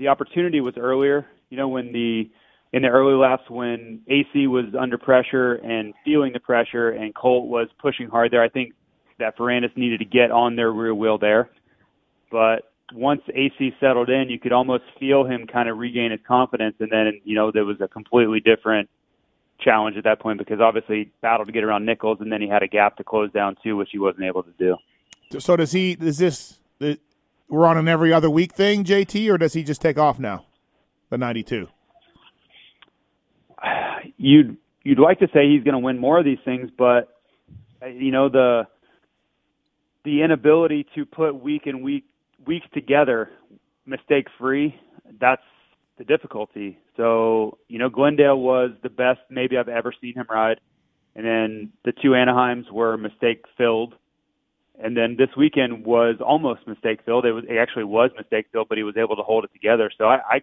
the 0.01 0.09
opportunity 0.09 0.61
was 0.61 0.75
earlier. 0.77 1.27
You 1.51 1.57
know, 1.57 1.69
when 1.69 1.93
the 1.93 2.29
in 2.73 2.83
the 2.83 2.89
early 2.89 3.15
laps 3.15 3.49
when 3.49 4.01
AC 4.09 4.47
was 4.47 4.67
under 4.79 4.97
pressure 4.97 5.55
and 5.55 5.93
feeling 6.05 6.33
the 6.33 6.41
pressure, 6.41 6.91
and 6.91 7.15
Colt 7.15 7.49
was 7.49 7.69
pushing 7.81 8.09
hard 8.09 8.33
there. 8.33 8.43
I 8.43 8.49
think 8.49 8.73
that 9.19 9.37
Ferrandis 9.37 9.77
needed 9.77 9.99
to 9.99 10.05
get 10.05 10.31
on 10.31 10.57
their 10.57 10.73
rear 10.73 10.95
wheel 10.95 11.19
there. 11.19 11.51
But 12.31 12.73
once 12.93 13.21
AC 13.35 13.75
settled 13.79 14.09
in, 14.09 14.31
you 14.31 14.39
could 14.39 14.53
almost 14.53 14.85
feel 14.99 15.25
him 15.25 15.47
kind 15.47 15.69
of 15.69 15.79
regain 15.79 16.13
his 16.13 16.21
confidence, 16.27 16.77
and 16.81 16.91
then 16.91 17.21
you 17.25 17.35
know 17.35 17.53
there 17.53 17.65
was 17.65 17.81
a 17.81 17.89
completely 17.89 18.41
different 18.41 18.89
challenge 19.61 19.99
at 19.99 20.05
that 20.05 20.21
point 20.21 20.39
because 20.39 20.59
obviously 20.61 20.97
he 20.97 21.11
battled 21.21 21.47
to 21.49 21.53
get 21.53 21.63
around 21.63 21.85
Nichols, 21.85 22.19
and 22.21 22.33
then 22.33 22.41
he 22.41 22.49
had 22.49 22.63
a 22.63 22.69
gap 22.69 22.97
to 22.97 23.05
close 23.05 23.31
down 23.33 23.57
too, 23.63 23.77
which 23.77 23.91
he 23.93 23.99
wasn't 23.99 24.25
able 24.25 24.43
to 24.43 24.53
do. 24.59 24.77
So 25.39 25.57
does 25.57 25.73
he? 25.73 25.93
Is 26.01 26.19
this 26.19 26.59
we're 27.51 27.67
on 27.67 27.77
an 27.77 27.89
every 27.89 28.13
other 28.13 28.31
week 28.31 28.55
thing, 28.55 28.85
JT, 28.85 29.31
or 29.31 29.37
does 29.37 29.53
he 29.53 29.63
just 29.63 29.83
take 29.83 29.99
off 29.99 30.19
now? 30.19 30.47
The 31.11 31.19
ninety-two. 31.19 31.69
You'd 34.17 34.57
you'd 34.85 35.01
like 35.01 35.19
to 35.19 35.27
say 35.35 35.51
he's 35.51 35.65
going 35.65 35.75
to 35.75 35.81
win 35.81 35.99
more 35.99 36.19
of 36.19 36.25
these 36.25 36.39
things, 36.45 36.71
but 36.79 37.21
you 37.87 38.13
know 38.13 38.29
the 38.29 38.67
the 40.05 40.23
inability 40.23 40.87
to 40.95 41.05
put 41.05 41.33
week 41.35 41.67
and 41.67 41.83
week 41.83 42.05
weeks 42.47 42.67
together 42.73 43.31
mistake 43.85 44.29
free. 44.39 44.75
That's 45.21 45.43
the 45.99 46.05
difficulty. 46.05 46.79
So 46.97 47.59
you 47.69 47.79
know 47.79 47.89
Glendale 47.89 48.39
was 48.39 48.71
the 48.83 48.91
best 48.91 49.21
maybe 49.29 49.59
I've 49.59 49.69
ever 49.69 49.93
seen 50.01 50.15
him 50.15 50.27
ride, 50.31 50.61
and 51.17 51.27
then 51.27 51.73
the 51.85 51.93
two 51.93 52.11
Anaheims 52.11 52.71
were 52.71 52.97
mistake 52.97 53.45
filled 53.59 53.95
and 54.83 54.97
then 54.97 55.17
this 55.19 55.29
weekend 55.37 55.85
was 55.85 56.17
almost 56.25 56.67
mistake 56.67 57.01
filled. 57.05 57.27
It 57.27 57.33
was 57.33 57.45
it 57.49 57.57
actually 57.57 57.85
was 57.85 58.11
mistake 58.17 58.47
filled, 58.53 58.69
but 58.69 58.79
he 58.79 58.85
was 58.85 58.97
able 58.97 59.17
to 59.17 59.23
hold 59.23 59.45
it 59.45 59.53
together. 59.53 59.91
So 59.97 60.05
I 60.05 60.17
I, 60.17 60.43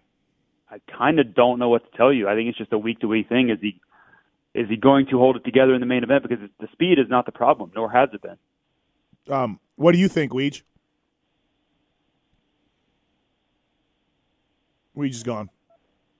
I 0.70 0.78
kind 0.96 1.18
of 1.18 1.34
don't 1.34 1.58
know 1.58 1.68
what 1.68 1.90
to 1.90 1.96
tell 1.96 2.12
you. 2.12 2.28
I 2.28 2.34
think 2.34 2.48
it's 2.48 2.58
just 2.58 2.72
a 2.72 2.78
week 2.78 3.00
to 3.00 3.08
week 3.08 3.28
thing. 3.28 3.50
Is 3.50 3.58
he 3.60 3.80
is 4.54 4.68
he 4.68 4.76
going 4.76 5.06
to 5.06 5.18
hold 5.18 5.36
it 5.36 5.44
together 5.44 5.74
in 5.74 5.80
the 5.80 5.86
main 5.86 6.02
event? 6.02 6.22
Because 6.22 6.48
the 6.60 6.68
speed 6.72 6.98
is 6.98 7.06
not 7.08 7.26
the 7.26 7.32
problem, 7.32 7.72
nor 7.74 7.90
has 7.90 8.08
it 8.12 8.22
been. 8.22 8.38
Um, 9.32 9.60
what 9.76 9.92
do 9.92 9.98
you 9.98 10.08
think, 10.08 10.32
Weege? 10.32 10.62
Weege 14.96 15.10
is 15.10 15.22
gone. 15.22 15.50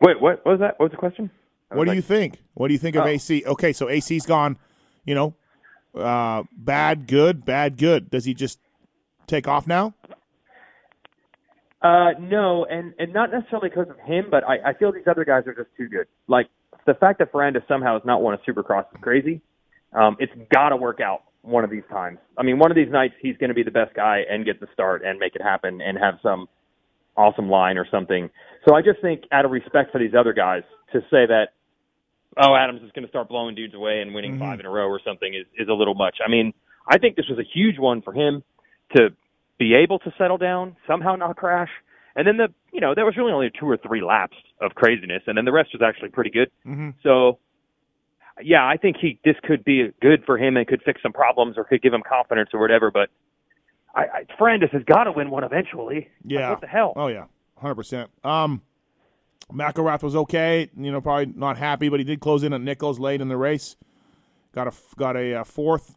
Wait, 0.00 0.20
what, 0.20 0.44
what 0.44 0.52
was 0.52 0.60
that? 0.60 0.78
What 0.78 0.86
was 0.86 0.90
the 0.92 0.98
question? 0.98 1.30
What 1.70 1.84
do 1.84 1.90
like, 1.90 1.96
you 1.96 2.02
think? 2.02 2.42
What 2.54 2.68
do 2.68 2.74
you 2.74 2.78
think 2.78 2.96
of 2.96 3.04
oh. 3.04 3.08
AC? 3.08 3.44
Okay, 3.44 3.72
so 3.72 3.88
AC's 3.88 4.26
gone. 4.26 4.58
You 5.04 5.14
know, 5.14 5.34
uh, 5.94 6.44
bad, 6.52 7.06
good, 7.06 7.44
bad, 7.44 7.76
good. 7.76 8.10
Does 8.10 8.24
he 8.24 8.34
just 8.34 8.58
take 9.26 9.48
off 9.48 9.66
now? 9.66 9.94
Uh, 11.80 12.10
no, 12.18 12.64
and 12.64 12.92
and 12.98 13.12
not 13.12 13.30
necessarily 13.30 13.68
because 13.68 13.88
of 13.88 13.98
him, 14.00 14.26
but 14.30 14.42
I, 14.44 14.70
I 14.70 14.74
feel 14.74 14.92
these 14.92 15.06
other 15.08 15.24
guys 15.24 15.46
are 15.46 15.54
just 15.54 15.68
too 15.76 15.88
good. 15.88 16.06
Like 16.26 16.48
the 16.86 16.94
fact 16.94 17.20
that 17.20 17.32
Ferrandis 17.32 17.66
somehow 17.68 17.94
has 17.94 18.02
not 18.04 18.20
won 18.20 18.34
a 18.34 18.50
Supercross 18.50 18.86
is 18.92 19.00
crazy. 19.00 19.40
Um, 19.92 20.16
it's 20.18 20.32
got 20.52 20.70
to 20.70 20.76
work 20.76 21.00
out 21.00 21.22
one 21.42 21.62
of 21.62 21.70
these 21.70 21.84
times. 21.88 22.18
I 22.36 22.42
mean, 22.42 22.58
one 22.58 22.70
of 22.70 22.76
these 22.76 22.90
nights 22.90 23.14
he's 23.20 23.36
going 23.36 23.48
to 23.48 23.54
be 23.54 23.62
the 23.62 23.70
best 23.70 23.94
guy 23.94 24.22
and 24.28 24.44
get 24.44 24.58
the 24.60 24.66
start 24.72 25.02
and 25.04 25.18
make 25.18 25.36
it 25.36 25.42
happen 25.42 25.80
and 25.80 25.96
have 25.98 26.14
some 26.22 26.48
awesome 27.16 27.48
line 27.48 27.78
or 27.78 27.86
something. 27.90 28.28
So 28.66 28.74
I 28.74 28.82
just 28.82 29.00
think, 29.00 29.22
out 29.30 29.44
of 29.44 29.50
respect 29.50 29.92
for 29.92 29.98
these 29.98 30.14
other 30.18 30.32
guys, 30.32 30.62
to 30.92 31.00
say 31.02 31.26
that 31.26 31.48
oh, 32.36 32.54
Adams 32.54 32.82
is 32.82 32.90
going 32.92 33.04
to 33.04 33.08
start 33.08 33.28
blowing 33.28 33.54
dudes 33.54 33.74
away 33.74 34.00
and 34.00 34.14
winning 34.14 34.32
mm-hmm. 34.32 34.42
five 34.42 34.60
in 34.60 34.66
a 34.66 34.70
row 34.70 34.86
or 34.86 35.00
something 35.04 35.32
is, 35.34 35.46
is 35.56 35.68
a 35.68 35.72
little 35.72 35.94
much. 35.94 36.18
I 36.24 36.30
mean, 36.30 36.52
I 36.86 36.98
think 36.98 37.16
this 37.16 37.26
was 37.28 37.38
a 37.38 37.48
huge 37.54 37.78
one 37.78 38.02
for 38.02 38.12
him 38.12 38.42
to 38.96 39.10
be 39.58 39.74
able 39.74 39.98
to 40.00 40.12
settle 40.16 40.38
down, 40.38 40.76
somehow 40.86 41.16
not 41.16 41.36
crash. 41.36 41.70
And 42.16 42.26
then 42.26 42.36
the, 42.36 42.48
you 42.72 42.80
know, 42.80 42.94
there 42.94 43.04
was 43.04 43.16
really 43.16 43.32
only 43.32 43.50
two 43.58 43.66
or 43.66 43.76
three 43.76 44.02
laps 44.02 44.36
of 44.60 44.74
craziness, 44.74 45.22
and 45.26 45.36
then 45.36 45.44
the 45.44 45.52
rest 45.52 45.70
was 45.72 45.82
actually 45.82 46.08
pretty 46.10 46.30
good. 46.30 46.50
Mm-hmm. 46.66 46.90
So, 47.02 47.38
yeah, 48.42 48.66
I 48.66 48.76
think 48.76 48.96
he 49.00 49.18
this 49.24 49.36
could 49.44 49.64
be 49.64 49.92
good 50.00 50.24
for 50.24 50.38
him 50.38 50.56
and 50.56 50.66
could 50.66 50.82
fix 50.84 51.02
some 51.02 51.12
problems 51.12 51.56
or 51.56 51.64
could 51.64 51.82
give 51.82 51.92
him 51.92 52.02
confidence 52.08 52.50
or 52.52 52.60
whatever. 52.60 52.90
But 52.90 53.10
I, 53.94 54.02
I 54.02 54.24
Ferrandis 54.40 54.70
has 54.70 54.82
got 54.84 55.04
to 55.04 55.12
win 55.12 55.30
one 55.30 55.44
eventually. 55.44 56.08
Yeah. 56.24 56.40
Like, 56.40 56.50
what 56.50 56.60
the 56.62 56.66
hell? 56.66 56.92
Oh 56.96 57.08
yeah, 57.08 57.24
hundred 57.56 57.76
percent. 57.76 58.10
Um, 58.24 58.62
McElrath 59.52 60.02
was 60.02 60.14
okay. 60.14 60.70
You 60.76 60.92
know, 60.92 61.00
probably 61.00 61.32
not 61.34 61.56
happy, 61.56 61.88
but 61.88 62.00
he 62.00 62.04
did 62.04 62.20
close 62.20 62.42
in 62.42 62.52
at 62.52 62.60
Nichols 62.60 62.98
late 62.98 63.20
in 63.20 63.28
the 63.28 63.36
race. 63.36 63.76
Got 64.52 64.68
a 64.68 64.72
got 64.96 65.16
a, 65.16 65.32
a 65.32 65.40
uh, 65.40 65.44
fourth. 65.44 65.96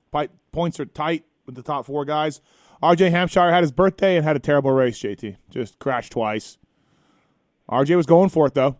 Points 0.52 0.80
are 0.80 0.86
tight 0.86 1.26
with 1.46 1.56
the 1.56 1.64
top 1.64 1.86
four 1.86 2.06
guys. 2.06 2.42
RJ 2.84 3.12
Hampshire 3.12 3.52
had 3.52 3.62
his 3.62 3.72
birthday 3.72 4.18
and 4.18 4.26
had 4.26 4.36
a 4.36 4.40
terrible 4.40 4.72
race. 4.72 5.00
JT 5.00 5.38
just 5.50 5.80
crashed 5.80 6.12
twice. 6.12 6.58
RJ 7.70 7.96
was 7.96 8.06
going 8.06 8.30
for 8.30 8.48
it 8.48 8.54
though. 8.54 8.78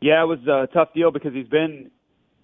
Yeah, 0.00 0.22
it 0.22 0.26
was 0.26 0.40
a 0.46 0.68
tough 0.72 0.92
deal 0.94 1.10
because 1.10 1.32
he's 1.34 1.48
been. 1.48 1.90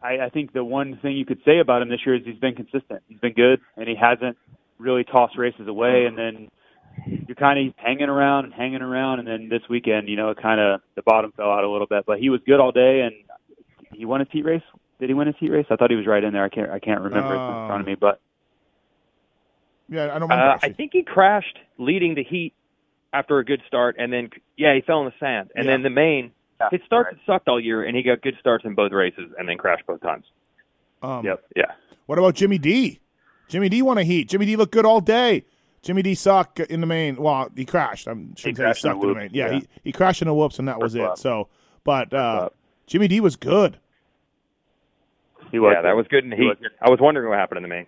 I, 0.03 0.27
I 0.27 0.29
think 0.29 0.53
the 0.53 0.65
one 0.65 0.99
thing 1.01 1.17
you 1.17 1.25
could 1.25 1.41
say 1.45 1.61
about 1.61 1.83
him 1.83 1.89
this 1.89 2.01
year 2.05 2.17
is 2.17 2.23
he's 2.25 2.39
been 2.39 2.55
consistent. 2.55 3.03
He's 3.09 3.21
been 3.21 3.33
good, 3.33 3.61
and 3.77 3.89
he 3.89 3.95
hasn't 3.95 4.37
really 4.79 5.05
tossed 5.05 5.39
races 5.39 5.67
away. 5.69 6.05
And 6.07 6.19
then 6.19 6.49
you're 7.07 7.37
kind 7.37 7.69
of 7.69 7.75
hanging 7.77 8.09
around 8.09 8.45
and 8.45 8.55
hanging 8.55 8.83
around, 8.83 9.21
and 9.21 9.29
then 9.29 9.49
this 9.49 9.63
weekend, 9.69 10.09
you 10.09 10.17
know, 10.17 10.31
it 10.31 10.39
kind 10.41 10.61
of 10.61 10.81
the 10.95 11.03
bottom 11.03 11.33
fell 11.33 11.51
out 11.51 11.65
a 11.65 11.71
little 11.71 11.87
bit. 11.87 12.05
But 12.07 12.19
he 12.19 12.31
was 12.31 12.41
good 12.47 12.61
all 12.61 12.73
day, 12.73 13.01
and 13.01 13.15
he 13.93 14.05
won 14.05 14.21
his 14.21 14.29
heat 14.31 14.45
race. 14.45 14.63
Did 15.01 15.11
he 15.11 15.15
win 15.15 15.27
his 15.27 15.37
heat 15.39 15.51
race? 15.51 15.67
I 15.71 15.77
thought 15.77 15.91
he 15.91 15.97
was 15.97 16.07
right 16.07 16.23
in 16.23 16.33
there. 16.33 16.45
I 16.45 16.49
can't 16.49 16.71
I 16.71 16.79
can't 16.79 17.01
remember 17.01 17.37
uh, 17.37 17.63
in 17.63 17.69
front 17.69 17.81
of 17.81 17.87
me, 17.87 17.95
but 17.95 18.21
yeah, 19.89 20.05
I 20.05 20.19
don't 20.19 20.29
remember. 20.29 20.53
Uh, 20.53 20.59
I 20.63 20.73
think 20.73 20.93
he 20.93 21.03
crashed 21.03 21.59
leading 21.79 22.15
the 22.15 22.25
heat 22.25 22.55
after 23.13 23.39
a 23.39 23.45
good 23.45 23.63
start, 23.67 23.97
and 23.99 24.13
then 24.13 24.31
yeah, 24.57 24.75
he 24.75 24.81
fell 24.81 25.01
in 25.01 25.07
the 25.07 25.15
sand, 25.19 25.51
and 25.55 25.67
yeah. 25.67 25.73
then 25.73 25.83
the 25.83 25.91
main. 25.91 26.33
Yeah, 26.61 26.69
his 26.71 26.81
starts 26.87 27.13
right. 27.13 27.21
sucked 27.27 27.49
all 27.49 27.61
year, 27.61 27.83
and 27.83 27.97
he 27.97 28.03
got 28.03 28.23
good 28.23 28.37
starts 28.39 28.65
in 28.65 28.75
both 28.75 28.93
races, 28.93 29.33
and 29.37 29.49
then 29.49 29.59
crashed 29.59 29.87
both 29.87 30.01
times. 30.01 30.25
Um, 31.03 31.25
yep. 31.25 31.45
Yeah. 31.57 31.73
What 32.07 32.19
about 32.19 32.35
Jimmy 32.35 32.59
D? 32.59 33.01
Jimmy 33.49 33.69
D 33.69 33.83
won 33.83 33.99
a 33.99 34.05
heat. 34.05 34.29
Jimmy 34.29 34.47
D 34.47 34.57
looked 34.57 34.73
good 34.73 34.87
all 34.87 35.01
day. 35.01 35.45
Jimmy 35.85 36.03
D 36.03 36.15
sucked 36.15 36.61
in 36.61 36.81
the 36.81 36.87
main. 36.87 37.17
Well, 37.17 37.51
he 37.55 37.67
crashed. 37.67 38.09
I'm 38.09 38.35
shouldn't 38.37 38.59
he 38.59 38.65
he 38.65 38.75
sucked 38.75 39.03
in, 39.03 39.09
the 39.09 39.15
main. 39.15 39.31
Yeah, 39.33 39.51
yeah, 39.51 39.59
He, 39.61 39.69
he 39.85 39.93
crashed 39.93 40.23
in 40.23 40.29
the 40.29 40.35
whoops, 40.35 40.59
and 40.59 40.67
that 40.67 40.81
First 40.81 40.83
was 40.83 40.95
it. 40.95 41.19
So, 41.19 41.49
but 41.85 42.13
uh, 42.13 42.49
Jimmy 42.87 43.07
D 43.07 43.21
was 43.21 43.37
good. 43.37 43.79
He 45.53 45.59
was. 45.59 45.75
Yeah, 45.77 45.83
that 45.83 45.95
was 45.95 46.07
good 46.09 46.25
And 46.25 46.33
he, 46.33 46.41
heat. 46.41 46.49
Was 46.49 46.71
I 46.81 46.89
was 46.89 47.01
wondering 47.01 47.29
what 47.29 47.39
happened 47.39 47.59
in 47.59 47.63
the 47.63 47.69
main. 47.69 47.87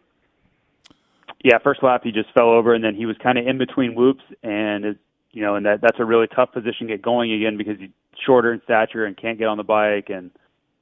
Yeah, 1.43 1.59
first 1.63 1.83
lap 1.83 2.03
he 2.05 2.13
just 2.13 2.33
fell 2.35 2.51
over, 2.51 2.75
and 2.75 2.85
then 2.85 2.95
he 2.95 3.07
was 3.07 3.17
kind 3.23 3.39
of 3.39 3.47
in 3.47 3.57
between 3.57 3.95
whoops, 3.95 4.23
and 4.43 4.85
it, 4.85 4.99
you 5.33 5.43
know, 5.43 5.55
and 5.55 5.65
that 5.65 5.81
that's 5.81 5.99
a 5.99 6.05
really 6.05 6.27
tough 6.27 6.53
position 6.53 6.87
to 6.87 6.95
get 6.95 7.03
going 7.03 7.33
again 7.33 7.57
because 7.57 7.79
he's 7.79 7.91
shorter 8.25 8.53
in 8.53 8.61
stature 8.65 9.07
and 9.07 9.17
can't 9.17 9.39
get 9.39 9.47
on 9.47 9.57
the 9.57 9.65
bike, 9.65 10.11
and 10.11 10.31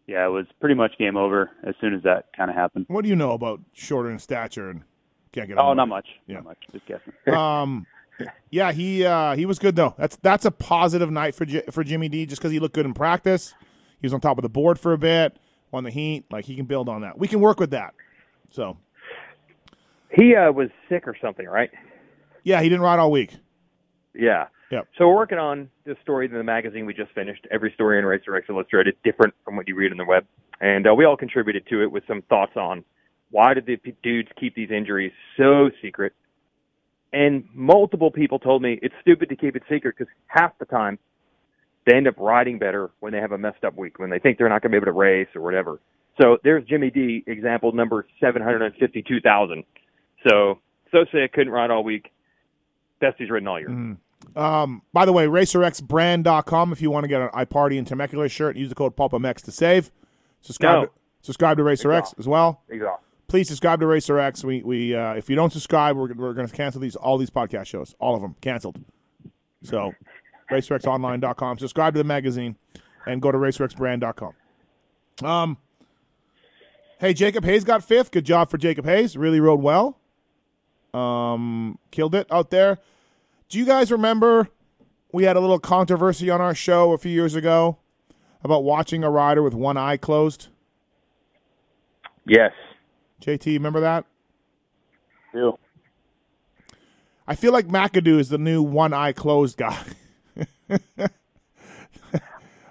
yeah, 0.07 0.27
it 0.27 0.31
was 0.31 0.47
pretty 0.61 0.75
much 0.75 0.99
game 0.99 1.17
over 1.17 1.51
as 1.65 1.75
soon 1.81 1.95
as 1.95 2.03
that 2.03 2.27
kind 2.37 2.51
of 2.51 2.57
happened. 2.57 2.87
What 2.89 3.03
do 3.03 3.09
you 3.09 3.17
know 3.17 3.33
about 3.33 3.61
shorter 3.73 4.11
in 4.11 4.19
stature 4.19 4.71
and 4.71 4.83
can't 5.35 5.49
get. 5.49 5.59
Oh, 5.59 5.75
not 5.75 5.89
much. 5.89 6.07
Yeah. 6.27 6.37
Not 6.37 6.45
much. 6.45 6.59
Just 6.73 6.87
guessing. 6.87 7.13
um, 7.35 7.87
yeah, 8.51 8.73
he 8.73 9.05
uh, 9.05 9.35
he 9.35 9.47
was 9.47 9.59
good 9.59 9.77
though. 9.77 9.95
That's 9.99 10.17
that's 10.17 10.45
a 10.45 10.51
positive 10.51 11.11
night 11.11 11.35
for 11.35 11.45
J- 11.45 11.65
for 11.71 11.83
Jimmy 11.83 12.09
D. 12.09 12.27
Just 12.27 12.41
because 12.41 12.53
he 12.53 12.61
looked 12.61 12.75
good 12.75 12.87
in 12.87 12.95
practice, 12.95 13.55
he 14.01 14.07
was 14.07 14.15
on 14.15 14.21
top 14.21 14.39
of 14.39 14.43
the 14.43 14.49
board 14.49 14.79
for 14.79 14.93
a 14.93 14.99
bit, 14.99 15.37
won 15.71 15.85
the 15.85 15.91
heat. 15.91 16.25
Like 16.31 16.45
he 16.45 16.55
can 16.55 16.67
build 16.67 16.89
on 16.89 17.03
that. 17.03 17.19
We 17.19 17.29
can 17.29 17.41
work 17.41 17.59
with 17.59 17.71
that. 17.71 17.95
So 18.51 18.79
he 20.15 20.35
uh, 20.37 20.53
was 20.53 20.69
sick 20.89 21.09
or 21.09 21.17
something, 21.21 21.47
right? 21.47 21.71
Yeah, 22.45 22.63
he 22.63 22.69
didn't 22.69 22.83
ride 22.83 22.99
all 22.99 23.11
week. 23.11 23.35
Yeah. 24.15 24.47
Yep. 24.71 24.89
So 24.97 25.09
we're 25.09 25.17
working 25.17 25.39
on 25.39 25.69
this 25.85 25.97
story 26.03 26.27
in 26.27 26.33
the 26.33 26.43
magazine 26.43 26.87
we 26.87 26.95
just 26.95 27.13
finished. 27.13 27.47
Every 27.51 27.71
story 27.73 27.99
in 27.99 28.05
Racer 28.05 28.35
X 28.35 28.47
Illustrated 28.49 28.95
is 28.95 29.01
different 29.05 29.35
from 29.45 29.57
what 29.57 29.69
you 29.69 29.75
read 29.75 29.93
on 29.93 29.99
the 29.99 30.05
web, 30.05 30.25
and 30.61 30.87
uh, 30.87 30.95
we 30.95 31.05
all 31.05 31.17
contributed 31.17 31.67
to 31.69 31.83
it 31.83 31.91
with 31.91 32.03
some 32.09 32.23
thoughts 32.23 32.57
on 32.57 32.85
why 33.31 33.55
did 33.55 33.67
the 33.67 33.79
dudes 34.03 34.29
keep 34.39 34.55
these 34.55 34.71
injuries 34.71 35.13
so 35.37 35.71
secret? 35.83 36.13
And 37.13 37.45
multiple 37.55 38.11
people 38.11 38.39
told 38.39 38.61
me 38.61 38.79
it's 38.83 38.95
stupid 39.01 39.29
to 39.29 39.37
keep 39.37 39.55
it 39.55 39.63
secret 39.71 39.95
because 39.97 40.13
half 40.27 40.59
the 40.59 40.65
time 40.65 40.99
they 41.87 41.97
end 41.97 42.09
up 42.09 42.15
riding 42.19 42.59
better 42.59 42.91
when 43.01 43.13
they 43.13 43.21
have 43.21 43.33
a 43.33 43.39
messed 43.39 43.65
up 43.65 43.77
week, 43.77 43.99
when 43.99 44.11
they 44.11 44.19
think 44.19 44.39
they're 44.39 44.49
not 44.49 44.63
going 44.63 44.73
to 44.73 44.75
be 44.75 44.77
able 44.79 44.87
to 44.87 44.99
race 44.99 45.29
or 45.35 45.41
whatever. 45.41 45.81
So 46.21 46.39
there's 46.43 46.65
Jimmy 46.65 46.91
D, 46.91 47.23
example 47.27 47.73
number 47.73 48.07
752,000. 48.21 49.65
So, 50.29 50.59
so 50.91 51.05
say 51.13 51.25
I 51.25 51.29
couldn't 51.29 51.53
ride 51.53 51.71
all 51.71 51.85
week. 51.85 52.11
Best 53.01 53.17
he's 53.19 53.31
ridden 53.31 53.49
all 53.49 53.61
year. 53.61 53.69
Mm. 53.69 53.97
Um, 54.37 54.83
by 54.93 55.05
the 55.05 55.13
way, 55.13 55.27
RacerXbrand.com 55.27 56.73
if 56.73 56.81
you 56.81 56.91
want 56.91 57.05
to 57.05 57.09
get 57.09 57.21
an 57.21 57.29
iParty 57.29 57.79
and 57.79 57.87
Temecula 57.87 58.29
shirt, 58.29 58.57
use 58.57 58.69
the 58.69 58.75
code 58.75 58.97
PulpMX 58.97 59.43
to 59.43 59.53
save. 59.53 59.93
Subscribe, 60.41 60.75
no. 60.75 60.85
to, 60.87 60.91
subscribe 61.23 61.59
to 61.59 61.63
RacerX 61.63 62.19
as 62.19 62.27
well. 62.27 62.63
Exhaust 62.69 63.03
please 63.35 63.49
subscribe 63.49 63.81
to 63.81 63.87
Racer 63.89 64.17
X. 64.17 64.45
We 64.45 64.63
we 64.63 64.95
uh, 64.95 65.15
if 65.15 65.29
you 65.29 65.35
don't 65.35 65.53
subscribe, 65.53 65.97
we're 65.97 66.15
we're 66.15 66.35
going 66.35 66.47
to 66.47 66.55
cancel 66.55 66.81
these 66.81 66.95
all 66.95 67.19
these 67.19 67.31
podcast 67.31 67.67
shows, 67.67 67.93
all 67.99 68.15
of 68.15 68.23
them 68.23 68.37
canceled. 68.41 68.79
So, 69.65 69.93
racerxonline.com. 70.53 71.59
Subscribe 71.59 71.95
to 71.95 71.99
the 71.99 72.05
magazine, 72.05 72.55
and 73.07 73.21
go 73.21 73.33
to 73.33 73.39
racerxbrand.com. 73.39 74.35
Um. 75.29 75.57
Hey, 77.01 77.13
Jacob 77.13 77.45
Hayes 77.45 77.65
got 77.65 77.83
fifth. 77.83 78.13
Good 78.13 78.25
job 78.25 78.53
for 78.53 78.57
Jacob 78.57 78.85
Hayes. 78.85 79.17
Really 79.17 79.41
rode 79.41 79.61
well. 79.61 79.99
Um, 80.95 81.81
killed 81.91 82.15
it 82.15 82.29
out 82.31 82.51
there. 82.51 82.79
Do 83.49 83.59
you 83.59 83.65
guys 83.65 83.91
remember 83.91 84.49
we 85.11 85.25
had 85.25 85.35
a 85.35 85.41
little 85.41 85.59
controversy 85.59 86.31
on 86.31 86.41
our 86.41 86.55
show 86.55 86.93
a 86.93 86.99
few 86.99 87.11
years 87.11 87.35
ago 87.35 87.79
about 88.45 88.63
watching 88.63 89.03
a 89.03 89.11
rider 89.11 89.43
with 89.43 89.55
one 89.55 89.77
eye 89.77 89.97
closed? 89.97 90.51
Yes. 92.27 92.53
JT, 93.21 93.47
remember 93.47 93.81
that? 93.81 94.05
Do. 95.33 95.59
I 97.27 97.35
feel 97.35 97.53
like 97.53 97.67
McAdoo 97.67 98.19
is 98.19 98.29
the 98.29 98.39
new 98.39 98.63
one 98.63 98.93
eye 98.93 99.13
closed 99.13 99.57
guy. 99.57 99.83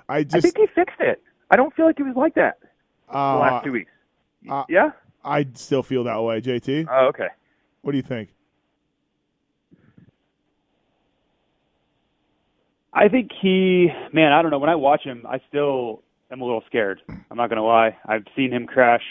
I 0.07 0.23
just 0.23 0.35
I 0.35 0.41
think 0.41 0.57
he 0.57 0.67
fixed 0.75 0.99
it. 0.99 1.21
I 1.49 1.55
don't 1.55 1.73
feel 1.75 1.85
like 1.85 1.97
he 1.97 2.03
was 2.03 2.15
like 2.15 2.35
that 2.35 2.59
the 3.07 3.17
uh, 3.17 3.39
last 3.39 3.65
two 3.65 3.71
weeks. 3.71 3.91
uh, 4.49 4.63
yeah. 4.69 4.91
I 5.23 5.47
still 5.53 5.83
feel 5.83 6.03
that 6.03 6.21
way, 6.21 6.41
JT. 6.41 6.87
Oh, 6.89 7.07
okay. 7.07 7.27
What 7.81 7.91
do 7.91 7.97
you 7.97 8.03
think? 8.03 8.29
I 12.93 13.07
think 13.07 13.31
he, 13.41 13.87
man, 14.11 14.33
I 14.33 14.41
don't 14.41 14.51
know. 14.51 14.59
When 14.59 14.69
I 14.69 14.75
watch 14.75 15.03
him, 15.03 15.25
I 15.27 15.39
still 15.47 16.03
am 16.31 16.41
a 16.41 16.45
little 16.45 16.63
scared. 16.67 17.01
I'm 17.09 17.37
not 17.37 17.49
going 17.49 17.57
to 17.57 17.63
lie. 17.63 17.97
I've 18.05 18.25
seen 18.35 18.51
him 18.51 18.67
crash 18.67 19.01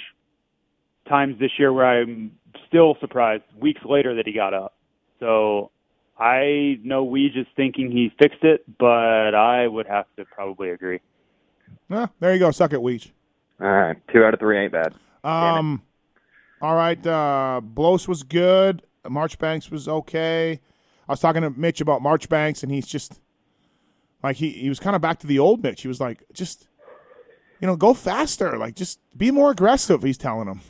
times 1.08 1.38
this 1.38 1.50
year 1.58 1.72
where 1.72 1.86
I'm 1.86 2.32
still 2.68 2.96
surprised 3.00 3.44
weeks 3.58 3.80
later 3.84 4.14
that 4.16 4.26
he 4.26 4.32
got 4.32 4.54
up. 4.54 4.74
So 5.20 5.70
I 6.18 6.78
know 6.82 7.04
we 7.04 7.30
just 7.30 7.50
thinking 7.56 7.90
he 7.90 8.12
fixed 8.18 8.42
it, 8.44 8.64
but 8.78 9.34
I 9.34 9.66
would 9.66 9.86
have 9.86 10.06
to 10.16 10.24
probably 10.24 10.70
agree. 10.70 11.00
There 11.88 12.32
you 12.32 12.38
go. 12.38 12.50
Suck 12.50 12.72
it, 12.72 12.80
Weege. 12.80 13.10
All 13.60 13.68
right. 13.68 13.96
Two 14.12 14.24
out 14.24 14.34
of 14.34 14.40
three 14.40 14.58
ain't 14.58 14.72
bad. 14.72 14.94
Um, 15.24 15.82
all 16.60 16.74
right. 16.74 17.06
Uh, 17.06 17.60
Blos 17.62 18.08
was 18.08 18.22
good. 18.22 18.82
Marchbanks 19.08 19.70
was 19.70 19.88
okay. 19.88 20.60
I 21.08 21.12
was 21.12 21.20
talking 21.20 21.42
to 21.42 21.50
Mitch 21.50 21.80
about 21.80 22.02
Marchbanks, 22.02 22.62
and 22.62 22.72
he's 22.72 22.86
just 22.86 23.20
like 24.22 24.36
he 24.36 24.50
he 24.50 24.68
was 24.68 24.80
kind 24.80 24.96
of 24.96 25.02
back 25.02 25.18
to 25.20 25.26
the 25.26 25.38
old 25.38 25.62
Mitch. 25.62 25.82
He 25.82 25.88
was 25.88 26.00
like, 26.00 26.24
just 26.32 26.68
you 27.60 27.66
know, 27.66 27.76
go 27.76 27.94
faster. 27.94 28.58
Like, 28.58 28.74
just 28.74 28.98
be 29.16 29.30
more 29.30 29.50
aggressive. 29.52 30.02
He's 30.02 30.18
telling 30.18 30.48
him. 30.48 30.60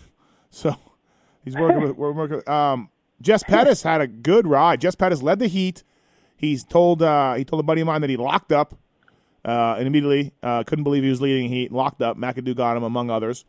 So 0.52 0.76
he's 1.44 1.56
working 1.56 1.80
with 1.80 1.96
we're 1.96 2.12
working. 2.12 2.36
With, 2.36 2.48
um, 2.48 2.90
Jess 3.20 3.42
Pettis 3.42 3.82
had 3.82 4.00
a 4.00 4.06
good 4.06 4.46
ride. 4.46 4.80
Jess 4.80 4.94
Pettis 4.94 5.22
led 5.22 5.38
the 5.38 5.48
heat. 5.48 5.82
He's 6.36 6.62
told 6.62 7.02
uh, 7.02 7.34
he 7.34 7.44
told 7.44 7.60
a 7.60 7.62
buddy 7.64 7.80
of 7.80 7.86
mine 7.86 8.02
that 8.02 8.10
he 8.10 8.16
locked 8.16 8.52
up 8.52 8.76
uh, 9.44 9.76
and 9.78 9.86
immediately 9.86 10.32
uh, 10.42 10.62
couldn't 10.64 10.84
believe 10.84 11.02
he 11.02 11.08
was 11.08 11.20
leading 11.20 11.48
heat. 11.48 11.72
Locked 11.72 12.02
up. 12.02 12.16
McAdoo 12.16 12.54
got 12.54 12.76
him 12.76 12.82
among 12.82 13.10
others. 13.10 13.44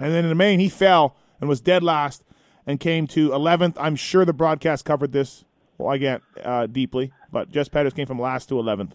And 0.00 0.12
then 0.12 0.24
in 0.24 0.28
the 0.28 0.34
main, 0.34 0.58
he 0.58 0.68
fell 0.68 1.16
and 1.40 1.48
was 1.48 1.60
dead 1.60 1.82
last 1.82 2.24
and 2.66 2.80
came 2.80 3.06
to 3.08 3.30
11th. 3.30 3.76
I'm 3.78 3.94
sure 3.94 4.24
the 4.24 4.32
broadcast 4.32 4.84
covered 4.84 5.12
this. 5.12 5.44
Well, 5.78 5.96
get 5.98 6.20
uh, 6.42 6.66
deeply, 6.66 7.12
but 7.30 7.50
Jess 7.50 7.68
Pettis 7.68 7.94
came 7.94 8.06
from 8.06 8.20
last 8.20 8.48
to 8.48 8.54
11th. 8.54 8.92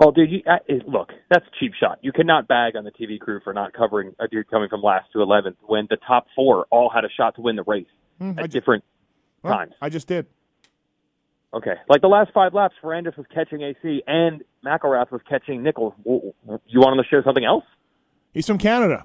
Well, 0.00 0.12
dude, 0.12 0.30
you, 0.30 0.42
uh, 0.50 0.56
it- 0.66 0.88
look, 0.88 1.12
that's 1.28 1.46
a 1.46 1.50
cheap 1.60 1.74
shot. 1.78 1.98
You 2.00 2.10
cannot 2.10 2.48
bag 2.48 2.74
on 2.74 2.84
the 2.84 2.90
TV 2.90 3.20
crew 3.20 3.38
for 3.44 3.52
not 3.52 3.74
covering 3.74 4.14
a 4.18 4.26
dude 4.28 4.50
coming 4.50 4.70
from 4.70 4.80
last 4.80 5.12
to 5.12 5.18
11th 5.18 5.56
when 5.66 5.88
the 5.90 5.98
top 5.98 6.26
four 6.34 6.66
all 6.70 6.88
had 6.88 7.04
a 7.04 7.10
shot 7.10 7.34
to 7.34 7.42
win 7.42 7.56
the 7.56 7.64
race 7.64 7.86
I 8.18 8.28
at 8.30 8.36
ju- 8.44 8.48
different 8.48 8.82
well, 9.42 9.52
times. 9.52 9.74
I 9.82 9.90
just 9.90 10.08
did. 10.08 10.24
Okay, 11.52 11.74
like 11.90 12.00
the 12.00 12.08
last 12.08 12.30
five 12.32 12.54
laps, 12.54 12.76
Ferrandis 12.82 13.14
was 13.18 13.26
catching 13.34 13.60
AC 13.60 14.02
and 14.06 14.42
McElrath 14.64 15.10
was 15.10 15.20
catching 15.28 15.62
Nichols. 15.62 15.92
You 16.06 16.80
want 16.80 16.96
him 16.96 17.04
to 17.04 17.08
share 17.10 17.22
something 17.22 17.44
else? 17.44 17.64
He's 18.32 18.46
from 18.46 18.56
Canada. 18.56 19.04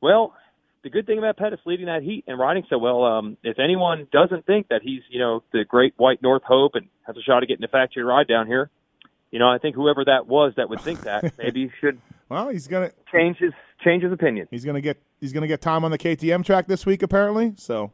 Well, 0.00 0.32
the 0.84 0.90
good 0.90 1.06
thing 1.06 1.18
about 1.18 1.38
Pettis 1.38 1.58
leading 1.64 1.86
that 1.86 2.04
heat 2.04 2.22
and 2.28 2.38
riding 2.38 2.64
so 2.70 2.78
well, 2.78 3.02
um, 3.02 3.36
if 3.42 3.58
anyone 3.58 4.06
doesn't 4.12 4.46
think 4.46 4.68
that 4.68 4.82
he's, 4.84 5.00
you 5.10 5.18
know, 5.18 5.42
the 5.52 5.64
great 5.66 5.94
white 5.96 6.22
North 6.22 6.42
Hope 6.44 6.76
and 6.76 6.86
has 7.04 7.16
a 7.16 7.22
shot 7.22 7.42
of 7.42 7.48
getting 7.48 7.64
a 7.64 7.68
factory 7.68 8.04
ride 8.04 8.28
down 8.28 8.46
here, 8.46 8.70
you 9.30 9.38
know, 9.38 9.48
I 9.48 9.58
think 9.58 9.76
whoever 9.76 10.04
that 10.04 10.26
was 10.26 10.52
that 10.56 10.68
would 10.68 10.80
think 10.80 11.02
that 11.02 11.34
maybe 11.38 11.70
should 11.80 12.00
Well, 12.28 12.48
he's 12.48 12.66
gonna 12.66 12.90
change 13.12 13.38
his 13.38 13.52
change 13.82 14.02
his 14.02 14.12
opinion. 14.12 14.48
he's 14.50 14.64
gonna 14.64 14.80
get 14.80 15.00
he's 15.20 15.32
gonna 15.32 15.46
get 15.46 15.60
time 15.60 15.84
on 15.84 15.90
the 15.90 15.98
KTM 15.98 16.44
track 16.44 16.66
this 16.66 16.84
week 16.84 17.02
apparently. 17.02 17.54
So 17.56 17.92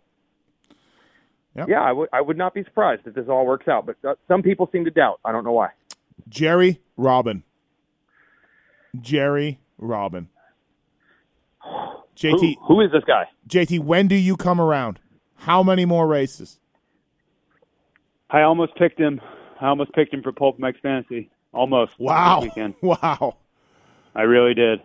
Yeah, 1.54 1.80
I 1.80 1.92
would 1.92 2.08
I 2.12 2.20
would 2.20 2.36
not 2.36 2.54
be 2.54 2.64
surprised 2.64 3.02
if 3.06 3.14
this 3.14 3.26
all 3.28 3.46
works 3.46 3.68
out, 3.68 3.86
but 3.86 3.96
uh, 4.06 4.14
some 4.28 4.42
people 4.42 4.68
seem 4.72 4.84
to 4.84 4.90
doubt. 4.90 5.20
I 5.24 5.32
don't 5.32 5.44
know 5.44 5.52
why. 5.52 5.70
Jerry 6.28 6.80
Robin. 6.96 7.42
Jerry 9.00 9.60
Robin. 9.78 10.28
JT 12.16 12.40
Who, 12.40 12.54
who 12.66 12.80
is 12.80 12.90
this 12.92 13.04
guy? 13.06 13.24
JT, 13.48 13.80
when 13.80 14.08
do 14.08 14.14
you 14.14 14.36
come 14.36 14.60
around? 14.60 14.98
How 15.34 15.62
many 15.62 15.84
more 15.84 16.06
races? 16.06 16.58
I 18.30 18.42
almost 18.42 18.74
picked 18.76 18.98
him. 18.98 19.20
I 19.60 19.66
almost 19.66 19.92
picked 19.92 20.12
him 20.12 20.22
for 20.22 20.32
PulpMX 20.32 20.80
Fantasy. 20.80 21.30
Almost. 21.52 21.92
Wow. 21.98 22.46
Wow. 22.82 23.36
I 24.14 24.22
really 24.22 24.54
did. 24.54 24.80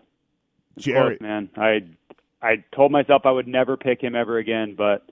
Jerry. 0.78 1.18
close, 1.18 1.22
man. 1.22 1.50
I 1.58 1.82
I 2.42 2.64
told 2.76 2.92
myself 2.92 3.22
I 3.26 3.32
would 3.32 3.48
never 3.48 3.78
pick 3.78 4.02
him 4.02 4.16
ever 4.16 4.38
again, 4.38 4.76
but 4.78 5.06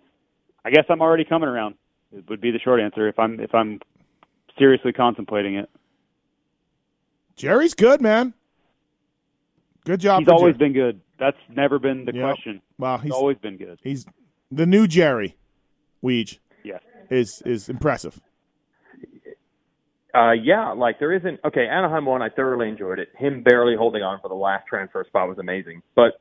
I 0.65 0.71
guess 0.71 0.85
I'm 0.89 1.01
already 1.01 1.25
coming 1.25 1.47
around. 1.49 1.75
It 2.11 2.27
would 2.29 2.41
be 2.41 2.51
the 2.51 2.59
short 2.59 2.79
answer 2.81 3.07
if 3.07 3.17
I'm 3.19 3.39
if 3.39 3.53
I'm 3.53 3.79
seriously 4.57 4.91
contemplating 4.93 5.55
it. 5.55 5.69
Jerry's 7.35 7.73
good, 7.73 8.01
man. 8.01 8.33
Good 9.85 10.01
job. 10.01 10.19
He's 10.19 10.27
always 10.29 10.55
Jerry. 10.57 10.69
been 10.69 10.73
good. 10.73 11.01
That's 11.17 11.37
never 11.49 11.79
been 11.79 12.05
the 12.05 12.13
Yep. 12.13 12.23
question. 12.23 12.61
Well, 12.77 12.97
He's 12.97 13.03
he's 13.05 13.11
always 13.13 13.37
been 13.37 13.57
good. 13.57 13.79
he's 13.83 14.05
the 14.51 14.65
new 14.65 14.87
Jerry. 14.87 15.35
Weege 16.03 16.39
Yes. 16.63 16.81
is 17.09 17.41
is 17.45 17.69
impressive. 17.69 18.19
Uh, 20.13 20.31
yeah, 20.31 20.71
like 20.71 20.97
there 20.99 21.13
isn't. 21.13 21.39
Okay, 21.45 21.67
Anaheim 21.67 22.05
one. 22.05 22.21
I 22.21 22.29
thoroughly 22.29 22.67
enjoyed 22.69 22.99
it. 22.99 23.09
Him 23.17 23.43
barely 23.43 23.75
holding 23.77 24.01
on 24.01 24.19
for 24.21 24.27
the 24.27 24.35
last 24.35 24.65
transfer 24.67 25.03
spot 25.07 25.27
was 25.29 25.37
amazing. 25.37 25.81
But 25.95 26.19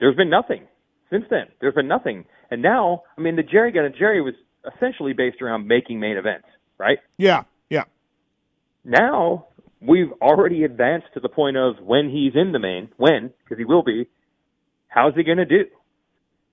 there's 0.00 0.16
been 0.16 0.30
nothing 0.30 0.64
since 1.10 1.24
then. 1.30 1.46
There's 1.60 1.74
been 1.74 1.86
nothing. 1.88 2.24
And 2.50 2.62
now, 2.62 3.02
I 3.16 3.20
mean, 3.20 3.36
the 3.36 3.42
Jerry 3.44 3.70
gun 3.72 3.84
and 3.84 3.94
Jerry 3.96 4.20
was 4.22 4.34
essentially 4.76 5.12
based 5.12 5.40
around 5.40 5.68
making 5.68 6.00
main 6.00 6.16
events, 6.16 6.46
right? 6.78 6.98
Yeah, 7.16 7.44
yeah. 7.70 7.84
Now 8.84 9.46
we've 9.80 10.12
already 10.20 10.64
advanced 10.64 11.08
to 11.14 11.20
the 11.20 11.28
point 11.28 11.56
of 11.56 11.76
when 11.80 12.08
he's 12.10 12.32
in 12.34 12.52
the 12.52 12.58
main, 12.58 12.88
when 12.96 13.32
because 13.44 13.58
he 13.58 13.64
will 13.64 13.82
be. 13.82 14.08
How's 14.88 15.14
he 15.14 15.22
going 15.22 15.38
to 15.38 15.44
do? 15.44 15.64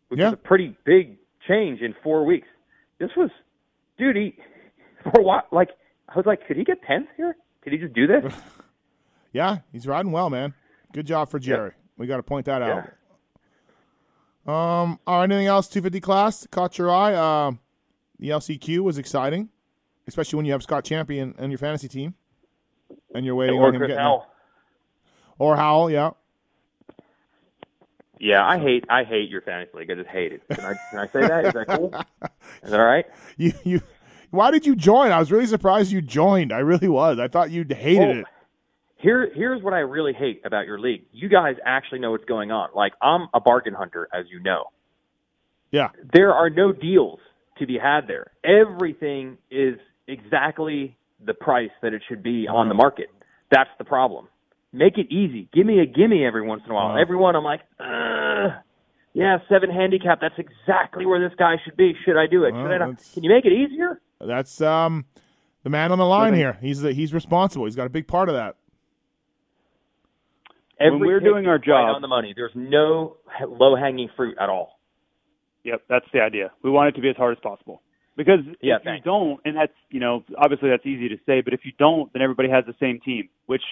Which 0.10 0.20
Yeah. 0.20 0.28
is 0.30 0.34
a 0.34 0.38
pretty 0.38 0.76
big 0.86 1.18
change 1.47 1.82
in 1.82 1.95
four 2.04 2.26
weeks. 2.26 2.47
This 2.99 3.10
was, 3.18 3.30
dude. 3.97 4.16
He 4.16 4.36
for 5.12 5.22
what 5.24 5.51
like 5.51 5.70
I 6.10 6.16
was 6.16 6.26
like, 6.26 6.45
could 6.47 6.58
he 6.58 6.64
get 6.64 6.82
tenth 6.84 7.08
here? 7.18 7.36
Could 7.62 7.74
he 7.74 7.80
just 7.80 7.93
do 7.93 8.08
this? 8.08 8.34
Yeah, 9.36 9.58
he's 9.72 9.88
riding 9.88 10.12
well, 10.12 10.30
man. 10.30 10.54
Good 10.93 11.08
job 11.08 11.28
for 11.32 11.39
Jerry. 11.39 11.72
We 11.97 12.06
got 12.06 12.18
to 12.18 12.24
point 12.24 12.45
that 12.45 12.62
out. 12.62 12.88
Um, 14.47 14.99
or 15.08 15.24
anything 15.24 15.47
else? 15.47 15.68
250 15.70 15.99
class 16.01 16.45
caught 16.51 16.78
your 16.78 16.91
eye. 16.91 17.16
Um, 17.16 17.60
the 18.20 18.30
LCQ 18.30 18.82
was 18.82 18.99
exciting, 18.99 19.49
especially 20.08 20.38
when 20.38 20.45
you 20.45 20.51
have 20.51 20.62
Scott 20.62 20.86
Champion 20.86 21.34
and 21.39 21.51
your 21.51 21.58
fantasy 21.58 21.88
team, 21.88 22.14
and 23.16 23.26
you're 23.26 23.34
waiting 23.34 23.58
or 23.58 23.70
on 23.70 23.74
him 23.74 23.82
getting 23.82 23.97
Howell. 23.97 24.28
or 25.39 25.56
Howell. 25.58 25.89
Yeah, 25.89 26.12
Yeah, 28.20 28.45
I 28.45 28.60
hate 28.60 28.86
I 28.89 29.04
hate 29.04 29.30
your 29.32 29.41
fantasy 29.41 29.72
league. 29.76 29.89
I 29.89 29.95
just 29.95 30.10
hate 30.10 30.32
it. 30.34 30.43
Can 30.47 30.64
I 30.64 30.74
can 30.91 30.99
I 30.99 31.08
say 31.08 31.22
that? 31.28 31.45
Is 31.45 31.54
that 31.54 31.68
cool? 31.68 31.91
Is 32.64 32.70
that 32.70 32.80
all 32.80 32.86
right? 32.86 33.06
you 33.38 33.54
you. 33.64 33.82
Why 34.34 34.49
did 34.49 34.65
you 34.65 34.75
join? 34.75 35.11
I 35.11 35.19
was 35.19 35.31
really 35.31 35.45
surprised 35.45 35.91
you 35.91 36.01
joined. 36.01 36.51
I 36.51 36.57
really 36.57 36.88
was. 36.88 37.19
I 37.19 37.27
thought 37.27 37.51
you 37.51 37.63
hated 37.69 37.99
Well, 37.99 38.17
it. 38.17 38.25
Here 38.97 39.29
here's 39.36 39.61
what 39.61 39.73
I 39.75 39.79
really 39.79 40.13
hate 40.13 40.41
about 40.43 40.65
your 40.65 40.79
league. 40.79 41.03
You 41.11 41.29
guys 41.29 41.57
actually 41.63 41.99
know 41.99 42.09
what's 42.09 42.25
going 42.25 42.49
on. 42.51 42.69
Like 42.73 42.93
I'm 42.99 43.27
a 43.36 43.39
bargain 43.39 43.75
hunter, 43.75 44.07
as 44.11 44.25
you 44.31 44.39
know. 44.39 44.71
Yeah, 45.69 45.89
There 46.13 46.34
are 46.34 46.49
no 46.49 46.71
deals 46.71 47.19
to 47.59 47.67
be 47.67 47.77
had 47.77 48.07
there. 48.07 48.31
Everything 48.43 49.38
is 49.51 49.75
exactly 50.07 50.97
the 51.23 51.36
price 51.36 51.71
that 51.84 51.93
it 51.93 52.01
should 52.09 52.23
be 52.23 52.47
on 52.47 52.69
the 52.69 52.73
mm-hmm. 52.73 52.81
market. 52.81 53.09
That's 53.51 53.69
the 53.77 53.84
problem. 53.84 54.29
Make 54.71 54.97
it 54.97 55.11
easy. 55.11 55.47
Give 55.53 55.67
me 55.67 55.79
a 55.79 55.86
gimme 55.86 56.25
every 56.25 56.41
once 56.41 56.63
in 56.65 56.71
a 56.71 56.73
while. 56.73 56.88
Uh-huh. 56.88 56.95
Wow. 56.95 57.01
Everyone, 57.01 57.36
I'm 57.36 57.43
like, 57.43 57.61
Ugh. 57.79 58.63
Yeah, 59.14 59.38
seven 59.49 59.70
handicap. 59.70 60.20
That's 60.22 60.38
exactly 60.38 61.05
where 61.05 61.20
this 61.20 61.36
guy 61.38 61.55
should 61.64 61.78
be. 61.78 61.93
Should 62.05 62.18
I 62.18 62.28
do 62.28 62.43
it? 62.45 62.53
Well, 62.53 62.64
Should 62.66 62.72
I 62.72 62.78
not? 62.80 63.03
Can 63.14 63.24
you 63.24 63.30
make 63.30 63.45
it 63.45 63.53
easier? 63.53 64.01
that's 64.20 64.61
um 64.61 65.05
the 65.64 65.70
man 65.70 65.91
on 65.91 65.97
the 65.97 66.05
line 66.05 66.30
Okay. 66.34 66.38
here. 66.39 66.57
He's 66.61 66.82
the, 66.82 66.93
he's 66.93 67.14
responsible. 67.14 67.66
He's 67.66 67.76
got 67.76 67.88
a 67.88 67.89
big 67.89 68.07
part 68.07 68.30
of 68.30 68.36
that. 68.36 68.55
Every 70.80 70.99
when 70.99 71.07
we're 71.07 71.20
doing 71.20 71.45
our 71.47 71.55
is 71.55 71.61
right 71.68 71.86
job 71.88 71.95
on 71.95 72.01
the 72.01 72.07
money. 72.07 72.34
There's 72.36 72.51
no 72.55 73.18
low 73.47 73.76
hanging 73.76 74.09
fruit 74.16 74.38
at 74.39 74.49
all. 74.49 74.80
Yep, 75.64 75.84
that's 75.89 76.05
the 76.14 76.20
idea. 76.20 76.51
We 76.64 76.70
want 76.70 76.89
it 76.89 76.91
to 76.93 77.01
be 77.01 77.09
as 77.09 77.16
hard 77.16 77.38
as 77.38 77.41
possible. 77.41 77.82
Because 78.18 78.39
Yeah, 78.61 78.78
if 78.78 78.86
you 78.86 79.01
don't, 79.03 79.39
and 79.45 79.55
that's 79.55 79.74
you 79.89 79.99
know 79.99 80.24
obviously 80.38 80.70
that's 80.70 80.86
easy 80.86 81.09
to 81.09 81.18
say, 81.26 81.41
but 81.41 81.53
if 81.53 81.61
you 81.64 81.72
don't, 81.80 82.11
then 82.14 82.22
everybody 82.22 82.49
has 82.49 82.66
the 82.66 82.76
same 82.80 82.99
team, 82.99 83.30
which 83.45 83.64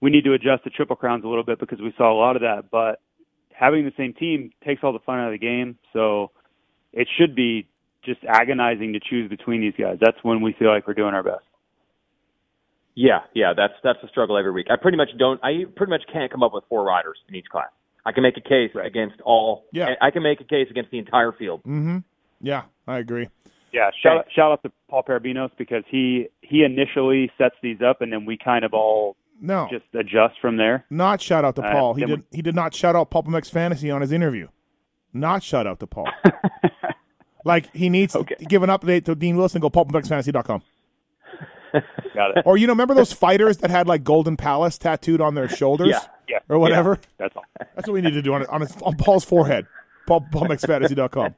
we 0.00 0.10
need 0.10 0.24
to 0.24 0.34
adjust 0.34 0.64
the 0.64 0.70
triple 0.70 0.96
crowns 0.96 1.24
a 1.24 1.28
little 1.28 1.44
bit 1.44 1.58
because 1.58 1.80
we 1.80 1.92
saw 1.96 2.12
a 2.12 2.18
lot 2.18 2.36
of 2.36 2.42
that. 2.42 2.70
But 2.70 3.00
having 3.58 3.84
the 3.84 3.92
same 3.96 4.12
team 4.12 4.50
takes 4.64 4.82
all 4.84 4.92
the 4.92 4.98
fun 5.00 5.18
out 5.18 5.32
of 5.32 5.32
the 5.32 5.44
game, 5.44 5.78
so 5.92 6.30
it 6.92 7.08
should 7.18 7.34
be 7.34 7.66
just 8.04 8.20
agonizing 8.26 8.92
to 8.92 9.00
choose 9.00 9.28
between 9.28 9.60
these 9.60 9.74
guys. 9.78 9.98
That's 10.00 10.18
when 10.22 10.40
we 10.42 10.54
feel 10.58 10.68
like 10.68 10.86
we're 10.86 10.94
doing 10.94 11.14
our 11.14 11.22
best. 11.22 11.44
Yeah, 12.94 13.20
yeah, 13.34 13.52
that's 13.54 13.74
that's 13.82 13.98
a 14.02 14.08
struggle 14.08 14.38
every 14.38 14.52
week. 14.52 14.68
I 14.70 14.76
pretty 14.76 14.96
much 14.96 15.10
don't. 15.18 15.38
I 15.42 15.64
pretty 15.74 15.90
much 15.90 16.02
can't 16.10 16.30
come 16.30 16.42
up 16.42 16.54
with 16.54 16.64
four 16.68 16.82
riders 16.84 17.18
in 17.28 17.34
each 17.34 17.46
class. 17.50 17.68
I 18.06 18.12
can 18.12 18.22
make 18.22 18.36
a 18.36 18.40
case 18.40 18.70
against 18.82 19.20
all. 19.22 19.64
Yeah. 19.72 19.94
I 20.00 20.10
can 20.10 20.22
make 20.22 20.40
a 20.40 20.44
case 20.44 20.68
against 20.70 20.92
the 20.92 20.98
entire 20.98 21.32
field. 21.32 21.60
Mm-hmm. 21.60 21.98
Yeah, 22.40 22.62
I 22.86 22.98
agree. 22.98 23.28
Yeah, 23.72 23.90
shout 24.02 24.18
out, 24.18 24.26
shout 24.34 24.52
out 24.52 24.62
to 24.62 24.72
Paul 24.88 25.02
Perebijnos 25.02 25.50
because 25.58 25.82
he 25.90 26.28
he 26.40 26.62
initially 26.62 27.30
sets 27.36 27.56
these 27.62 27.82
up, 27.82 28.00
and 28.00 28.12
then 28.12 28.24
we 28.24 28.38
kind 28.38 28.64
of 28.64 28.72
all 28.72 29.16
No, 29.40 29.68
just 29.70 29.84
adjust 29.94 30.34
from 30.40 30.56
there. 30.56 30.84
not 30.90 31.20
shout 31.20 31.44
out 31.44 31.56
to 31.56 31.62
Uh, 31.62 31.72
Paul. 31.72 31.94
He 31.94 32.00
then 32.02 32.08
we- 32.10 32.16
did. 32.16 32.24
He 32.32 32.42
did 32.42 32.54
not 32.54 32.74
shout 32.74 32.96
out 32.96 33.10
PulpMX 33.10 33.50
Fantasy 33.50 33.90
on 33.90 34.00
his 34.00 34.12
interview. 34.12 34.48
Not 35.12 35.42
shout 35.42 35.66
out 35.66 35.78
to 35.80 35.86
Paul. 35.86 36.08
like 37.44 37.74
he 37.74 37.88
needs 37.90 38.14
Okay. 38.16 38.34
to 38.36 38.44
give 38.44 38.62
an 38.62 38.70
update 38.70 39.04
to 39.06 39.14
Dean 39.14 39.36
Wilson. 39.36 39.60
Go 39.60 39.70
pulpmxfantasy.com. 39.70 40.62
Got 42.14 42.38
it. 42.38 42.42
Or 42.46 42.56
you 42.56 42.66
know, 42.66 42.72
remember 42.72 42.94
those 42.94 43.12
fighters 43.12 43.58
that 43.58 43.70
had 43.70 43.86
like 43.86 44.02
Golden 44.04 44.36
Palace 44.36 44.78
tattooed 44.78 45.20
on 45.20 45.34
their 45.34 45.48
shoulders? 45.48 45.88
Yeah. 45.88 46.00
Yeah, 46.28 46.38
Or 46.48 46.58
whatever. 46.58 46.98
That's 47.18 47.36
all. 47.36 47.44
That's 47.76 47.86
what 47.86 47.92
we 47.94 48.00
need 48.00 48.14
to 48.14 48.22
do 48.22 48.34
on 48.34 48.44
on, 48.46 48.62
his, 48.62 48.74
on 48.82 48.96
Paul's 48.96 49.24
forehead. 49.24 49.66
Paul 50.08 50.26
PaulMXFantasy.com. 50.32 51.34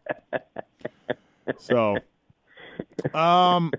So, 1.59 1.97
um, 3.15 3.73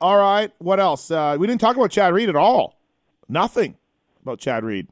all 0.00 0.16
right. 0.16 0.50
What 0.58 0.80
else? 0.80 1.10
Uh, 1.10 1.36
we 1.38 1.46
didn't 1.46 1.60
talk 1.60 1.76
about 1.76 1.90
Chad 1.90 2.14
Reed 2.14 2.28
at 2.28 2.36
all. 2.36 2.79
Nothing 3.30 3.76
about 4.22 4.38
Chad 4.40 4.64
Reed. 4.64 4.88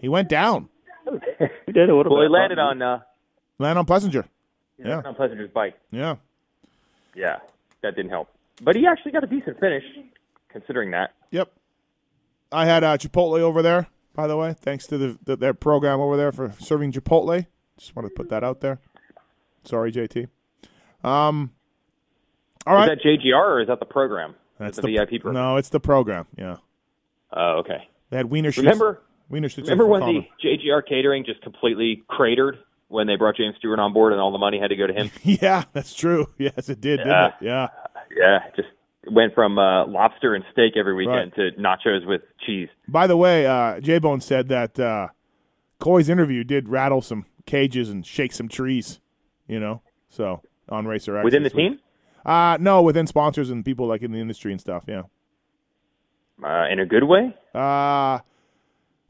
He 0.00 0.08
went 0.08 0.28
down. 0.28 0.68
he 1.66 1.72
did 1.72 1.88
a 1.90 1.96
little 1.96 2.12
Well, 2.12 2.22
bit. 2.22 2.28
he 2.28 2.32
landed 2.32 2.58
on 2.58 2.82
uh, 2.82 3.00
Land 3.58 3.78
on 3.78 3.86
Plessinger. 3.86 4.24
Yeah. 4.78 5.02
on 5.04 5.14
Plessinger's 5.14 5.50
bike. 5.52 5.74
Yeah. 5.90 6.16
Yeah, 7.14 7.36
that 7.82 7.94
didn't 7.94 8.10
help. 8.10 8.28
But 8.62 8.74
he 8.74 8.86
actually 8.86 9.12
got 9.12 9.22
a 9.22 9.26
decent 9.26 9.60
finish, 9.60 9.84
considering 10.48 10.90
that. 10.92 11.12
Yep. 11.30 11.52
I 12.50 12.64
had 12.66 12.82
uh, 12.84 12.96
Chipotle 12.96 13.40
over 13.40 13.62
there. 13.62 13.86
By 14.14 14.26
the 14.26 14.36
way, 14.36 14.54
thanks 14.54 14.86
to 14.88 14.98
the, 14.98 15.18
the 15.24 15.36
their 15.36 15.54
program 15.54 16.00
over 16.00 16.16
there 16.16 16.32
for 16.32 16.52
serving 16.58 16.92
Chipotle. 16.92 17.46
Just 17.78 17.94
wanted 17.96 18.10
to 18.10 18.14
put 18.14 18.28
that 18.30 18.44
out 18.44 18.60
there. 18.60 18.78
Sorry, 19.64 19.92
JT. 19.92 20.28
Um. 21.04 21.52
All 22.66 22.74
right. 22.74 22.90
Is 22.92 22.98
that 23.02 23.08
JGR 23.08 23.34
or 23.34 23.60
is 23.60 23.68
that 23.68 23.80
the 23.80 23.86
program? 23.86 24.34
That's 24.58 24.78
the, 24.78 24.82
VIP 24.88 25.22
program. 25.22 25.34
No, 25.34 25.56
it's 25.56 25.70
the 25.70 25.80
program. 25.80 26.26
Yeah. 26.36 26.56
Oh, 27.32 27.58
okay. 27.60 27.88
They 28.10 28.16
had 28.18 28.26
Weege 28.26 28.56
Remember, 28.58 29.00
Weege 29.30 29.56
remember 29.56 29.86
when 29.86 30.00
the 30.02 30.20
JGR 30.44 30.86
catering 30.86 31.24
just 31.24 31.40
completely 31.42 32.02
cratered 32.08 32.58
when 32.88 33.06
they 33.06 33.16
brought 33.16 33.36
James 33.36 33.54
Stewart 33.58 33.78
on 33.78 33.92
board 33.94 34.12
and 34.12 34.20
all 34.20 34.32
the 34.32 34.38
money 34.38 34.58
had 34.60 34.68
to 34.68 34.76
go 34.76 34.86
to 34.86 34.92
him? 34.92 35.10
Yeah, 35.22 35.64
that's 35.72 35.94
true. 35.94 36.28
Yes, 36.38 36.68
it 36.68 36.80
did, 36.80 37.00
Yeah. 37.00 37.04
didn't 37.04 37.24
it? 37.24 37.34
Yeah. 37.40 37.66
yeah, 38.16 38.38
just 38.54 38.68
went 39.10 39.34
from 39.34 39.58
uh, 39.58 39.86
lobster 39.86 40.34
and 40.34 40.44
steak 40.52 40.74
every 40.76 40.94
weekend 40.94 41.32
Right. 41.36 41.54
to 41.54 41.60
nachos 41.60 42.06
with 42.06 42.20
cheese. 42.46 42.68
By 42.86 43.06
the 43.06 43.16
way, 43.16 43.46
uh, 43.46 43.80
J 43.80 43.98
Bone 43.98 44.20
said 44.20 44.48
that 44.48 44.78
uh, 44.78 45.08
Coy's 45.80 46.08
interview 46.08 46.44
did 46.44 46.68
rattle 46.68 47.00
some 47.00 47.24
cages 47.46 47.88
and 47.88 48.04
shake 48.06 48.32
some 48.32 48.48
trees. 48.48 49.00
You 49.48 49.58
know, 49.58 49.82
so 50.08 50.40
on 50.68 50.86
Racer 50.86 51.16
X 51.16 51.24
Within 51.24 51.42
the 51.42 51.50
team? 51.50 51.78
Uh 52.24 52.56
no, 52.60 52.80
within 52.82 53.06
sponsors 53.08 53.50
and 53.50 53.64
people 53.64 53.86
like 53.88 54.02
in 54.02 54.12
the 54.12 54.18
industry 54.20 54.52
and 54.52 54.60
stuff. 54.60 54.84
Yeah. 54.86 55.02
Uh, 56.44 56.66
in 56.70 56.80
a 56.80 56.86
good 56.86 57.04
way? 57.04 57.34
Uh 57.54 58.18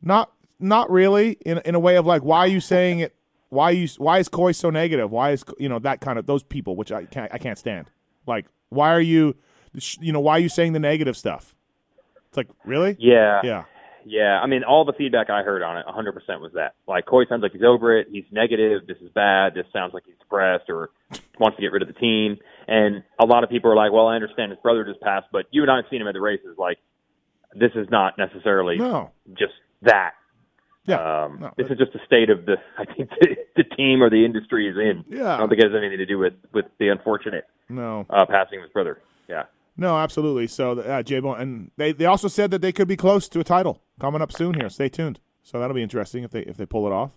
not 0.02 0.32
not 0.58 0.90
really 0.90 1.32
in 1.46 1.58
in 1.64 1.74
a 1.74 1.80
way 1.80 1.96
of 1.96 2.06
like 2.06 2.22
why 2.22 2.38
are 2.38 2.48
you 2.48 2.60
saying 2.60 2.98
it 3.00 3.14
why 3.48 3.70
you 3.70 3.88
why 3.98 4.18
is 4.18 4.28
Coy 4.28 4.52
so 4.52 4.70
negative 4.70 5.10
why 5.10 5.30
is 5.30 5.44
you 5.58 5.68
know 5.68 5.78
that 5.78 6.00
kind 6.00 6.18
of 6.18 6.26
those 6.26 6.42
people 6.42 6.76
which 6.76 6.90
I 6.90 7.04
can't 7.04 7.32
I 7.32 7.38
can't 7.38 7.58
stand 7.58 7.90
like 8.26 8.46
why 8.70 8.92
are 8.92 9.00
you 9.00 9.36
you 10.00 10.12
know 10.12 10.20
why 10.20 10.32
are 10.32 10.40
you 10.40 10.48
saying 10.48 10.72
the 10.72 10.80
negative 10.80 11.16
stuff 11.16 11.54
it's 12.28 12.36
like 12.36 12.48
really 12.64 12.96
Yeah. 12.98 13.40
yeah 13.44 13.64
Yeah, 14.04 14.40
I 14.42 14.46
mean, 14.46 14.64
all 14.64 14.84
the 14.84 14.92
feedback 14.94 15.30
I 15.30 15.42
heard 15.42 15.62
on 15.62 15.78
it, 15.78 15.86
100% 15.86 16.40
was 16.40 16.52
that. 16.54 16.74
Like, 16.88 17.06
Coy 17.06 17.24
sounds 17.28 17.42
like 17.42 17.52
he's 17.52 17.62
over 17.62 17.96
it. 17.96 18.08
He's 18.10 18.24
negative. 18.32 18.86
This 18.86 18.96
is 18.98 19.10
bad. 19.14 19.54
This 19.54 19.66
sounds 19.72 19.94
like 19.94 20.02
he's 20.06 20.18
depressed 20.18 20.68
or 20.68 20.90
wants 21.38 21.56
to 21.56 21.62
get 21.62 21.70
rid 21.70 21.82
of 21.82 21.88
the 21.88 21.94
team. 21.94 22.38
And 22.66 23.04
a 23.20 23.26
lot 23.26 23.44
of 23.44 23.50
people 23.50 23.70
are 23.70 23.76
like, 23.76 23.92
well, 23.92 24.08
I 24.08 24.16
understand 24.16 24.50
his 24.50 24.58
brother 24.60 24.84
just 24.84 25.00
passed, 25.00 25.26
but 25.30 25.46
you 25.52 25.62
and 25.62 25.70
I 25.70 25.76
have 25.76 25.84
seen 25.88 26.00
him 26.00 26.08
at 26.08 26.14
the 26.14 26.20
races. 26.20 26.56
Like, 26.58 26.78
this 27.54 27.72
is 27.74 27.86
not 27.90 28.18
necessarily 28.18 28.76
no 28.78 29.10
just 29.38 29.52
that. 29.82 30.12
yeah 30.84 31.24
Um, 31.24 31.38
no, 31.40 31.52
this 31.56 31.66
is 31.70 31.78
just 31.78 31.94
a 31.94 32.04
state 32.06 32.30
of 32.30 32.46
the, 32.46 32.56
I 32.78 32.84
think, 32.84 33.10
the, 33.20 33.36
the 33.56 33.64
team 33.64 34.02
or 34.02 34.10
the 34.10 34.24
industry 34.24 34.68
is 34.68 34.76
in. 34.76 35.04
Yeah. 35.08 35.34
I 35.34 35.38
don't 35.38 35.48
think 35.48 35.60
it 35.60 35.70
has 35.70 35.76
anything 35.76 35.98
to 35.98 36.06
do 36.06 36.18
with, 36.18 36.34
with 36.52 36.66
the 36.78 36.88
unfortunate 36.88 37.44
no 37.68 38.06
uh, 38.10 38.26
passing 38.26 38.58
of 38.58 38.64
his 38.64 38.72
brother. 38.72 38.98
Yeah. 39.28 39.44
no 39.76 39.96
absolutely 39.96 40.46
so 40.46 40.78
uh, 40.80 41.02
J 41.02 41.20
Bone 41.20 41.40
and 41.40 41.70
they 41.76 41.92
they 41.92 42.06
also 42.06 42.28
said 42.28 42.50
that 42.50 42.60
they 42.60 42.72
could 42.72 42.88
be 42.88 42.96
close 42.96 43.28
to 43.28 43.40
a 43.40 43.44
title 43.44 43.80
coming 44.00 44.20
up 44.20 44.32
soon 44.32 44.54
here 44.54 44.68
stay 44.68 44.88
tuned 44.88 45.20
so 45.42 45.58
that'll 45.58 45.74
be 45.74 45.82
interesting 45.82 46.24
if 46.24 46.30
they 46.30 46.40
if 46.40 46.56
they 46.56 46.66
pull 46.66 46.86
it 46.86 46.92
off 46.92 47.12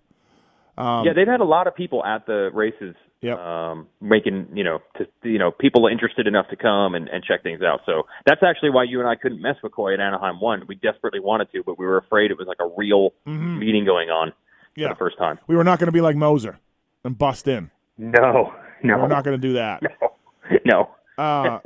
um, 0.78 1.06
yeah, 1.06 1.14
they've 1.14 1.28
had 1.28 1.40
a 1.40 1.46
lot 1.46 1.68
of 1.68 1.76
people 1.76 2.04
at 2.04 2.26
the 2.26 2.50
races, 2.54 2.96
Yep. 3.26 3.38
um, 3.39 3.88
making 4.01 4.47
you 4.53 4.63
know, 4.63 4.80
to, 4.97 5.07
you 5.23 5.39
know, 5.39 5.49
people 5.51 5.88
interested 5.88 6.28
enough 6.28 6.47
to 6.49 6.55
come 6.55 6.93
and, 6.95 7.07
and 7.09 7.23
check 7.23 7.41
things 7.43 7.61
out. 7.61 7.80
So 7.86 8.03
that's 8.26 8.43
actually 8.43 8.69
why 8.69 8.84
you 8.84 8.99
and 8.99 9.09
I 9.09 9.15
couldn't 9.15 9.41
mess 9.41 9.55
with 9.63 9.71
Coy 9.71 9.93
at 9.95 9.99
Anaheim 9.99 10.39
One. 10.39 10.63
We 10.67 10.76
desperately 10.76 11.19
wanted 11.19 11.51
to, 11.53 11.63
but 11.65 11.80
we 11.80 11.86
were 11.86 11.97
afraid 11.97 12.30
it 12.32 12.38
was 12.38 12.47
like 12.47 12.59
a 12.59 12.69
real 12.78 13.13
meeting 13.26 13.86
going 13.86 14.09
on 14.09 14.30
Mm-hmm. 14.30 14.82
yeah 14.82 14.88
for 14.89 14.93
the 14.93 14.99
first 14.99 15.17
time. 15.17 15.39
we 15.47 15.55
were 15.55 15.63
not 15.63 15.80
going 15.80 15.88
to 15.88 15.91
be 15.93 16.01
like 16.01 16.15
Moser 16.17 16.59
and 17.05 17.17
bust 17.17 17.47
in 17.47 17.71
No, 17.97 18.53
no, 18.84 18.97
we're 18.97 19.07
not 19.07 19.23
going 19.23 19.39
to 19.39 19.47
do 19.47 19.53
that 19.53 19.82
no. 20.65 20.89
Uh, 21.17 21.59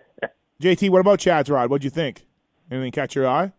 JT, 0.62 0.88
what 0.88 1.00
about 1.00 1.18
Chad's 1.18 1.50
ride? 1.50 1.68
What'd 1.68 1.84
you 1.84 1.90
think? 1.90 2.24
Anything 2.70 2.90
catch 2.92 3.14
your 3.14 3.28
eye? 3.28 3.52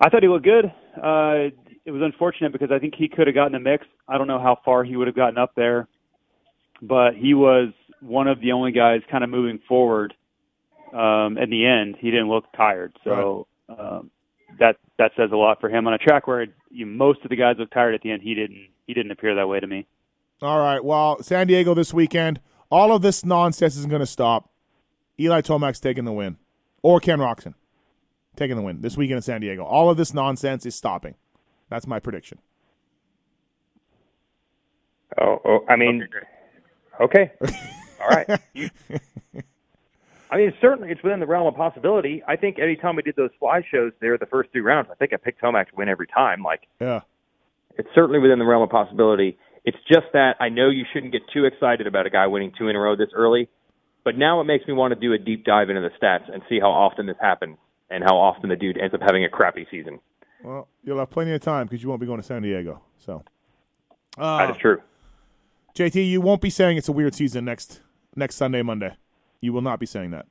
I 0.00 0.08
thought 0.10 0.22
he 0.22 0.28
looked 0.28 0.44
good. 0.44 0.66
Uh, 1.00 1.50
it 1.84 1.90
was 1.90 2.02
unfortunate 2.02 2.52
because 2.52 2.70
I 2.70 2.78
think 2.78 2.94
he 2.94 3.08
could 3.08 3.26
have 3.26 3.34
gotten 3.34 3.54
a 3.54 3.60
mix. 3.60 3.86
I 4.08 4.18
don't 4.18 4.26
know 4.26 4.40
how 4.40 4.58
far 4.64 4.84
he 4.84 4.96
would 4.96 5.06
have 5.06 5.16
gotten 5.16 5.38
up 5.38 5.52
there, 5.54 5.86
but 6.80 7.14
he 7.14 7.34
was 7.34 7.72
one 8.00 8.26
of 8.26 8.40
the 8.40 8.52
only 8.52 8.72
guys 8.72 9.00
kind 9.10 9.24
of 9.24 9.30
moving 9.30 9.60
forward. 9.68 10.14
Um, 10.92 11.38
in 11.38 11.50
the 11.50 11.66
end, 11.66 11.96
he 11.98 12.10
didn't 12.10 12.28
look 12.28 12.44
tired, 12.56 12.96
so 13.02 13.48
um, 13.68 14.12
that 14.60 14.76
that 14.96 15.10
says 15.16 15.30
a 15.32 15.36
lot 15.36 15.60
for 15.60 15.68
him 15.68 15.88
on 15.88 15.94
a 15.94 15.98
track 15.98 16.28
where 16.28 16.46
you, 16.70 16.86
most 16.86 17.18
of 17.24 17.30
the 17.30 17.36
guys 17.36 17.56
look 17.58 17.70
tired 17.72 17.96
at 17.96 18.02
the 18.02 18.12
end. 18.12 18.22
He 18.22 18.34
didn't. 18.34 18.68
He 18.86 18.94
didn't 18.94 19.10
appear 19.10 19.34
that 19.34 19.48
way 19.48 19.58
to 19.58 19.66
me. 19.66 19.86
All 20.40 20.60
right. 20.60 20.84
Well, 20.84 21.20
San 21.22 21.46
Diego 21.48 21.74
this 21.74 21.92
weekend. 21.92 22.40
All 22.70 22.94
of 22.94 23.02
this 23.02 23.24
nonsense 23.24 23.76
isn't 23.76 23.90
going 23.90 24.00
to 24.00 24.06
stop. 24.06 24.50
Eli 25.18 25.40
Tomac's 25.40 25.80
taking 25.80 26.04
the 26.04 26.12
win, 26.12 26.36
or 26.82 27.00
Ken 27.00 27.18
Roczen 27.18 27.54
taking 28.36 28.56
the 28.56 28.62
win 28.62 28.80
this 28.80 28.96
weekend 28.96 29.16
in 29.16 29.22
San 29.22 29.40
Diego. 29.40 29.64
All 29.64 29.90
of 29.90 29.96
this 29.96 30.14
nonsense 30.14 30.66
is 30.66 30.74
stopping. 30.74 31.14
That's 31.68 31.86
my 31.86 31.98
prediction. 31.98 32.38
Oh, 35.20 35.40
oh 35.44 35.64
I 35.68 35.76
mean, 35.76 36.06
okay, 37.00 37.32
all 38.00 38.08
right. 38.08 38.40
You- 38.52 38.70
I 40.30 40.38
mean, 40.38 40.52
certainly 40.60 40.90
it's 40.90 41.02
within 41.02 41.20
the 41.20 41.26
realm 41.26 41.46
of 41.46 41.54
possibility. 41.54 42.22
I 42.26 42.34
think 42.34 42.58
every 42.58 42.72
anytime 42.72 42.96
we 42.96 43.02
did 43.02 43.14
those 43.14 43.30
fly 43.38 43.62
shows 43.70 43.92
there, 44.00 44.18
the 44.18 44.26
first 44.26 44.50
three 44.50 44.62
rounds, 44.62 44.88
I 44.90 44.96
think 44.96 45.12
I 45.12 45.16
picked 45.16 45.40
Tomac 45.40 45.68
to 45.68 45.76
win 45.76 45.88
every 45.88 46.08
time. 46.08 46.42
Like, 46.42 46.62
Yeah. 46.80 47.00
It's 47.76 47.88
certainly 47.94 48.18
within 48.18 48.38
the 48.38 48.44
realm 48.44 48.62
of 48.62 48.70
possibility. 48.70 49.38
It's 49.64 49.76
just 49.88 50.06
that 50.12 50.36
I 50.40 50.48
know 50.48 50.70
you 50.70 50.84
shouldn't 50.92 51.12
get 51.12 51.22
too 51.32 51.44
excited 51.44 51.86
about 51.86 52.06
a 52.06 52.10
guy 52.10 52.26
winning 52.26 52.52
two 52.56 52.68
in 52.68 52.76
a 52.76 52.78
row 52.80 52.96
this 52.96 53.08
early, 53.14 53.48
but 54.04 54.16
now 54.16 54.40
it 54.40 54.44
makes 54.44 54.66
me 54.66 54.74
want 54.74 54.92
to 54.94 55.00
do 55.00 55.12
a 55.12 55.18
deep 55.18 55.44
dive 55.44 55.70
into 55.70 55.80
the 55.82 55.90
stats 56.00 56.32
and 56.32 56.42
see 56.48 56.60
how 56.60 56.70
often 56.70 57.06
this 57.06 57.16
happens 57.20 57.56
and 57.90 58.02
how 58.04 58.16
often 58.16 58.48
the 58.48 58.56
dude 58.56 58.78
ends 58.78 58.94
up 58.94 59.00
having 59.02 59.24
a 59.24 59.28
crappy 59.28 59.66
season. 59.70 60.00
Well, 60.44 60.68
you'll 60.84 60.98
have 60.98 61.10
plenty 61.10 61.32
of 61.32 61.40
time 61.40 61.66
because 61.66 61.82
you 61.82 61.88
won't 61.88 62.00
be 62.00 62.06
going 62.06 62.20
to 62.20 62.26
San 62.26 62.42
Diego. 62.42 62.82
So, 62.98 63.24
uh, 64.18 64.38
that 64.38 64.50
is 64.50 64.56
true. 64.58 64.80
JT, 65.74 66.08
you 66.08 66.20
won't 66.20 66.40
be 66.42 66.50
saying 66.50 66.76
it's 66.76 66.88
a 66.88 66.92
weird 66.92 67.14
season 67.14 67.44
next 67.44 67.80
next 68.14 68.36
Sunday, 68.36 68.62
Monday. 68.62 68.94
You 69.40 69.52
will 69.52 69.62
not 69.62 69.80
be 69.80 69.86
saying 69.86 70.10
that 70.12 70.26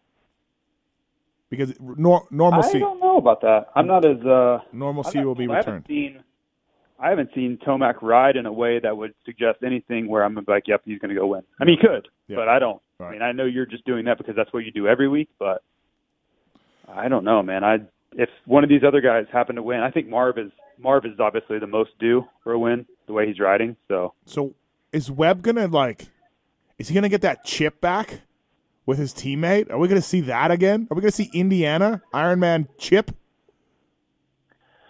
because 1.50 1.74
nor- 1.80 2.28
I 2.32 2.72
don't 2.80 3.00
know 3.00 3.18
about 3.18 3.42
that. 3.42 3.68
I'm 3.76 3.88
not 3.88 4.06
as 4.06 4.24
uh, 4.26 4.60
normalcy 4.72 5.18
not- 5.20 5.26
will 5.28 5.36
be 5.36 5.50
I 5.50 5.56
haven't 5.58 5.74
returned. 5.74 5.86
seen 5.88 6.24
I 7.00 7.10
haven't 7.10 7.32
seen 7.36 7.58
Tomac 7.58 8.02
ride 8.02 8.38
in 8.38 8.46
a 8.46 8.54
way 8.54 8.80
that 8.80 8.96
would 8.96 9.14
suggest 9.26 9.60
anything 9.64 10.08
where 10.08 10.24
I'm 10.24 10.34
gonna 10.36 10.46
be 10.46 10.52
like, 10.54 10.68
"Yep, 10.68 10.84
he's 10.86 11.00
going 11.00 11.10
to 11.10 11.20
go 11.20 11.28
win." 11.28 11.42
I 11.60 11.66
mean, 11.66 11.78
he 11.78 11.86
could, 11.86 12.08
Yeah. 12.28 12.38
but 12.38 12.48
I 12.48 12.60
don't. 12.60 12.82
I 13.00 13.12
mean, 13.12 13.22
I 13.22 13.34
know 13.34 13.44
you're 13.44 13.66
just 13.66 13.84
doing 13.84 14.06
that 14.06 14.18
because 14.18 14.36
that's 14.38 14.54
what 14.54 14.64
you 14.64 14.72
do 14.72 14.88
every 14.88 15.10
week, 15.10 15.28
but 15.38 15.62
I 16.88 17.10
don't 17.10 17.26
know, 17.26 17.44
man. 17.44 17.64
I 17.66 17.80
if 18.18 18.30
one 18.46 18.64
of 18.64 18.70
these 18.70 18.84
other 18.86 19.02
guys 19.02 19.26
happen 19.32 19.56
to 19.56 19.64
win, 19.64 19.80
I 19.80 19.92
think 19.92 20.08
Marv 20.08 20.38
is 20.38 20.52
Marv 20.80 21.06
is 21.06 21.20
obviously 21.20 21.60
the 21.60 21.68
most 21.68 21.92
due 22.00 22.26
for 22.44 22.54
a 22.54 22.60
win 22.60 22.86
the 23.08 23.14
way 23.14 23.28
he's 23.28 23.40
riding. 23.40 23.76
So 23.88 24.14
So 24.26 24.54
is 24.92 25.12
Webb 25.12 25.42
gonna 25.42 25.68
like? 25.68 26.08
Is 26.78 26.90
he 26.90 26.96
gonna 26.96 27.10
get 27.10 27.22
that 27.22 27.44
chip 27.44 27.80
back 27.82 28.22
with 28.86 28.98
his 28.98 29.14
teammate? 29.14 29.72
Are 29.72 29.78
we 29.78 29.88
gonna 29.88 30.02
see 30.02 30.22
that 30.22 30.52
again? 30.52 30.88
Are 30.90 30.96
we 30.96 31.02
gonna 31.02 31.12
see 31.12 31.30
Indiana 31.34 32.02
Ironman 32.14 32.68
chip? 32.78 33.12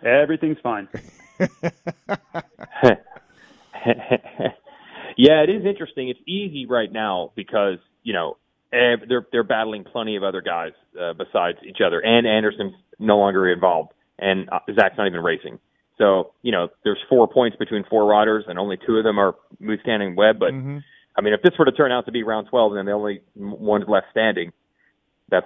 everything's 0.05 0.57
fine. 0.61 0.89
yeah, 5.17 5.43
it 5.43 5.49
is 5.49 5.65
interesting. 5.65 6.09
It's 6.09 6.19
easy 6.27 6.65
right 6.65 6.91
now 6.91 7.31
because 7.35 7.77
you 8.03 8.13
know 8.13 8.37
they're 8.71 9.27
they're 9.31 9.43
battling 9.43 9.83
plenty 9.83 10.15
of 10.15 10.23
other 10.23 10.41
guys 10.41 10.71
uh, 10.99 11.13
besides 11.13 11.59
each 11.67 11.79
other, 11.85 11.99
and 11.99 12.25
Anderson's 12.27 12.73
no 13.03 13.17
longer 13.17 13.51
involved, 13.51 13.91
and 14.19 14.49
uh, 14.49 14.59
Zach's 14.79 14.97
not 14.97 15.07
even 15.07 15.21
racing. 15.21 15.59
So 15.97 16.33
you 16.41 16.51
know, 16.51 16.69
there's 16.83 16.99
four 17.09 17.27
points 17.27 17.57
between 17.57 17.83
four 17.89 18.05
riders, 18.05 18.45
and 18.47 18.57
only 18.57 18.77
two 18.85 18.97
of 18.97 19.03
them 19.03 19.19
are 19.19 19.35
Musquin 19.61 20.01
and 20.01 20.17
Webb. 20.17 20.39
But 20.39 20.51
Mm-hmm. 20.53 20.77
I 21.15 21.21
mean, 21.21 21.33
if 21.33 21.43
this 21.43 21.53
were 21.59 21.65
to 21.65 21.71
turn 21.71 21.91
out 21.91 22.07
to 22.07 22.11
be 22.11 22.23
round 22.23 22.47
12 22.49 22.71
and 22.71 22.79
then 22.79 22.85
the 22.87 22.91
only 22.93 23.21
one's 23.35 23.85
left 23.87 24.07
standing, 24.09 24.51
that's 25.29 25.45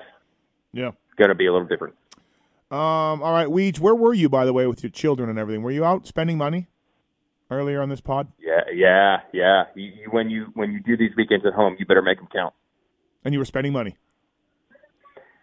Yeah. 0.72 0.92
going 1.18 1.28
to 1.28 1.36
be 1.36 1.46
a 1.46 1.52
little 1.52 1.68
different. 1.68 1.94
Um. 2.72 3.22
All 3.22 3.34
right, 3.34 3.48
Weege, 3.50 3.80
where 3.80 3.94
were 3.96 4.14
you 4.14 4.30
by 4.30 4.46
the 4.46 4.54
way 4.54 4.66
with 4.68 4.82
your 4.84 4.90
children 4.90 5.30
and 5.30 5.38
everything? 5.38 5.64
Were 5.64 5.72
you 5.72 5.84
out 5.84 6.08
spending 6.08 6.38
money 6.38 6.68
earlier 7.52 7.82
on 7.82 7.90
this 7.90 8.00
pod? 8.02 8.28
Yeah, 8.40 8.62
yeah, 8.74 9.18
yeah. 9.34 9.64
You, 9.76 9.84
you, 10.04 10.08
when 10.12 10.30
you 10.30 10.48
when 10.54 10.72
you 10.72 10.80
do 10.82 10.96
these 10.98 11.12
weekends 11.18 11.46
at 11.46 11.54
home, 11.54 11.76
you 11.80 11.86
better 11.86 12.02
make 12.02 12.18
them 12.20 12.28
count. 12.32 12.54
And 13.26 13.34
you 13.34 13.40
were 13.40 13.46
spending 13.46 13.74
money. 13.74 13.96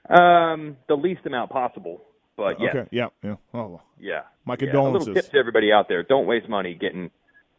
Um, 0.08 0.76
the 0.88 0.94
least 0.96 1.24
amount 1.26 1.50
possible, 1.50 2.02
but 2.36 2.60
yeah. 2.60 2.68
Okay. 2.70 2.88
Yeah. 2.92 3.06
Yeah. 3.22 3.36
Oh. 3.54 3.80
yeah. 3.98 4.22
My 4.44 4.54
Yeah, 4.54 4.66
a 4.66 4.70
condolences. 4.72 5.08
little 5.08 5.22
tip 5.22 5.32
to 5.32 5.38
everybody 5.38 5.72
out 5.72 5.88
there: 5.88 6.02
don't 6.02 6.26
waste 6.26 6.48
money 6.48 6.74
getting 6.74 7.10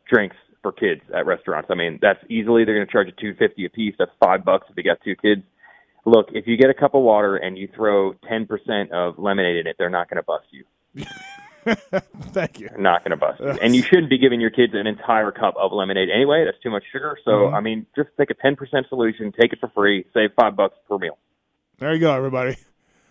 drinks 0.07 0.35
for 0.61 0.71
kids 0.71 1.01
at 1.15 1.25
restaurants. 1.25 1.69
I 1.71 1.75
mean, 1.75 1.97
that's 2.01 2.19
easily 2.29 2.65
they're 2.65 2.75
going 2.75 2.85
to 2.87 2.91
charge 2.91 3.07
you 3.07 3.13
two 3.19 3.37
fifty 3.37 3.65
a 3.65 3.69
piece. 3.69 3.95
That's 3.97 4.11
five 4.23 4.45
bucks 4.45 4.67
if 4.69 4.77
you 4.77 4.83
got 4.83 4.99
two 5.03 5.15
kids. 5.15 5.41
Look, 6.05 6.27
if 6.33 6.45
you 6.45 6.55
get 6.55 6.69
a 6.69 6.73
cup 6.75 6.93
of 6.93 7.01
water 7.01 7.35
and 7.35 7.57
you 7.57 7.67
throw 7.75 8.13
ten 8.29 8.45
percent 8.45 8.91
of 8.91 9.17
lemonade 9.17 9.57
in 9.57 9.67
it, 9.67 9.75
they're 9.79 9.89
not 9.89 10.07
going 10.09 10.17
to 10.17 10.23
bust 10.23 10.45
you. 10.51 10.65
Thank 11.65 12.59
you. 12.59 12.69
They're 12.69 12.77
not 12.77 13.03
going 13.03 13.11
to 13.11 13.17
bust 13.17 13.39
you. 13.39 13.49
And 13.49 13.75
you 13.75 13.81
shouldn't 13.81 14.11
be 14.11 14.19
giving 14.19 14.39
your 14.39 14.51
kids 14.51 14.73
an 14.75 14.85
entire 14.85 15.31
cup 15.31 15.55
of 15.59 15.71
lemonade 15.71 16.09
anyway. 16.13 16.45
That's 16.45 16.61
too 16.61 16.69
much 16.69 16.83
sugar. 16.91 17.17
So, 17.25 17.31
Mhm. 17.31 17.53
I 17.55 17.59
mean, 17.61 17.87
just 17.95 18.09
take 18.19 18.29
a 18.29 18.35
ten 18.35 18.55
percent 18.55 18.85
solution, 18.87 19.31
take 19.31 19.51
it 19.51 19.59
for 19.59 19.69
free, 19.69 20.05
save 20.13 20.29
five 20.39 20.55
bucks 20.55 20.75
per 20.87 20.99
meal. 20.99 21.17
There 21.79 21.93
you 21.93 21.99
go, 21.99 22.13
everybody. 22.13 22.57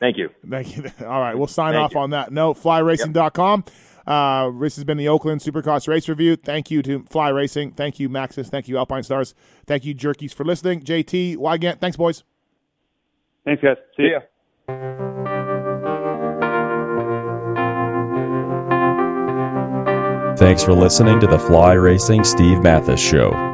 Thank 0.00 0.16
you. 0.16 0.30
Thank 0.48 0.76
you. 0.76 0.84
All 1.06 1.20
right, 1.20 1.36
we'll 1.36 1.46
sign 1.46 1.74
Thank 1.74 1.84
off 1.84 1.94
you. 1.94 2.00
on 2.00 2.10
that 2.10 2.32
note. 2.32 2.58
FlyRacing.com. 2.58 3.64
Uh, 4.06 4.50
this 4.60 4.76
has 4.76 4.84
been 4.84 4.98
the 4.98 5.08
Oakland 5.08 5.40
Supercross 5.40 5.88
Race 5.88 6.08
Review. 6.08 6.36
Thank 6.36 6.70
you 6.70 6.82
to 6.82 7.04
Fly 7.04 7.30
Racing. 7.30 7.72
Thank 7.72 7.98
you, 7.98 8.08
Maxxis. 8.10 8.48
Thank 8.48 8.68
you, 8.68 8.74
Alpinestars. 8.74 9.32
Thank 9.66 9.84
you, 9.84 9.94
Jerkies, 9.94 10.34
for 10.34 10.44
listening. 10.44 10.82
JT, 10.82 11.36
Weigandt, 11.36 11.80
thanks, 11.80 11.96
boys. 11.96 12.22
Thanks, 13.44 13.62
guys. 13.62 13.76
See, 13.96 14.02
See 14.02 14.10
ya. 14.10 14.20
ya. 14.68 15.04
Thanks 20.36 20.64
for 20.64 20.74
listening 20.74 21.20
to 21.20 21.26
the 21.26 21.38
Fly 21.38 21.72
Racing 21.74 22.24
Steve 22.24 22.60
Matthes 22.60 23.00
Show. 23.00 23.53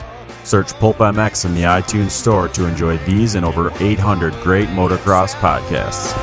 Search 0.43 0.73
PulpMX 0.73 1.45
in 1.45 1.53
the 1.53 1.63
iTunes 1.63 2.11
Store 2.11 2.47
to 2.49 2.65
enjoy 2.65 2.97
these 2.99 3.35
and 3.35 3.45
over 3.45 3.71
800 3.79 4.33
great 4.41 4.69
motocross 4.69 5.33
podcasts. 5.35 6.17